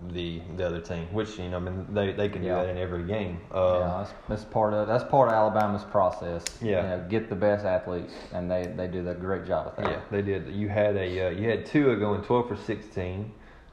the 0.09 0.41
the 0.55 0.65
other 0.65 0.79
team, 0.79 1.07
which 1.11 1.37
you 1.39 1.49
know 1.49 1.57
I 1.57 1.59
mean 1.59 1.87
they 1.91 2.11
they 2.13 2.29
can 2.29 2.41
do 2.41 2.47
Yeah. 2.47 2.61
that 2.63 2.69
in 2.69 2.77
every 2.77 3.03
game. 3.03 3.39
yeah, 3.51 3.57
Uh, 3.57 3.97
that's, 3.99 4.13
that's 4.29 4.45
part 4.45 4.73
of 4.73 4.87
that's 4.87 5.03
part 5.03 5.29
of 5.29 5.33
Alabama's 5.33 5.83
process. 5.85 6.43
Yeah. 6.61 6.67
you 6.83 6.87
know, 6.89 7.05
get 7.09 7.29
the 7.29 7.35
best 7.35 7.65
athletes, 7.65 8.13
and 8.33 8.49
they 8.49 8.67
they 8.75 8.87
do 8.87 9.07
a 9.09 9.13
great 9.15 9.45
job 9.45 9.65
with 9.67 9.75
that. 9.77 9.91
Yeah, 9.91 9.99
they 10.11 10.21
did. 10.21 10.47
You 10.53 10.69
had 10.69 10.95
a 10.95 11.27
uh, 11.27 11.29
you 11.31 11.49
had 11.49 11.65
Tua 11.65 11.95
going 11.95 12.21
12 12.21 12.47
for 12.47 12.55
16, 12.55 13.31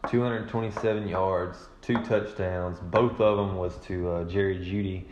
227 0.09 1.09
yards, 1.09 1.59
two 1.83 1.97
touchdowns. 2.05 2.79
Both 2.81 3.20
of 3.20 3.37
them 3.37 3.57
was 3.57 3.77
to 3.87 4.11
uh, 4.11 4.25
Jerry 4.25 4.59
Jeudy 4.59 5.05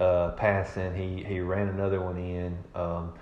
uh, 0.00 0.30
passing. 0.32 0.94
He 0.94 1.22
he 1.24 1.40
ran 1.40 1.68
another 1.68 2.00
one 2.00 2.16
in. 2.18 2.58
Um, 2.74 3.14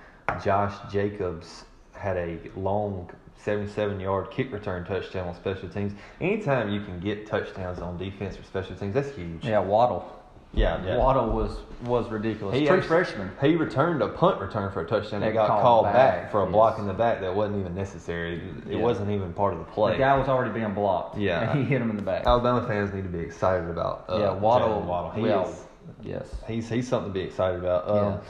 Josh 0.42 0.74
Jacobs 0.90 1.64
had 1.92 2.16
a 2.16 2.38
long 2.56 3.10
77 3.46 4.00
yard 4.00 4.28
kick 4.32 4.52
return 4.52 4.84
touchdown 4.84 5.28
on 5.28 5.34
special 5.36 5.68
teams. 5.68 5.92
Anytime 6.20 6.68
you 6.68 6.80
can 6.80 6.98
get 6.98 7.26
touchdowns 7.28 7.78
on 7.78 7.96
defense 7.96 8.36
or 8.36 8.42
special 8.42 8.74
teams, 8.74 8.92
that's 8.92 9.14
huge. 9.14 9.44
Yeah, 9.44 9.60
Waddle. 9.60 10.04
yeah. 10.52 10.84
yeah. 10.84 10.96
Waddle 10.96 11.30
was 11.30 11.56
was 11.84 12.08
ridiculous. 12.10 12.56
He 12.56 12.66
True 12.66 12.78
actually- 12.78 12.88
freshman. 12.88 13.30
He 13.40 13.54
returned 13.54 14.02
a 14.02 14.08
punt 14.08 14.40
return 14.40 14.72
for 14.72 14.80
a 14.80 14.86
touchdown 14.86 15.20
That 15.20 15.32
got 15.32 15.46
called 15.46 15.62
called 15.62 15.84
back, 15.84 15.94
back, 16.22 16.32
for 16.32 16.42
a 16.42 16.46
block 16.50 16.72
yes. 16.74 16.80
in 16.80 16.88
the 16.88 16.94
back 16.94 17.20
that 17.20 17.32
wasn't 17.36 17.60
even 17.60 17.72
necessary. 17.76 18.38
It 18.68 18.72
Yeah. 18.72 18.78
wasn't 18.80 19.10
even 19.10 19.32
part 19.32 19.52
of 19.52 19.60
the 19.60 19.66
play. 19.66 19.92
The 19.92 19.98
guy 19.98 20.18
was 20.18 20.28
already 20.28 20.52
being 20.52 20.74
blocked. 20.74 21.16
Yeah. 21.16 21.48
and 21.52 21.60
he 21.60 21.64
hit 21.64 21.80
him 21.80 21.90
in 21.90 21.96
the 21.96 22.02
back. 22.02 22.26
Alabama 22.26 22.66
fans 22.66 22.92
need 22.92 23.04
to 23.04 23.08
be 23.08 23.20
excited 23.20 23.70
about. 23.70 24.06
Uh, 24.08 24.18
yeah, 24.18 24.32
Waddle. 24.32 24.70
Jalen 24.70 24.86
Waddle. 24.86 25.10
He 25.12 25.22
well, 25.22 25.48
is, 25.48 25.66
yes. 26.02 26.34
he's 26.48 26.68
he's 26.68 26.88
something 26.88 27.12
to 27.12 27.14
be 27.16 27.24
excited 27.24 27.60
about. 27.60 27.88
Um, 27.88 28.20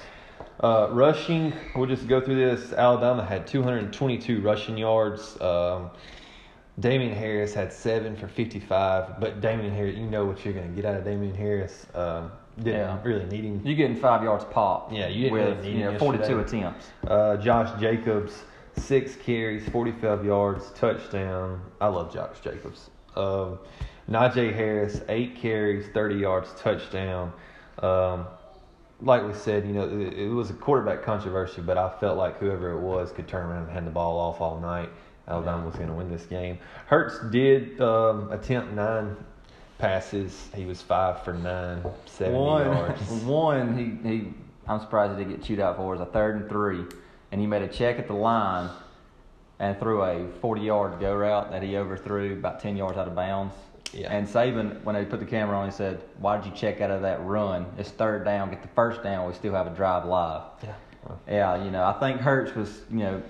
uh, 0.61 0.89
rushing, 0.91 1.53
we'll 1.75 1.87
just 1.87 2.09
go 2.09 2.21
through 2.21 2.37
this. 2.37 2.73
Alabama 2.73 3.25
had 3.25 3.47
222 3.47 4.41
rushing 4.41 4.77
yards. 4.79 5.41
Um, 5.41 5.91
Damien 6.79 7.15
Harris 7.15 7.55
had 7.55 7.73
seven 7.73 8.17
for 8.17 8.29
55, 8.29 9.19
but 9.21 9.41
Damien 9.41 9.75
Harris, 9.75 9.97
you 9.97 10.07
know 10.07 10.27
what 10.27 10.45
you're 10.45 10.53
going 10.55 10.69
to 10.69 10.75
get 10.75 10.85
out 10.85 10.97
of 10.97 11.05
Damien 11.05 11.35
Harris. 11.35 11.87
Um, 11.95 12.31
didn't 12.59 12.81
Yeah. 12.81 12.99
really 13.03 13.25
need 13.27 13.45
him. 13.45 13.61
You 13.65 13.75
getting 13.75 13.97
five 13.97 14.23
yards 14.23 14.45
pop. 14.47 14.93
Yeah, 14.93 15.09
you 15.09 15.25
didn't 15.25 15.33
with 15.33 15.59
really 15.59 15.73
need 15.75 15.79
you 15.81 15.93
know 15.93 15.99
42 15.99 16.39
attempts. 16.41 16.91
Uh, 17.07 17.37
Josh 17.37 17.79
Jacobs, 17.81 18.45
six 18.77 19.15
carries, 19.17 19.69
45 19.69 20.25
yards, 20.25 20.71
touchdown. 20.73 21.61
I 21.81 21.89
love 21.89 22.13
Josh 22.13 22.41
Jacobs. 22.43 22.91
Um, 23.15 23.59
Najee 24.11 24.55
Harris, 24.55 25.01
eight 25.09 25.37
carries, 25.37 25.87
30 25.89 26.15
yards, 26.17 26.49
touchdown. 26.59 27.33
Um, 27.83 28.27
like 29.03 29.27
we 29.27 29.35
said, 29.35 29.67
you 29.67 29.73
know, 29.73 29.85
it, 29.85 30.15
it 30.15 30.29
was 30.29 30.51
a 30.51 30.55
quarterback 30.55 31.03
controversy, 31.03 31.61
but 31.61 31.77
I 31.77 31.91
felt 32.01 32.17
like 32.17 32.39
whoever 32.39 32.71
it 32.71 32.81
was 32.81 33.13
could 33.13 33.29
turn 33.29 33.47
around 33.47 33.65
and 33.65 33.73
hand 33.73 33.87
the 33.87 33.91
ball 33.91 34.19
off 34.19 34.41
all 34.41 34.59
night. 34.61 34.89
Alabama 35.29 35.67
was 35.67 35.75
going 35.75 35.89
to 35.89 35.95
win 35.95 36.11
this 36.11 36.25
game. 36.25 36.59
Hurts 36.87 37.19
did 37.31 37.81
um, 37.81 38.31
attempt 38.31 38.73
nine 38.73 39.17
passes. 39.79 40.49
He 40.55 40.65
was 40.65 40.81
five 40.81 41.25
for 41.25 41.35
nine, 41.35 41.85
70 42.07 42.39
One, 42.39 42.65
yards. 42.65 43.03
one. 43.25 43.77
He, 43.77 44.09
he. 44.09 44.35
I'm 44.69 44.81
surprised 44.81 45.19
he 45.19 45.25
didn't 45.25 45.37
get 45.37 45.47
chewed 45.47 45.61
out 45.61 45.77
for. 45.77 45.91
Was 45.91 46.01
a 46.01 46.07
third 46.07 46.37
and 46.37 46.49
three, 46.49 46.85
and 47.33 47.41
he 47.41 47.47
made 47.47 47.63
a 47.63 47.69
check 47.69 47.99
at 47.99 48.07
the 48.07 48.15
line, 48.15 48.71
and 49.59 49.79
threw 49.79 50.03
a 50.03 50.29
40 50.41 50.61
yard 50.61 51.01
go 51.01 51.15
route 51.15 51.51
that 51.51 51.63
he 51.63 51.77
overthrew 51.77 52.35
about 52.35 52.61
10 52.61 52.77
yards 52.77 52.97
out 52.97 53.09
of 53.09 53.15
bounds. 53.15 53.55
Yeah. 53.93 54.13
And 54.13 54.27
Saban, 54.27 54.83
when 54.85 54.95
they 54.95 55.05
put 55.05 55.21
the 55.21 55.27
camera 55.27 55.57
on, 55.59 55.67
he 55.67 55.73
said, 55.73 56.03
"Why 56.19 56.37
did 56.37 56.47
you 56.47 56.53
check 56.53 56.81
out 56.81 56.91
of 56.91 57.03
that 57.03 57.25
run? 57.25 57.67
It's 57.79 57.91
third 57.91 58.25
down. 58.25 58.51
Get 58.51 58.63
the 58.63 58.69
first 58.69 59.03
down. 59.03 59.27
We 59.27 59.35
still 59.35 59.55
have 59.55 59.67
a 59.67 59.75
drive 59.75 60.05
live." 60.05 60.43
Yeah. 60.63 60.75
Well, 61.05 61.21
Yeah, 61.29 61.65
you 61.65 61.71
know, 61.71 61.85
I 61.85 61.93
think 61.95 62.21
Hurts 62.21 62.55
was, 62.55 62.83
you 62.91 62.99
know, 62.99 63.23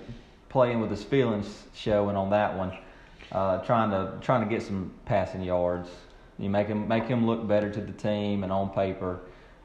playing 0.49 0.81
with 0.81 0.89
his 0.89 1.03
feelings 1.03 1.63
showing 1.73 2.15
on 2.15 2.29
that 2.31 2.57
one, 2.57 2.75
uh, 3.31 3.59
trying 3.59 3.91
to 3.91 4.17
trying 4.21 4.41
to 4.41 4.49
get 4.49 4.63
some 4.63 4.93
passing 5.05 5.43
yards. 5.43 5.89
You 6.39 6.49
make 6.49 6.67
him 6.67 6.87
make 6.87 7.05
him 7.05 7.25
look 7.25 7.47
better 7.47 7.69
to 7.69 7.81
the 7.81 7.93
team 7.93 8.43
and 8.43 8.51
on 8.51 8.69
paper, 8.69 9.19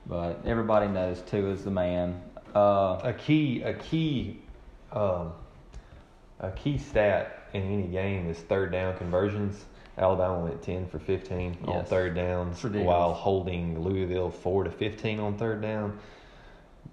but 0.06 0.40
everybody 0.44 0.88
knows 0.88 1.22
Tua 1.22 1.50
is 1.50 1.64
the 1.64 1.70
man. 1.70 2.20
Uh, 2.54 3.00
a 3.02 3.12
key 3.12 3.62
a 3.62 3.74
key 3.74 4.40
um, 4.92 5.32
a 6.40 6.50
key 6.50 6.76
stat 6.78 7.48
in 7.52 7.62
any 7.62 7.88
game 7.88 8.28
is 8.28 8.38
third 8.38 8.72
down 8.72 8.96
conversions. 8.96 9.64
Alabama 9.98 10.40
went 10.40 10.62
ten 10.62 10.86
for 10.86 10.98
fifteen 10.98 11.56
on 11.64 11.84
third 11.84 12.14
downs 12.14 12.58
while 12.84 13.12
holding 13.12 13.78
Louisville 13.82 14.30
four 14.30 14.64
to 14.64 14.70
fifteen 14.70 15.20
on 15.20 15.36
third 15.36 15.60
down. 15.62 15.98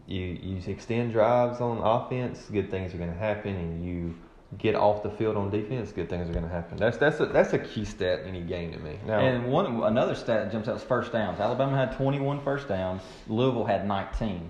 you 0.07 0.23
you 0.41 0.61
extend 0.67 1.11
drives 1.13 1.61
on 1.61 1.77
offense, 1.77 2.47
good 2.51 2.69
things 2.69 2.93
are 2.93 2.97
going 2.97 3.11
to 3.11 3.17
happen, 3.17 3.55
and 3.55 3.85
you 3.85 4.15
get 4.57 4.75
off 4.75 5.03
the 5.03 5.09
field 5.11 5.37
on 5.37 5.49
defense, 5.51 5.91
good 5.91 6.09
things 6.09 6.27
are 6.27 6.33
going 6.33 6.43
to 6.43 6.51
happen. 6.51 6.77
That's 6.77 6.97
that's 6.97 7.19
a 7.19 7.27
that's 7.27 7.53
a 7.53 7.59
key 7.59 7.85
stat 7.85 8.21
in 8.21 8.29
any 8.29 8.41
game 8.41 8.73
to 8.73 8.79
me. 8.79 8.97
Now, 9.05 9.19
And 9.19 9.51
one 9.51 9.83
another 9.83 10.15
stat 10.15 10.45
that 10.45 10.51
jumps 10.51 10.67
out 10.67 10.75
is 10.77 10.83
first 10.83 11.11
downs. 11.11 11.39
Alabama 11.39 11.77
had 11.77 11.95
21 11.95 12.41
first 12.41 12.67
downs. 12.67 13.01
Louisville 13.27 13.65
had 13.65 13.87
19. 13.87 14.49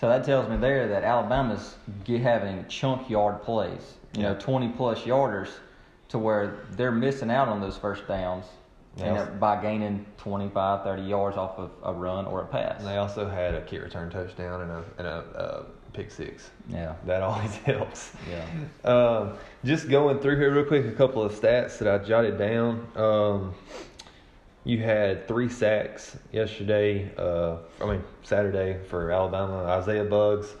So 0.00 0.08
that 0.08 0.24
tells 0.24 0.48
me 0.48 0.56
there 0.56 0.88
that 0.88 1.04
Alabama's 1.04 1.76
having 2.06 2.66
chunk 2.68 3.08
yard 3.08 3.42
plays. 3.42 3.94
You 4.16 4.22
know, 4.22 4.34
20 4.38 4.68
plus 4.70 5.00
yarders, 5.00 5.50
to 6.14 6.18
where 6.20 6.58
they're 6.76 6.92
missing 6.92 7.28
out 7.28 7.48
on 7.48 7.60
those 7.60 7.76
first 7.76 8.06
downs. 8.06 8.44
And 8.98 9.40
by 9.40 9.60
gaining 9.60 10.06
25, 10.18 10.84
30 10.84 11.02
yards 11.02 11.36
off 11.36 11.58
of 11.58 11.72
a 11.82 11.92
run 11.92 12.24
or 12.26 12.42
a 12.42 12.46
pass. 12.46 12.78
and 12.78 12.86
they 12.86 12.98
also 12.98 13.28
had 13.28 13.56
a 13.56 13.62
kick 13.62 13.82
return 13.82 14.10
touchdown 14.10 14.60
and 14.60 14.70
a 14.70 14.84
and 14.98 15.06
a 15.08 15.10
uh, 15.10 15.62
pick 15.92 16.12
six. 16.12 16.52
Yeah. 16.68 16.94
That 17.04 17.22
always 17.22 17.52
helps. 17.66 18.12
Yeah. 18.30 18.88
Um, 18.88 19.32
just 19.64 19.88
going 19.88 20.20
through 20.20 20.36
here 20.36 20.54
real 20.54 20.64
quick, 20.64 20.86
a 20.86 20.92
couple 20.92 21.20
of 21.20 21.32
stats 21.32 21.78
that 21.78 21.88
I 21.88 21.98
jotted 21.98 22.38
down. 22.38 22.86
Um, 22.94 23.54
you 24.62 24.78
had 24.78 25.26
three 25.26 25.48
sacks 25.48 26.16
yesterday. 26.30 27.10
Uh, 27.18 27.56
I 27.82 27.86
mean 27.86 28.04
Saturday 28.22 28.78
for 28.88 29.10
Alabama. 29.10 29.64
Isaiah 29.64 30.04
Buggs, 30.04 30.54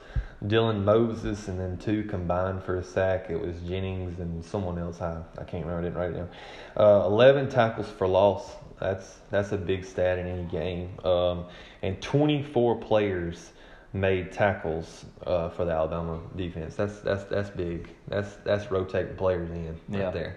Dylan 0.46 0.84
Moses, 0.84 1.48
and 1.48 1.58
then 1.58 1.78
two 1.78 2.04
combined 2.04 2.62
for 2.62 2.76
a 2.76 2.84
sack. 2.84 3.26
It 3.30 3.40
was 3.40 3.54
Jennings 3.66 4.18
and 4.20 4.44
someone 4.44 4.78
else. 4.78 5.00
I 5.00 5.22
I 5.38 5.44
can't 5.44 5.64
remember. 5.64 5.78
I 5.78 5.82
didn't 5.82 5.94
write 5.98 6.10
it 6.10 6.16
down. 6.16 6.28
Uh, 6.76 7.06
Eleven 7.06 7.48
tackles 7.48 7.88
for 7.88 8.06
loss. 8.06 8.52
That's 8.80 9.20
that's 9.30 9.52
a 9.52 9.56
big 9.56 9.84
stat 9.84 10.18
in 10.18 10.26
any 10.26 10.44
game. 10.44 10.98
Um, 11.04 11.44
and 11.82 12.00
24 12.02 12.76
players 12.76 13.52
made 13.92 14.32
tackles 14.32 15.04
uh, 15.26 15.48
for 15.50 15.64
the 15.64 15.70
Alabama 15.72 16.20
defense. 16.36 16.74
That's 16.74 16.98
that's 17.00 17.24
that's 17.24 17.50
big. 17.50 17.88
That's 18.08 18.34
that's 18.44 18.70
rotating 18.70 19.16
players 19.16 19.50
in 19.50 19.78
Yeah. 19.88 20.04
right 20.06 20.12
there. 20.14 20.36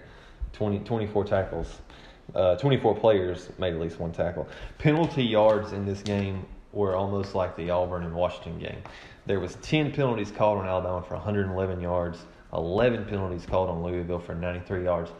20, 0.54 0.80
24 0.80 1.24
tackles. 1.24 1.80
Uh, 2.34 2.56
24 2.56 2.94
players 2.96 3.48
made 3.58 3.74
at 3.74 3.80
least 3.80 3.98
one 3.98 4.12
tackle. 4.12 4.48
Penalty 4.78 5.24
yards 5.24 5.72
in 5.72 5.84
this 5.84 6.02
game 6.02 6.44
were 6.72 6.94
almost 6.96 7.34
like 7.34 7.56
the 7.56 7.70
Auburn 7.70 8.04
and 8.04 8.14
Washington 8.14 8.58
game. 8.58 8.82
There 9.28 9.38
was 9.38 9.56
10 9.56 9.92
penalties 9.92 10.30
called 10.30 10.58
on 10.58 10.66
Alabama 10.66 11.02
for 11.02 11.12
111 11.14 11.82
yards, 11.82 12.18
11 12.54 13.04
penalties 13.04 13.44
called 13.44 13.68
on 13.68 13.82
Louisville 13.82 14.18
for 14.18 14.34
93 14.34 14.84
yards. 14.84 15.10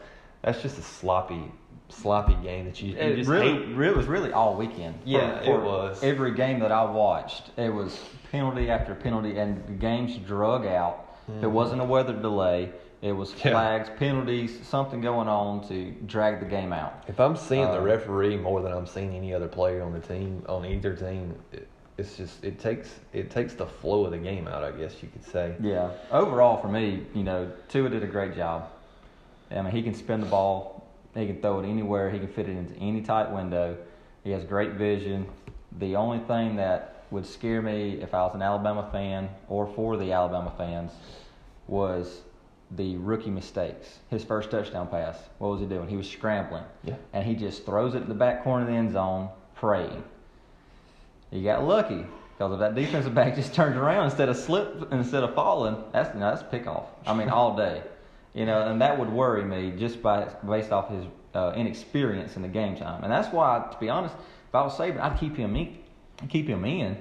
That's 0.41 0.63
just 0.63 0.79
a 0.79 0.81
sloppy, 0.81 1.43
sloppy 1.89 2.33
game 2.41 2.65
that 2.65 2.81
you, 2.81 2.93
you 2.93 2.97
It 2.97 3.27
really, 3.27 3.65
hate. 3.67 3.75
really 3.75 3.95
was 3.95 4.07
really 4.07 4.33
all 4.33 4.55
weekend. 4.57 4.95
For- 5.03 5.09
Yeah, 5.09 5.39
it 5.41 5.61
was. 5.61 6.03
Every 6.03 6.33
game 6.33 6.59
that 6.61 6.71
I 6.71 6.83
watched, 6.85 7.51
it 7.55 7.71
was 7.71 7.99
penalty 8.31 8.71
after 8.71 8.95
penalty, 8.95 9.37
and 9.37 9.63
the 9.67 9.73
games 9.73 10.17
drug 10.17 10.65
out. 10.65 11.05
If 11.37 11.43
it 11.43 11.47
wasn't 11.47 11.81
a 11.81 11.85
weather 11.85 12.13
delay, 12.13 12.71
it 13.03 13.11
was 13.11 13.29
Mm-hmm. 13.29 13.47
Yeah. 13.49 13.53
flags, 13.53 13.89
penalties, 13.99 14.59
something 14.67 15.01
going 15.01 15.27
on 15.27 15.67
to 15.67 15.91
drag 16.07 16.39
the 16.39 16.47
game 16.47 16.73
out. 16.73 17.03
If 17.07 17.19
I'm 17.19 17.35
seeing 17.35 17.61
the 17.65 17.77
Uh, 17.79 17.83
referee 17.83 18.37
more 18.37 18.63
than 18.63 18.71
I'm 18.73 18.87
seeing 18.87 19.13
any 19.15 19.35
other 19.35 19.47
player 19.47 19.83
on 19.83 19.93
the 19.93 19.99
team, 19.99 20.43
on 20.49 20.65
either 20.65 20.95
team, 20.95 21.35
it, 21.51 21.67
it's 21.99 22.15
just 22.15 22.43
it 22.43 22.59
takes 22.59 22.89
it 23.13 23.29
takes 23.29 23.53
the 23.53 23.65
flow 23.65 24.05
of 24.05 24.11
the 24.11 24.17
game 24.17 24.47
out. 24.47 24.63
I 24.63 24.71
guess 24.71 25.03
you 25.03 25.09
could 25.09 25.25
say. 25.25 25.55
Yeah. 25.59 25.91
Overall, 26.11 26.61
for 26.61 26.69
me, 26.69 27.05
you 27.13 27.23
know, 27.23 27.51
Tua 27.67 27.89
did 27.89 28.03
a 28.03 28.07
great 28.07 28.35
job. 28.35 28.69
I 29.51 29.61
mean, 29.61 29.71
he 29.71 29.83
can 29.83 29.93
spin 29.93 30.21
the 30.21 30.27
ball. 30.27 30.87
He 31.15 31.25
can 31.25 31.41
throw 31.41 31.59
it 31.59 31.67
anywhere. 31.67 32.09
He 32.09 32.19
can 32.19 32.27
fit 32.27 32.47
it 32.47 32.55
into 32.55 32.75
any 32.75 33.01
tight 33.01 33.31
window. 33.31 33.77
He 34.23 34.31
has 34.31 34.43
great 34.45 34.73
vision. 34.73 35.27
The 35.79 35.95
only 35.95 36.19
thing 36.19 36.55
that 36.55 37.03
would 37.11 37.25
scare 37.25 37.61
me 37.61 37.99
if 38.01 38.13
I 38.13 38.21
was 38.23 38.35
an 38.35 38.41
Alabama 38.41 38.87
fan 38.91 39.29
or 39.47 39.67
for 39.67 39.97
the 39.97 40.11
Alabama 40.11 40.53
fans 40.57 40.91
was 41.67 42.21
the 42.71 42.95
rookie 42.97 43.31
mistakes. 43.31 43.99
His 44.09 44.23
first 44.23 44.51
touchdown 44.51 44.87
pass. 44.87 45.17
What 45.39 45.49
was 45.49 45.59
he 45.59 45.65
doing? 45.65 45.89
He 45.89 45.97
was 45.97 46.09
scrambling. 46.09 46.63
Yeah. 46.83 46.95
And 47.13 47.25
he 47.25 47.33
just 47.33 47.65
throws 47.65 47.95
it 47.95 48.03
in 48.03 48.09
the 48.09 48.15
back 48.15 48.43
corner 48.43 48.61
of 48.63 48.69
the 48.69 48.75
end 48.75 48.93
zone, 48.93 49.29
praying. 49.55 50.03
He 51.31 51.43
got 51.43 51.63
lucky 51.63 52.05
because 52.37 52.53
if 52.53 52.59
that 52.59 52.75
defensive 52.75 53.13
back 53.13 53.35
just 53.41 53.53
turns 53.53 53.75
around 53.75 54.05
instead 54.05 54.29
of 54.29 54.37
slip 54.37 54.91
instead 54.91 55.23
of 55.23 55.35
falling, 55.35 55.83
that's 55.91 56.13
you 56.13 56.19
know, 56.19 56.31
that's 56.31 56.43
pick 56.49 56.67
off. 56.67 56.87
I 57.05 57.13
mean, 57.13 57.29
all 57.29 57.55
day, 57.55 57.83
you 58.33 58.45
know, 58.45 58.67
and 58.67 58.81
that 58.81 58.97
would 58.97 59.09
worry 59.09 59.43
me 59.43 59.73
just 59.77 60.01
by 60.01 60.27
based 60.47 60.71
off 60.71 60.89
his 60.89 61.05
uh, 61.33 61.53
inexperience 61.55 62.35
in 62.35 62.41
the 62.41 62.47
game 62.47 62.75
time. 62.75 63.03
And 63.03 63.11
that's 63.11 63.31
why, 63.33 63.67
to 63.71 63.77
be 63.79 63.89
honest, 63.89 64.15
if 64.47 64.55
I 64.55 64.61
was 64.61 64.77
Saban, 64.77 64.99
I'd 64.99 65.19
keep 65.19 65.35
him 65.35 65.55
in, 65.55 65.77
keep 66.29 66.47
him 66.47 66.65
in. 66.65 66.97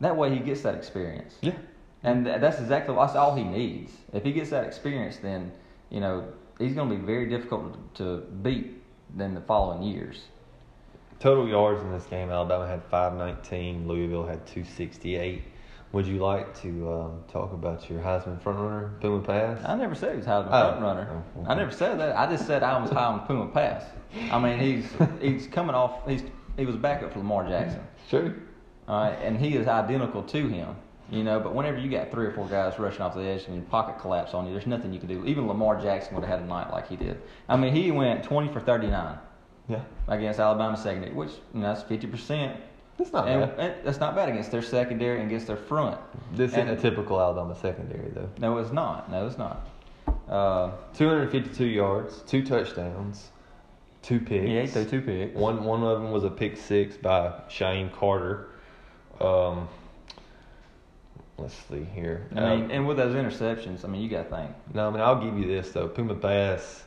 That 0.00 0.16
way, 0.16 0.32
he 0.32 0.40
gets 0.40 0.62
that 0.62 0.74
experience. 0.74 1.36
Yeah. 1.40 1.54
And 2.02 2.24
th- 2.24 2.40
that's 2.40 2.60
exactly 2.60 2.94
that's 2.94 3.14
all 3.14 3.34
he 3.34 3.44
needs. 3.44 3.92
If 4.12 4.24
he 4.24 4.32
gets 4.32 4.50
that 4.50 4.64
experience, 4.64 5.16
then 5.16 5.52
you 5.90 6.00
know 6.00 6.28
he's 6.58 6.74
going 6.74 6.88
to 6.88 6.96
be 6.96 7.02
very 7.04 7.28
difficult 7.28 7.94
to, 7.96 8.04
to 8.04 8.20
beat 8.42 8.82
than 9.16 9.34
the 9.34 9.40
following 9.40 9.82
years. 9.82 10.24
Total 11.18 11.48
yards 11.48 11.82
in 11.82 11.90
this 11.92 12.04
game, 12.04 12.30
Alabama 12.30 12.66
had 12.66 12.82
519, 12.90 13.88
Louisville 13.88 14.26
had 14.26 14.46
268. 14.46 15.42
Would 15.92 16.06
you 16.06 16.18
like 16.18 16.60
to 16.60 16.92
um, 16.92 17.24
talk 17.32 17.52
about 17.52 17.88
your 17.88 18.00
Heisman 18.00 18.38
frontrunner, 18.42 19.00
Puma 19.00 19.22
Pass? 19.22 19.64
I 19.64 19.76
never 19.76 19.94
said 19.94 20.10
he 20.10 20.16
was 20.18 20.26
the 20.26 20.32
Oh. 20.36 20.48
front 20.50 20.82
runner. 20.82 21.08
Oh, 21.10 21.40
okay. 21.40 21.50
I 21.50 21.54
never 21.54 21.70
said 21.70 21.98
that. 22.00 22.16
I 22.18 22.26
just 22.30 22.46
said 22.46 22.62
I 22.62 22.78
was 22.80 22.90
high 22.90 23.04
on 23.06 23.20
Puma 23.26 23.46
Pass. 23.48 23.84
I 24.30 24.38
mean, 24.38 24.58
he's 24.58 24.86
he's 25.20 25.46
coming 25.46 25.74
off. 25.74 26.06
He's 26.06 26.22
he 26.58 26.66
was 26.66 26.76
backup 26.76 27.12
for 27.12 27.18
Lamar 27.20 27.48
Jackson. 27.48 27.80
Sure. 28.10 28.34
All 28.86 29.00
right, 29.00 29.18
and 29.20 29.36
he 29.36 29.56
is 29.56 29.66
identical 29.66 30.22
to 30.22 30.48
him. 30.48 30.76
You 31.10 31.24
know, 31.24 31.40
but 31.40 31.54
whenever 31.54 31.78
you 31.78 31.90
got 31.90 32.10
three 32.12 32.26
or 32.26 32.32
four 32.32 32.46
guys 32.46 32.78
rushing 32.78 33.00
off 33.00 33.14
the 33.14 33.22
edge 33.22 33.44
and 33.46 33.54
your 33.56 33.64
pocket 33.64 33.98
collapse 34.00 34.32
on 34.34 34.46
you, 34.46 34.52
there's 34.52 34.66
nothing 34.66 34.92
you 34.92 34.98
can 35.00 35.08
do. 35.08 35.24
Even 35.24 35.46
Lamar 35.48 35.80
Jackson 35.80 36.14
would 36.14 36.24
have 36.24 36.38
had 36.40 36.46
a 36.46 36.48
night 36.48 36.70
like 36.72 36.88
he 36.88 36.94
did. 36.96 37.20
I 37.48 37.56
mean, 37.56 37.72
he 37.74 37.90
went 37.90 38.22
20 38.24 38.52
for 38.52 38.60
39 38.60 39.18
Yeah. 39.68 39.80
against 40.08 40.38
Alabama 40.40 40.76
secondary, 40.76 41.12
which 41.12 41.30
you 41.54 41.60
know, 41.60 41.68
that's 41.74 41.82
50 41.82 42.06
percent. 42.06 42.56
That's 42.98 43.12
not 43.12 43.28
And, 43.28 43.40
bad. 43.56 43.58
and 43.58 43.86
that's 43.86 44.00
not 44.00 44.14
bad 44.16 44.28
against 44.30 44.50
their 44.50 44.62
secondary 44.62 45.18
and 45.20 45.26
against 45.28 45.46
their 45.48 45.56
front. 45.56 45.98
This 46.32 46.54
and- 46.54 46.70
isn't 46.70 46.78
a 46.78 46.90
typical 46.90 47.20
Alabama 47.20 47.54
secondary, 47.54 48.08
though. 48.10 48.28
No, 48.38 48.56
it's 48.58 48.72
not. 48.72 49.10
No, 49.10 49.26
it's 49.26 49.36
not. 49.38 49.66
Uh, 50.28 50.70
252 50.94 51.66
yards, 51.66 52.22
two 52.22 52.44
touchdowns, 52.44 53.28
two 54.02 54.18
picks. 54.20 54.48
yeah, 54.48 54.62
he 54.62 54.66
threw 54.66 54.84
two 54.84 55.00
picks. 55.02 55.36
One 55.36 55.62
one 55.64 55.82
of 55.82 56.00
them 56.00 56.10
was 56.10 56.24
a 56.24 56.30
pick 56.30 56.56
six 56.56 56.96
by 56.96 57.32
Shane 57.48 57.90
Carter. 57.90 58.48
Um, 59.20 59.68
let's 61.38 61.54
see 61.68 61.84
here. 61.94 62.26
I 62.34 62.34
mean, 62.34 62.62
Um, 62.64 62.70
and 62.70 62.86
with 62.88 62.96
those 62.96 63.14
interceptions, 63.14 63.84
I 63.84 63.88
mean, 63.88 64.00
you 64.00 64.08
got 64.08 64.30
to 64.30 64.36
think. 64.36 64.50
no, 64.74 64.88
I 64.88 64.90
mean 64.90 65.00
I'll 65.00 65.20
give 65.22 65.38
you 65.38 65.46
this 65.46 65.70
though. 65.72 65.86
Puma 65.88 66.14
Pass, 66.14 66.84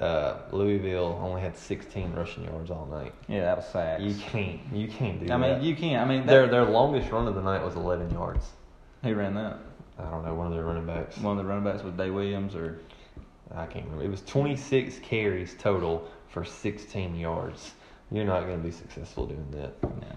uh, 0.00 0.38
Louisville 0.52 1.20
only 1.22 1.40
had 1.40 1.56
16 1.56 2.12
rushing 2.12 2.44
yards 2.44 2.70
all 2.70 2.86
night. 2.86 3.14
Yeah, 3.28 3.42
that 3.42 3.56
was 3.58 3.66
sacks. 3.66 4.02
You 4.02 4.14
can't 4.14 4.60
you 4.72 4.88
can't 4.88 5.20
do 5.20 5.26
I 5.32 5.38
that. 5.38 5.58
mean, 5.58 5.62
you 5.62 5.76
can't. 5.76 6.02
I 6.02 6.04
mean, 6.06 6.26
their 6.26 6.42
that, 6.42 6.50
their 6.50 6.64
longest 6.64 7.10
run 7.10 7.28
of 7.28 7.34
the 7.34 7.42
night 7.42 7.62
was 7.62 7.76
11 7.76 8.10
yards. 8.10 8.46
who 9.02 9.14
ran 9.14 9.34
that? 9.34 9.58
I 9.98 10.04
don't 10.10 10.24
know 10.24 10.34
one 10.34 10.46
of 10.46 10.52
their 10.54 10.64
running 10.64 10.86
backs. 10.86 11.18
One 11.18 11.38
of 11.38 11.44
the 11.44 11.48
running 11.48 11.64
backs 11.64 11.82
was 11.82 11.92
Dae 11.94 12.10
Williams, 12.10 12.54
or 12.54 12.80
I 13.54 13.66
can't 13.66 13.84
remember. 13.84 14.04
It 14.04 14.10
was 14.10 14.22
26 14.22 14.98
carries 15.00 15.54
total 15.58 16.08
for 16.28 16.44
16 16.44 17.16
yards. 17.16 17.72
You're 18.12 18.24
not 18.24 18.40
going 18.46 18.58
to 18.58 18.64
be 18.64 18.72
successful 18.72 19.26
doing 19.26 19.46
that. 19.52 19.74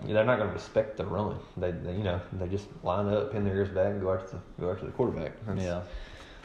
Yeah. 0.07 0.13
They're 0.13 0.25
not 0.25 0.37
going 0.37 0.47
to 0.47 0.53
respect 0.53 0.97
the 0.97 1.05
run. 1.05 1.37
They, 1.57 1.71
they, 1.71 1.91
you 1.91 2.03
know, 2.03 2.21
they 2.33 2.47
just 2.47 2.67
line 2.83 3.07
up, 3.07 3.31
pin 3.33 3.43
their 3.43 3.55
ears 3.55 3.69
back, 3.69 3.87
and 3.87 4.01
go 4.01 4.13
after 4.13 4.37
the 4.37 4.61
go 4.61 4.71
after 4.71 4.85
the 4.85 4.91
quarterback. 4.93 5.33
That's 5.45 5.61
yeah, 5.61 5.81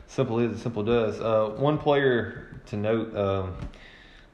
simple 0.08 0.38
is 0.40 0.60
simple 0.60 0.82
does. 0.82 1.20
Uh, 1.20 1.54
one 1.56 1.78
player 1.78 2.60
to 2.66 2.76
note: 2.76 3.14
um, 3.16 3.54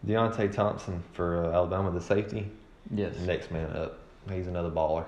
Deionte 0.07 0.53
Thompson 0.53 1.03
for 1.13 1.45
uh, 1.45 1.53
Alabama, 1.53 1.91
the 1.91 2.01
safety, 2.01 2.51
yes, 2.95 3.17
next 3.21 3.51
man 3.51 3.71
up. 3.77 3.99
He's 4.31 4.47
another 4.47 4.71
baller. 4.71 5.05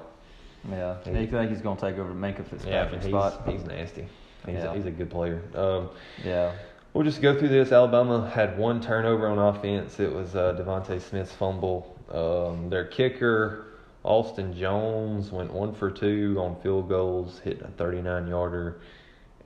yeah. 0.71 0.97
He- 1.05 1.11
You 1.21 1.27
think 1.27 1.51
he's 1.51 1.61
going 1.63 1.77
to 1.77 1.81
take 1.91 1.99
over 1.99 2.13
Minkah 2.13 2.39
Yeah, 2.67 2.89
Fitzpatrick's 2.89 3.05
he's, 3.05 3.11
spot? 3.13 3.43
he's 3.49 3.65
nasty. 3.65 4.07
He's, 4.45 4.55
Yeah. 4.57 4.73
a, 4.73 4.75
he's 4.75 4.87
a 4.87 4.91
good 4.91 5.11
player. 5.11 5.43
Um, 5.55 5.89
Yeah, 6.25 6.53
We'll 6.93 7.05
just 7.05 7.21
go 7.21 7.39
through 7.39 7.49
this. 7.49 7.73
Alabama 7.73 8.29
had 8.31 8.57
one 8.59 8.81
turnover 8.81 9.27
on 9.29 9.39
offense. 9.39 10.01
It 10.01 10.11
was 10.13 10.35
uh, 10.35 10.55
DeVonta 10.59 10.99
Smith's 11.01 11.33
fumble. 11.33 11.95
Um, 12.11 12.71
their 12.71 12.85
kicker, 12.87 13.67
Austin 14.03 14.55
Jones, 14.57 15.31
went 15.31 15.53
one 15.53 15.75
for 15.75 15.91
two 15.91 16.37
on 16.41 16.57
field 16.63 16.89
goals, 16.89 17.39
hitting 17.45 17.65
a 17.65 17.69
39 17.69 18.29
yarder, 18.29 18.81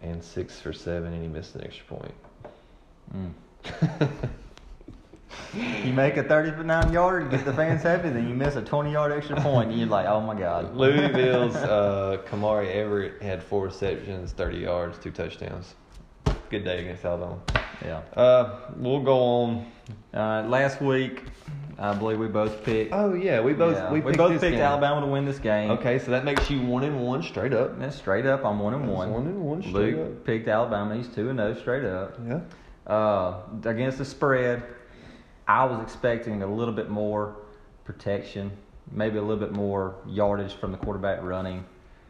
and 0.03 0.23
six 0.23 0.61
for 0.61 0.73
seven, 0.73 1.13
and 1.13 1.23
he 1.23 1.29
missed 1.29 1.55
an 1.55 1.65
extra 1.65 1.85
point. 1.87 2.15
mm. 3.15 4.09
you 5.85 5.93
make 5.93 6.17
a 6.17 6.23
39 6.23 6.93
yarder, 6.93 7.27
get 7.29 7.45
the 7.45 7.53
fans 7.53 7.83
happy, 7.83 8.09
then 8.09 8.29
you 8.29 8.35
miss 8.35 8.57
a 8.57 8.63
20 8.63 8.93
yard 8.93 9.13
extra 9.13 9.41
point, 9.41 9.71
and 9.71 9.79
you're 9.79 9.89
like, 9.89 10.07
oh 10.07 10.21
my 10.21 10.35
god. 10.35 10.75
Louisville's 10.77 11.57
uh, 11.57 12.19
Kamari 12.27 12.75
Everett 12.75 13.21
had 13.23 13.43
four 13.43 13.65
receptions, 13.65 14.33
30 14.33 14.59
yards, 14.59 14.99
two 14.99 15.11
touchdowns. 15.11 15.75
Good 16.51 16.65
day 16.65 16.81
against 16.81 17.05
Alabama. 17.05 17.39
yeah. 17.85 18.03
Uh, 18.17 18.61
we'll 18.77 19.01
go 19.01 19.19
on. 19.19 19.67
Uh, 20.13 20.45
last 20.49 20.81
week, 20.81 21.25
I 21.81 21.95
believe 21.95 22.19
we 22.19 22.29
both 22.29 22.63
picked. 22.63 22.93
Oh 22.93 23.15
yeah, 23.15 23.41
we 23.41 23.55
both 23.55 23.75
yeah, 23.75 23.91
we, 23.91 24.01
we, 24.01 24.11
picked 24.11 24.19
both 24.19 24.33
picked 24.33 24.53
game. 24.53 24.61
Alabama 24.61 25.01
to 25.01 25.07
win 25.07 25.25
this 25.25 25.39
game. 25.39 25.71
Okay, 25.71 25.99
so 25.99 26.11
that 26.11 26.27
makes 26.27 26.51
you 26.51 26.61
one 26.61 26.85
and 26.85 27.01
one 27.01 27.23
straight 27.23 27.55
up. 27.55 27.79
That's 27.79 27.97
straight 27.97 28.27
up. 28.27 28.45
I'm 28.45 28.59
one 28.61 28.75
and 28.75 28.83
That's 28.83 28.93
one. 28.93 29.13
one 29.13 29.27
and 29.27 29.41
one 29.41 29.63
straight 29.63 29.97
Luke 29.97 30.19
up. 30.19 30.25
picked 30.27 30.47
Alabama. 30.47 30.95
He's 30.95 31.09
two 31.09 31.31
and 31.31 31.39
zero 31.39 31.55
straight 31.55 31.85
up. 31.87 32.19
Yeah. 32.29 32.41
Uh, 32.87 33.41
against 33.65 33.97
the 33.97 34.05
spread, 34.05 34.63
I 35.49 35.65
was 35.65 35.81
expecting 35.81 36.43
a 36.43 36.47
little 36.47 36.75
bit 36.75 36.91
more 36.91 37.37
protection, 37.85 38.51
maybe 38.93 39.17
a 39.17 39.23
little 39.23 39.43
bit 39.43 39.53
more 39.53 39.95
yardage 40.07 40.53
from 40.53 40.73
the 40.73 40.79
quarterback 40.79 41.23
running 41.23 41.65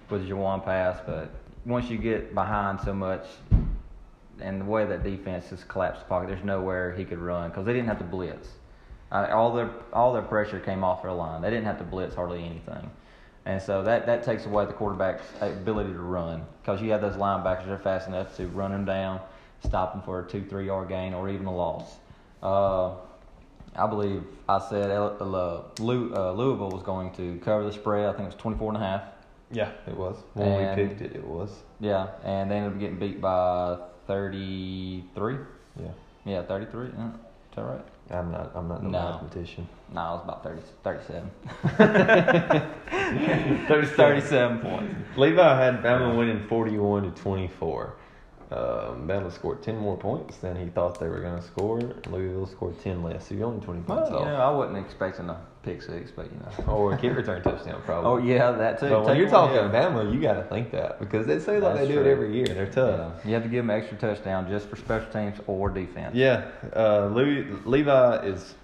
with 0.08 0.28
Jawon 0.28 0.64
Pass. 0.64 0.98
But 1.06 1.30
once 1.64 1.88
you 1.88 1.96
get 1.96 2.34
behind 2.34 2.80
so 2.80 2.92
much, 2.92 3.24
and 4.40 4.62
the 4.62 4.64
way 4.64 4.84
that 4.84 5.04
defense 5.04 5.50
just 5.50 5.68
collapsed 5.68 6.00
the 6.00 6.08
pocket, 6.08 6.28
there's 6.28 6.44
nowhere 6.44 6.92
he 6.92 7.04
could 7.04 7.18
run 7.18 7.50
because 7.50 7.66
they 7.66 7.72
didn't 7.72 7.88
have 7.88 7.98
to 7.98 8.04
blitz. 8.04 8.48
Uh, 9.12 9.28
all 9.32 9.52
their 9.52 9.70
all 9.92 10.12
their 10.12 10.22
pressure 10.22 10.60
came 10.60 10.84
off 10.84 11.02
their 11.02 11.12
line. 11.12 11.42
They 11.42 11.50
didn't 11.50 11.64
have 11.64 11.78
to 11.78 11.84
blitz 11.84 12.14
hardly 12.14 12.44
anything. 12.44 12.90
And 13.46 13.60
so 13.60 13.82
that, 13.82 14.06
that 14.06 14.22
takes 14.22 14.44
away 14.44 14.66
the 14.66 14.72
quarterback's 14.72 15.24
ability 15.40 15.92
to 15.92 15.98
run 15.98 16.44
because 16.62 16.82
you 16.82 16.90
have 16.92 17.00
those 17.00 17.16
linebackers 17.16 17.64
that 17.66 17.72
are 17.72 17.78
fast 17.78 18.06
enough 18.06 18.36
to 18.36 18.46
run 18.48 18.70
them 18.70 18.84
down, 18.84 19.20
stop 19.64 19.94
them 19.94 20.02
for 20.02 20.20
a 20.20 20.28
two, 20.28 20.44
three 20.44 20.66
yard 20.66 20.88
gain 20.88 21.14
or 21.14 21.28
even 21.28 21.46
a 21.46 21.54
loss. 21.54 21.96
Uh, 22.42 22.92
I 23.74 23.86
believe 23.86 24.22
I 24.48 24.58
said 24.58 24.90
uh, 24.90 25.14
uh, 25.20 25.62
Louisville 25.78 26.70
was 26.70 26.82
going 26.82 27.12
to 27.14 27.40
cover 27.42 27.64
the 27.64 27.72
spread. 27.72 28.06
I 28.06 28.12
think 28.12 28.24
it 28.24 28.26
was 28.26 28.34
24 28.34 28.74
and 28.74 28.76
a 28.82 28.86
half. 28.86 29.02
Yeah, 29.52 29.70
it 29.86 29.96
was. 29.96 30.16
When 30.34 30.46
And- 30.46 30.80
we 30.80 30.86
picked 30.88 31.00
it, 31.00 31.16
it 31.16 31.26
was. 31.26 31.50
Yeah, 31.80 32.08
and 32.24 32.50
they 32.50 32.56
ended 32.56 32.72
up 32.74 32.78
getting 32.78 32.98
beat 32.98 33.20
by 33.20 33.78
33. 34.06 35.36
Yeah. 35.80 35.88
Yeah, 36.24 36.42
33. 36.42 36.88
Yeah. 36.96 37.06
Is 37.08 37.12
that 37.56 37.62
right? 37.62 37.84
I'm 38.10 38.30
not. 38.32 38.50
I'm 38.54 38.68
not 38.68 38.82
no, 38.82 38.90
No. 38.90 39.10
mathematician. 39.12 39.68
No, 39.92 40.00
I 40.00 40.10
was 40.12 40.22
about 40.24 40.42
30, 40.42 40.60
37. 40.82 41.30
37. 43.68 43.96
37 43.96 44.58
points. 44.58 44.94
Levi 45.16 45.64
had 45.64 45.82
Bama 45.82 46.16
winning 46.16 46.46
41 46.48 47.14
to 47.14 47.22
24. 47.22 47.94
Um, 48.52 49.06
Bama 49.06 49.30
scored 49.32 49.62
10 49.62 49.76
more 49.78 49.96
points 49.96 50.38
than 50.38 50.56
he 50.56 50.66
thought 50.70 50.98
they 50.98 51.08
were 51.08 51.20
going 51.20 51.36
to 51.36 51.42
score. 51.46 51.78
Louisville 52.08 52.46
scored 52.46 52.80
10 52.80 53.02
less, 53.02 53.28
so 53.28 53.34
you're 53.36 53.46
only 53.46 53.64
20 53.64 53.82
Well, 53.86 53.98
points 53.98 54.10
you 54.10 54.16
off. 54.16 54.24
know, 54.26 54.34
I 54.36 54.50
wasn't 54.50 54.78
expecting 54.78 55.28
a 55.28 55.40
pick 55.62 55.82
six, 55.82 56.10
but 56.10 56.26
you 56.26 56.38
know. 56.38 56.72
Or 56.72 56.94
a 56.94 56.98
kick 56.98 57.14
return 57.14 57.42
touchdown, 57.42 57.82
probably. 57.84 58.10
Oh 58.10 58.16
yeah, 58.16 58.50
that 58.52 58.80
too. 58.80 58.88
But 58.88 59.04
when 59.04 59.16
you're 59.16 59.28
talking 59.28 59.56
yeah. 59.56 59.70
Bama, 59.70 60.12
you 60.12 60.20
got 60.20 60.34
to 60.34 60.44
think 60.44 60.70
that 60.72 60.98
because 60.98 61.26
they 61.26 61.38
say 61.38 61.60
like 61.60 61.74
That's 61.74 61.88
they 61.88 61.94
do 61.94 62.00
it 62.00 62.06
every 62.06 62.34
year. 62.34 62.46
They're 62.46 62.70
tough. 62.70 63.20
Yeah. 63.22 63.28
You 63.28 63.34
have 63.34 63.42
to 63.42 63.48
give 63.48 63.64
them 63.66 63.70
extra 63.70 63.96
touchdown 63.98 64.48
just 64.48 64.68
for 64.68 64.76
special 64.76 65.10
teams 65.10 65.38
or 65.46 65.68
defense. 65.68 66.14
Yeah, 66.14 66.48
uh, 66.74 67.06
Louis, 67.06 67.46
Levi 67.64 68.26
is 68.26 68.54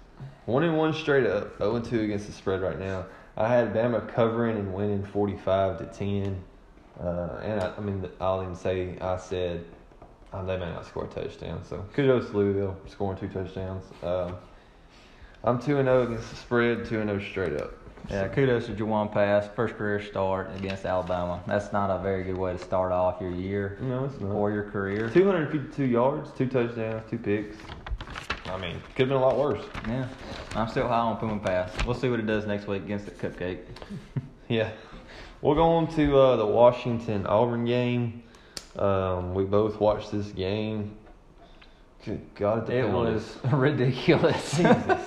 one 0.45 0.63
and 0.63 0.77
one 0.77 0.93
straight 0.93 1.27
up, 1.27 1.57
zero 1.57 1.75
and 1.75 1.85
two 1.85 2.01
against 2.01 2.27
the 2.27 2.33
spread 2.33 2.61
right 2.61 2.79
now. 2.79 3.05
I 3.35 3.47
had 3.47 3.73
Bama 3.73 4.11
covering 4.13 4.57
and 4.57 4.73
winning 4.73 5.05
forty 5.05 5.37
five 5.37 5.77
to 5.77 5.85
ten, 5.85 6.43
uh, 6.99 7.39
and 7.43 7.61
I, 7.61 7.73
I 7.77 7.79
mean 7.81 8.09
I'll 8.19 8.41
even 8.41 8.55
say 8.55 8.97
I 8.99 9.17
said 9.17 9.63
um, 10.33 10.47
they 10.47 10.57
may 10.57 10.65
not 10.65 10.85
score 10.85 11.05
a 11.05 11.07
touchdown. 11.07 11.63
So 11.63 11.85
kudos 11.93 12.31
to 12.31 12.37
Louisville 12.37 12.75
for 12.83 12.89
scoring 12.89 13.19
two 13.19 13.27
touchdowns. 13.27 13.85
Um, 14.03 14.35
I'm 15.47 15.59
two 15.61 15.77
and 15.77 15.87
zero 15.87 16.03
against 16.03 16.29
the 16.29 16.35
spread, 16.35 16.85
two 16.85 16.99
and 16.99 17.09
zero 17.09 17.21
straight 17.21 17.59
up. 17.61 17.71
Yeah, 18.09 18.27
kudos 18.27 18.65
to 18.67 18.73
Jawon 18.73 19.11
Pass, 19.13 19.47
first 19.55 19.75
career 19.75 20.01
start 20.01 20.49
against 20.57 20.85
Alabama. 20.85 21.41
That's 21.47 21.71
not 21.71 21.89
a 21.89 22.01
very 22.01 22.23
good 22.23 22.37
way 22.37 22.51
to 22.53 22.59
start 22.59 22.91
off 22.91 23.21
your 23.21 23.31
year 23.31 23.77
No, 23.81 24.05
it's 24.05 24.19
not. 24.19 24.31
or 24.31 24.51
your 24.51 24.63
career. 24.69 25.09
Two 25.09 25.25
hundred 25.25 25.51
fifty 25.51 25.73
two 25.75 25.85
yards, 25.85 26.31
two 26.37 26.47
touchdowns, 26.47 27.03
two 27.09 27.17
picks. 27.17 27.55
I 28.45 28.57
mean, 28.57 28.81
could 28.95 29.07
have 29.07 29.09
been 29.09 29.17
a 29.17 29.21
lot 29.21 29.37
worse. 29.37 29.63
Yeah, 29.87 30.07
I'm 30.55 30.67
still 30.69 30.87
high 30.87 30.99
on 30.99 31.17
Puma 31.17 31.39
Pass. 31.39 31.71
We'll 31.85 31.95
see 31.95 32.09
what 32.09 32.19
it 32.19 32.25
does 32.25 32.45
next 32.45 32.67
week 32.67 32.83
against 32.83 33.05
the 33.05 33.11
Cupcake. 33.11 33.59
Yeah. 34.49 34.69
We'll 35.41 35.55
go 35.55 35.63
on 35.63 35.93
to 35.95 36.17
uh, 36.17 36.35
the 36.37 36.45
Washington 36.45 37.25
Auburn 37.27 37.65
game. 37.65 38.23
Um, 38.77 39.33
we 39.33 39.43
both 39.43 39.79
watched 39.81 40.11
this 40.11 40.27
game. 40.27 40.95
Good 42.05 42.21
God, 42.35 42.69
It 42.69 42.87
was 42.89 43.35
ridiculous. 43.51 44.51
Jesus. 44.55 45.01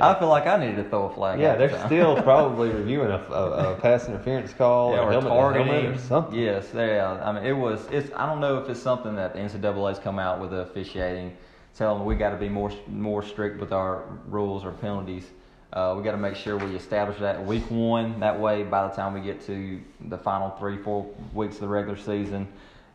I 0.00 0.18
feel 0.18 0.28
like 0.28 0.46
I 0.46 0.56
needed 0.58 0.76
to 0.76 0.88
throw 0.88 1.06
a 1.06 1.14
flag. 1.14 1.40
Yeah, 1.40 1.56
they're 1.56 1.68
the 1.68 1.86
still 1.86 2.20
probably 2.22 2.70
reviewing 2.70 3.10
a, 3.10 3.18
a, 3.18 3.72
a 3.72 3.80
pass 3.80 4.08
interference 4.08 4.52
call 4.52 4.92
yeah, 4.92 5.00
or 5.00 5.08
or 5.08 5.12
helmet 5.12 5.28
targeting 5.30 5.66
helmet 5.66 5.96
or 5.96 5.98
something. 5.98 6.38
Yes, 6.38 6.68
yeah. 6.74 7.20
I 7.22 7.32
mean, 7.32 7.44
it 7.44 7.52
was. 7.52 7.86
It's. 7.90 8.10
I 8.14 8.26
don't 8.26 8.40
know 8.40 8.58
if 8.58 8.68
it's 8.68 8.80
something 8.80 9.14
that 9.16 9.32
the 9.32 9.40
NCAA's 9.40 9.98
come 9.98 10.18
out 10.18 10.40
with 10.40 10.50
the 10.50 10.58
officiating, 10.58 11.36
telling 11.74 11.98
them 11.98 12.06
we 12.06 12.14
got 12.14 12.30
to 12.30 12.36
be 12.36 12.48
more 12.48 12.72
more 12.86 13.22
strict 13.22 13.60
with 13.60 13.72
our 13.72 14.04
rules 14.28 14.64
or 14.64 14.72
penalties. 14.72 15.26
Uh, 15.72 15.94
we 15.96 16.02
got 16.02 16.12
to 16.12 16.16
make 16.16 16.36
sure 16.36 16.56
we 16.56 16.74
establish 16.76 17.18
that 17.18 17.44
week 17.44 17.68
one. 17.70 18.20
That 18.20 18.38
way, 18.38 18.62
by 18.62 18.86
the 18.88 18.94
time 18.94 19.14
we 19.14 19.20
get 19.20 19.44
to 19.46 19.80
the 20.08 20.16
final 20.16 20.50
three, 20.50 20.78
four 20.78 21.06
weeks 21.34 21.56
of 21.56 21.62
the 21.62 21.68
regular 21.68 21.98
season, 21.98 22.48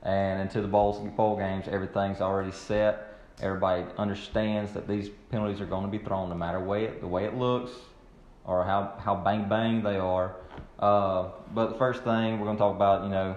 and 0.04 0.42
into 0.42 0.62
the 0.62 0.68
bowl 0.68 0.94
bowl 1.16 1.38
games, 1.38 1.68
everything's 1.68 2.22
already 2.22 2.52
set. 2.52 3.11
Everybody 3.42 3.86
understands 3.98 4.72
that 4.74 4.88
these 4.88 5.10
penalties 5.32 5.60
are 5.62 5.66
going 5.66 5.84
to 5.84 5.98
be 5.98 6.04
thrown, 6.04 6.30
no 6.30 6.36
matter 6.36 6.60
way 6.60 6.86
it, 6.86 7.02
the 7.02 7.08
way 7.08 7.26
it 7.26 7.36
looks 7.36 7.72
or 8.46 8.64
how, 8.64 8.94
how 9.00 9.16
bang 9.16 9.48
bang 9.50 9.84
they 9.84 9.98
are. 9.98 10.36
Uh, 10.80 11.30
but 11.54 11.72
the 11.72 11.78
first 11.78 12.04
thing 12.04 12.40
we're 12.40 12.46
going 12.46 12.58
to 12.58 12.62
talk 12.62 12.76
about, 12.76 13.04
you 13.04 13.10
know, 13.10 13.36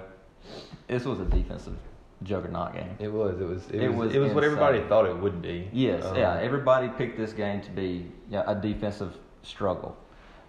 this 0.89 1.05
was 1.05 1.21
a 1.21 1.25
defensive 1.25 1.77
juggernaut 2.23 2.75
game. 2.75 2.97
It 2.99 3.13
was. 3.13 3.41
It 3.41 3.47
was. 3.47 3.67
It, 3.71 3.83
It 3.83 3.89
was. 3.89 4.07
was 4.07 4.15
It 4.15 4.19
was 4.19 4.33
what 4.33 4.45
everybody 4.45 4.81
thought 4.83 5.07
it 5.07 5.17
would 5.17 5.43
be. 5.43 5.69
Yes, 5.73 6.05
Um, 6.05 6.17
yeah. 6.17 6.39
Everybody 6.41 6.89
picked 6.89 7.17
this 7.17 7.33
game 7.33 7.61
to 7.63 7.71
be 7.71 8.11
yeah, 8.31 8.45
a 8.47 8.55
defensive 8.55 9.17
struggle, 9.43 9.97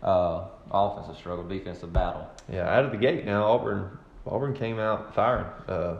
uh, 0.04 0.46
offensive 0.72 1.18
struggle, 1.18 1.46
defensive 1.48 1.92
battle. 1.92 2.28
Yeah, 2.52 2.70
out 2.70 2.86
of 2.86 2.92
the 2.92 2.98
gate 2.98 3.26
now, 3.26 3.44
Auburn 3.46 3.98
Auburn 4.26 4.54
came 4.54 4.80
out 4.80 5.14
firing. 5.14 5.46
Uh, 5.68 5.98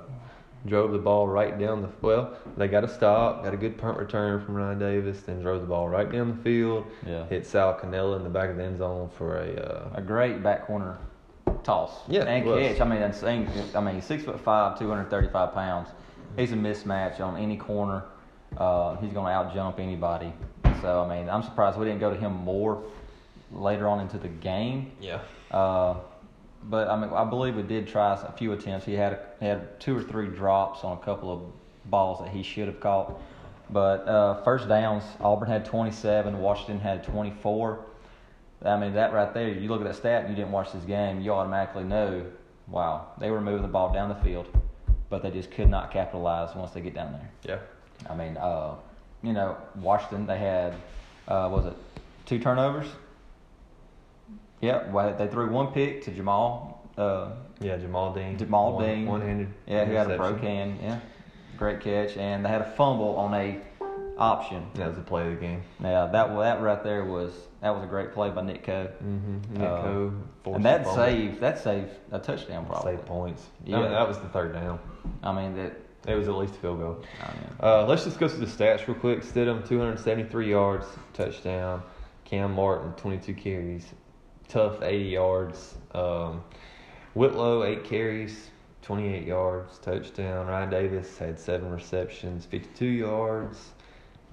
drove 0.66 0.92
the 0.92 0.98
ball 0.98 1.28
right 1.28 1.58
down 1.60 1.82
the 1.82 1.90
well. 2.02 2.36
They 2.58 2.68
got 2.68 2.84
a 2.84 2.88
stop, 2.88 3.44
got 3.44 3.54
a 3.54 3.58
good 3.58 3.78
punt 3.78 3.98
return 3.98 4.44
from 4.44 4.56
Ryan 4.56 4.80
Davis, 4.80 5.22
then 5.22 5.42
drove 5.42 5.62
the 5.62 5.68
ball 5.68 5.88
right 5.90 6.12
down 6.12 6.36
the 6.38 6.44
field. 6.44 6.86
Yeah. 7.06 7.26
Hit 7.28 7.46
Sal 7.46 7.74
Cannella 7.80 8.18
in 8.18 8.24
the 8.24 8.30
back 8.30 8.50
of 8.50 8.58
the 8.58 8.64
end 8.64 8.78
zone 8.80 9.10
for 9.18 9.38
a. 9.38 9.54
Uh, 9.56 9.90
A 9.96 10.02
great 10.02 10.42
back 10.44 10.66
corner 10.68 10.98
toss. 11.64 11.92
Yeah, 12.08 12.24
and 12.24 12.44
catch. 12.46 12.82
I 12.82 12.86
mean, 12.90 13.00
that's. 13.00 13.24
I 13.76 13.82
mean, 13.82 14.02
six 14.02 14.24
foot 14.24 14.40
five, 14.40 14.78
two 14.80 14.90
hundred 14.90 15.10
thirty 15.10 15.28
five 15.30 15.54
pounds. 15.54 15.90
He's 16.38 16.52
a 16.52 16.56
mismatch 16.56 17.20
on 17.20 17.38
any 17.38 17.58
corner. 17.58 18.04
Uh, 18.58 18.96
he's 18.98 19.12
going 19.14 19.26
to 19.26 19.32
out 19.32 19.54
jump 19.54 19.80
anybody. 19.80 20.34
So 20.82 21.04
I 21.04 21.16
mean, 21.18 21.30
I'm 21.30 21.44
surprised 21.44 21.78
we 21.78 21.86
didn't 21.86 22.00
go 22.00 22.10
to 22.14 22.20
him 22.20 22.34
more 22.34 22.84
later 23.52 23.88
on 23.88 24.00
into 24.00 24.18
the 24.18 24.28
game. 24.28 24.92
yeah. 25.00 25.20
Uh, 25.52 25.96
but 26.70 26.88
I 26.88 27.00
mean, 27.00 27.12
I 27.12 27.24
believe 27.24 27.56
we 27.56 27.64
did 27.64 27.88
try 27.88 28.14
a 28.14 28.32
few 28.32 28.54
attempts. 28.54 28.86
He 28.86 28.94
had 28.94 29.20
he 29.40 29.46
had 29.46 29.80
two 29.80 29.98
or 29.98 30.02
three 30.02 30.28
drops 30.28 30.84
on 30.84 30.98
a 30.98 31.02
couple 31.02 31.32
of 31.32 31.42
balls 31.90 32.20
that 32.20 32.30
he 32.30 32.44
should 32.44 32.68
have 32.68 32.80
caught. 32.80 33.20
But 33.70 34.08
uh, 34.08 34.44
first 34.44 34.68
downs, 34.68 35.04
Auburn 35.20 35.50
had 35.50 35.66
27, 35.66 36.38
Washington 36.38 36.80
had 36.80 37.04
24. 37.04 37.80
I 38.64 38.78
mean, 38.78 38.94
that 38.94 39.14
right 39.14 39.34
there, 39.34 39.50
you 39.50 39.70
look 39.70 39.82
at 39.82 39.88
that 39.88 39.96
stat 39.96 40.22
and 40.22 40.30
you 40.30 40.36
didn't 40.36 40.52
watch 40.52 40.72
this 40.72 40.84
game, 40.84 41.22
you 41.22 41.32
automatically 41.34 41.84
know, 41.84 42.26
wow, 42.68 43.08
they 43.20 43.32
were 43.32 43.42
moving 43.42 43.62
the 43.62 43.68
ball 43.68 43.92
down 43.92 44.10
the 44.10 44.16
field, 44.16 44.48
but 45.10 45.22
they 45.22 45.32
just 45.32 45.52
could 45.52 45.70
not 45.70 45.92
capitalize 45.92 46.56
once 46.56 46.72
they 46.72 46.82
get 46.82 46.94
down 46.94 47.12
there. 47.12 47.32
Yeah. 47.44 48.12
I 48.12 48.16
mean, 48.16 48.38
uh, 48.38 48.76
you 49.24 49.34
know, 49.34 49.58
Washington, 49.76 50.26
they 50.26 50.38
had, 50.38 50.74
uh, 51.28 51.50
was 51.52 51.66
it 51.66 51.74
two 52.26 52.40
turnovers? 52.40 52.88
Yeah, 54.62 54.90
well, 54.92 55.16
they 55.18 55.28
threw 55.28 55.50
one 55.50 55.68
pick 55.74 56.04
to 56.06 56.12
Jamel. 56.12 56.78
Uh, 56.98 57.32
Yeah, 57.60 57.78
Jamel 57.78 58.16
Dean. 58.16 58.38
Jamel 58.38 58.74
one, 58.76 58.86
Dean. 58.86 59.06
One-handed. 59.06 59.48
yeah, 59.68 59.86
he 59.86 59.94
had 59.94 60.10
a 60.12 60.16
pro 60.18 60.36
can. 60.36 60.78
Yeah, 60.82 61.00
great 61.58 61.82
catch, 61.82 62.18
and 62.18 62.44
they 62.46 62.50
had 62.50 62.62
a 62.62 62.72
fumble 62.72 63.16
on 63.18 63.34
a 63.34 63.60
option. 64.18 64.66
That 64.76 64.88
was 64.88 64.96
the 64.96 65.04
play 65.04 65.28
of 65.28 65.36
the 65.36 65.42
game. 65.42 65.62
Yeah, 65.82 66.06
that 66.12 66.36
that 66.38 66.62
right 66.62 66.84
there 66.84 67.04
was 67.04 67.34
that 67.62 67.72
was 67.76 67.84
a 67.84 67.88
great 67.88 68.14
play 68.14 68.30
by 68.30 68.42
Nick 68.44 68.64
Coe. 68.64 68.90
Mm-hmm. 69.04 69.62
Uh, 69.62 70.54
and 70.56 70.64
that 70.66 70.88
saved 70.88 71.42
that 71.42 71.60
saved 71.60 71.92
a 72.12 72.20
touchdown 72.20 72.66
probably. 72.66 72.96
Save 72.96 73.06
points. 73.06 73.46
Yeah. 73.66 73.82
Yeah, 73.82 73.90
that 73.90 74.08
was 74.08 74.18
the 74.20 74.30
third 74.30 74.54
down. 74.54 74.80
I 75.24 75.34
mean 75.34 75.56
that. 75.58 75.82
It 76.08 76.14
was 76.14 76.28
at 76.28 76.36
least 76.36 76.54
a 76.54 76.58
field 76.60 76.80
goal. 76.80 77.04
I 77.20 77.28
mean, 77.34 77.50
Uh, 77.64 77.86
let's 77.88 78.04
just 78.04 78.20
go 78.20 78.28
through 78.28 78.46
the 78.46 78.52
stats 78.52 78.86
real 78.88 78.96
quick. 78.96 79.24
Stidham, 79.24 79.68
273 79.68 80.48
yards, 80.52 80.86
touchdown. 81.14 81.82
Kam 82.26 82.54
Martin, 82.54 82.92
22 82.94 83.34
carries. 83.34 83.92
Tough, 84.48 84.82
80 84.82 85.04
yards. 85.06 85.76
Um, 85.94 86.44
Whitlow, 87.14 87.64
8 87.64 87.84
carries, 87.84 88.52
28 88.82 89.26
yards, 89.26 89.78
touchdown. 89.80 90.48
Ryan 90.48 90.70
Davis 90.70 91.18
had 91.18 91.40
7 91.40 91.72
receptions, 91.72 92.46
52 92.46 92.86
yards. 92.86 93.72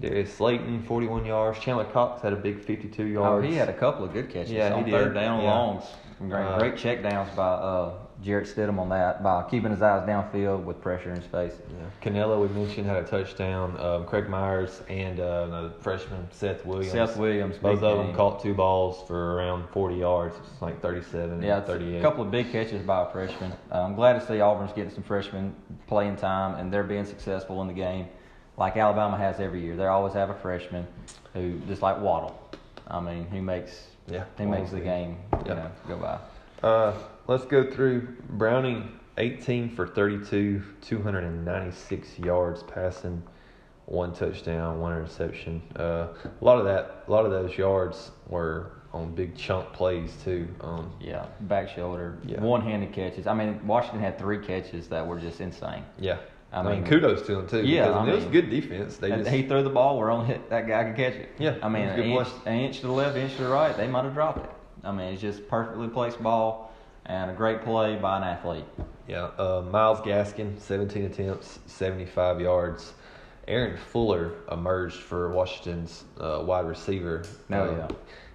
Darius 0.01 0.33
Slayton, 0.33 0.83
41 0.83 1.25
yards. 1.25 1.59
Chandler 1.59 1.85
Cox 1.85 2.21
had 2.21 2.33
a 2.33 2.35
big 2.35 2.59
52 2.59 3.03
oh, 3.03 3.05
yards. 3.05 3.47
he 3.47 3.53
had 3.55 3.69
a 3.69 3.73
couple 3.73 4.03
of 4.03 4.11
good 4.11 4.29
catches 4.29 4.51
Yeah, 4.51 4.69
he 4.69 4.73
on 4.75 4.83
did. 4.83 4.91
third 4.91 5.13
down 5.13 5.41
Yeah. 5.41 5.53
longs. 5.53 5.83
Great, 6.19 6.33
Uh, 6.45 6.57
great 6.59 6.77
check 6.77 7.03
downs 7.03 7.29
by 7.35 7.47
uh, 7.47 7.93
Jarrett 8.23 8.47
Stidham 8.47 8.79
on 8.79 8.89
that 8.89 9.21
by 9.21 9.43
keeping 9.49 9.71
his 9.71 9.81
eyes 9.81 10.07
downfield 10.07 10.63
with 10.63 10.79
pressure 10.81 11.09
in 11.09 11.17
his 11.17 11.25
face. 11.25 11.53
Yeah. 11.69 11.85
Cannella, 12.01 12.39
we 12.39 12.47
mentioned, 12.47 12.87
had 12.87 13.03
a 13.03 13.05
touchdown. 13.05 13.77
Um, 13.79 14.05
Craig 14.05 14.29
Myers 14.29 14.81
and 14.89 15.19
uh, 15.19 15.47
the 15.47 15.73
freshman 15.81 16.27
Seth 16.31 16.65
Williams. 16.65 16.91
Seth 16.91 17.17
Williams, 17.17 17.57
Both 17.57 17.83
of 17.83 17.97
them 17.97 18.07
game. 18.07 18.15
caught 18.15 18.41
two 18.41 18.53
balls 18.53 19.05
for 19.07 19.35
around 19.35 19.67
40 19.71 19.95
yards. 19.97 20.35
It's 20.51 20.61
like 20.61 20.81
37 20.81 21.41
Yeah, 21.41 21.55
and 21.57 21.61
it's 21.63 21.67
38. 21.69 21.97
a 21.97 22.01
couple 22.01 22.23
of 22.23 22.31
big 22.31 22.51
catches 22.51 22.81
by 22.81 23.03
a 23.03 23.11
freshman. 23.11 23.51
Uh, 23.71 23.81
I'm 23.83 23.95
glad 23.95 24.13
to 24.13 24.25
see 24.25 24.39
Auburn's 24.39 24.71
getting 24.73 24.91
some 24.91 25.03
freshmen 25.03 25.53
playing 25.87 26.15
time 26.15 26.55
and 26.55 26.71
they're 26.71 26.83
being 26.83 27.05
successful 27.05 27.61
in 27.61 27.67
the 27.67 27.73
game, 27.73 28.07
like 28.57 28.77
Alabama 28.77 29.17
has 29.17 29.39
every 29.41 29.61
year. 29.61 29.75
They 29.75 29.85
always 29.87 30.13
have 30.13 30.29
a 30.29 30.35
freshman 30.35 30.87
who 31.33 31.59
just 31.67 31.81
like 31.81 31.99
Waddle. 31.99 32.39
I 32.87 32.99
mean, 33.01 33.25
who 33.25 33.41
makes 33.41 33.87
Yeah, 34.07 34.23
he 34.37 34.45
makes 34.45 34.71
the 34.71 34.79
game 34.79 35.17
you 35.45 35.55
know 35.55 35.71
go 35.87 35.97
by. 35.97 36.19
Uh, 36.65 36.93
let's 37.27 37.45
go 37.45 37.69
through 37.69 38.07
Browning, 38.29 38.99
18 39.17 39.75
for 39.75 39.87
32, 39.87 40.61
296 40.81 42.19
yards 42.19 42.63
passing, 42.63 43.21
one 43.85 44.13
touchdown, 44.13 44.79
one 44.79 44.93
interception. 44.93 45.61
Uh, 45.77 46.07
a 46.41 46.43
lot 46.43 46.57
of 46.57 46.65
that, 46.65 47.03
a 47.07 47.11
lot 47.11 47.25
of 47.25 47.31
those 47.31 47.57
yards 47.57 48.11
were 48.27 48.71
on 48.93 49.13
big 49.15 49.35
chunk 49.35 49.71
plays 49.73 50.15
too. 50.23 50.47
Um, 50.61 50.91
Yeah, 50.99 51.25
back 51.41 51.67
shoulder, 51.69 52.17
Yeah. 52.25 52.39
one-handed 52.41 52.93
catches. 52.93 53.25
I 53.27 53.33
mean, 53.33 53.59
Washington 53.65 54.01
had 54.01 54.19
three 54.19 54.37
catches 54.39 54.87
that 54.89 55.05
were 55.05 55.19
just 55.19 55.41
insane. 55.41 55.83
yeah, 55.97 56.17
I 56.51 56.59
I, 56.59 56.63
mean, 56.63 56.71
mean- 56.81 56.85
kudos 56.85 57.25
to 57.25 57.35
them 57.35 57.47
too. 57.47 57.63
Yeah, 57.65 57.87
because, 57.87 57.95
I 57.95 57.99
mean, 58.05 58.09
it 58.09 58.15
was 58.15 58.23
mean- 58.25 58.31
good 58.33 58.49
defense. 58.51 58.97
They 58.97 59.09
just, 59.09 59.29
he 59.31 59.47
threw 59.47 59.63
the 59.63 59.69
ball 59.71 59.97
where 59.97 60.11
only 60.11 60.39
that 60.49 60.67
guy 60.67 60.83
could 60.85 60.95
catch 60.95 61.13
it. 61.15 61.29
Yeah, 61.39 61.55
I 61.63 61.69
mean, 61.69 61.87
it 61.87 62.13
was 62.13 62.27
an 62.27 62.33
inch, 62.33 62.45
an 62.45 62.53
inch 62.59 62.79
to 62.81 62.87
the 62.87 62.93
left, 62.93 63.17
inch 63.17 63.35
to 63.37 63.43
the 63.43 63.49
right, 63.49 63.75
they 63.75 63.87
might 63.87 64.03
have 64.03 64.13
dropped 64.13 64.45
it. 64.45 64.51
I 64.83 64.91
mean, 64.91 65.13
it's 65.13 65.21
just 65.21 65.47
perfectly 65.47 65.87
placed 65.87 66.21
ball 66.21 66.62
and 67.05 67.31
a 67.31 67.33
great 67.33 67.61
play 67.63 67.95
by 67.95 68.17
an 68.17 68.23
athlete. 68.23 68.65
Yeah, 69.07 69.29
uh, 69.37 69.63
Myles 69.69 69.99
Gaskin, 69.99 70.59
17 70.59 71.05
attempts, 71.05 71.59
75 71.67 72.39
yards. 72.39 72.93
Aaron 73.47 73.77
Fuller 73.77 74.33
emerged 74.51 74.95
for 74.97 75.31
Washington's 75.31 76.05
uh, 76.19 76.41
wide 76.45 76.65
receiver. 76.65 77.23
Oh, 77.51 77.55
Uh, 77.55 77.71
yeah. 77.75 77.87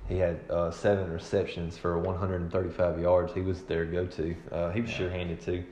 He 0.08 0.18
had 0.18 0.40
uh, 0.50 0.70
seven 0.70 1.10
receptions 1.12 1.76
for 1.76 1.98
135 1.98 2.98
yards. 3.00 3.32
He 3.34 3.40
was 3.42 3.62
their 3.62 3.84
go-to. 3.84 4.34
Uh, 4.50 4.70
he 4.70 4.80
was 4.80 4.90
sure-handed 4.90 5.40
too. 5.42 5.64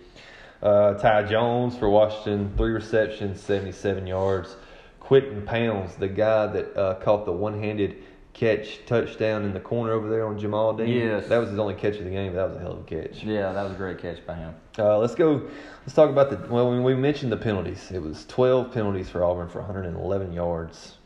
Uh, 0.63 0.95
Ty 0.95 1.23
Jones 1.25 1.77
for 1.77 1.89
Washington, 1.89 2.53
three 2.57 2.73
receptions, 2.73 3.41
77 3.41 4.07
yards. 4.07 4.57
Quinten 5.01 5.45
Pounds, 5.47 5.95
the 5.97 6.09
guy 6.09 6.47
that 6.49 6.77
uh, 6.77 6.95
caught 6.97 7.25
the 7.25 7.33
one-handed 7.33 8.03
catch 8.37 8.85
touchdown 8.85 9.45
in 9.45 9.55
the 9.55 9.61
corner 9.61 9.93
over 9.93 10.11
there 10.11 10.27
on 10.27 10.39
Jamel 10.39 10.77
Dean. 10.77 10.89
Yes. 10.89 11.27
that 11.29 11.39
was 11.39 11.49
his 11.49 11.59
only 11.59 11.73
catch 11.75 11.97
of 11.97 12.05
the 12.05 12.11
game. 12.11 12.35
That 12.35 12.47
was 12.49 12.57
a 12.59 12.61
hell 12.61 12.73
of 12.73 12.81
a 12.81 12.83
catch. 12.83 13.23
Yeah, 13.25 13.51
that 13.53 13.63
was 13.63 13.73
a 13.73 13.77
great 13.77 13.99
catch 13.99 14.25
by 14.27 14.35
him. 14.35 14.55
Uh, 14.79 14.99
let's 14.99 15.15
go. 15.15 15.49
Let's 15.81 15.95
talk 15.95 16.11
about 16.11 16.29
the. 16.29 16.37
Well, 16.53 16.71
we 16.83 16.95
mentioned 16.95 17.33
the 17.33 17.39
penalties, 17.39 17.91
it 17.91 18.03
was 18.03 18.27
12 18.27 18.73
penalties 18.73 19.09
for 19.09 19.25
Auburn 19.25 19.49
for 19.49 19.61
111 19.63 20.35
yards. 20.35 20.97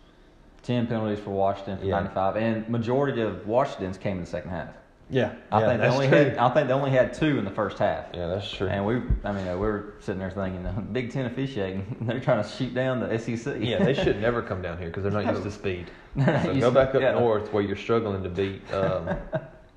Ten 0.64 0.88
penalties 0.88 1.20
for 1.20 1.30
Washington 1.30 1.78
for 1.78 1.84
Yeah. 1.84 2.00
95, 2.00 2.36
and 2.36 2.68
majority 2.68 3.22
of 3.22 3.46
Washington's 3.46 3.96
came 3.96 4.16
in 4.18 4.24
the 4.24 4.30
second 4.30 4.50
half. 4.50 4.70
Yeah, 5.10 5.34
I 5.50 5.60
yeah, 5.60 5.66
think 5.66 5.80
they 5.80 5.88
only 5.88 6.08
true. 6.08 6.16
had. 6.18 6.38
I 6.38 6.54
think 6.54 6.68
they 6.68 6.72
only 6.72 6.90
had 6.90 7.12
two 7.12 7.38
in 7.38 7.44
the 7.44 7.50
first 7.50 7.78
half. 7.78 8.06
yeah, 8.14 8.28
that's 8.28 8.50
true. 8.50 8.68
And 8.68 8.86
we, 8.86 9.02
I 9.24 9.32
mean, 9.32 9.44
we 9.46 9.54
were 9.54 9.94
sitting 9.98 10.20
there 10.20 10.30
thinking, 10.30 10.64
uh, 10.64 10.80
Big 10.92 11.10
Ten 11.10 11.26
officiating, 11.26 11.96
they're 12.02 12.20
trying 12.20 12.42
to 12.42 12.48
shoot 12.48 12.72
down 12.74 13.00
the 13.00 13.18
SEC. 13.18 13.56
yeah, 13.58 13.82
they 13.82 13.94
should 13.94 14.20
never 14.20 14.40
come 14.40 14.62
down 14.62 14.78
here 14.78 14.86
because 14.86 15.02
they're 15.02 15.12
not 15.12 15.26
used 15.26 15.42
to 15.42 15.50
speed. 15.50 15.90
So 16.16 16.54
go 16.60 16.70
back 16.70 16.94
up 16.94 17.02
yeah. 17.02 17.12
north 17.12 17.52
where 17.52 17.62
you're 17.62 17.76
struggling 17.76 18.22
to 18.22 18.28
beat, 18.28 18.72
um, 18.72 19.08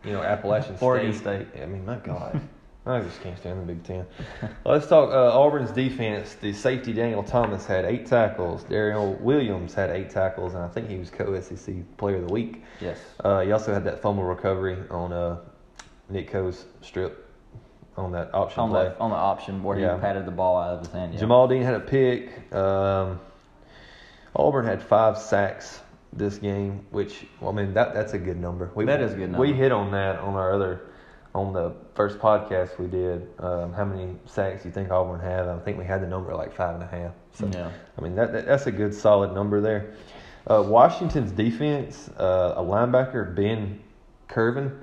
you 0.03 0.13
know, 0.13 0.21
Appalachian 0.21 0.77
State. 0.77 0.85
Oregon 0.85 1.13
State. 1.13 1.47
I 1.61 1.65
mean, 1.65 1.85
my 1.85 1.97
God. 1.97 2.39
I 2.85 2.99
just 2.99 3.21
can't 3.21 3.37
stand 3.37 3.61
the 3.61 3.65
Big 3.65 3.81
Ten. 3.83 4.05
Let's 4.65 4.87
talk 4.87 5.09
uh, 5.09 5.39
Auburn's 5.39 5.71
defense. 5.71 6.33
The 6.33 6.51
safety 6.51 6.91
Daniel 6.91 7.23
Thomas 7.23 7.65
had 7.65 7.85
eight 7.85 8.05
tackles. 8.05 8.63
Darrell 8.65 9.13
Williams 9.21 9.73
had 9.73 9.89
eight 9.89 10.09
tackles, 10.09 10.53
and 10.53 10.63
I 10.63 10.67
think 10.67 10.89
he 10.89 10.97
was 10.97 11.09
co-SEC 11.09 11.75
Player 11.95 12.17
of 12.17 12.27
the 12.27 12.33
Week. 12.33 12.61
Yes. 12.81 12.97
Uh, 13.23 13.39
he 13.41 13.53
also 13.53 13.73
had 13.73 13.85
that 13.85 14.01
fumble 14.01 14.23
recovery 14.25 14.77
on 14.89 15.13
uh, 15.13 15.37
Nick 16.09 16.29
Coe's 16.29 16.65
strip 16.81 17.29
on 17.95 18.11
that 18.11 18.33
option 18.33 18.59
On 18.59 18.69
play. 18.69 18.85
the 18.85 18.99
on 18.99 19.11
the 19.11 19.15
option 19.15 19.63
where 19.63 19.79
Yeah. 19.79 19.95
he 19.95 20.01
patted 20.01 20.25
the 20.25 20.31
ball 20.31 20.57
out 20.57 20.73
of 20.73 20.79
his 20.79 20.91
hand. 20.91 21.13
Yeah. 21.13 21.21
Jamel 21.21 21.47
Dean 21.47 21.61
had 21.61 21.75
a 21.75 21.79
pick. 21.79 22.53
Um, 22.53 23.19
Auburn 24.35 24.65
had 24.65 24.81
five 24.81 25.17
sacks 25.17 25.79
this 26.11 26.37
game, 26.37 26.85
which 26.91 27.25
well, 27.39 27.51
I 27.51 27.55
mean 27.55 27.73
that 27.75 27.93
that's 27.93 28.13
a 28.13 28.17
good 28.19 28.41
number. 28.41 28.71
We, 28.75 28.83
That 28.85 28.99
is 28.99 29.13
a 29.13 29.15
good 29.15 29.37
We 29.37 29.53
hit 29.53 29.71
on 29.71 29.91
that 29.91 30.17
on 30.19 30.33
our 30.33 30.51
other 30.53 30.81
on 31.35 31.51
the 31.53 31.73
first 31.95 32.19
podcast 32.19 32.77
we 32.77 32.87
did. 32.87 33.27
Um, 33.39 33.73
how 33.73 33.85
many 33.85 34.15
sacks 34.25 34.63
do 34.63 34.69
you 34.69 34.73
think 34.73 34.91
Auburn 34.91 35.19
had? 35.19 35.47
I 35.47 35.57
think 35.59 35.77
we 35.77 35.85
had 35.85 36.01
the 36.01 36.07
number 36.07 36.33
like 36.35 36.53
five 36.53 36.75
and 36.75 36.83
a 36.83 36.87
half. 36.87 37.13
So 37.33 37.47
Yeah. 37.51 37.71
I 37.97 38.01
mean 38.01 38.15
that, 38.15 38.31
that 38.33 38.45
that's 38.45 38.67
a 38.67 38.71
good 38.71 38.93
solid 38.93 39.33
number 39.33 39.59
there. 39.61 39.93
Uh, 40.45 40.61
Washington's 40.65 41.31
defense, 41.31 42.09
uh, 42.19 42.53
a 42.57 42.61
linebacker 42.61 43.33
Ben 43.33 43.79
Curvin, 44.29 44.77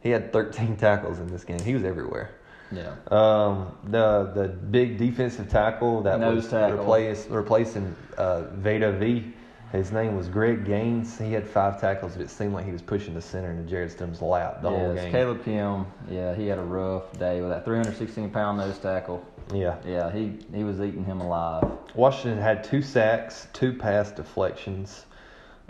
he 0.00 0.08
had 0.10 0.32
13 0.32 0.76
tackles 0.78 1.18
in 1.18 1.28
this 1.28 1.44
game. 1.44 1.60
He 1.60 1.74
was 1.74 1.84
everywhere. 1.84 2.30
Yeah. 2.72 2.94
Um, 3.10 3.76
the 3.84 4.32
the 4.34 4.48
big 4.48 4.96
defensive 4.98 5.50
tackle 5.50 6.02
that 6.02 6.18
Nose 6.18 6.36
was 6.36 6.48
tackle. 6.48 6.80
replace, 6.80 7.26
replacing 7.28 7.94
uh, 8.16 8.44
Vita 8.54 8.92
Vea 8.92 9.30
His 9.72 9.90
name 9.90 10.16
was 10.16 10.28
Greg 10.28 10.66
Gaines. 10.66 11.18
He 11.18 11.32
had 11.32 11.48
five 11.48 11.80
tackles, 11.80 12.12
but 12.12 12.20
it 12.20 12.28
seemed 12.28 12.52
like 12.52 12.66
he 12.66 12.72
was 12.72 12.82
pushing 12.82 13.14
the 13.14 13.22
center 13.22 13.50
into 13.50 13.62
Jarrett 13.62 13.96
Stidham's 13.96 14.20
lap 14.20 14.60
the 14.60 14.68
whole 14.68 14.94
yes, 14.94 15.04
game. 15.04 15.12
Kaleb 15.12 15.44
Kim, 15.44 15.86
yeah, 16.10 16.34
he 16.34 16.46
had 16.46 16.58
a 16.58 16.62
rough 16.62 17.10
day 17.18 17.40
with 17.40 17.48
that 17.48 17.64
316 17.64 18.28
pound 18.30 18.58
nose 18.58 18.78
tackle. 18.78 19.24
Yeah. 19.52 19.76
Yeah, 19.86 20.12
he, 20.12 20.38
he 20.54 20.62
was 20.62 20.80
eating 20.80 21.06
him 21.06 21.22
alive. 21.22 21.64
Washington 21.94 22.38
had 22.38 22.62
two 22.62 22.82
sacks, 22.82 23.48
two 23.54 23.72
pass 23.72 24.10
deflections. 24.10 25.06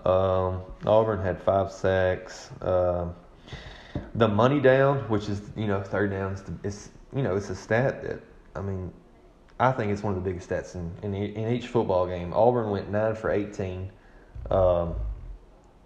Um, 0.04 0.62
Auburn 0.84 1.22
had 1.22 1.40
five 1.40 1.70
sacks. 1.70 2.50
Um, 2.60 3.14
the 4.16 4.26
money 4.26 4.60
down, 4.60 4.98
which 5.08 5.28
is 5.28 5.42
you 5.56 5.66
know 5.66 5.80
third 5.80 6.10
downs, 6.10 6.42
it's 6.64 6.90
you 7.14 7.22
know 7.22 7.36
it's 7.36 7.50
a 7.50 7.54
stat 7.54 8.02
that 8.02 8.20
I 8.56 8.62
mean, 8.62 8.92
I 9.62 9.70
think 9.70 9.92
it's 9.92 10.02
one 10.02 10.16
of 10.16 10.24
the 10.24 10.28
biggest 10.28 10.50
stats 10.50 10.74
in 10.74 10.92
in, 11.02 11.14
in 11.14 11.52
each 11.52 11.68
football 11.68 12.06
game. 12.06 12.32
Auburn 12.34 12.70
went 12.70 12.90
nine 12.90 13.14
for 13.14 13.30
eighteen 13.30 13.92
um, 14.50 14.96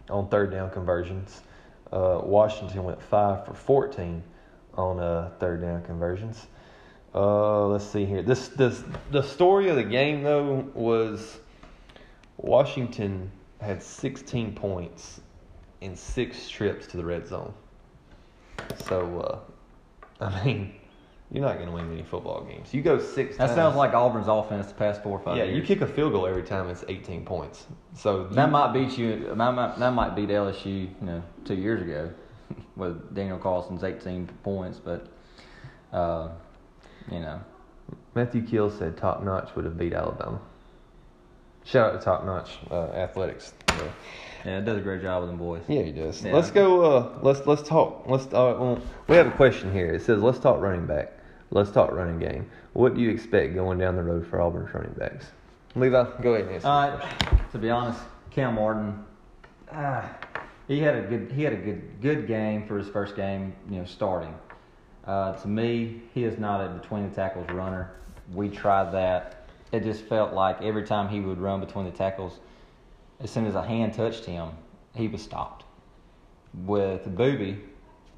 on 0.09 0.29
third 0.31 0.51
down 0.51 0.71
conversions. 0.71 1.43
Uh, 1.93 2.21
Washington 2.23 2.85
went 2.85 3.03
five 3.03 3.45
for 3.45 3.53
fourteen 3.53 4.23
on 4.75 4.99
uh, 4.99 5.31
third 5.41 5.61
down 5.61 5.83
conversions. 5.83 6.47
Uh, 7.15 7.67
let's 7.67 7.85
see 7.85 8.07
here. 8.07 8.23
This 8.23 8.49
this 8.49 8.83
the 9.11 9.23
story 9.23 9.69
of 9.69 9.77
the 9.77 9.85
game 9.85 10.23
though 10.23 10.71
was 10.73 11.39
Washington 12.39 13.31
had 13.61 13.83
16 13.83 14.55
points 14.55 15.21
in 15.83 15.97
six 15.97 16.49
trips 16.49 16.87
to 16.87 16.97
the 16.97 17.05
red 17.05 17.27
zone. 17.27 17.53
So 18.87 19.45
uh, 20.21 20.25
I 20.25 20.45
mean, 20.45 20.75
you're 21.31 21.45
not 21.45 21.57
going 21.57 21.67
to 21.67 21.75
win 21.75 21.89
many 21.89 22.03
football 22.03 22.45
games. 22.45 22.73
You 22.73 22.83
go 22.83 22.99
six. 22.99 23.37
That 23.37 23.47
times, 23.47 23.57
sounds 23.57 23.77
like 23.77 23.95
Auburn's 23.95 24.29
offense 24.29 24.69
the 24.69 24.75
past 24.75 25.03
four 25.03 25.19
or 25.19 25.25
five 25.25 25.37
yeah. 25.37 25.45
years. 25.45 25.57
You 25.57 25.63
kick 25.63 25.81
a 25.81 25.87
field 25.87 26.13
goal 26.13 26.27
every 26.27 26.43
time. 26.43 26.69
It's 26.71 26.85
18 26.89 27.25
points. 27.25 27.67
So 27.95 28.29
That 28.29 28.47
you- 28.47 28.53
might 28.53 28.73
beat 28.73 28.97
you. 28.97 29.35
That 29.35 29.35
might, 29.35 29.79
that 29.79 29.91
might 29.91 30.15
beat 30.15 30.29
LSU, 30.29 30.67
you 30.67 30.95
know, 31.01 31.23
two 31.45 31.57
years 31.57 31.83
ago, 31.83 32.13
with 32.77 33.15
Daniel 33.15 33.39
Carlson's 33.39 33.83
18 33.83 34.29
points. 34.45 34.79
But, 34.79 35.09
uh, 35.93 36.29
you 37.11 37.21
know, 37.21 37.41
Matthew 38.15 38.47
Keel 38.47 38.71
said 38.71 38.97
top 38.97 39.23
notch 39.23 39.55
would 39.57 39.65
have 39.65 39.77
beat 39.77 39.95
Alabama. 39.95 40.41
Shout 41.67 41.93
out 41.93 41.99
to 41.99 42.05
Top 42.05 42.25
Notch 42.25 42.59
uh, 42.71 42.93
Athletics. 42.93 43.53
Yeah. 43.71 43.89
yeah, 44.45 44.59
it 44.59 44.65
does 44.65 44.79
a 44.79 44.81
great 44.81 45.03
job 45.03 45.23
with 45.23 45.31
them 45.31 45.39
boys. 45.39 45.63
Yeah, 45.67 45.83
he 45.83 45.91
does. 45.91 46.25
Yeah. 46.25 46.33
Let's 46.33 46.53
go. 46.53 46.83
Uh, 46.83 47.19
let's 47.23 47.45
let's 47.45 47.69
talk. 47.69 48.05
Let's. 48.07 48.27
Uh, 48.27 48.55
well, 48.57 48.81
we 49.09 49.17
have 49.17 49.27
a 49.27 49.33
question 49.33 49.73
here. 49.73 49.93
It 49.93 50.03
says, 50.03 50.23
"Let's 50.23 50.39
talk 50.39 50.61
running 50.61 50.87
back. 50.87 51.13
Let's 51.51 51.71
talk 51.71 51.93
running 51.93 52.19
game. 52.19 52.51
What 52.73 52.95
do 52.95 53.01
you 53.01 53.11
expect 53.11 53.55
going 53.55 53.79
down 53.79 53.97
the 53.97 54.03
road 54.03 54.27
for 54.27 54.41
Auburn's 54.41 54.73
running 54.75 54.93
backs?" 54.93 55.27
Levi, 55.75 56.05
go 56.23 56.35
ahead 56.35 56.47
and 56.47 56.55
answer. 56.55 56.69
All 56.69 56.91
this 56.91 57.01
right. 57.01 57.19
question. 57.19 57.39
To 57.53 57.59
be 57.59 57.71
honest, 57.71 58.01
Kam 58.31 58.55
Martin, 58.55 59.05
ah, 59.73 60.09
he 60.69 60.81
had 60.81 60.97
a 60.97 61.03
good 61.03 61.31
he 61.33 61.43
had 61.43 61.53
a 61.53 61.57
good 61.57 62.01
good 62.01 62.27
game 62.27 62.67
for 62.67 62.79
his 62.79 62.89
first 62.89 63.15
game. 63.17 63.55
You 63.71 63.81
know, 63.81 63.85
starting. 63.85 64.35
Uh, 65.05 65.35
to 65.35 65.49
me, 65.49 66.03
he 66.15 66.25
is 66.25 66.39
not 66.39 66.61
a 66.61 66.69
between 66.69 67.09
the 67.09 67.15
tackles 67.15 67.49
runner. 67.51 67.93
We 68.33 68.49
tried 68.49 68.93
that. 68.93 69.47
It 69.71 69.85
just 69.85 70.03
felt 70.03 70.33
like 70.33 70.61
every 70.63 70.85
time 70.85 71.09
he 71.09 71.21
would 71.21 71.39
run 71.39 71.61
between 71.61 71.85
the 71.85 71.93
tackles, 71.93 72.41
as 73.21 73.31
soon 73.31 73.47
as 73.47 73.55
a 73.55 73.63
hand 73.63 73.95
touched 73.95 74.25
him, 74.25 74.51
he 74.95 75.07
was 75.07 75.23
stopped. 75.23 75.65
With 76.65 77.05
Boobee, 77.17 77.59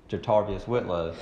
JaTarvious 0.08 0.66
Whitlow, 0.66 1.14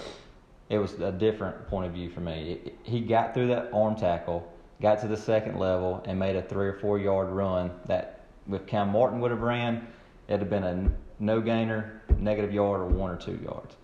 it 0.68 0.78
was 0.78 0.94
a 0.94 1.12
different 1.12 1.68
point 1.68 1.86
of 1.86 1.92
view 1.92 2.10
for 2.10 2.20
me. 2.20 2.60
It- 2.64 2.74
he 2.82 3.00
got 3.00 3.34
through 3.34 3.48
that 3.48 3.70
arm 3.72 3.94
tackle, 3.96 4.46
got 4.80 5.00
to 5.00 5.08
the 5.08 5.16
second 5.16 5.58
level, 5.58 6.02
and 6.06 6.18
made 6.18 6.36
a 6.36 6.42
three 6.42 6.66
or 6.66 6.74
four 6.74 6.98
yard 6.98 7.28
run 7.28 7.70
that, 7.86 8.20
if 8.50 8.66
Kam 8.66 8.90
Martin 8.90 9.20
would 9.20 9.30
have 9.30 9.42
ran, 9.42 9.86
it'd 10.28 10.40
have 10.40 10.50
been 10.50 10.64
a 10.64 10.90
no 11.18 11.40
gainer, 11.40 12.02
negative 12.18 12.52
yard, 12.52 12.80
or 12.80 12.86
one 12.86 13.10
or 13.10 13.16
two 13.16 13.38
yards. 13.42 13.76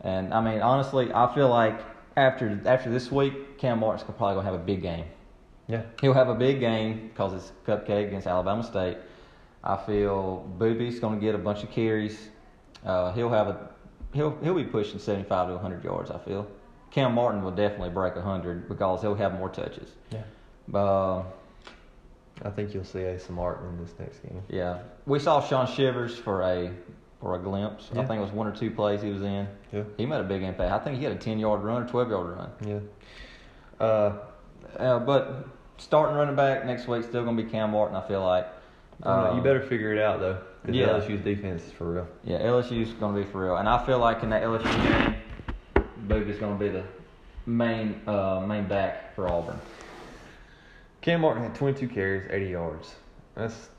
And 0.00 0.32
I 0.34 0.40
mean, 0.40 0.60
honestly, 0.62 1.12
I 1.12 1.32
feel 1.34 1.48
like 1.48 1.80
after 2.16 2.60
after 2.66 2.90
this 2.90 3.10
week, 3.12 3.58
Kam 3.58 3.80
Martin's 3.80 4.02
probably 4.04 4.34
gonna 4.34 4.44
have 4.44 4.54
a 4.54 4.64
big 4.64 4.82
game. 4.82 5.04
Yeah. 5.68 5.82
He'll 6.00 6.12
have 6.14 6.28
a 6.28 6.34
big 6.34 6.60
game 6.60 7.08
because 7.08 7.32
it's 7.32 7.52
cupcake 7.66 8.08
against 8.08 8.26
Alabama 8.26 8.62
State. 8.62 8.96
I 9.64 9.76
feel 9.76 10.48
Boobee's 10.58 10.98
going 10.98 11.20
to 11.20 11.24
get 11.24 11.34
a 11.36 11.38
bunch 11.38 11.62
of 11.62 11.70
carries. 11.70 12.28
Uh, 12.84 13.12
he'll 13.12 13.30
have 13.30 13.46
a 13.46 13.70
he'll 14.12 14.36
he'll 14.42 14.54
be 14.54 14.64
pushing 14.64 14.98
75 14.98 15.48
to 15.48 15.52
100 15.54 15.84
yards. 15.84 16.10
I 16.10 16.18
feel. 16.18 16.46
Kam 16.90 17.14
Martin 17.14 17.42
will 17.42 17.50
definitely 17.52 17.88
break 17.90 18.14
100 18.16 18.68
because 18.68 19.00
he'll 19.00 19.14
have 19.14 19.32
more 19.34 19.48
touches. 19.48 19.88
Yeah. 20.10 20.22
Uh, 20.78 21.24
I 22.44 22.50
think 22.50 22.74
you'll 22.74 22.84
see 22.84 23.06
Asa 23.08 23.32
Martin 23.32 23.68
in 23.70 23.78
this 23.84 23.94
next 23.98 24.18
game. 24.18 24.42
yeah, 24.48 24.78
we 25.06 25.18
saw 25.18 25.40
Shaun 25.40 25.66
Shivers 25.66 26.16
for 26.16 26.42
a 26.42 26.70
for 27.20 27.36
a 27.36 27.38
glimpse. 27.38 27.88
I 27.92 28.04
think 28.04 28.18
it 28.18 28.20
was 28.20 28.32
one 28.32 28.46
or 28.48 28.52
two 28.54 28.70
plays 28.70 29.00
he 29.00 29.10
was 29.10 29.22
in. 29.22 29.46
Yeah. 29.72 29.84
He 29.96 30.06
made 30.06 30.20
a 30.20 30.24
big 30.24 30.42
impact. 30.42 30.72
I 30.72 30.78
think 30.84 30.98
he 30.98 31.04
had 31.04 31.12
a 31.12 31.18
10 31.18 31.38
yard 31.38 31.62
run 31.62 31.84
or 31.84 31.86
12 31.88 32.10
yard 32.10 32.36
run. 32.36 32.50
Yeah. 32.66 33.84
Uh, 33.86 34.12
Uh, 34.78 34.98
but 34.98 35.46
starting 35.78 36.16
running 36.16 36.34
back 36.36 36.64
next 36.66 36.88
week 36.88 37.04
still 37.04 37.22
going 37.24 37.36
to 37.36 37.42
be 37.42 37.48
Kam 37.50 37.70
Martin. 37.72 37.96
I 37.96 38.06
feel 38.08 38.24
like. 38.24 38.46
you 39.04 39.10
Um, 39.10 39.42
better 39.42 39.60
figure 39.62 39.92
it 39.92 39.98
out 40.00 40.18
though, 40.20 40.38
because 40.62 40.76
yeah. 40.76 40.88
LSU's 40.88 41.24
defense 41.24 41.64
is 41.64 41.72
for 41.72 41.92
real. 41.92 42.08
Yeah, 42.24 42.40
LSU's 42.40 42.92
going 42.94 43.14
to 43.14 43.22
be 43.22 43.30
for 43.30 43.44
real, 43.44 43.56
and 43.56 43.68
I 43.68 43.84
feel 43.84 43.98
like 43.98 44.22
in 44.22 44.30
that 44.30 44.42
LSU 44.42 44.64
game, 44.84 45.16
going 46.08 46.58
to 46.58 46.58
be 46.58 46.68
the 46.68 46.84
main 47.46 48.00
uh, 48.06 48.44
main 48.46 48.66
back 48.68 49.14
for 49.14 49.28
Auburn. 49.28 49.58
Kam 51.00 51.22
Martin 51.22 51.42
had 51.42 51.54
22 51.56 51.88
carries, 51.88 52.30
80 52.30 52.46
yards. 52.48 52.94
That's, 53.34 53.70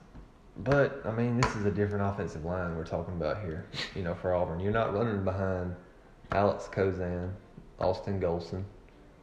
but 0.58 1.02
I 1.06 1.12
mean, 1.12 1.40
this 1.40 1.56
is 1.56 1.66
a 1.66 1.72
different 1.72 2.06
offensive 2.06 2.44
line 2.44 2.76
we're 2.76 2.84
talking 2.84 3.14
about 3.14 3.42
here. 3.42 3.66
You 3.96 4.04
know, 4.04 4.14
for 4.14 4.34
Auburn, 4.34 4.60
you're 4.60 4.74
not 4.74 4.94
running 4.94 5.24
behind 5.24 5.76
Alex 6.34 6.70
Kozan, 6.72 7.32
Austin 7.80 8.20
Golson. 8.20 8.64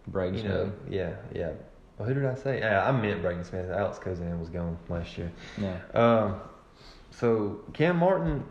Brady 0.07 0.39
You 0.39 0.49
know, 0.49 0.73
yeah, 0.89 1.15
yeah. 1.35 1.53
Well, 1.99 2.09
who 2.09 2.15
did 2.15 2.25
I 2.25 2.35
say? 2.35 2.61
Yeah, 2.61 2.89
I 2.89 2.93
meant 2.93 3.21
Braden 3.21 3.45
Smith. 3.45 3.71
Alex 3.71 3.99
Kozan 3.99 4.41
was 4.41 4.49
gone 4.49 4.79
last 4.89 5.19
year. 5.19 5.31
Yeah. 5.61 5.79
Um, 5.93 6.41
so 7.11 7.61
Kam 7.73 7.97
Martin, 7.97 8.45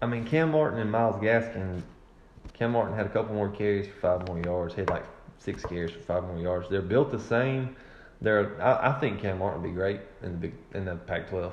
I 0.00 0.06
mean 0.06 0.24
Kam 0.24 0.50
Martin 0.52 0.80
and 0.80 0.90
Myles 0.90 1.16
Gaskin. 1.16 1.82
Kam 2.54 2.72
Martin 2.72 2.94
had 2.96 3.06
a 3.06 3.08
couple 3.08 3.34
more 3.34 3.48
carries 3.48 3.86
for 3.86 3.94
five 4.18 4.26
more 4.28 4.38
yards. 4.40 4.74
He 4.74 4.80
had 4.80 4.90
like 4.90 5.04
six 5.38 5.64
carries 5.64 5.90
for 5.92 6.00
five 6.00 6.24
more 6.24 6.38
yards. 6.38 6.68
They're 6.68 6.82
built 6.82 7.10
the 7.10 7.20
same. 7.20 7.76
They're 8.20 8.60
I, 8.62 8.90
I 8.90 8.92
think 9.00 9.20
Kam 9.20 9.38
Martin 9.38 9.62
would 9.62 9.68
be 9.68 9.74
great 9.74 10.00
in 10.22 10.32
the 10.32 10.38
big 10.38 10.54
in 10.74 10.84
the 10.84 10.96
Pac-12. 10.96 11.52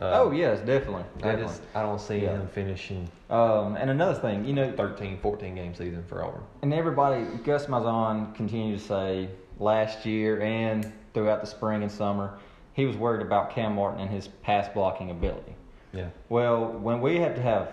Uh, 0.00 0.10
oh 0.14 0.30
yes, 0.30 0.60
definitely. 0.60 1.02
I 1.24 1.34
just 1.34 1.60
I 1.74 1.82
don't 1.82 2.00
see 2.00 2.18
Yeah. 2.20 2.36
him 2.36 2.46
finishing 2.48 3.08
Um, 3.30 3.74
and 3.76 3.90
another 3.90 4.14
thing, 4.18 4.44
you 4.44 4.52
know, 4.52 4.70
13, 4.76 5.18
14 5.18 5.54
game 5.56 5.74
season 5.74 6.04
for 6.08 6.22
Auburn. 6.24 6.42
and 6.62 6.72
everybody, 6.72 7.24
Gus 7.44 7.66
Malzahn 7.66 8.32
continued 8.34 8.78
to 8.78 8.84
say 8.84 9.28
last 9.58 10.06
year 10.06 10.40
and 10.40 10.92
throughout 11.14 11.40
the 11.40 11.48
spring 11.48 11.82
and 11.82 11.90
summer, 11.90 12.38
he 12.78 12.86
was 12.86 12.96
worried 12.96 13.22
about 13.22 13.50
Kam 13.50 13.74
Martin 13.74 14.00
and 14.00 14.08
his 14.08 14.28
pass 14.28 14.68
blocking 14.72 15.10
ability. 15.10 15.56
Yeah, 15.92 16.10
Well, 16.28 16.66
when 16.68 17.00
we 17.00 17.16
had 17.16 17.34
to 17.34 17.42
have, 17.42 17.72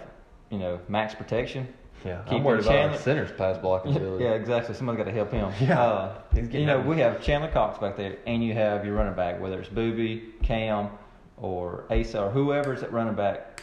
you 0.49 0.57
know, 0.57 0.80
max 0.88 1.14
protection, 1.14 1.68
yeah. 2.03 2.23
I'm 2.26 2.44
worried 2.44 2.61
it 2.61 2.65
about 2.65 2.99
center's 2.99 3.32
pass 3.32 3.56
blocking 3.60 3.95
ability. 3.95 4.23
yeah, 4.23 4.32
exactly. 4.32 4.73
Somebody's 4.73 4.98
got 4.98 5.03
to 5.06 5.11
help 5.11 5.32
him. 5.32 5.52
Yeah. 5.61 5.80
Uh, 5.80 6.22
you 6.34 6.65
know, 6.65 6.80
we 6.80 6.98
have 7.02 7.22
Chandler 7.22 7.52
Cox 7.52 7.77
back 7.77 7.95
there, 7.95 8.18
and 8.26 8.44
you 8.44 8.53
have 8.53 8.84
your 8.84 8.95
running 8.95 9.14
back, 9.14 9.40
whether 9.40 9.60
it's 9.60 9.69
Boobee, 9.69 10.41
Kam, 10.41 10.90
or 11.38 11.84
Asa, 11.91 12.23
or 12.23 12.32
whoever's 12.32 12.82
at 12.82 12.91
running 12.91 13.14
back. 13.14 13.61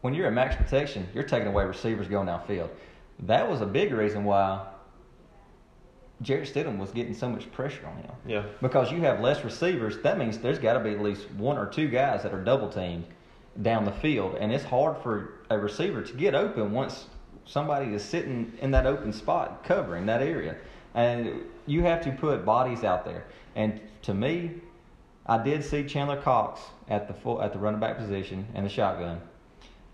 When 0.00 0.14
you're 0.14 0.26
at 0.26 0.32
max 0.32 0.56
protection, 0.56 1.06
you're 1.14 1.22
taking 1.22 1.46
away 1.46 1.64
receivers 1.64 2.08
going 2.08 2.26
downfield. 2.26 2.70
That 3.20 3.48
was 3.48 3.60
a 3.60 3.66
big 3.66 3.92
reason 3.92 4.24
why 4.24 4.66
Jarrett 6.22 6.52
Stidham 6.52 6.78
was 6.78 6.90
getting 6.90 7.14
so 7.14 7.28
much 7.28 7.50
pressure 7.50 7.86
on 7.86 7.96
him. 7.96 8.12
Yeah. 8.26 8.44
Because 8.60 8.92
you 8.92 9.00
have 9.02 9.20
less 9.20 9.42
receivers, 9.42 9.98
that 10.02 10.18
means 10.18 10.38
there's 10.38 10.58
got 10.58 10.74
to 10.74 10.80
be 10.80 10.90
at 10.90 11.00
least 11.00 11.30
one 11.32 11.56
or 11.56 11.66
two 11.66 11.88
guys 11.88 12.22
that 12.22 12.34
are 12.34 12.44
double 12.44 12.68
teamed 12.68 13.06
down 13.62 13.84
the 13.84 13.92
field, 13.92 14.36
and 14.38 14.52
it's 14.52 14.64
hard 14.64 14.96
for 15.02 15.40
a 15.50 15.58
receiver 15.58 16.02
to 16.02 16.12
get 16.12 16.34
open 16.34 16.72
once 16.72 17.06
somebody 17.46 17.94
is 17.94 18.04
sitting 18.04 18.52
in 18.60 18.70
that 18.70 18.86
open 18.86 19.12
spot 19.12 19.64
covering 19.64 20.06
that 20.06 20.22
area. 20.22 20.56
And 20.94 21.42
you 21.66 21.82
have 21.82 22.02
to 22.04 22.12
put 22.12 22.44
bodies 22.44 22.84
out 22.84 23.04
there. 23.04 23.24
And 23.56 23.80
to 24.02 24.14
me, 24.14 24.52
I 25.26 25.42
did 25.42 25.64
see 25.64 25.84
Chandler 25.84 26.20
Cox 26.20 26.60
at 26.88 27.08
the 27.08 27.14
full, 27.14 27.42
at 27.42 27.52
the 27.52 27.58
running 27.58 27.80
back 27.80 27.96
position 27.96 28.46
and 28.54 28.66
the 28.66 28.70
shotgun. 28.70 29.20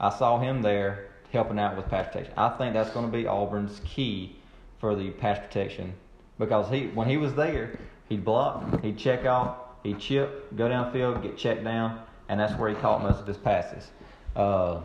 I 0.00 0.10
saw 0.10 0.38
him 0.38 0.62
there 0.62 1.10
helping 1.32 1.58
out 1.58 1.76
with 1.76 1.88
pass 1.88 2.06
protection. 2.06 2.34
I 2.36 2.48
think 2.50 2.74
that's 2.74 2.90
going 2.90 3.06
to 3.06 3.12
be 3.12 3.26
Auburn's 3.26 3.80
key 3.84 4.36
for 4.78 4.94
the 4.94 5.10
pass 5.10 5.38
protection 5.38 5.94
because 6.38 6.70
he 6.70 6.86
when 6.88 7.08
he 7.08 7.16
was 7.16 7.34
there, 7.34 7.78
he'd 8.08 8.24
block, 8.24 8.82
he'd 8.82 8.98
check 8.98 9.24
off, 9.26 9.56
he'd 9.82 9.98
chip, 9.98 10.56
go 10.56 10.68
downfield, 10.68 11.22
get 11.22 11.36
checked 11.36 11.64
down, 11.64 12.00
and 12.28 12.38
that's 12.38 12.58
where 12.58 12.68
he 12.68 12.74
caught 12.76 13.02
most 13.02 13.20
of 13.20 13.26
his 13.26 13.36
passes. 13.36 13.90
Uh, 14.34 14.80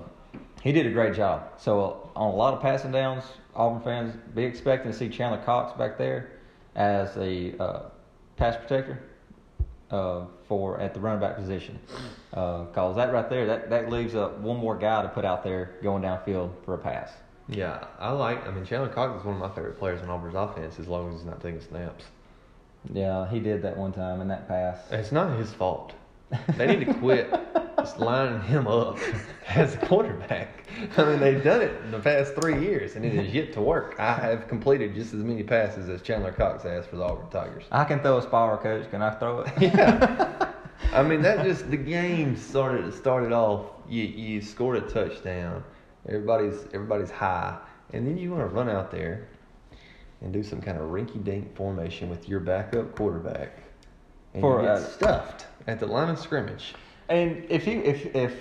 he 0.61 0.71
did 0.71 0.85
a 0.85 0.91
great 0.91 1.15
job. 1.15 1.43
So 1.57 2.09
on 2.15 2.29
a 2.29 2.35
lot 2.35 2.53
of 2.53 2.61
passing 2.61 2.91
downs, 2.91 3.23
Auburn 3.55 3.81
fans 3.81 4.15
be 4.35 4.43
expecting 4.43 4.91
to 4.91 4.97
see 4.97 5.09
Chandler 5.09 5.41
Cox 5.43 5.77
back 5.77 5.97
there 5.97 6.31
as 6.75 7.15
a 7.17 7.57
uh, 7.59 7.81
pass 8.37 8.55
protector 8.55 9.01
uh, 9.89 10.25
for 10.47 10.79
at 10.79 10.93
the 10.93 10.99
running 10.99 11.19
back 11.19 11.35
position. 11.35 11.79
Because 12.29 12.95
that 12.95 13.11
right 13.11 13.29
there, 13.29 13.45
that, 13.47 13.69
that 13.69 13.89
leaves 13.89 14.15
up 14.15 14.37
one 14.39 14.57
more 14.57 14.77
guy 14.77 15.01
to 15.01 15.09
put 15.09 15.25
out 15.25 15.43
there 15.43 15.75
going 15.83 16.03
downfield 16.03 16.51
for 16.63 16.75
a 16.75 16.77
pass. 16.77 17.11
Yeah, 17.47 17.85
I 17.99 18.11
like. 18.11 18.47
I 18.47 18.51
mean, 18.51 18.65
Chandler 18.65 18.89
Cox 18.89 19.19
is 19.19 19.25
one 19.25 19.35
of 19.35 19.41
my 19.41 19.49
favorite 19.49 19.77
players 19.77 20.01
in 20.01 20.09
Auburn's 20.09 20.35
offense, 20.35 20.79
as 20.79 20.87
long 20.87 21.09
as 21.09 21.19
he's 21.19 21.25
not 21.25 21.41
taking 21.41 21.61
snaps. 21.61 22.05
Yeah, 22.93 23.29
he 23.29 23.39
did 23.39 23.61
that 23.63 23.77
one 23.77 23.91
time 23.91 24.21
in 24.21 24.27
that 24.29 24.47
pass. 24.47 24.79
It's 24.91 25.11
not 25.11 25.37
his 25.37 25.51
fault. 25.53 25.93
They 26.55 26.67
need 26.67 26.85
to 26.85 26.93
quit 26.93 27.29
just 27.77 27.99
lining 27.99 28.41
him 28.43 28.67
up 28.67 28.97
as 29.47 29.73
a 29.73 29.77
quarterback. 29.77 30.63
I 30.97 31.03
mean, 31.03 31.19
they've 31.19 31.43
done 31.43 31.61
it 31.61 31.81
in 31.83 31.91
the 31.91 31.99
past 31.99 32.35
three 32.35 32.61
years, 32.61 32.95
and 32.95 33.03
it 33.03 33.13
has 33.13 33.33
yet 33.33 33.53
to 33.53 33.61
work. 33.61 33.95
I 33.99 34.13
have 34.13 34.47
completed 34.47 34.95
just 34.95 35.13
as 35.13 35.23
many 35.23 35.43
passes 35.43 35.89
as 35.89 36.01
Chandler 36.01 36.31
Cox 36.31 36.63
has 36.63 36.85
for 36.85 36.95
the 36.95 37.03
Auburn 37.03 37.29
Tigers. 37.29 37.65
I 37.71 37.83
can 37.83 37.99
throw 37.99 38.17
a 38.17 38.21
spiral, 38.21 38.57
coach. 38.57 38.89
Can 38.89 39.01
I 39.01 39.11
throw 39.11 39.41
it? 39.41 39.51
Yeah. 39.59 40.51
I 40.93 41.03
mean, 41.03 41.21
that 41.21 41.45
just 41.45 41.69
the 41.69 41.77
game 41.77 42.35
started 42.35 42.93
started 42.93 43.31
off. 43.31 43.67
You 43.87 44.03
you 44.03 44.41
scored 44.41 44.77
a 44.77 44.81
touchdown. 44.81 45.63
Everybody's 46.07 46.65
everybody's 46.73 47.11
high, 47.11 47.57
and 47.93 48.05
then 48.07 48.17
you 48.17 48.31
want 48.31 48.41
to 48.49 48.53
run 48.55 48.69
out 48.69 48.91
there 48.91 49.27
and 50.21 50.31
do 50.33 50.43
some 50.43 50.61
kind 50.61 50.77
of 50.77 50.89
rinky-dink 50.89 51.55
formation 51.55 52.09
with 52.09 52.27
your 52.29 52.39
backup 52.39 52.95
quarterback, 52.95 53.57
and 54.33 54.41
For, 54.41 54.57
you 54.61 54.67
get 54.67 54.77
uh, 54.77 54.79
stuffed 54.79 55.45
at 55.67 55.79
the 55.79 55.85
line 55.87 56.09
of 56.09 56.19
scrimmage. 56.19 56.73
And 57.09 57.45
if 57.49 57.65
he 57.65 57.73
if 57.73 58.15
if 58.15 58.33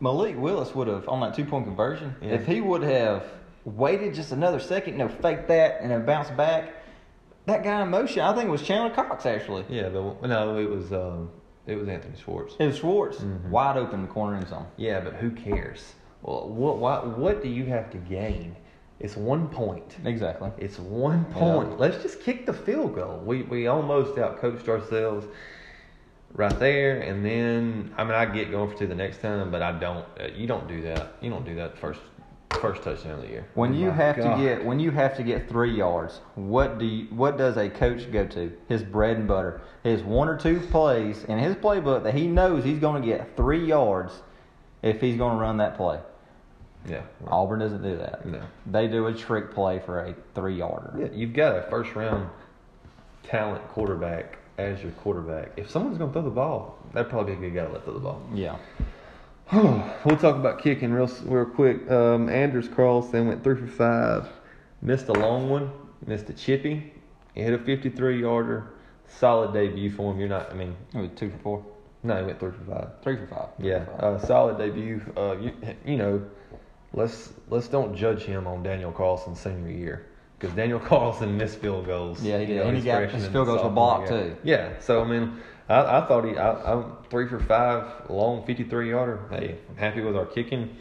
Malik 0.00 0.36
Willis 0.38 0.74
would 0.74 0.88
have 0.88 1.08
on 1.08 1.20
that 1.20 1.34
two 1.34 1.44
point 1.44 1.66
conversion, 1.66 2.14
Yeah. 2.22 2.30
if 2.32 2.46
he 2.46 2.60
would 2.60 2.82
have 2.82 3.24
waited 3.64 4.14
just 4.14 4.32
another 4.32 4.60
second, 4.60 4.94
you 4.94 4.98
know, 4.98 5.08
fake 5.08 5.46
that 5.48 5.80
and 5.80 5.90
then 5.90 6.04
bounce 6.04 6.30
back, 6.30 6.72
that 7.46 7.62
guy 7.64 7.82
in 7.82 7.90
motion, 7.90 8.20
I 8.22 8.34
think 8.34 8.48
it 8.48 8.50
was 8.50 8.62
Chandler 8.62 8.90
Cox 8.94 9.26
actually. 9.26 9.64
Yeah, 9.68 9.88
but 9.90 10.22
no, 10.26 10.58
it 10.58 10.68
was 10.70 10.92
um, 10.92 11.30
it 11.66 11.76
was 11.76 11.88
Anthony 11.88 12.16
Schwartz. 12.16 12.54
It 12.58 12.66
was 12.66 12.78
Schwartz 12.78 13.18
Mhm. 13.18 13.50
wide 13.50 13.76
open 13.76 14.00
in 14.00 14.06
the 14.06 14.12
corner 14.12 14.36
end 14.36 14.48
zone. 14.48 14.66
Yeah, 14.76 15.00
but 15.00 15.14
who 15.14 15.30
cares? 15.30 15.94
Well, 16.24 16.48
what 16.48 16.78
what 16.78 17.18
what 17.18 17.42
do 17.42 17.48
you 17.48 17.66
have 17.66 17.90
to 17.90 17.98
gain? 17.98 18.56
It's 18.98 19.16
one 19.16 19.48
point. 19.48 19.96
Exactly. 20.04 20.50
It's 20.56 20.78
one 20.78 21.26
point. 21.26 21.78
Let's 21.78 22.02
just 22.02 22.22
kick 22.22 22.46
the 22.46 22.52
field 22.52 22.94
goal. 22.94 23.20
We 23.24 23.42
we 23.42 23.66
almost 23.66 24.14
outcoached 24.14 24.68
ourselves 24.68 25.26
right 26.32 26.58
there, 26.58 27.00
and 27.00 27.24
then 27.24 27.92
I 27.98 28.04
mean 28.04 28.14
I 28.14 28.24
get 28.24 28.50
going 28.50 28.70
for 28.70 28.78
two 28.78 28.86
the 28.86 28.94
next 28.94 29.20
time, 29.20 29.50
but 29.50 29.60
I 29.60 29.78
don't. 29.78 30.06
Uh, 30.18 30.28
you 30.34 30.46
don't 30.46 30.66
do 30.66 30.80
that. 30.82 31.16
You 31.20 31.28
don't 31.28 31.44
do 31.44 31.54
that 31.56 31.76
first 31.76 32.00
first 32.58 32.82
touchdown 32.82 33.18
of 33.18 33.22
the 33.22 33.28
year. 33.28 33.46
When 33.54 33.74
you 33.74 33.88
My 33.88 33.96
have 33.96 34.16
God. 34.16 34.36
to 34.36 34.42
get 34.42 34.64
when 34.64 34.80
you 34.80 34.92
have 34.92 35.18
to 35.18 35.22
get 35.22 35.46
three 35.46 35.76
yards, 35.76 36.22
what 36.36 36.78
do 36.78 36.86
you, 36.86 37.06
what 37.08 37.36
does 37.36 37.58
a 37.58 37.68
coach 37.68 38.10
go 38.10 38.26
to? 38.28 38.50
His 38.68 38.82
bread 38.82 39.18
and 39.18 39.28
butter, 39.28 39.60
his 39.82 40.02
one 40.02 40.28
or 40.28 40.38
two 40.38 40.60
plays 40.70 41.24
in 41.24 41.38
his 41.38 41.54
playbook 41.56 42.04
that 42.04 42.14
he 42.14 42.28
knows 42.28 42.64
he's 42.64 42.78
going 42.78 43.02
to 43.02 43.06
get 43.06 43.36
three 43.36 43.66
yards 43.66 44.22
if 44.82 45.02
he's 45.02 45.18
going 45.18 45.34
to 45.36 45.40
run 45.40 45.58
that 45.58 45.76
play. 45.76 45.98
Yeah 46.86 47.02
Auburn 47.28 47.60
doesn't 47.60 47.82
do 47.82 47.96
that. 47.96 48.26
no 48.26 48.40
They 48.66 48.88
do 48.88 49.06
a 49.06 49.14
trick 49.14 49.52
play 49.54 49.80
for 49.84 50.00
a 50.04 50.14
three 50.34 50.56
yarder. 50.58 50.94
yeah 50.98 51.08
you've 51.12 51.32
got 51.32 51.56
a 51.56 51.62
first 51.70 51.94
round 51.94 52.28
talent 53.22 53.66
quarterback 53.68 54.38
as 54.58 54.82
your 54.82 54.92
quarterback. 54.92 55.50
If 55.56 55.70
someone's 55.70 55.98
gonna 55.98 56.12
throw 56.12 56.22
the 56.22 56.30
ball, 56.30 56.78
that'd 56.92 57.10
probably 57.10 57.34
be 57.36 57.46
a 57.46 57.50
good 57.50 57.56
guy 57.56 57.66
to 57.66 57.72
let 57.72 57.84
throw 57.84 57.94
the 57.94 58.00
ball. 58.00 58.22
Yeah. 58.34 58.56
we'll 59.52 60.16
talk 60.16 60.36
about 60.36 60.58
kicking 60.62 60.92
real 60.92 61.10
real 61.24 61.44
quick. 61.44 61.90
Um, 61.90 62.28
Anders 62.28 62.68
Carlson 62.68 63.28
went 63.28 63.44
three 63.44 63.56
for 63.56 63.66
five, 63.66 64.28
missed 64.80 65.08
a 65.08 65.12
long 65.12 65.50
one, 65.50 65.70
missed 66.06 66.28
a 66.30 66.32
chippy, 66.32 66.92
he 67.34 67.42
hit 67.42 67.52
a 67.52 67.58
53 67.58 68.20
yarder. 68.20 68.70
Solid 69.06 69.52
debut 69.52 69.90
for 69.90 70.12
him. 70.12 70.18
You're 70.18 70.28
not. 70.30 70.50
I 70.50 70.54
mean, 70.54 70.74
It 70.94 70.98
was 70.98 71.10
two 71.14 71.30
for 71.30 71.38
four. 71.38 71.64
no, 72.02 72.16
he 72.18 72.24
went 72.24 72.40
three 72.40 72.52
for 72.52 72.64
five. 72.72 72.88
Three 73.02 73.16
for 73.16 73.26
five. 73.26 73.48
Three 73.58 73.68
Yeah, 73.68 73.84
for 73.84 73.90
five. 73.92 74.02
uh, 74.02 74.26
solid 74.26 74.58
debut. 74.58 75.00
Uh, 75.16 75.36
you, 75.38 75.52
you 75.84 75.96
know, 75.98 76.22
let's 76.94 77.32
let's 77.50 77.68
don't 77.68 77.94
judge 77.94 78.22
him 78.22 78.46
on 78.46 78.62
Daniel 78.62 78.90
Carlson's 78.92 79.40
senior 79.40 79.70
year 79.70 80.06
because 80.38 80.54
Daniel 80.56 80.78
Carlson 80.90 81.36
missed 81.36 81.58
field 81.58 81.86
goals. 81.86 82.22
Yeah, 82.22 82.36
he 82.38 82.42
you 82.42 82.46
did. 82.48 82.56
know, 82.56 82.62
And 82.62 82.70
he 82.70 82.76
his 82.76 82.84
got- 82.84 83.10
his 83.10 83.26
field 83.28 83.46
goals 83.46 83.62
were 83.62 83.70
blocked, 83.70 84.08
too. 84.08 84.36
Yeah, 84.44 84.78
so 84.80 85.02
I 85.02 85.06
mean, 85.06 85.40
I, 85.68 85.98
I 85.98 86.06
thought 86.06 86.24
he, 86.24 86.36
I, 86.36 86.72
I'm 86.72 86.96
three 87.10 87.28
for 87.28 87.40
five, 87.40 88.08
long 88.10 88.44
53 88.46 88.90
yarder. 88.90 89.20
Hey, 89.30 89.58
I'm 89.68 89.76
happy 89.76 90.00
with 90.00 90.16
our 90.16 90.26
kicking. 90.26 90.76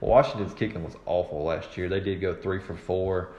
Washington's 0.00 0.52
kicking 0.54 0.84
was 0.84 0.94
awful 1.06 1.42
last 1.44 1.76
year. 1.76 1.88
They 1.88 2.00
did 2.00 2.20
go 2.20 2.34
three 2.34 2.60
for 2.60 2.76
four, 2.76 3.30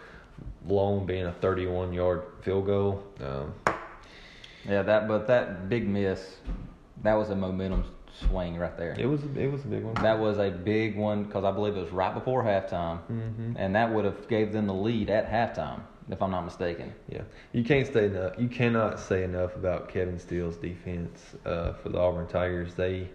long 0.67 1.05
being 1.05 1.25
a 1.27 1.31
31 1.33 1.93
yard 1.93 2.23
field 2.41 2.65
goal. 2.65 3.03
Um, 3.23 3.53
Yeah, 4.67 4.81
that 4.81 5.07
but 5.07 5.27
that 5.27 5.69
big 5.69 5.87
miss, 5.87 6.37
that 7.03 7.13
was 7.13 7.29
a 7.29 7.35
momentum 7.35 7.83
swing 8.27 8.57
right 8.57 8.75
there. 8.77 8.95
it 8.97 9.05
was 9.05 9.21
it 9.35 9.51
was 9.51 9.63
a 9.63 9.67
big 9.67 9.83
one. 9.83 9.93
That 9.95 10.19
was 10.19 10.37
a 10.39 10.49
big 10.49 10.97
one 10.97 11.23
because 11.23 11.43
I 11.43 11.51
believe 11.51 11.75
it 11.77 11.81
was 11.81 11.91
right 11.91 12.13
before 12.13 12.43
halftime, 12.43 12.99
Mhm. 13.11 13.55
and 13.57 13.75
that 13.75 13.93
would 13.93 14.05
have 14.05 14.27
gave 14.27 14.51
them 14.53 14.67
the 14.67 14.73
lead 14.73 15.09
at 15.09 15.29
halftime, 15.29 15.81
if 16.09 16.21
I'm 16.21 16.31
not 16.31 16.45
mistaken. 16.45 16.93
Yeah, 17.09 17.21
you 17.53 17.63
can't 17.63 17.85
say 17.91 18.05
enough. 18.05 18.33
You 18.39 18.47
cannot 18.47 18.99
say 18.99 19.23
enough 19.23 19.55
about 19.55 19.89
Kevin 19.89 20.17
Steele's 20.19 20.57
defense 20.57 21.35
uh, 21.45 21.73
for 21.73 21.89
the 21.89 21.99
Auburn 21.99 22.27
Tigers. 22.27 22.73
They 22.75 23.09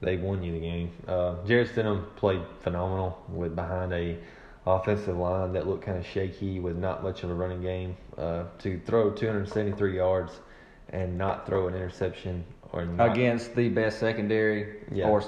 they 0.00 0.16
won 0.16 0.42
you 0.42 0.52
the 0.52 0.60
game. 0.60 0.90
Uh, 1.06 1.34
Jarrett 1.46 1.68
Stidham 1.68 2.04
played 2.16 2.40
phenomenal 2.62 3.18
with 3.28 3.54
behind 3.54 3.92
a 3.92 4.16
offensive 4.66 5.16
line 5.16 5.52
that 5.52 5.66
looked 5.66 5.84
kind 5.84 5.98
of 5.98 6.06
shaky 6.06 6.60
with 6.60 6.76
not 6.76 7.02
much 7.02 7.22
of 7.24 7.30
a 7.30 7.34
running 7.34 7.60
game. 7.62 7.96
Uh, 8.16 8.44
to 8.58 8.78
throw 8.86 9.10
273 9.10 9.96
yards 9.96 10.40
and 10.90 11.16
not 11.18 11.46
throw 11.46 11.66
an 11.68 11.74
interception 11.74 12.44
or 12.72 12.84
not, 12.86 13.10
Against 13.12 13.54
the 13.54 13.68
best 13.68 13.98
secondary, 13.98 14.76
Yeah. 14.92 15.08
or 15.08 15.20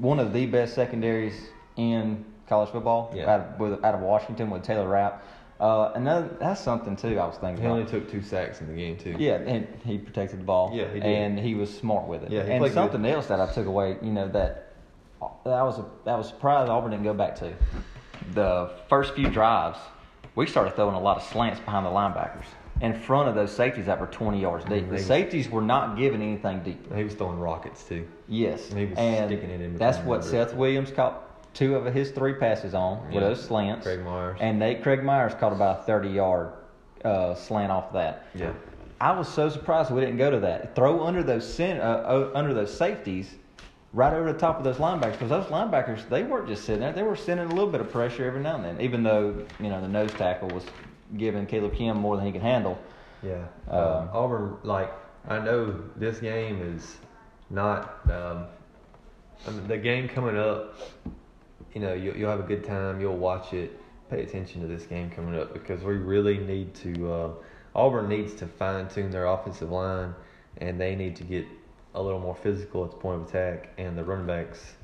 one 0.00 0.18
of 0.18 0.32
the 0.32 0.46
best 0.46 0.74
secondaries 0.74 1.48
in 1.76 2.24
college 2.48 2.70
football, 2.70 3.12
Yeah. 3.14 3.30
out, 3.32 3.40
of, 3.40 3.60
with, 3.60 3.84
out 3.84 3.94
of 3.94 4.00
Washington 4.00 4.50
with 4.50 4.62
Taylor 4.62 4.88
Rapp. 4.88 5.22
Uh, 5.60 5.92
and 5.94 6.06
that's 6.06 6.60
something 6.60 6.96
too. 6.96 7.18
I 7.20 7.26
was 7.26 7.36
thinking. 7.36 7.62
He 7.64 7.70
only 7.70 7.84
took 7.84 8.10
two 8.10 8.20
sacks 8.20 8.60
in 8.60 8.66
the 8.66 8.74
game 8.74 8.96
too. 8.96 9.14
Yeah, 9.16 9.34
and 9.36 9.68
he 9.84 9.96
protected 9.96 10.40
the 10.40 10.44
ball. 10.44 10.72
Yeah, 10.74 10.88
he 10.88 10.94
did. 10.94 11.04
And 11.04 11.38
he 11.38 11.54
was 11.54 11.72
smart 11.72 12.08
with 12.08 12.24
it. 12.24 12.32
Yeah, 12.32 12.44
he 12.44 12.50
and 12.52 12.72
something 12.72 13.04
else 13.06 13.26
that 13.28 13.40
I 13.40 13.46
took 13.52 13.66
away, 13.66 13.96
you 14.02 14.10
know, 14.10 14.26
that 14.28 14.72
that 15.44 15.62
was 15.62 15.78
a, 15.78 15.84
that 16.04 16.18
was 16.18 16.26
surprised 16.28 16.68
Auburn 16.68 16.90
didn't 16.90 17.04
go 17.04 17.14
back 17.14 17.36
to. 17.36 17.52
The 18.34 18.70
first 18.88 19.14
few 19.14 19.28
drives, 19.30 19.78
we 20.34 20.46
started 20.46 20.74
throwing 20.74 20.96
a 20.96 21.00
lot 21.00 21.16
of 21.16 21.22
slants 21.22 21.60
behind 21.60 21.86
the 21.86 21.90
linebackers 21.90 22.46
in 22.82 22.92
front 22.92 23.28
of 23.28 23.34
those 23.36 23.52
safeties 23.54 23.86
that 23.86 23.98
were 24.00 24.08
20 24.08 24.40
yards 24.40 24.64
deep. 24.64 24.90
They- 24.90 24.96
The 24.96 25.02
safeties 25.02 25.48
were 25.48 25.62
not 25.62 25.96
giving 25.96 26.20
anything 26.20 26.60
deep. 26.64 26.92
He 26.94 27.04
was 27.04 27.14
throwing 27.14 27.38
rockets 27.38 27.84
too. 27.84 28.06
Yes, 28.28 28.70
He 28.72 28.86
was 28.86 28.98
and 28.98 29.28
sticking 29.30 29.50
it 29.50 29.60
in 29.60 29.76
that's 29.78 29.98
what. 29.98 30.24
Seth 30.24 30.52
Williams 30.54 30.90
caught 30.90 31.54
two 31.54 31.76
of 31.76 31.86
his 31.94 32.10
three 32.10 32.34
passes 32.34 32.74
on 32.74 32.98
Yeah. 33.08 33.14
with 33.14 33.24
those 33.24 33.42
slants. 33.44 33.86
Craig 33.86 34.04
Myers. 34.04 34.36
And 34.40 34.58
Nate 34.58 34.82
Craig 34.82 35.04
Myers 35.04 35.32
caught 35.34 35.52
about 35.52 35.80
a 35.80 35.82
30 35.84 36.08
yard 36.08 36.48
uh, 37.04 37.34
slant 37.34 37.70
off 37.70 37.92
that. 37.92 38.24
Yeah. 38.34 38.50
I 39.00 39.12
was 39.16 39.28
so 39.28 39.48
surprised 39.48 39.90
we 39.92 40.00
didn't 40.00 40.18
go 40.18 40.30
to 40.30 40.40
that. 40.40 40.74
Throw 40.74 41.04
under 41.04 41.22
those 41.22 41.58
uh, 41.60 41.64
uh, 41.64 42.30
under 42.36 42.54
those 42.54 42.72
safeties, 42.76 43.34
right 43.92 44.12
over 44.12 44.32
the 44.32 44.38
top 44.38 44.58
of 44.58 44.64
those 44.64 44.76
linebackers, 44.76 45.12
because 45.12 45.28
those 45.28 45.46
linebackers 45.46 46.08
they 46.08 46.22
weren't 46.22 46.46
just 46.48 46.64
sitting 46.64 46.80
there; 46.80 46.92
they 46.92 47.02
were 47.02 47.16
sending 47.16 47.46
a 47.46 47.48
little 47.48 47.70
bit 47.70 47.80
of 47.80 47.90
pressure 47.90 48.24
every 48.24 48.40
now 48.40 48.54
and 48.56 48.64
then. 48.64 48.80
Even 48.80 49.02
though 49.02 49.34
you 49.58 49.68
know 49.68 49.80
the 49.80 49.88
nose 49.88 50.12
tackle 50.12 50.48
was 50.50 50.64
giving 51.16 51.46
Kaleb 51.46 51.76
Kim 51.76 51.96
more 51.96 52.16
than 52.16 52.26
he 52.26 52.32
can 52.32 52.40
handle. 52.40 52.78
Yeah. 53.22 53.44
Um, 53.68 54.08
Auburn, 54.12 54.56
like, 54.62 54.92
I 55.28 55.38
know 55.38 55.82
this 55.96 56.18
game 56.18 56.60
is 56.60 56.96
not, 57.50 58.00
um, 58.10 58.46
I 59.46 59.50
mean, 59.50 59.68
the 59.68 59.78
game 59.78 60.08
coming 60.08 60.36
up, 60.36 60.74
you 61.74 61.80
know, 61.80 61.92
you, 61.92 62.12
you'll 62.16 62.30
have 62.30 62.40
a 62.40 62.44
good 62.44 62.64
time, 62.64 63.00
you'll 63.00 63.16
watch 63.16 63.52
it. 63.52 63.78
Pay 64.10 64.22
attention 64.22 64.60
to 64.60 64.66
this 64.66 64.84
game 64.84 65.10
coming 65.10 65.38
up 65.38 65.54
because 65.54 65.82
we 65.82 65.94
really 65.94 66.38
need 66.38 66.74
to, 66.74 67.12
uh, 67.12 67.30
Auburn 67.74 68.08
needs 68.08 68.34
to 68.34 68.46
fine 68.46 68.88
tune 68.88 69.10
their 69.10 69.26
offensive 69.26 69.70
line 69.70 70.14
and 70.58 70.78
they 70.78 70.94
need 70.94 71.16
to 71.16 71.24
get 71.24 71.46
a 71.94 72.02
little 72.02 72.20
more 72.20 72.34
physical 72.34 72.84
at 72.84 72.90
the 72.90 72.96
point 72.96 73.22
of 73.22 73.28
attack. 73.28 73.70
And 73.78 73.96
the 73.96 74.04
running 74.04 74.26
backs, 74.26 74.74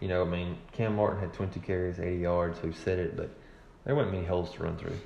you 0.00 0.08
know, 0.08 0.22
I 0.22 0.26
mean, 0.26 0.58
Kam 0.72 0.96
Martin 0.96 1.20
had 1.20 1.32
20 1.32 1.60
carries, 1.60 1.98
80 1.98 2.16
yards, 2.18 2.62
we've 2.62 2.76
said 2.76 2.98
it, 2.98 3.16
but 3.16 3.30
there 3.84 3.94
weren't 3.94 4.12
many 4.12 4.26
holes 4.26 4.52
to 4.54 4.62
run 4.62 4.76
through. 4.76 4.98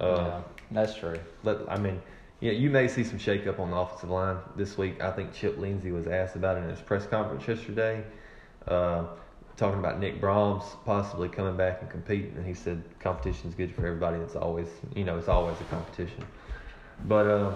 Uh, 0.00 0.16
yeah, 0.16 0.40
that's 0.70 0.94
true. 0.94 1.18
but 1.42 1.66
I 1.68 1.78
mean, 1.78 2.00
yeah, 2.40 2.52
you 2.52 2.68
may 2.68 2.88
see 2.88 3.02
some 3.02 3.18
shakeup 3.18 3.58
on 3.58 3.70
the 3.70 3.76
offensive 3.76 4.10
line 4.10 4.36
this 4.56 4.76
week. 4.76 5.02
I 5.02 5.10
think 5.10 5.32
Chip 5.32 5.58
Lindsey 5.58 5.90
was 5.90 6.06
asked 6.06 6.36
about 6.36 6.58
it 6.58 6.64
in 6.64 6.70
his 6.70 6.80
press 6.80 7.06
conference 7.06 7.48
yesterday, 7.48 8.04
uh, 8.68 9.04
talking 9.56 9.78
about 9.78 9.98
Nick 9.98 10.20
Brahms 10.20 10.64
possibly 10.84 11.28
coming 11.28 11.56
back 11.56 11.80
and 11.80 11.90
competing, 11.90 12.34
and 12.36 12.46
he 12.46 12.52
said 12.52 12.82
competition 13.00 13.48
is 13.48 13.54
good 13.54 13.74
for 13.74 13.86
everybody. 13.86 14.18
It's 14.18 14.36
always, 14.36 14.68
you 14.94 15.04
know, 15.04 15.16
it's 15.16 15.28
always 15.28 15.58
a 15.60 15.64
competition. 15.64 16.24
But 17.04 17.26
uh, 17.26 17.54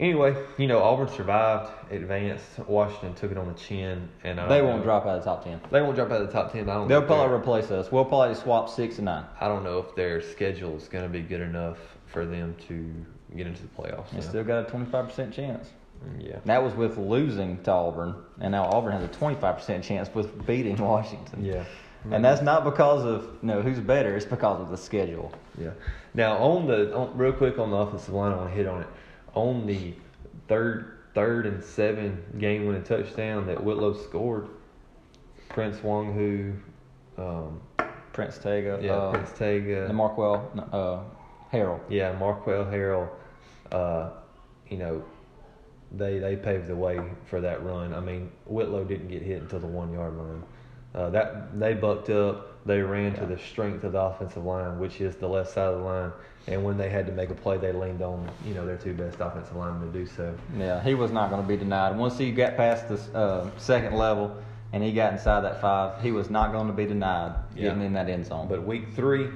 anyway, 0.00 0.34
you 0.58 0.66
know, 0.66 0.82
Auburn 0.82 1.08
survived, 1.08 1.70
advanced. 1.92 2.58
Washington 2.66 3.14
took 3.14 3.30
it 3.30 3.38
on 3.38 3.46
the 3.46 3.54
chin, 3.54 4.08
and 4.24 4.38
They 4.50 4.62
won't 4.62 4.78
know- 4.78 4.84
drop 4.84 5.06
out 5.06 5.18
of 5.18 5.24
the 5.24 5.30
top 5.30 5.44
ten. 5.44 5.60
They 5.70 5.82
won't 5.82 5.94
drop 5.94 6.10
out 6.10 6.20
of 6.22 6.26
the 6.26 6.32
top 6.32 6.50
ten. 6.52 6.68
I 6.68 6.74
don't. 6.74 6.88
They'll 6.88 7.02
probably 7.02 7.36
replace 7.36 7.70
us. 7.70 7.92
We'll 7.92 8.04
probably 8.04 8.34
swap 8.34 8.68
six 8.68 8.96
and 8.96 9.04
nine. 9.04 9.24
I 9.40 9.46
don't 9.46 9.62
know 9.62 9.78
if 9.78 9.94
their 9.94 10.20
schedule 10.20 10.76
is 10.76 10.88
going 10.88 11.04
to 11.04 11.10
be 11.10 11.20
good 11.20 11.42
enough 11.42 11.78
for 12.06 12.26
them 12.26 12.56
to 12.66 12.92
get 13.36 13.46
into 13.46 13.62
the 13.62 13.68
playoffs. 13.68 14.10
They 14.10 14.20
so. 14.20 14.28
still 14.30 14.44
got 14.44 14.66
a 14.66 14.70
twenty 14.70 14.86
five 14.86 15.06
percent 15.06 15.32
chance. 15.32 15.70
Mm, 16.04 16.26
yeah. 16.28 16.38
That 16.46 16.62
was 16.62 16.74
with 16.74 16.96
losing 16.96 17.62
to 17.64 17.70
Auburn, 17.70 18.14
and 18.40 18.52
now 18.52 18.64
Auburn 18.64 18.92
has 18.92 19.04
a 19.04 19.08
twenty 19.08 19.36
five 19.38 19.56
percent 19.58 19.84
chance 19.84 20.12
with 20.14 20.46
beating 20.46 20.76
Washington. 20.82 21.44
Yeah. 21.44 21.64
And 22.10 22.24
that's 22.24 22.40
not 22.40 22.64
because 22.64 23.04
of 23.04 23.24
you 23.42 23.48
know 23.48 23.60
who's 23.60 23.78
better. 23.78 24.16
It's 24.16 24.24
because 24.24 24.58
of 24.62 24.70
the 24.70 24.78
schedule. 24.78 25.32
Yeah. 25.58 25.72
Now 26.14 26.38
on 26.38 26.66
the 26.66 26.96
on, 26.96 27.14
real 27.16 27.32
quick 27.34 27.58
on 27.58 27.70
the 27.70 27.76
offensive 27.76 28.14
line, 28.14 28.32
I 28.32 28.36
want 28.36 28.48
to 28.48 28.56
hit 28.56 28.66
on 28.66 28.80
it. 28.80 28.86
On 29.34 29.66
the 29.66 29.94
third 30.48 30.98
third 31.14 31.46
and 31.46 31.62
seven 31.62 32.22
game 32.38 32.66
winning 32.66 32.82
touchdown 32.82 33.46
that 33.46 33.62
Whitlow 33.62 33.94
scored, 33.94 34.48
Prince 35.48 35.78
Wanogho, 35.78 36.56
um, 37.18 37.60
Prince 38.12 38.38
Tega, 38.38 38.78
yeah, 38.82 38.92
uh, 38.92 39.10
Prince 39.12 39.32
Tega, 39.32 39.86
and 39.86 39.98
Markwell 39.98 40.68
uh, 40.72 41.02
Harold. 41.50 41.80
yeah, 41.88 42.12
Marquel 42.12 42.64
Harrell, 42.64 43.08
uh, 43.72 44.10
you 44.68 44.76
know, 44.76 45.02
they 45.92 46.18
they 46.18 46.36
paved 46.36 46.68
the 46.68 46.76
way 46.76 47.00
for 47.26 47.40
that 47.40 47.62
run. 47.64 47.94
I 47.94 48.00
mean, 48.00 48.30
Whitlow 48.46 48.84
didn't 48.84 49.08
get 49.08 49.22
hit 49.22 49.42
until 49.42 49.60
the 49.60 49.66
one 49.66 49.92
yard 49.92 50.16
line. 50.16 50.42
Uh, 50.94 51.10
that 51.10 51.58
they 51.58 51.74
bucked 51.74 52.10
up. 52.10 52.49
They 52.66 52.80
ran 52.82 53.14
to 53.14 53.24
the 53.26 53.38
strength 53.38 53.84
of 53.84 53.92
the 53.92 54.00
offensive 54.00 54.44
line, 54.44 54.78
which 54.78 55.00
is 55.00 55.16
the 55.16 55.26
left 55.28 55.50
side 55.50 55.68
of 55.72 55.78
the 55.78 55.84
line. 55.84 56.12
And 56.46 56.62
when 56.64 56.76
they 56.76 56.90
had 56.90 57.06
to 57.06 57.12
make 57.12 57.30
a 57.30 57.34
play, 57.34 57.56
they 57.58 57.72
leaned 57.72 58.02
on 58.02 58.28
you 58.46 58.54
know 58.54 58.66
their 58.66 58.76
two 58.76 58.92
best 58.94 59.18
offensive 59.20 59.56
linemen 59.56 59.92
to 59.92 59.98
do 59.98 60.06
so. 60.06 60.34
Yeah, 60.58 60.82
he 60.82 60.94
was 60.94 61.10
not 61.10 61.30
going 61.30 61.42
to 61.42 61.48
be 61.48 61.56
denied. 61.56 61.96
Once 61.96 62.18
he 62.18 62.32
got 62.32 62.56
past 62.56 62.88
the 62.88 63.18
uh, 63.18 63.50
second 63.58 63.94
level 63.94 64.36
and 64.72 64.82
he 64.82 64.92
got 64.92 65.12
inside 65.12 65.40
that 65.42 65.60
five, 65.60 66.02
he 66.02 66.12
was 66.12 66.28
not 66.30 66.52
going 66.52 66.66
to 66.66 66.72
be 66.72 66.86
denied 66.86 67.34
getting 67.54 67.80
Yeah. 67.80 67.86
in 67.86 67.92
that 67.94 68.08
end 68.08 68.26
zone. 68.26 68.46
But 68.48 68.64
week 68.66 68.94
three, 68.94 69.28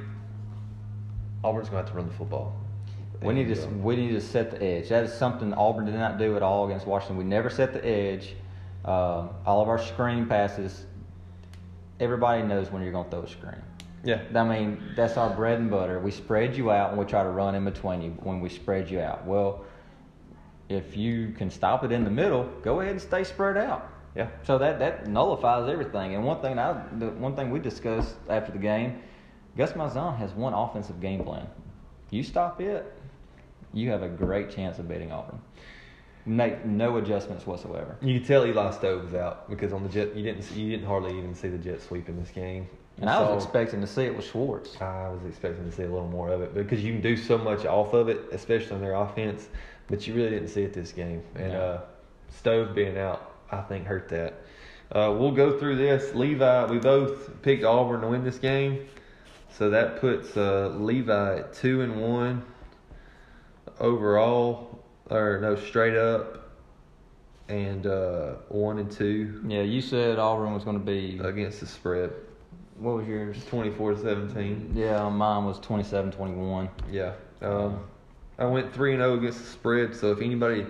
Auburn's 1.42 1.68
going 1.68 1.82
to 1.82 1.86
have 1.86 1.90
to 1.90 1.96
run 1.96 2.06
the 2.08 2.14
football. 2.14 2.56
we 3.22 3.32
need 3.34 3.54
to 3.54 3.62
uh, 3.64 3.68
we 3.68 3.96
need 3.96 4.12
to 4.12 4.20
set 4.20 4.50
the 4.50 4.62
edge. 4.62 4.88
That 4.90 5.04
is 5.04 5.12
something 5.12 5.52
Auburn 5.54 5.86
did 5.86 5.94
not 5.94 6.18
do 6.18 6.36
at 6.36 6.42
all 6.42 6.66
against 6.66 6.86
Washington. 6.86 7.16
We 7.16 7.24
never 7.24 7.48
set 7.50 7.72
the 7.72 7.84
edge. 7.86 8.34
Uh, 8.84 9.28
all 9.46 9.62
of 9.62 9.68
our 9.68 9.78
screen 9.78 10.26
passes. 10.26 10.84
Everybody 12.00 12.42
knows 12.42 12.70
when 12.70 12.82
you're 12.82 12.92
going 12.92 13.04
to 13.04 13.10
throw 13.10 13.22
a 13.22 13.28
screen. 13.28 13.62
yeah, 14.04 14.20
I 14.34 14.44
mean, 14.44 14.82
that's 14.96 15.16
our 15.16 15.30
bread 15.34 15.58
and 15.60 15.70
butter. 15.70 16.00
We 16.00 16.10
spread 16.10 16.56
you 16.56 16.70
out 16.70 16.90
and 16.90 16.98
we 16.98 17.04
try 17.04 17.22
to 17.22 17.28
run 17.30 17.54
in 17.54 17.64
between 17.64 18.02
you 18.02 18.10
when 18.22 18.40
we 18.40 18.48
spread 18.48 18.90
you 18.90 19.00
out. 19.00 19.24
Well, 19.26 19.64
if 20.68 20.96
you 20.96 21.32
can 21.36 21.50
stop 21.50 21.84
it 21.84 21.92
in 21.92 22.04
the 22.04 22.10
middle, 22.10 22.44
go 22.62 22.80
ahead 22.80 22.92
and 22.92 23.00
stay 23.00 23.22
spread 23.24 23.56
out. 23.56 23.88
yeah, 24.16 24.28
So 24.42 24.58
that 24.58 24.78
that 24.78 25.06
nullifies 25.06 25.68
everything. 25.68 26.14
And 26.14 26.24
one 26.24 26.40
thing 26.40 26.58
I, 26.58 26.82
the 26.98 27.10
one 27.10 27.36
thing 27.36 27.50
we 27.50 27.60
discussed 27.60 28.16
after 28.28 28.50
the 28.52 28.58
game, 28.58 28.98
Gus 29.56 29.72
Malzahn 29.72 30.16
has 30.18 30.32
one 30.32 30.52
offensive 30.54 31.00
game 31.00 31.22
plan. 31.22 31.46
You 32.10 32.22
stop 32.22 32.60
it, 32.60 32.92
you 33.72 33.90
have 33.90 34.02
a 34.02 34.08
great 34.08 34.50
chance 34.50 34.78
of 34.78 34.88
beating 34.88 35.12
Auburn. 35.12 35.40
Make 36.26 36.64
no 36.64 36.96
adjustments 36.96 37.46
whatsoever. 37.46 37.96
You 38.00 38.18
could 38.18 38.26
tell 38.26 38.46
Eli 38.46 38.70
Stove 38.70 39.04
was 39.04 39.14
out 39.14 39.50
because 39.50 39.72
on 39.74 39.82
the 39.82 39.90
jet 39.90 40.16
you 40.16 40.22
didn't 40.22 40.42
see, 40.42 40.60
you 40.60 40.70
didn't 40.70 40.86
hardly 40.86 41.16
even 41.18 41.34
see 41.34 41.48
the 41.48 41.58
jet 41.58 41.82
sweep 41.82 42.08
in 42.08 42.18
this 42.18 42.30
game. 42.30 42.66
And 43.00 43.10
I 43.10 43.20
was 43.20 43.42
expecting 43.44 43.80
to 43.80 43.86
see 43.86 44.04
it 44.04 44.16
with 44.16 44.24
Schwartz. 44.24 44.80
I 44.80 45.08
was 45.08 45.24
expecting 45.28 45.64
to 45.64 45.72
see 45.72 45.82
a 45.82 45.88
little 45.88 46.08
more 46.08 46.30
of 46.30 46.40
it 46.40 46.54
because 46.54 46.82
you 46.82 46.92
can 46.92 47.02
do 47.02 47.16
so 47.16 47.36
much 47.36 47.66
off 47.66 47.92
of 47.92 48.08
it, 48.08 48.20
especially 48.32 48.72
on 48.76 48.80
their 48.80 48.94
offense, 48.94 49.48
but 49.88 50.06
you 50.06 50.14
really 50.14 50.30
didn't 50.30 50.48
see 50.48 50.62
it 50.62 50.72
this 50.72 50.92
game. 50.92 51.22
And 51.34 51.52
No. 51.52 51.60
uh, 51.60 51.80
Stove 52.30 52.74
being 52.74 52.96
out, 52.96 53.32
I 53.50 53.60
think, 53.62 53.86
hurt 53.86 54.08
that. 54.10 54.34
Uh, 54.92 55.14
we'll 55.18 55.32
go 55.32 55.58
through 55.58 55.76
this. 55.76 56.14
Levi, 56.14 56.66
we 56.66 56.78
both 56.78 57.42
picked 57.42 57.64
Auburn 57.64 58.00
to 58.02 58.08
win 58.08 58.22
this 58.24 58.38
game, 58.38 58.86
so 59.50 59.70
that 59.70 60.00
puts 60.00 60.36
uh, 60.36 60.68
Levi 60.78 61.38
at 61.38 61.52
two 61.52 61.82
and 61.82 62.00
one 62.00 62.44
overall, 63.80 64.73
or 65.10 65.38
no, 65.40 65.56
straight 65.56 65.96
up, 65.96 66.50
and 67.48 67.86
uh, 67.86 68.34
one 68.48 68.78
and 68.78 68.90
two 68.90 69.42
Yeah, 69.46 69.62
you 69.62 69.80
said 69.80 70.18
Auburn 70.18 70.54
was 70.54 70.64
going 70.64 70.78
to 70.78 70.84
be. 70.84 71.18
against 71.22 71.60
the 71.60 71.66
spread. 71.66 72.10
What 72.78 72.96
was 72.96 73.06
yours? 73.06 73.36
24-17. 73.50 74.74
Yeah, 74.74 75.08
mine 75.08 75.44
was 75.44 75.58
27-21. 75.60 76.68
Yeah. 76.90 77.12
Um, 77.40 77.80
I 78.38 78.46
went 78.46 78.72
3 78.74 78.94
and 78.94 79.00
0 79.00 79.14
against 79.18 79.38
the 79.38 79.46
spread, 79.46 79.94
so 79.94 80.10
if 80.10 80.20
anybody 80.20 80.66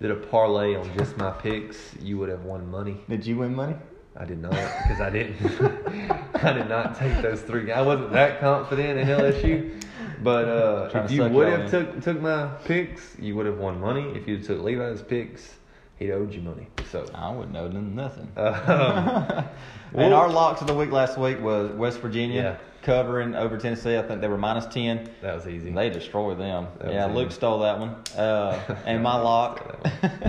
did 0.00 0.10
a 0.10 0.16
parlay 0.16 0.74
on 0.74 0.90
just 0.98 1.16
my 1.16 1.30
picks, 1.30 1.94
you 2.00 2.18
would 2.18 2.28
have 2.28 2.44
won 2.44 2.68
money. 2.70 2.96
Did 3.08 3.24
you 3.24 3.36
win 3.36 3.54
money? 3.54 3.76
I 4.16 4.24
did 4.24 4.40
not 4.40 4.50
because 4.52 5.00
I 5.00 5.10
didn't. 5.10 5.36
I 6.42 6.52
did 6.52 6.68
not 6.68 6.96
take 6.98 7.20
those 7.22 7.40
three. 7.42 7.70
I 7.70 7.82
wasn't 7.82 8.12
that 8.12 8.40
confident 8.40 8.98
in 8.98 9.06
LSU, 9.08 9.82
but 10.24 10.48
uh, 10.48 10.90
if 11.04 11.10
you 11.10 11.24
would 11.24 11.48
have 11.48 11.70
took 11.70 12.00
took 12.02 12.20
my 12.20 12.46
picks, 12.64 13.16
you 13.18 13.36
would 13.36 13.46
have 13.46 13.58
won 13.58 13.80
money. 13.80 14.10
If 14.16 14.26
you 14.26 14.38
took 14.42 14.60
Levi's 14.62 15.02
picks, 15.02 15.54
he'd 15.98 16.10
owed 16.12 16.32
you 16.34 16.40
money. 16.40 16.66
So, 16.90 17.06
I 17.14 17.30
wouldn't 17.30 17.52
know 17.52 17.68
nothing. 17.68 18.30
um, 18.36 19.44
and 19.94 20.12
our 20.14 20.28
locks 20.28 20.60
of 20.60 20.66
the 20.66 20.74
week 20.74 20.90
last 20.90 21.18
week 21.18 21.40
was 21.40 21.70
West 21.72 21.98
Virginia 22.00 22.42
Yeah. 22.42 22.56
covering 22.82 23.34
over 23.34 23.56
Tennessee. 23.58 23.96
I 23.96 24.02
think 24.02 24.20
they 24.20 24.28
were 24.28 24.38
minus 24.38 24.66
10. 24.66 25.08
that 25.22 25.34
was 25.34 25.46
easy. 25.46 25.70
They 25.70 25.90
destroyed 25.90 26.38
them. 26.38 26.66
That 26.80 26.92
yeah, 26.92 27.06
Luke 27.06 27.30
stole 27.32 27.60
that 27.60 27.78
one. 27.78 27.96
Uh, 28.16 28.60
and 28.86 29.02
my 29.02 29.16
lock, 29.30 29.78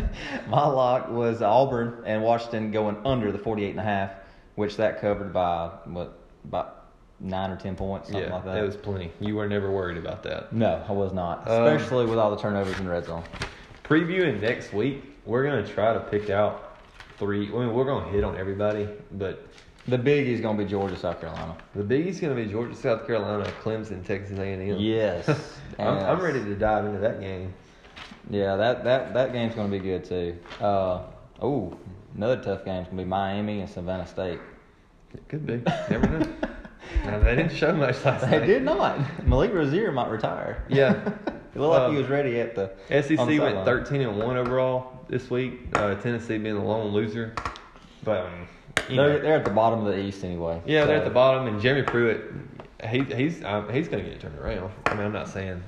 my 0.48 0.66
lock 0.66 1.10
was 1.10 1.42
Auburn 1.42 2.04
and 2.06 2.24
Washington 2.24 2.72
going 2.72 2.98
under 3.06 3.32
the 3.32 3.38
48 3.40 3.72
and 3.72 3.80
a 3.80 3.84
half, 3.84 4.12
which 4.56 4.78
that 4.78 5.02
covered 5.02 5.34
by 5.34 5.70
what 5.86 6.18
about 6.44 6.85
nine 7.26 7.52
or 7.52 7.56
ten 7.58 7.76
points, 7.76 8.08
something 8.08 8.24
yeah, 8.28 8.34
like 8.34 8.46
that. 8.46 8.54
that 8.56 8.64
was 8.64 8.76
plenty. 8.78 9.12
You 9.20 9.36
were 9.36 9.48
never 9.48 9.72
worried 9.72 9.98
about 9.98 10.24
that. 10.24 10.54
no, 10.54 10.84
I 10.88 10.92
was 10.92 11.12
not, 11.14 11.50
Um, 11.50 11.66
especially 11.66 12.06
with 12.06 12.18
all 12.20 12.32
the 12.32 12.38
turnovers 12.42 12.78
in 12.80 12.86
the 12.86 12.92
red 12.92 13.06
zone. 13.06 13.24
Previewing 13.84 14.42
next 14.42 14.74
week, 14.74 15.04
we're 15.26 15.44
gonna 15.44 15.68
try 15.68 15.94
to 15.94 16.00
pick 16.00 16.30
out 16.30 16.78
three. 17.18 17.48
I 17.48 17.52
mean, 17.52 17.74
we're 17.74 17.86
gonna 17.86 18.10
hit 18.10 18.24
on 18.24 18.38
everybody, 18.38 18.88
but 19.14 19.46
The 19.88 19.98
big 19.98 20.28
is 20.28 20.42
going 20.42 20.58
to 20.58 20.64
be 20.64 20.68
Georgia, 20.70 20.98
South 20.98 21.20
Carolina. 21.22 21.56
the 21.76 21.84
biggie's 21.84 22.20
gonna 22.20 22.34
be 22.34 22.46
Georgia, 22.48 22.76
South 22.76 23.06
Carolina, 23.06 23.44
Clemson, 23.64 24.04
Texas 24.04 24.40
A&M. 24.40 24.78
Yes, 24.80 25.30
I'm, 25.80 26.00
I'm 26.00 26.20
ready 26.20 26.44
to 26.44 26.56
dive 26.56 26.86
into 26.86 27.00
that 27.00 27.20
game. 27.20 27.54
Yeah, 28.30 28.56
that 28.56 28.84
that 28.84 29.14
that 29.14 29.32
game's 29.34 29.54
going 29.54 29.70
to 29.70 29.78
be 29.78 29.84
good 29.84 30.04
too. 30.04 30.36
Uh, 30.60 31.04
oh, 31.42 31.78
another 32.16 32.38
tough 32.42 32.66
game's 32.66 32.88
going 32.88 32.98
to 32.98 33.04
be 33.04 33.08
Miami 33.08 33.60
and 33.62 33.70
Savannah 33.70 34.08
State. 34.08 34.40
It 35.14 35.28
could 35.30 35.46
be. 35.46 35.62
Never 35.90 36.08
know. 36.08 36.28
Now, 37.06 37.20
they 37.20 37.36
didn't 37.36 37.54
show 37.56 37.74
much 37.74 38.04
last 38.06 38.22
They 38.30 38.40
night. 38.40 38.46
did 38.46 38.64
not. 38.64 39.26
Malik 39.28 39.54
Rosier 39.54 39.92
might 39.92 40.10
retire. 40.10 40.64
Yeah. 40.70 40.92
it 41.56 41.60
looked 41.60 41.80
like 41.80 41.92
he 41.92 41.98
was 41.98 42.08
ready 42.10 42.40
at 42.40 42.56
the 42.56 42.72
SEC 42.90 43.08
the 43.08 43.16
went 43.18 43.28
sideline. 43.40 43.66
13 43.66 44.02
and 44.02 44.18
one 44.18 44.38
overall 44.38 45.00
this 45.08 45.30
week. 45.30 45.54
Uh, 45.74 45.96
Tennessee 45.96 46.38
being 46.38 46.56
the 46.56 46.62
lone 46.62 46.92
loser, 46.92 47.34
but 48.04 48.26
um, 48.26 48.48
They're, 48.90 49.20
they're 49.20 49.36
at 49.38 49.46
the 49.46 49.52
bottom 49.52 49.86
of 49.86 49.94
the 49.94 50.00
East 50.00 50.24
anyway. 50.24 50.62
yeah, 50.66 50.86
they're 50.86 50.98
at 50.98 51.06
the 51.06 51.10
bottom. 51.12 51.48
And 51.48 51.62
Jeremy 51.62 51.84
Pruitt, 51.84 52.24
he, 52.90 53.04
he's 53.04 53.44
um, 53.44 53.72
he's 53.72 53.88
going 53.88 54.04
to 54.04 54.10
get 54.10 54.20
turned 54.20 54.38
around. 54.40 54.72
I 54.88 54.96
mean, 54.96 55.06
I'm 55.06 55.14
not 55.14 55.30
saying 55.30 55.64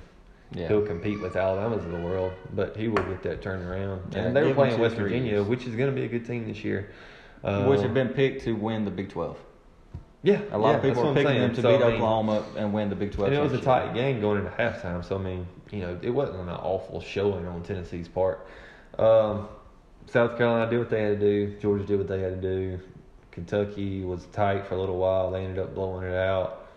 Yeah. 0.53 0.67
he'll 0.67 0.85
compete 0.85 1.21
with 1.21 1.35
Alabama's 1.37 1.85
of 1.85 1.91
the 1.91 1.99
world, 2.01 2.33
but 2.53 2.75
he 2.75 2.87
will 2.89 3.03
get 3.03 3.23
that 3.23 3.41
turned 3.41 3.63
around. 3.67 4.13
Yeah, 4.13 4.23
and 4.25 4.35
they 4.35 4.43
were 4.43 4.53
playing 4.53 4.79
West 4.79 4.95
Virginia, 4.95 5.33
years. 5.33 5.47
which 5.47 5.65
is 5.67 5.75
going 5.75 5.89
to 5.89 5.95
be 5.95 6.05
a 6.05 6.09
good 6.09 6.25
team 6.25 6.47
this 6.47 6.63
year. 6.63 6.89
Uh, 7.43 7.65
Which 7.65 7.81
have 7.81 7.93
been 7.93 8.09
picked 8.09 8.43
to 8.45 8.53
win 8.53 8.83
the 8.83 8.89
Big 8.91 9.09
12. 9.09 9.37
Yeah, 10.23 10.41
A 10.51 10.57
lot 10.57 10.71
yeah, 10.71 10.75
of 10.77 10.81
people 10.83 11.07
are 11.07 11.13
picking 11.13 11.39
them 11.39 11.53
to 11.55 11.61
So, 11.61 11.77
beat 11.77 11.83
I 11.83 11.87
mean, 11.87 11.95
Oklahoma 12.01 12.43
and 12.57 12.73
win 12.73 12.89
the 12.89 12.95
Big 12.95 13.11
12. 13.11 13.31
And 13.31 13.39
it 13.39 13.43
was 13.43 13.53
a 13.53 13.63
tight 13.63 13.93
game 13.93 14.19
going 14.19 14.39
into 14.39 14.51
halftime. 14.51 15.05
So 15.05 15.15
I 15.15 15.21
mean, 15.21 15.47
you 15.71 15.79
know, 15.79 15.97
it 16.01 16.09
wasn't 16.09 16.39
an 16.39 16.49
awful 16.49 17.01
showing 17.01 17.45
on 17.45 17.63
Tennessee's 17.63 18.07
part. 18.07 18.47
Um, 18.97 19.47
South 20.07 20.37
Carolina 20.37 20.69
did 20.69 20.79
what 20.79 20.89
they 20.89 21.01
had 21.03 21.19
to 21.19 21.25
do. 21.47 21.59
Georgia 21.59 21.85
did 21.85 21.97
what 21.99 22.07
they 22.07 22.21
had 22.21 22.41
to 22.41 22.47
do. 22.55 22.79
Kentucky 23.31 24.01
was 24.03 24.25
tight 24.27 24.65
for 24.65 24.75
a 24.75 24.79
little 24.79 24.97
while. 24.97 25.31
They 25.31 25.43
ended 25.43 25.59
up 25.59 25.75
blowing 25.75 26.07
it 26.07 26.15
out. 26.15 26.67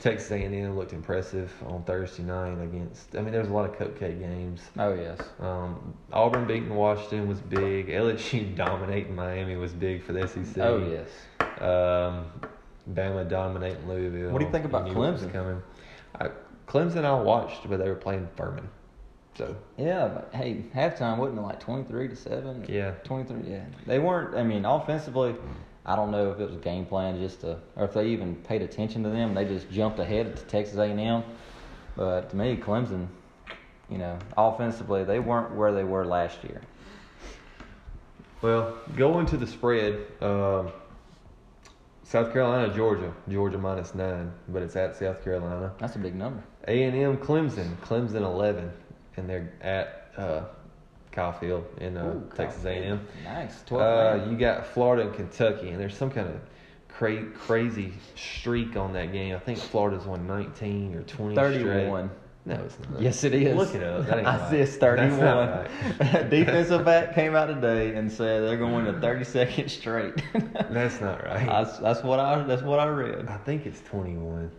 Texas 0.00 0.30
A&M 0.30 0.76
looked 0.78 0.94
impressive 0.94 1.52
on 1.66 1.82
Thursday 1.82 2.22
night 2.22 2.54
against. 2.62 3.14
I 3.14 3.20
mean, 3.20 3.32
there 3.32 3.42
was 3.42 3.50
a 3.50 3.52
lot 3.52 3.68
of 3.68 3.76
cupcake 3.76 4.18
games. 4.18 4.62
Oh, 4.78 4.94
yes. 4.94 5.20
Um, 5.40 5.94
Auburn 6.10 6.46
beating 6.46 6.74
Washington 6.74 7.28
was 7.28 7.40
big. 7.40 7.88
LSU 7.88 8.56
dominating 8.56 9.14
Miami 9.14 9.56
was 9.56 9.72
big 9.72 10.02
for 10.02 10.14
the 10.14 10.26
SEC. 10.26 10.56
Oh, 10.56 10.78
yes. 10.78 11.60
Um, 11.60 12.24
Bama 12.94 13.28
dominating 13.28 13.88
Louisville. 13.88 14.30
What 14.30 14.38
do 14.38 14.44
you 14.44 14.50
think 14.52 14.64
about 14.64 14.84
knew 14.84 14.94
what 14.94 15.12
was 15.12 15.22
Clemson? 15.22 15.32
Coming. 15.32 15.62
I, 16.20 16.30
Clemson, 16.66 17.04
I 17.04 17.20
watched, 17.20 17.68
but 17.68 17.78
they 17.78 17.88
were 17.88 17.94
playing 17.96 18.28
Furman. 18.36 18.68
So 19.36 19.56
Yeah, 19.78 20.08
but 20.08 20.30
hey, 20.32 20.64
halftime 20.74 21.18
wasn't 21.18 21.38
it 21.38 21.42
like 21.42 21.60
23 21.60 22.08
to 22.08 22.16
7? 22.16 22.66
Yeah. 22.68 22.92
23, 23.04 23.50
yeah. 23.50 23.64
They 23.86 23.98
weren't, 23.98 24.36
I 24.36 24.42
mean, 24.42 24.64
offensively, 24.64 25.34
I 25.86 25.96
don't 25.96 26.10
know 26.10 26.30
if 26.30 26.40
it 26.40 26.44
was 26.44 26.56
a 26.56 26.58
game 26.58 26.84
plan 26.84 27.18
just 27.18 27.40
to, 27.40 27.58
or 27.76 27.84
if 27.84 27.94
they 27.94 28.08
even 28.08 28.36
paid 28.36 28.62
attention 28.62 29.02
to 29.04 29.08
them. 29.08 29.34
They 29.34 29.44
just 29.44 29.70
jumped 29.70 29.98
ahead 29.98 30.36
to 30.36 30.42
Texas 30.44 30.76
A&M. 30.76 31.24
But 31.96 32.30
to 32.30 32.36
me, 32.36 32.56
Clemson, 32.56 33.08
you 33.88 33.98
know, 33.98 34.18
offensively, 34.36 35.04
they 35.04 35.18
weren't 35.18 35.54
where 35.54 35.72
they 35.72 35.84
were 35.84 36.04
last 36.04 36.42
year. 36.44 36.60
well, 38.42 38.76
going 38.96 39.26
to 39.26 39.36
the 39.36 39.46
spread. 39.46 40.06
Um, 40.20 40.70
South 42.10 42.32
Carolina, 42.32 42.74
Georgia, 42.74 43.12
Georgia 43.28 43.56
minus 43.56 43.94
nine, 43.94 44.32
but 44.48 44.62
it's 44.64 44.74
at 44.74 44.96
South 44.96 45.22
Carolina. 45.22 45.72
That's 45.78 45.94
a 45.94 46.00
big 46.00 46.16
number. 46.16 46.42
A 46.66 46.82
and 46.82 46.96
M, 46.96 47.16
Clemson, 47.16 47.76
Clemson 47.76 48.22
eleven, 48.22 48.72
and 49.16 49.30
they're 49.30 49.52
at 49.60 50.10
uh, 50.16 50.42
Kyle 51.12 51.30
Field 51.30 51.64
in 51.78 51.96
uh, 51.96 52.06
Ooh, 52.06 52.28
Texas 52.34 52.64
A 52.64 52.70
and 52.70 52.84
M. 52.84 53.08
Nice. 53.22 53.62
12 53.64 53.82
Uh, 53.82 54.28
you 54.28 54.36
got 54.36 54.66
Florida 54.66 55.04
and 55.06 55.14
Kentucky, 55.14 55.68
and 55.68 55.80
there's 55.80 55.96
some 55.96 56.10
kind 56.10 56.26
of 56.26 56.40
cra- 56.88 57.30
crazy 57.30 57.92
streak 58.16 58.74
on 58.76 58.92
that 58.94 59.12
game. 59.12 59.36
I 59.36 59.38
think 59.38 59.60
Florida's 59.60 60.04
won 60.04 60.26
19 60.26 60.96
or 60.96 61.02
20 61.04 61.34
straight. 61.60 62.10
31. 62.46 62.58
No, 62.58 62.64
it's 62.64 62.90
not. 62.90 63.02
Yes, 63.02 63.24
it 63.24 63.34
is. 63.34 63.56
Look 63.56 63.74
it 63.74 63.82
up. 63.82 64.06
That 64.06 64.18
ain't 64.18 64.26
I 64.26 64.38
right. 64.38 64.50
see 64.50 64.56
it's 64.58 64.76
That's 64.76 65.14
31. 65.14 65.20
not 65.20 66.30
Defensive 66.30 66.84
back 66.84 67.14
came 67.14 67.34
out 67.34 67.46
today 67.46 67.94
and 67.94 68.10
said 68.10 68.42
they're 68.42 68.56
going 68.56 68.86
to 68.86 68.92
32nd 68.92 69.68
straight. 69.68 70.14
That's 70.70 71.00
not 71.00 71.24
right. 71.24 71.46
that's, 71.46 71.78
that's 71.78 72.02
what 72.02 72.20
I 72.20 72.42
that's 72.44 72.62
what 72.62 72.78
I 72.78 72.86
read. 72.86 73.28
I 73.28 73.36
think 73.38 73.66
it's 73.66 73.80
21. 73.82 74.50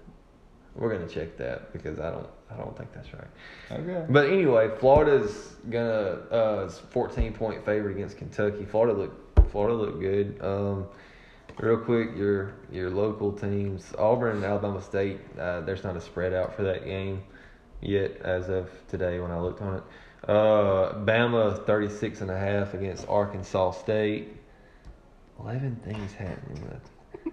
We're 0.75 0.93
gonna 0.93 1.07
check 1.07 1.37
that 1.37 1.73
because 1.73 1.99
I 1.99 2.11
don't 2.11 2.27
I 2.49 2.55
don't 2.55 2.77
think 2.77 2.93
that's 2.93 3.13
right. 3.13 3.27
Okay. 3.71 4.05
But 4.09 4.27
anyway, 4.27 4.69
Florida's 4.79 5.55
gonna 5.69 6.19
uh, 6.31 6.65
is 6.67 6.79
14 6.91 7.33
point 7.33 7.65
favorite 7.65 7.95
against 7.95 8.17
Kentucky. 8.17 8.63
Florida 8.65 8.97
look 8.97 9.51
Florida 9.51 9.75
look 9.75 9.99
good. 9.99 10.39
Um, 10.41 10.87
real 11.59 11.77
quick, 11.77 12.15
your 12.15 12.53
your 12.71 12.89
local 12.89 13.33
teams, 13.33 13.91
Auburn 13.97 14.37
and 14.37 14.45
Alabama 14.45 14.81
State. 14.81 15.19
Uh, 15.37 15.59
there's 15.61 15.83
not 15.83 15.97
a 15.97 16.01
spread 16.01 16.33
out 16.33 16.55
for 16.55 16.63
that 16.63 16.85
game 16.85 17.21
yet 17.81 18.17
as 18.21 18.49
of 18.49 18.69
today 18.87 19.19
when 19.19 19.31
I 19.31 19.39
looked 19.39 19.61
on 19.61 19.77
it. 19.77 19.83
Uh, 20.27 20.93
Bama 21.03 21.65
36 21.65 22.21
and 22.21 22.31
a 22.31 22.37
half 22.37 22.73
against 22.73 23.07
Arkansas 23.07 23.71
State. 23.71 24.35
11 25.39 25.81
things 25.83 26.13
happening. 26.13 26.63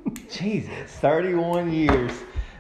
With 0.04 0.30
Jesus. 0.30 0.90
31 0.92 1.72
years 1.72 2.12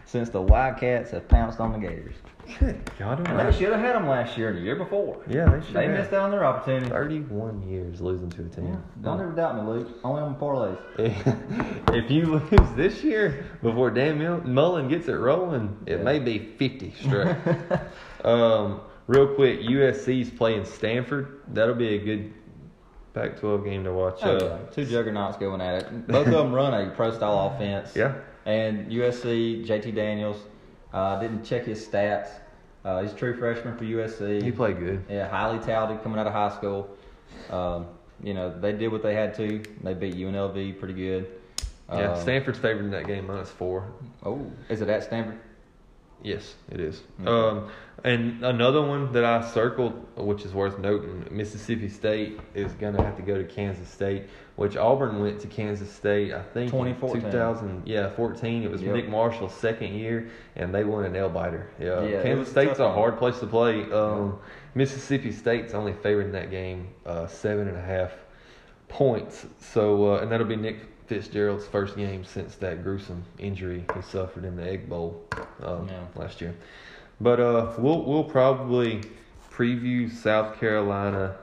since 0.04 0.28
the 0.28 0.40
Wildcats 0.40 1.10
have 1.12 1.28
pounced 1.28 1.60
on 1.60 1.72
the 1.72 1.78
Gators. 1.78 2.16
Good 2.58 2.90
God 2.98 3.28
And 3.28 3.38
they 3.38 3.52
should 3.58 3.72
have 3.72 3.80
had 3.80 3.94
them 3.94 4.06
last 4.08 4.38
year 4.38 4.48
and 4.48 4.58
the 4.58 4.62
year 4.62 4.76
before. 4.76 5.22
Yeah, 5.28 5.50
they 5.50 5.64
should. 5.64 5.74
They 5.74 5.86
have. 5.86 5.98
missed 5.98 6.12
out 6.12 6.22
on 6.24 6.30
their 6.30 6.44
opportunity. 6.44 6.88
31 6.88 7.68
years 7.68 8.00
losing 8.00 8.30
to 8.30 8.40
a 8.42 8.44
Yeah. 8.44 8.50
team. 8.50 8.82
Don't 9.02 9.20
ever 9.20 9.32
doubt 9.32 9.56
me, 9.56 9.70
Luke. 9.70 9.88
Only 10.02 10.22
on 10.22 10.34
parlays. 10.36 10.78
if 11.94 12.10
you 12.10 12.24
lose 12.50 12.70
this 12.76 13.04
year 13.04 13.44
before 13.62 13.90
Dan 13.90 14.18
Mullen 14.52 14.88
gets 14.88 15.08
it 15.08 15.12
rolling, 15.14 15.76
it 15.86 15.98
Yeah. 15.98 16.04
may 16.04 16.18
be 16.18 16.38
50 16.38 16.92
straight. 16.92 17.36
um, 18.24 18.80
real 19.06 19.34
quick, 19.34 19.60
USC's 19.60 20.30
playing 20.30 20.64
Stanford. 20.64 21.40
That'll 21.48 21.74
be 21.74 21.94
a 21.96 21.98
good 21.98 22.32
Pac-12 23.14 23.64
game 23.64 23.84
to 23.84 23.92
watch. 23.92 24.20
Oh, 24.22 24.36
Uh. 24.36 24.58
Two 24.70 24.84
juggernauts 24.84 25.36
going 25.38 25.60
at 25.60 25.82
it. 25.82 26.06
Both 26.08 26.26
of 26.28 26.32
them 26.32 26.52
run 26.54 26.72
a 26.74 26.90
pro 26.90 27.10
style 27.10 27.52
offense. 27.54 27.94
yeah. 27.96 28.14
And 28.46 28.90
USC, 28.90 29.66
JT 29.66 29.94
Daniels, 29.94 30.38
uh, 30.92 31.18
didn't 31.20 31.44
check 31.44 31.64
his 31.64 31.86
stats. 31.86 32.28
Uh, 32.84 33.02
he's 33.02 33.12
a 33.12 33.16
true 33.16 33.36
freshman 33.36 33.76
for 33.76 33.84
USC. 33.84 34.42
He 34.42 34.50
played 34.52 34.78
good. 34.78 35.04
Yeah, 35.10 35.28
highly 35.28 35.58
touted 35.58 36.02
coming 36.02 36.18
out 36.18 36.26
of 36.26 36.32
high 36.32 36.54
school. 36.54 36.96
Um, 37.50 37.86
you 38.22 38.34
know, 38.34 38.56
they 38.58 38.72
did 38.72 38.88
what 38.88 39.02
they 39.02 39.14
had 39.14 39.34
to. 39.36 39.62
They 39.82 39.94
beat 39.94 40.14
UNLV 40.14 40.78
pretty 40.78 40.94
good. 40.94 41.28
Yeah, 41.90 42.12
Um, 42.12 42.20
Stanford's 42.20 42.58
favored 42.58 42.84
in 42.84 42.90
that 42.90 43.06
game 43.06 43.26
minus 43.26 43.50
four. 43.50 43.90
Oh, 44.24 44.50
is 44.68 44.80
it 44.80 44.88
at 44.88 45.04
Stanford? 45.04 45.38
Yes, 46.22 46.54
it 46.70 46.80
is. 46.80 47.02
Okay. 47.20 47.30
Um, 47.30 47.68
and 48.04 48.44
another 48.44 48.80
one 48.80 49.12
that 49.12 49.24
I 49.24 49.44
circled, 49.48 50.06
which 50.16 50.44
is 50.44 50.52
worth 50.52 50.78
noting, 50.78 51.26
Mississippi 51.30 51.88
State 51.88 52.38
is 52.54 52.72
going 52.74 52.94
to 52.94 53.02
have 53.02 53.16
to 53.16 53.22
go 53.22 53.36
to 53.38 53.44
Kansas 53.44 53.88
State, 53.88 54.24
which 54.56 54.76
Auburn 54.76 55.20
went 55.20 55.40
to 55.40 55.48
Kansas 55.48 55.90
State, 55.90 56.32
I 56.32 56.42
think, 56.42 56.70
2014. 56.70 57.22
2000, 57.22 57.82
yeah, 57.86 58.10
14. 58.10 58.62
It 58.62 58.70
was 58.70 58.82
Yep. 58.82 58.94
Nick 58.94 59.08
Marshall's 59.08 59.54
second 59.54 59.94
year, 59.94 60.30
and 60.54 60.72
they 60.72 60.84
won 60.84 61.04
a 61.04 61.08
nail 61.08 61.28
biter. 61.28 61.70
Yeah, 61.80 62.02
Yeah, 62.02 62.22
Kansas 62.22 62.48
State's 62.50 62.78
a 62.78 62.92
hard 62.92 63.18
place 63.18 63.38
to 63.40 63.46
play. 63.46 63.90
Um, 63.90 64.38
Mississippi 64.74 65.32
State's 65.32 65.74
only 65.74 65.92
favored 65.92 66.26
in 66.26 66.32
that 66.32 66.50
game, 66.50 66.88
uh, 67.04 67.26
seven 67.26 67.66
and 67.68 67.76
a 67.76 67.82
half 67.82 68.12
points. 68.88 69.46
So, 69.60 70.14
uh, 70.14 70.18
and 70.20 70.30
that'll 70.30 70.46
be 70.46 70.56
Nick 70.56 70.78
Fitzgerald's 71.08 71.66
first 71.66 71.96
game 71.96 72.22
since 72.24 72.54
that 72.56 72.82
gruesome 72.84 73.24
injury 73.38 73.84
he 73.94 74.02
suffered 74.02 74.44
in 74.44 74.56
the 74.56 74.62
Egg 74.70 74.88
Bowl 74.88 75.24
um, 75.62 75.88
Yeah. 75.88 76.04
last 76.14 76.40
year. 76.40 76.54
But 77.20 77.40
uh, 77.40 77.72
we'll 77.78 78.04
we'll 78.04 78.24
probably 78.24 79.00
preview 79.50 80.10
South 80.12 80.60
Carolina, 80.60 81.34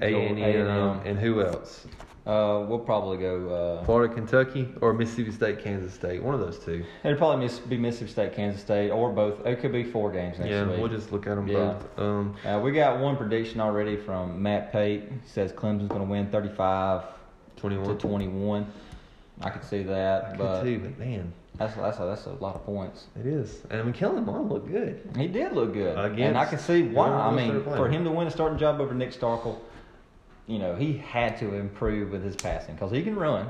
A 0.00 0.14
and 0.14 0.38
M, 0.38 1.00
A&M. 1.04 1.16
who 1.16 1.42
else? 1.42 1.86
Uh, 2.26 2.64
we'll 2.68 2.78
probably 2.78 3.16
go. 3.16 3.48
Uh, 3.80 3.84
Florida, 3.86 4.12
Kentucky, 4.14 4.68
or 4.82 4.92
Mississippi 4.92 5.32
State, 5.32 5.58
Kansas 5.64 5.94
State. 5.94 6.22
One 6.22 6.34
of 6.34 6.40
those 6.40 6.58
two. 6.58 6.84
it'll 7.02 7.16
probably 7.16 7.44
miss, 7.46 7.58
be 7.58 7.78
Mississippi 7.78 8.10
State, 8.12 8.32
Kansas 8.34 8.60
State, 8.60 8.90
or 8.90 9.10
both. 9.10 9.44
It 9.46 9.60
could 9.60 9.72
be 9.72 9.82
four 9.82 10.12
games 10.12 10.38
next 10.38 10.50
yeah, 10.50 10.68
week. 10.68 10.78
we'll 10.78 10.88
just 10.88 11.10
look 11.10 11.26
at 11.26 11.34
them 11.36 11.48
Yeah. 11.48 11.74
both. 11.96 11.98
Um, 11.98 12.36
Uh, 12.44 12.60
we 12.62 12.70
got 12.72 13.00
one 13.00 13.16
prediction 13.16 13.60
already 13.60 13.96
from 13.96 14.40
Matt 14.40 14.70
Pate. 14.70 15.04
He 15.10 15.28
says 15.28 15.50
Clemson's 15.52 15.88
going 15.88 16.02
to 16.02 16.06
win 16.08 16.26
35 16.30 17.02
to 17.56 17.94
21. 17.96 18.66
21. 19.40 19.52
I 19.52 19.58
could 19.58 19.68
see 19.68 19.82
that, 19.84 20.24
I 20.24 20.36
but 20.36 20.62
too, 20.62 20.78
but 20.78 20.98
man, 20.98 21.32
that's 21.56 21.74
that's 21.74 21.98
a, 21.98 22.02
that's 22.02 22.26
a 22.26 22.30
lot 22.32 22.54
of 22.54 22.64
points. 22.64 23.06
it 23.18 23.26
is. 23.26 23.62
And 23.70 23.80
I 23.80 23.82
mean, 23.82 23.92
Kellen 23.92 24.24
Mond 24.24 24.50
looked 24.50 24.70
good. 24.70 25.00
He 25.16 25.26
did 25.26 25.52
look 25.52 25.72
good, 25.72 25.98
Against 25.98 26.20
and 26.20 26.38
I 26.38 26.44
can 26.44 26.58
see 26.58 26.82
why. 26.82 27.08
I 27.08 27.30
mean, 27.32 27.62
for 27.64 27.88
him 27.88 28.04
to 28.04 28.10
win 28.10 28.26
a 28.26 28.30
starting 28.30 28.58
job 28.58 28.80
over 28.80 28.94
Nick 28.94 29.12
Starkel, 29.12 29.58
you 30.46 30.58
know, 30.58 30.74
he 30.74 30.96
had 30.96 31.38
to 31.38 31.54
improve 31.54 32.10
with 32.10 32.24
his 32.24 32.36
passing 32.36 32.74
because 32.74 32.90
he 32.92 33.02
can 33.02 33.16
run. 33.16 33.48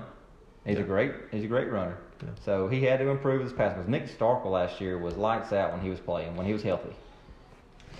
He's 0.64 0.78
a 0.78 0.82
great 0.82 1.12
he's 1.30 1.44
a 1.44 1.48
great 1.48 1.70
runner. 1.70 1.98
Yeah. 2.22 2.28
So 2.44 2.68
he 2.68 2.82
had 2.84 2.98
to 2.98 3.08
improve 3.08 3.42
his 3.42 3.52
passing 3.52 3.78
because 3.78 3.88
Nick 3.88 4.18
Starkel 4.18 4.50
last 4.50 4.80
year 4.80 4.98
was 4.98 5.16
lights 5.16 5.52
out 5.52 5.72
when 5.72 5.80
he 5.80 5.88
was 5.88 6.00
playing 6.00 6.36
when 6.36 6.46
he 6.46 6.52
was 6.52 6.62
healthy. 6.62 6.94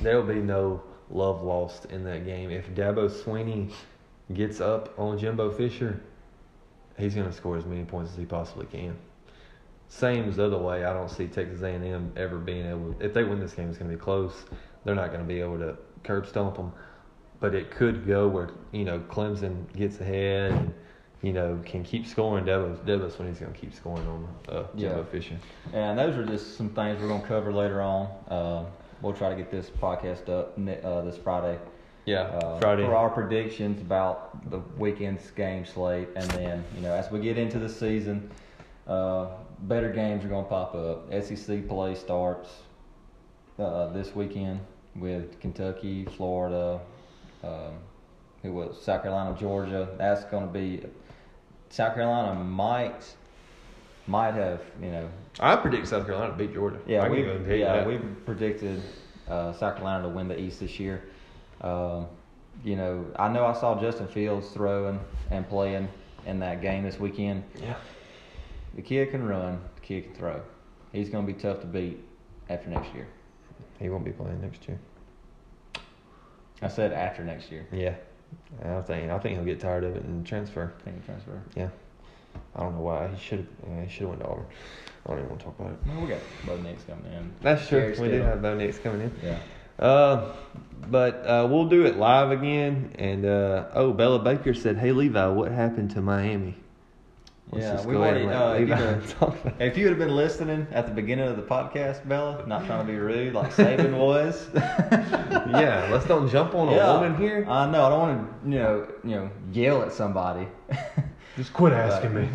There 0.01 0.17
will 0.21 0.35
be 0.35 0.41
no 0.41 0.83
love 1.11 1.43
lost 1.43 1.87
in 1.87 2.05
that 2.05 2.25
game. 2.25 2.51
If 2.51 2.69
Dabo 2.75 3.11
Swinney 3.11 3.73
gets 4.35 4.61
up 4.61 4.97
on 4.99 5.19
Jimbo 5.19 5.51
Fisher, 5.51 6.01
he's 7.01 7.15
going 7.15 7.27
to 7.27 7.33
score 7.33 7.57
as 7.57 7.65
many 7.65 7.85
points 7.85 8.13
as 8.13 8.19
he 8.19 8.25
possibly 8.25 8.67
can. 8.67 8.97
Same 9.89 10.29
as 10.29 10.37
the 10.37 10.47
other 10.47 10.59
way. 10.59 10.85
I 10.85 10.93
don't 10.93 11.11
see 11.11 11.27
Texas 11.27 11.63
A&M 11.63 12.13
ever 12.17 12.39
being 12.39 12.67
able. 12.67 12.95
If 13.01 13.13
they 13.13 13.25
win 13.25 13.41
this 13.41 13.55
game, 13.55 13.69
it's 13.69 13.79
going 13.79 13.91
to 13.91 13.97
be 13.97 14.01
close. 14.01 14.45
They're 14.85 14.95
not 14.95 15.09
going 15.09 15.21
to 15.21 15.27
be 15.27 15.41
able 15.41 15.59
to 15.59 15.77
curb 16.05 16.27
stomp 16.27 16.57
them. 16.57 16.73
But 17.41 17.55
it 17.55 17.71
could 17.71 18.07
go 18.07 18.29
where 18.29 18.51
you 18.71 18.85
know 18.85 19.01
Clemson 19.01 19.73
gets 19.75 19.99
ahead 19.99 20.53
and 20.53 20.75
you 21.23 21.33
know 21.33 21.59
can 21.65 21.83
keep 21.83 22.07
scoring. 22.07 22.45
Dabo 22.45 22.77
Dabo 22.85 23.07
he's 23.27 23.39
going 23.39 23.53
to 23.53 23.59
keep 23.59 23.75
scoring 23.75 24.07
on 24.07 24.29
uh, 24.49 24.63
Jimbo 24.77 24.99
Yeah. 24.99 25.05
Fisher. 25.05 25.39
And 25.73 25.99
those 25.99 26.17
are 26.17 26.25
just 26.27 26.57
some 26.59 26.69
things 26.69 27.01
we're 27.01 27.09
going 27.09 27.23
to 27.23 27.27
cover 27.27 27.51
later 27.53 27.81
on. 27.81 28.07
Uh, 28.29 28.67
we'll 29.01 29.15
try 29.15 29.31
to 29.31 29.37
get 29.37 29.51
this 29.51 29.71
podcast 29.71 30.29
up 30.29 30.57
uh, 30.85 31.01
this 31.03 31.17
Friday. 31.17 31.59
Yeah, 32.11 32.23
uh, 32.23 32.59
Friday. 32.59 32.85
for 32.85 32.97
our 32.97 33.09
predictions 33.09 33.81
about 33.81 34.51
the 34.51 34.59
weekend's 34.77 35.31
game 35.31 35.65
slate, 35.65 36.09
and 36.17 36.29
then 36.33 36.65
you 36.75 36.83
know 36.83 36.93
as 36.93 37.09
we 37.09 37.21
get 37.21 37.39
into 37.39 37.61
the 37.61 37.69
season, 37.69 38.29
uh, 38.89 39.29
better 39.61 39.93
games 39.93 40.25
are 40.25 40.29
going 40.29 40.45
to 40.45 40.51
pop 40.51 40.75
up. 40.75 41.09
SEC 41.23 41.69
play 41.69 41.95
starts 41.95 42.49
uh, 43.61 43.93
this 43.93 44.13
weekend 44.17 44.59
with 44.97 45.39
Kentucky, 45.39 46.05
Florida, 46.17 46.81
um, 47.45 47.75
who 48.43 48.55
was 48.55 48.83
South 48.83 49.03
Carolina, 49.03 49.37
Georgia. 49.39 49.89
That's 49.97 50.25
going 50.25 50.49
to 50.49 50.53
be 50.53 50.85
South 51.69 51.95
Carolina 51.95 52.43
might 52.43 53.05
might 54.09 54.35
have 54.35 54.63
you 54.83 54.91
know 54.91 55.09
I 55.39 55.55
predict 55.55 55.87
South 55.87 56.07
Carolina 56.07 56.33
to 56.33 56.37
beat 56.37 56.55
Georgia. 56.55 56.81
yeah, 56.89 57.09
we 57.09 57.23
go 57.23 57.31
and 57.31 57.45
tell 57.47 57.55
you 57.55 57.61
yeah 57.61 57.77
that. 57.77 57.87
we 57.87 57.99
predicted 58.27 58.83
uh, 59.29 59.53
South 59.53 59.77
Carolina 59.77 60.03
to 60.03 60.09
win 60.09 60.27
the 60.27 60.37
East 60.37 60.59
this 60.59 60.81
year. 60.81 61.05
Um, 61.61 62.07
you 62.65 62.77
know, 62.77 63.07
I 63.19 63.29
know 63.29 63.45
I 63.47 63.53
saw 63.53 63.81
Justin 63.81 64.09
Fields 64.09 64.49
throwing 64.51 65.01
and 65.31 65.49
playing 65.49 65.89
in 66.27 66.41
that 66.41 66.61
game 66.63 66.83
this 66.85 66.99
weekend. 66.99 67.45
yeah. 67.61 67.77
The 68.75 68.83
kid 68.83 69.11
can 69.11 69.27
run. 69.27 69.61
The 69.77 69.81
kid 69.81 70.05
can 70.05 70.15
throw. 70.15 70.43
He's 70.93 71.09
going 71.11 71.27
to 71.27 71.33
be 71.33 71.39
tough 71.39 71.61
to 71.61 71.67
beat 71.67 71.99
after 72.49 72.69
next 72.69 72.95
year. 72.95 73.09
He 73.81 73.89
won't 73.89 74.05
be 74.05 74.13
playing 74.13 74.41
next 74.41 74.67
year. 74.69 74.79
I 76.63 76.69
said 76.69 76.93
after 76.93 77.25
next 77.25 77.51
year. 77.51 77.67
Yeah, 77.73 77.95
I 78.63 78.81
think 78.83 79.11
I 79.11 79.19
think 79.19 79.37
he'll 79.37 79.45
get 79.45 79.61
tired 79.61 79.83
of 79.85 79.97
it 79.97 80.05
and 80.05 80.27
transfer. 80.27 80.73
I 80.79 80.83
think 80.85 81.01
he 81.01 81.07
transfer. 81.07 81.43
Yeah, 81.57 81.71
I 82.55 82.61
don't 82.61 82.77
know 82.77 82.83
why 82.83 83.09
he 83.09 83.19
should 83.19 83.47
have. 83.67 83.85
he 83.85 83.91
should 83.91 84.03
have 84.03 84.11
went 84.11 84.21
to 84.21 84.29
Auburn. 84.29 84.47
I 85.07 85.09
don't 85.09 85.19
even 85.19 85.29
want 85.31 85.41
to 85.41 85.47
talk 85.47 85.59
about 85.59 85.73
it. 85.73 85.79
Well, 85.87 86.01
we 86.03 86.09
got 86.09 86.21
Bo 86.47 86.57
Nix 86.59 86.85
coming 86.85 87.11
in. 87.13 87.33
That's 87.41 87.67
true. 87.67 87.95
We 87.99 88.09
do 88.09 88.21
have 88.21 88.43
Bo 88.43 88.55
Nix 88.55 88.79
coming 88.79 89.01
in. 89.01 89.13
Yeah. 89.23 89.39
Uh, 89.81 90.33
but 90.91 91.25
uh, 91.27 91.47
we'll 91.51 91.67
do 91.69 91.87
it 91.87 91.97
live 91.97 92.31
again. 92.31 92.93
And 92.99 93.25
uh, 93.25 93.67
oh, 93.75 93.93
Bella 93.93 94.19
Baker 94.19 94.55
said, 94.55 94.77
"Hey 94.77 94.93
Levi, 94.93 95.27
what 95.29 95.51
happened 95.53 95.91
to 95.93 96.01
Miami?" 96.03 96.57
Let's 97.53 97.65
Yeah, 97.65 97.73
just 97.77 97.87
we 97.89 97.95
go 97.95 98.03
ahead 98.03 98.17
and 98.19 98.31
already, 98.31 98.73
uh, 98.73 98.75
Levi 98.77 98.93
if 98.99 99.07
you 99.09 99.13
talk 99.15 99.41
about 99.41 99.61
it. 99.61 99.67
If 99.67 99.77
you 99.79 99.85
would 99.87 99.99
have 99.99 99.99
been 99.99 100.15
listening 100.15 100.67
at 100.71 100.87
the 100.87 100.93
beginning 100.93 101.27
of 101.27 101.37
the 101.37 101.43
podcast, 101.43 102.07
Bella, 102.07 102.45
not 102.47 102.65
trying 102.67 102.87
to 102.87 102.93
be 102.93 102.97
rude 102.99 103.35
like 103.35 103.51
Saban 103.55 103.99
was. 103.99 104.49
Yeah, 105.51 105.89
let's 105.91 106.07
don't 106.07 106.29
jump 106.29 106.55
on 106.55 106.69
a 106.69 106.73
Yeah. 106.77 106.93
woman 107.01 107.17
here. 107.17 107.45
I 107.49 107.69
know. 107.71 107.85
I 107.85 107.89
don't 107.89 107.99
want 107.99 108.43
to, 108.45 108.49
you 108.51 108.59
know, 108.59 108.89
you 109.03 109.11
know, 109.17 109.31
yell 109.53 109.83
at 109.83 109.93
somebody. 109.93 110.47
Just 111.37 111.53
quit 111.53 111.73
asking 111.73 112.15
me. 112.15 112.29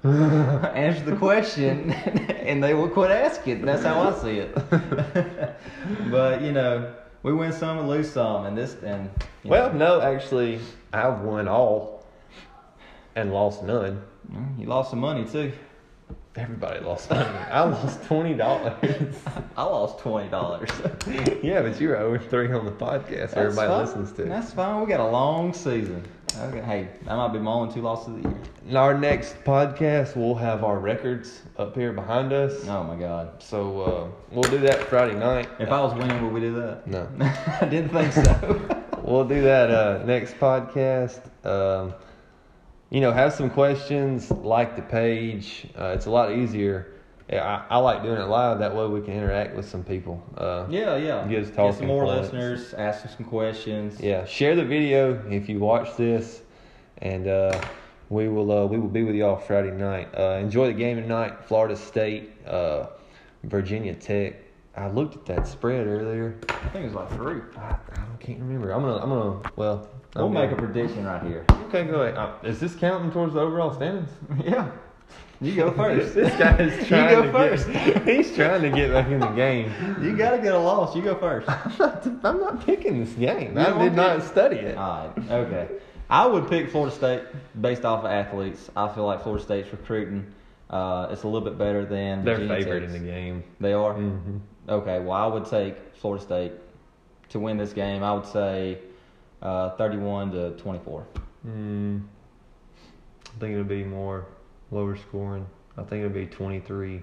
Answer 0.04 1.04
the 1.04 1.16
question, 1.16 1.90
and 1.92 2.64
they 2.64 2.72
will 2.72 2.88
quit 2.88 3.10
asking. 3.10 3.62
That's 3.66 3.82
how 3.82 4.00
I 4.00 4.18
see 4.18 4.38
it. 4.38 4.54
but 6.10 6.40
you 6.40 6.52
know, 6.52 6.94
we 7.22 7.34
win 7.34 7.52
some 7.52 7.78
and 7.78 7.88
lose 7.88 8.10
some, 8.10 8.46
and 8.46 8.56
this 8.56 8.76
and 8.82 9.10
Well, 9.44 9.70
know, 9.74 9.98
no, 9.98 10.00
actually, 10.00 10.58
I've 10.94 11.20
won 11.20 11.48
all 11.48 12.06
and 13.14 13.32
lost 13.32 13.62
none. 13.62 14.02
mm, 14.32 14.58
you 14.58 14.66
lost 14.66 14.88
some 14.88 15.00
money 15.00 15.26
too. 15.26 15.52
Everybody 16.36 16.80
lost 16.80 17.10
money. 17.10 17.28
I 17.50 17.62
lost 17.64 18.02
twenty 18.04 18.32
dollars. 18.34 19.16
I 19.56 19.64
lost 19.64 19.98
twenty 19.98 20.30
dollars. 20.30 20.70
yeah, 21.42 21.60
but 21.60 21.78
you're 21.78 21.98
over 21.98 22.18
three 22.18 22.50
on 22.52 22.64
the 22.64 22.70
podcast. 22.70 23.34
Everybody 23.34 23.70
listens 23.70 24.12
to. 24.12 24.24
That's 24.24 24.52
fine. 24.54 24.80
We 24.80 24.86
got 24.86 25.00
a 25.00 25.10
long 25.10 25.52
season. 25.52 26.04
Okay. 26.38 26.60
Hey, 26.60 26.88
that 27.04 27.16
might 27.16 27.32
be 27.32 27.38
my 27.38 27.50
only 27.50 27.74
two 27.74 27.82
losses 27.82 28.08
of 28.08 28.22
the 28.22 28.28
year. 28.28 28.38
In 28.68 28.76
our 28.76 28.96
next 28.96 29.42
podcast, 29.44 30.16
we'll 30.16 30.36
have 30.36 30.62
our 30.62 30.78
records 30.78 31.42
up 31.58 31.74
here 31.74 31.92
behind 31.92 32.32
us. 32.32 32.66
Oh 32.68 32.84
my 32.84 32.96
god. 32.96 33.42
So 33.42 33.80
uh, 33.80 34.08
we'll 34.30 34.50
do 34.50 34.58
that 34.58 34.80
Friday 34.84 35.14
night. 35.14 35.48
If 35.58 35.70
I 35.70 35.80
was 35.80 35.92
winning, 35.94 36.22
would 36.22 36.32
we 36.32 36.40
do 36.40 36.54
that? 36.54 36.86
No. 36.86 37.08
I 37.60 37.66
didn't 37.66 37.90
think 37.90 38.12
so. 38.12 38.76
We'll 39.02 39.24
do 39.24 39.42
that 39.42 39.70
uh, 39.70 40.04
next 40.04 40.34
podcast. 40.34 41.20
Um, 41.44 41.94
you 42.90 43.00
know, 43.00 43.12
have 43.12 43.32
some 43.32 43.48
questions, 43.48 44.30
like 44.30 44.76
the 44.76 44.82
page. 44.82 45.66
Uh, 45.76 45.94
it's 45.96 46.06
a 46.06 46.10
lot 46.10 46.32
easier. 46.32 46.99
Yeah, 47.32 47.64
I, 47.70 47.76
I 47.76 47.78
like 47.78 48.02
doing 48.02 48.20
it 48.20 48.24
live. 48.26 48.58
That 48.58 48.74
way 48.74 48.86
we 48.88 49.00
can 49.02 49.14
interact 49.14 49.54
with 49.54 49.68
some 49.68 49.84
people. 49.84 50.20
Uh, 50.36 50.66
yeah, 50.68 50.96
yeah. 50.96 51.24
Get 51.28 51.54
talking 51.54 51.78
some 51.78 51.86
more 51.86 52.04
points. 52.04 52.32
listeners. 52.32 52.74
Ask 52.74 53.04
them 53.04 53.12
some 53.16 53.26
questions. 53.26 54.00
Yeah, 54.00 54.24
share 54.24 54.56
the 54.56 54.64
video 54.64 55.22
if 55.30 55.48
you 55.48 55.60
watch 55.60 55.96
this, 55.96 56.42
and 56.98 57.28
uh, 57.28 57.60
we 58.08 58.28
will 58.28 58.50
uh, 58.50 58.66
we 58.66 58.78
will 58.78 58.88
be 58.88 59.04
with 59.04 59.14
y'all 59.14 59.36
Friday 59.36 59.70
night. 59.70 60.08
Uh, 60.12 60.38
enjoy 60.40 60.66
the 60.66 60.72
game 60.72 60.96
tonight. 61.00 61.44
Florida 61.44 61.76
State, 61.76 62.32
uh, 62.48 62.86
Virginia 63.44 63.94
Tech. 63.94 64.34
I 64.76 64.88
looked 64.88 65.14
at 65.14 65.26
that 65.26 65.46
spread 65.46 65.86
earlier. 65.86 66.36
I 66.48 66.68
think 66.70 66.84
it 66.86 66.92
was 66.92 66.94
like 66.94 67.10
three. 67.12 67.40
I, 67.56 67.76
I 67.92 68.16
can't 68.18 68.40
remember. 68.40 68.72
I'm 68.72 68.82
gonna 68.82 68.96
I'm 68.96 69.08
gonna 69.08 69.52
well. 69.54 69.88
We'll 70.16 70.26
I'm 70.26 70.32
make 70.32 70.50
a 70.50 70.56
gonna- 70.56 70.66
prediction 70.66 71.04
right 71.04 71.22
here. 71.22 71.44
Okay, 71.66 71.84
go 71.84 72.02
ahead. 72.02 72.16
Uh, 72.16 72.32
is 72.42 72.58
this 72.58 72.74
counting 72.74 73.12
towards 73.12 73.34
the 73.34 73.40
overall 73.40 73.72
standings? 73.72 74.10
yeah. 74.44 74.68
You 75.42 75.54
go 75.54 75.72
first. 75.72 76.14
this 76.14 76.34
guy 76.38 76.56
is 76.58 76.76
You 76.82 76.86
trying 76.86 77.14
go 77.14 77.22
to 77.22 77.32
first. 77.32 77.66
Get, 77.72 78.02
he's 78.06 78.34
trying 78.34 78.60
to 78.62 78.70
get 78.70 78.92
back 78.92 79.08
in 79.08 79.20
the 79.20 79.28
game. 79.28 79.72
You 80.02 80.14
gotta 80.16 80.36
get 80.38 80.54
a 80.54 80.58
loss. 80.58 80.94
You 80.94 81.02
go 81.02 81.14
first. 81.14 81.48
I'm 81.50 81.72
not, 81.78 82.06
I'm 82.24 82.40
not 82.40 82.66
picking 82.66 83.02
this 83.02 83.14
game. 83.14 83.56
You 83.56 83.64
I 83.64 83.78
did 83.84 83.94
not 83.94 84.20
pick- 84.20 84.28
study 84.28 84.56
it. 84.56 84.76
All 84.76 85.12
right. 85.16 85.30
Okay. 85.30 85.68
I 86.10 86.26
would 86.26 86.48
pick 86.50 86.70
Florida 86.70 86.94
State 86.94 87.22
based 87.60 87.84
off 87.84 88.04
of 88.04 88.10
athletes. 88.10 88.68
I 88.76 88.88
feel 88.88 89.06
like 89.06 89.22
Florida 89.22 89.42
State's 89.42 89.70
recruiting. 89.72 90.26
Uh, 90.68 91.08
it's 91.10 91.22
a 91.22 91.26
little 91.28 91.48
bit 91.48 91.56
better 91.56 91.86
than 91.86 92.24
They're 92.24 92.36
Virginia 92.36 92.64
favored 92.64 92.82
in 92.82 92.92
the 92.92 92.98
game. 92.98 93.44
They 93.60 93.72
are. 93.72 93.94
Mm-hmm. 93.94 94.36
Okay. 94.68 94.98
Well, 94.98 95.12
I 95.12 95.26
would 95.26 95.46
take 95.46 95.76
Florida 95.94 96.22
State 96.22 96.52
to 97.30 97.38
win 97.40 97.56
this 97.56 97.72
game. 97.72 98.02
I 98.02 98.12
would 98.12 98.26
say 98.26 98.78
uh, 99.40 99.70
31 99.70 100.32
to 100.32 100.50
24. 100.58 101.06
Mm, 101.46 102.02
I 103.24 103.38
think 103.40 103.52
it'll 103.52 103.64
be 103.64 103.84
more 103.84 104.26
lower 104.70 104.96
scoring. 104.96 105.46
I 105.76 105.82
think 105.82 106.04
it'll 106.04 106.14
be 106.14 106.26
23. 106.26 107.02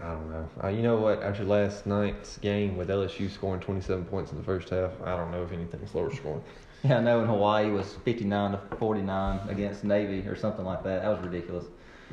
I 0.00 0.02
don't 0.08 0.30
know. 0.30 0.48
Uh, 0.62 0.68
you 0.68 0.82
know 0.82 0.96
what? 0.96 1.22
After 1.22 1.44
last 1.44 1.86
night's 1.86 2.38
game 2.38 2.76
with 2.76 2.88
LSU 2.88 3.30
scoring 3.30 3.60
27 3.60 4.04
points 4.06 4.32
in 4.32 4.38
the 4.38 4.44
first 4.44 4.68
half, 4.70 4.90
I 5.04 5.16
don't 5.16 5.30
know 5.30 5.42
if 5.42 5.52
anything's 5.52 5.94
lower 5.94 6.12
scoring. 6.14 6.42
Yeah, 6.84 6.98
I 6.98 7.00
know 7.00 7.20
in 7.20 7.26
Hawaii 7.26 7.70
was 7.70 7.94
59 8.04 8.52
to 8.52 8.58
49 8.78 9.48
against 9.48 9.82
Navy 9.82 10.28
or 10.28 10.36
something 10.36 10.64
like 10.64 10.84
that. 10.84 11.02
That 11.02 11.08
was 11.08 11.18
ridiculous. 11.26 11.64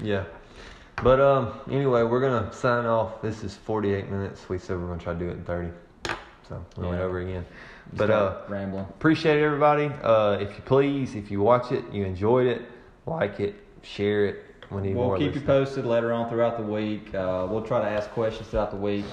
Yeah. 0.02 0.24
But 1.04 1.20
um, 1.20 1.60
anyway, 1.70 2.02
we're 2.04 2.22
gonna 2.22 2.52
sign 2.54 2.86
off. 2.86 3.22
This 3.22 3.44
is 3.44 3.56
48 3.56 4.10
minutes. 4.10 4.48
We 4.48 4.58
said 4.58 4.80
we're 4.80 4.88
gonna 4.88 5.02
try 5.02 5.14
to 5.14 5.20
do 5.20 5.28
it 5.28 5.34
in 5.34 5.44
30, 5.44 5.68
so 6.48 6.66
we 6.78 6.88
went 6.88 6.98
Yeah. 6.98 7.04
over 7.06 7.20
again. 7.20 7.46
But 7.92 8.10
uh, 8.10 8.38
rambling. 8.48 8.86
appreciate 8.86 9.38
it, 9.38 9.44
everybody. 9.44 9.92
Uh, 10.02 10.38
if 10.40 10.50
you 10.56 10.64
please, 10.66 11.14
if 11.14 11.30
you 11.30 11.42
watch 11.42 11.72
it, 11.74 11.84
you 11.92 12.06
enjoyed 12.06 12.48
it, 12.48 12.62
like 13.06 13.42
it, 13.42 13.56
share 13.84 14.26
it. 14.26 14.46
Need 14.72 14.96
We'll 14.96 15.18
keep 15.20 15.36
you 15.36 15.42
posted 15.42 15.86
later 15.86 16.12
on 16.14 16.30
throughout 16.30 16.58
the 16.58 16.64
week. 16.64 17.14
Uh, 17.14 17.46
we'll 17.48 17.62
try 17.62 17.80
to 17.80 17.88
ask 17.88 18.10
questions 18.12 18.48
throughout 18.48 18.72
the 18.72 18.78
week, 18.78 19.06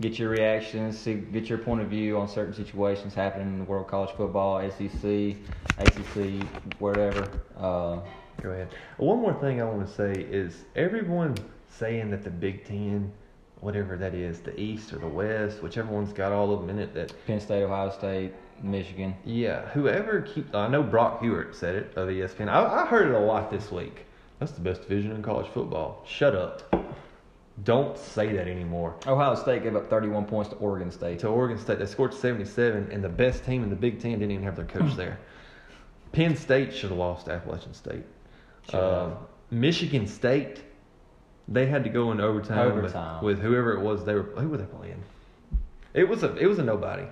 get 0.00 0.16
your 0.16 0.28
reactions, 0.28 0.96
see, 0.96 1.14
get 1.14 1.48
your 1.48 1.58
point 1.58 1.80
of 1.80 1.88
view 1.88 2.16
on 2.18 2.28
certain 2.28 2.54
situations 2.54 3.14
happening 3.14 3.48
in 3.48 3.58
the 3.58 3.64
world 3.64 3.86
of 3.86 3.90
college 3.90 4.10
football, 4.16 4.60
SEC, 4.70 5.36
ACC, 5.78 6.44
wherever. 6.78 7.28
Uh, 7.56 7.98
Go 8.42 8.50
ahead. 8.50 8.68
One 8.98 9.18
more 9.18 9.34
thing 9.40 9.60
I 9.60 9.64
want 9.64 9.88
to 9.88 9.92
say 9.92 10.12
is 10.12 10.64
everyone 10.76 11.34
saying 11.68 12.10
that 12.12 12.22
the 12.22 12.30
Big 12.30 12.64
Ten, 12.64 13.10
whatever 13.60 13.96
that 13.96 14.14
is, 14.14 14.38
the 14.38 14.58
East 14.60 14.92
or 14.92 14.98
the 14.98 15.08
West, 15.08 15.60
whichever 15.64 15.92
one's 15.92 16.12
got 16.12 16.30
all 16.30 16.52
of 16.52 16.60
them 16.60 16.70
in 16.70 16.78
it, 16.78 16.94
that 16.94 17.12
Penn 17.26 17.40
State, 17.40 17.64
Ohio 17.64 17.90
State, 17.90 18.32
Michigan. 18.62 19.16
yeah, 19.24 19.68
whoever 19.70 20.20
keep. 20.20 20.54
I 20.54 20.68
know 20.68 20.84
Brock 20.84 21.20
Huard 21.20 21.54
said 21.56 21.74
it 21.74 21.92
of 21.96 22.08
ESPN. 22.08 22.48
I, 22.48 22.82
I 22.82 22.86
heard 22.86 23.08
it 23.08 23.14
a 23.14 23.18
lot 23.18 23.50
this 23.50 23.72
week. 23.72 24.04
That's 24.38 24.52
the 24.52 24.60
best 24.60 24.82
division 24.82 25.12
in 25.12 25.22
college 25.22 25.48
football. 25.48 26.04
Shut 26.06 26.34
up. 26.34 26.74
Don't 27.64 27.98
say 27.98 28.32
that 28.34 28.46
anymore. 28.46 28.94
Ohio 29.06 29.34
State 29.34 29.64
gave 29.64 29.74
up 29.74 29.90
31 29.90 30.26
points 30.26 30.50
to 30.50 30.56
Oregon 30.56 30.92
State. 30.92 31.18
to 31.20 31.28
Oregon 31.28 31.58
State. 31.58 31.80
They 31.80 31.86
scored 31.86 32.14
77, 32.14 32.92
and 32.92 33.02
the 33.02 33.08
best 33.08 33.44
team 33.44 33.64
in 33.64 33.70
the 33.70 33.74
Big 33.76 34.00
Ten 34.00 34.12
didn't 34.12 34.30
even 34.30 34.44
have 34.44 34.54
their 34.54 34.64
coach 34.64 34.94
there. 34.94 35.18
Penn 36.12 36.36
State 36.36 36.72
should 36.72 36.90
have 36.90 36.98
lost 36.98 37.26
to 37.26 37.32
Appalachian 37.32 37.74
State. 37.74 38.04
Uh, 38.72 39.10
Michigan 39.50 40.06
State, 40.06 40.62
they 41.48 41.66
had 41.66 41.82
to 41.84 41.90
go 41.90 42.12
in 42.12 42.20
overtime, 42.20 42.66
with- 42.66 42.84
Overtime. 42.84 43.24
With, 43.24 43.40
whoever 43.40 43.72
it 43.72 43.80
was. 43.80 44.04
They 44.04 44.14
were 44.14 44.22
who 44.22 44.48
were 44.48 44.56
they 44.58 44.64
playing? 44.64 45.02
It 45.94 46.08
was 46.08 46.22
a 46.22 46.36
it 46.36 46.46
was 46.46 46.58
a 46.58 46.62
nobody. 46.64 47.04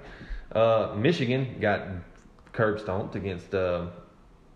Uh, 0.53 0.95
Michigan 0.97 1.57
got 1.61 1.89
curb 2.53 2.79
stomped 2.79 3.17
against 3.17 3.55
uh, 3.55 3.87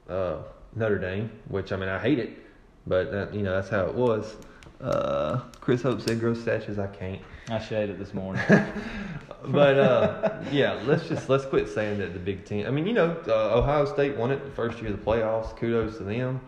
uh, 0.08 0.38
Notre 0.76 0.98
Dame, 0.98 1.30
which 1.48 1.72
I 1.72 1.76
mean 1.76 1.88
I 1.88 1.98
hate 1.98 2.18
it, 2.18 2.38
but 2.86 3.10
that, 3.12 3.34
you 3.34 3.42
know 3.42 3.54
that's 3.54 3.68
how 3.68 3.86
it 3.86 3.94
was. 3.94 4.36
Uh, 4.80 5.40
Chris 5.60 5.82
Hope 5.82 6.00
said 6.00 6.20
gross 6.20 6.40
statues. 6.40 6.78
I 6.78 6.86
can't. 6.86 7.20
I 7.48 7.58
shaded 7.58 7.98
this 7.98 8.14
morning. 8.14 8.42
but 9.48 9.78
uh, 9.78 10.42
yeah, 10.50 10.80
let's 10.84 11.08
just 11.08 11.28
let's 11.28 11.44
quit 11.44 11.68
saying 11.68 11.98
that 11.98 12.14
the 12.14 12.18
Big 12.18 12.44
Ten. 12.44 12.66
I 12.66 12.70
mean, 12.70 12.86
you 12.86 12.92
know, 12.92 13.16
uh, 13.28 13.58
Ohio 13.58 13.84
State 13.84 14.16
won 14.16 14.30
it 14.30 14.44
the 14.44 14.50
first 14.50 14.80
year 14.80 14.90
of 14.90 14.98
the 14.98 15.04
playoffs. 15.04 15.56
Kudos 15.56 15.98
to 15.98 16.04
them. 16.04 16.40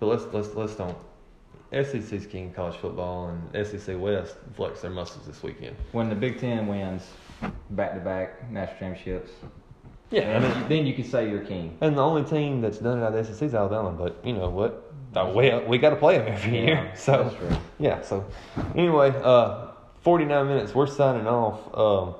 But 0.00 0.06
let's 0.06 0.24
let's 0.32 0.54
let's 0.54 0.74
don't. 0.74 0.96
SEC's 1.72 2.26
king 2.26 2.48
of 2.48 2.56
college 2.56 2.76
football 2.76 3.28
and 3.28 3.66
SEC 3.66 3.98
West 4.00 4.36
flex 4.54 4.80
their 4.80 4.90
muscles 4.90 5.26
this 5.26 5.42
weekend. 5.42 5.76
when 5.92 6.08
the 6.08 6.14
Big 6.14 6.40
Ten 6.40 6.66
wins 6.66 7.06
back 7.70 7.92
to 7.92 8.00
back 8.00 8.50
national 8.50 8.78
championships, 8.78 9.32
Yeah, 10.10 10.22
and 10.22 10.44
I 10.44 10.48
then, 10.48 10.60
mean, 10.60 10.68
then 10.68 10.86
you 10.86 10.94
can 10.94 11.04
say 11.04 11.28
you're 11.28 11.44
king. 11.44 11.76
and 11.82 11.96
the 11.96 12.02
only 12.02 12.24
team 12.24 12.62
that's 12.62 12.78
done 12.78 12.98
it 12.98 13.02
out 13.04 13.14
of 13.14 13.26
the 13.26 13.34
SEC 13.34 13.42
is 13.48 13.54
Alabama. 13.54 13.92
But 13.92 14.16
you 14.24 14.32
know 14.32 14.48
what? 14.48 14.90
Uh, 15.14 15.32
we 15.34 15.52
we 15.66 15.78
got 15.78 15.90
to 15.90 15.96
play 15.96 16.18
them 16.18 16.28
every 16.28 16.56
Yeah, 16.58 16.64
year. 16.64 16.92
So 16.96 17.24
that's 17.24 17.34
true. 17.36 17.56
yeah. 17.78 18.00
So 18.02 18.24
anyway, 18.74 19.12
uh, 19.22 19.68
forty 20.00 20.24
nine 20.24 20.46
minutes. 20.46 20.74
We're 20.74 20.86
signing 20.86 21.26
off. 21.26 21.60
Um, 21.76 22.14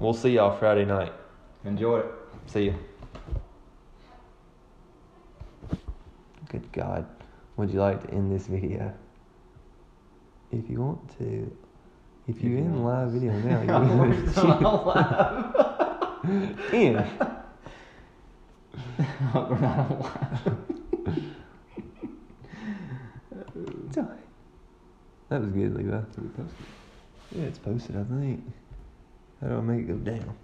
we'll 0.00 0.14
see 0.14 0.30
y'all 0.30 0.56
Friday 0.56 0.84
night. 0.84 1.12
Enjoy 1.64 1.98
it. 2.00 2.06
See 2.46 2.64
you. 2.64 2.74
Good 6.48 6.70
God. 6.72 7.06
Would 7.56 7.70
you 7.70 7.80
like 7.80 8.02
to 8.06 8.10
end 8.12 8.32
this 8.32 8.46
video? 8.48 8.92
If 10.50 10.68
you 10.70 10.80
want 10.82 11.18
to. 11.18 11.56
If 12.26 12.40
you're 12.40 12.58
in 12.58 12.82
live 12.84 13.10
video 13.10 13.32
now, 13.40 13.62
you 14.34 15.94
in. 16.72 16.94
We're 18.96 19.06
not 19.34 19.50
alive. 19.50 20.34
That 25.30 25.40
was 25.40 25.50
good, 25.50 25.74
Levi. 25.74 26.00
Yeah, 27.32 27.44
it's 27.44 27.58
posted, 27.58 27.96
I 27.96 28.04
think. 28.04 28.44
How 29.40 29.48
do 29.48 29.56
I 29.56 29.60
make 29.60 29.80
it 29.80 29.88
go 29.88 29.94
down? 29.94 30.36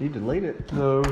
You 0.00 0.08
delete 0.08 0.44
it. 0.44 0.72
No. 0.72 1.02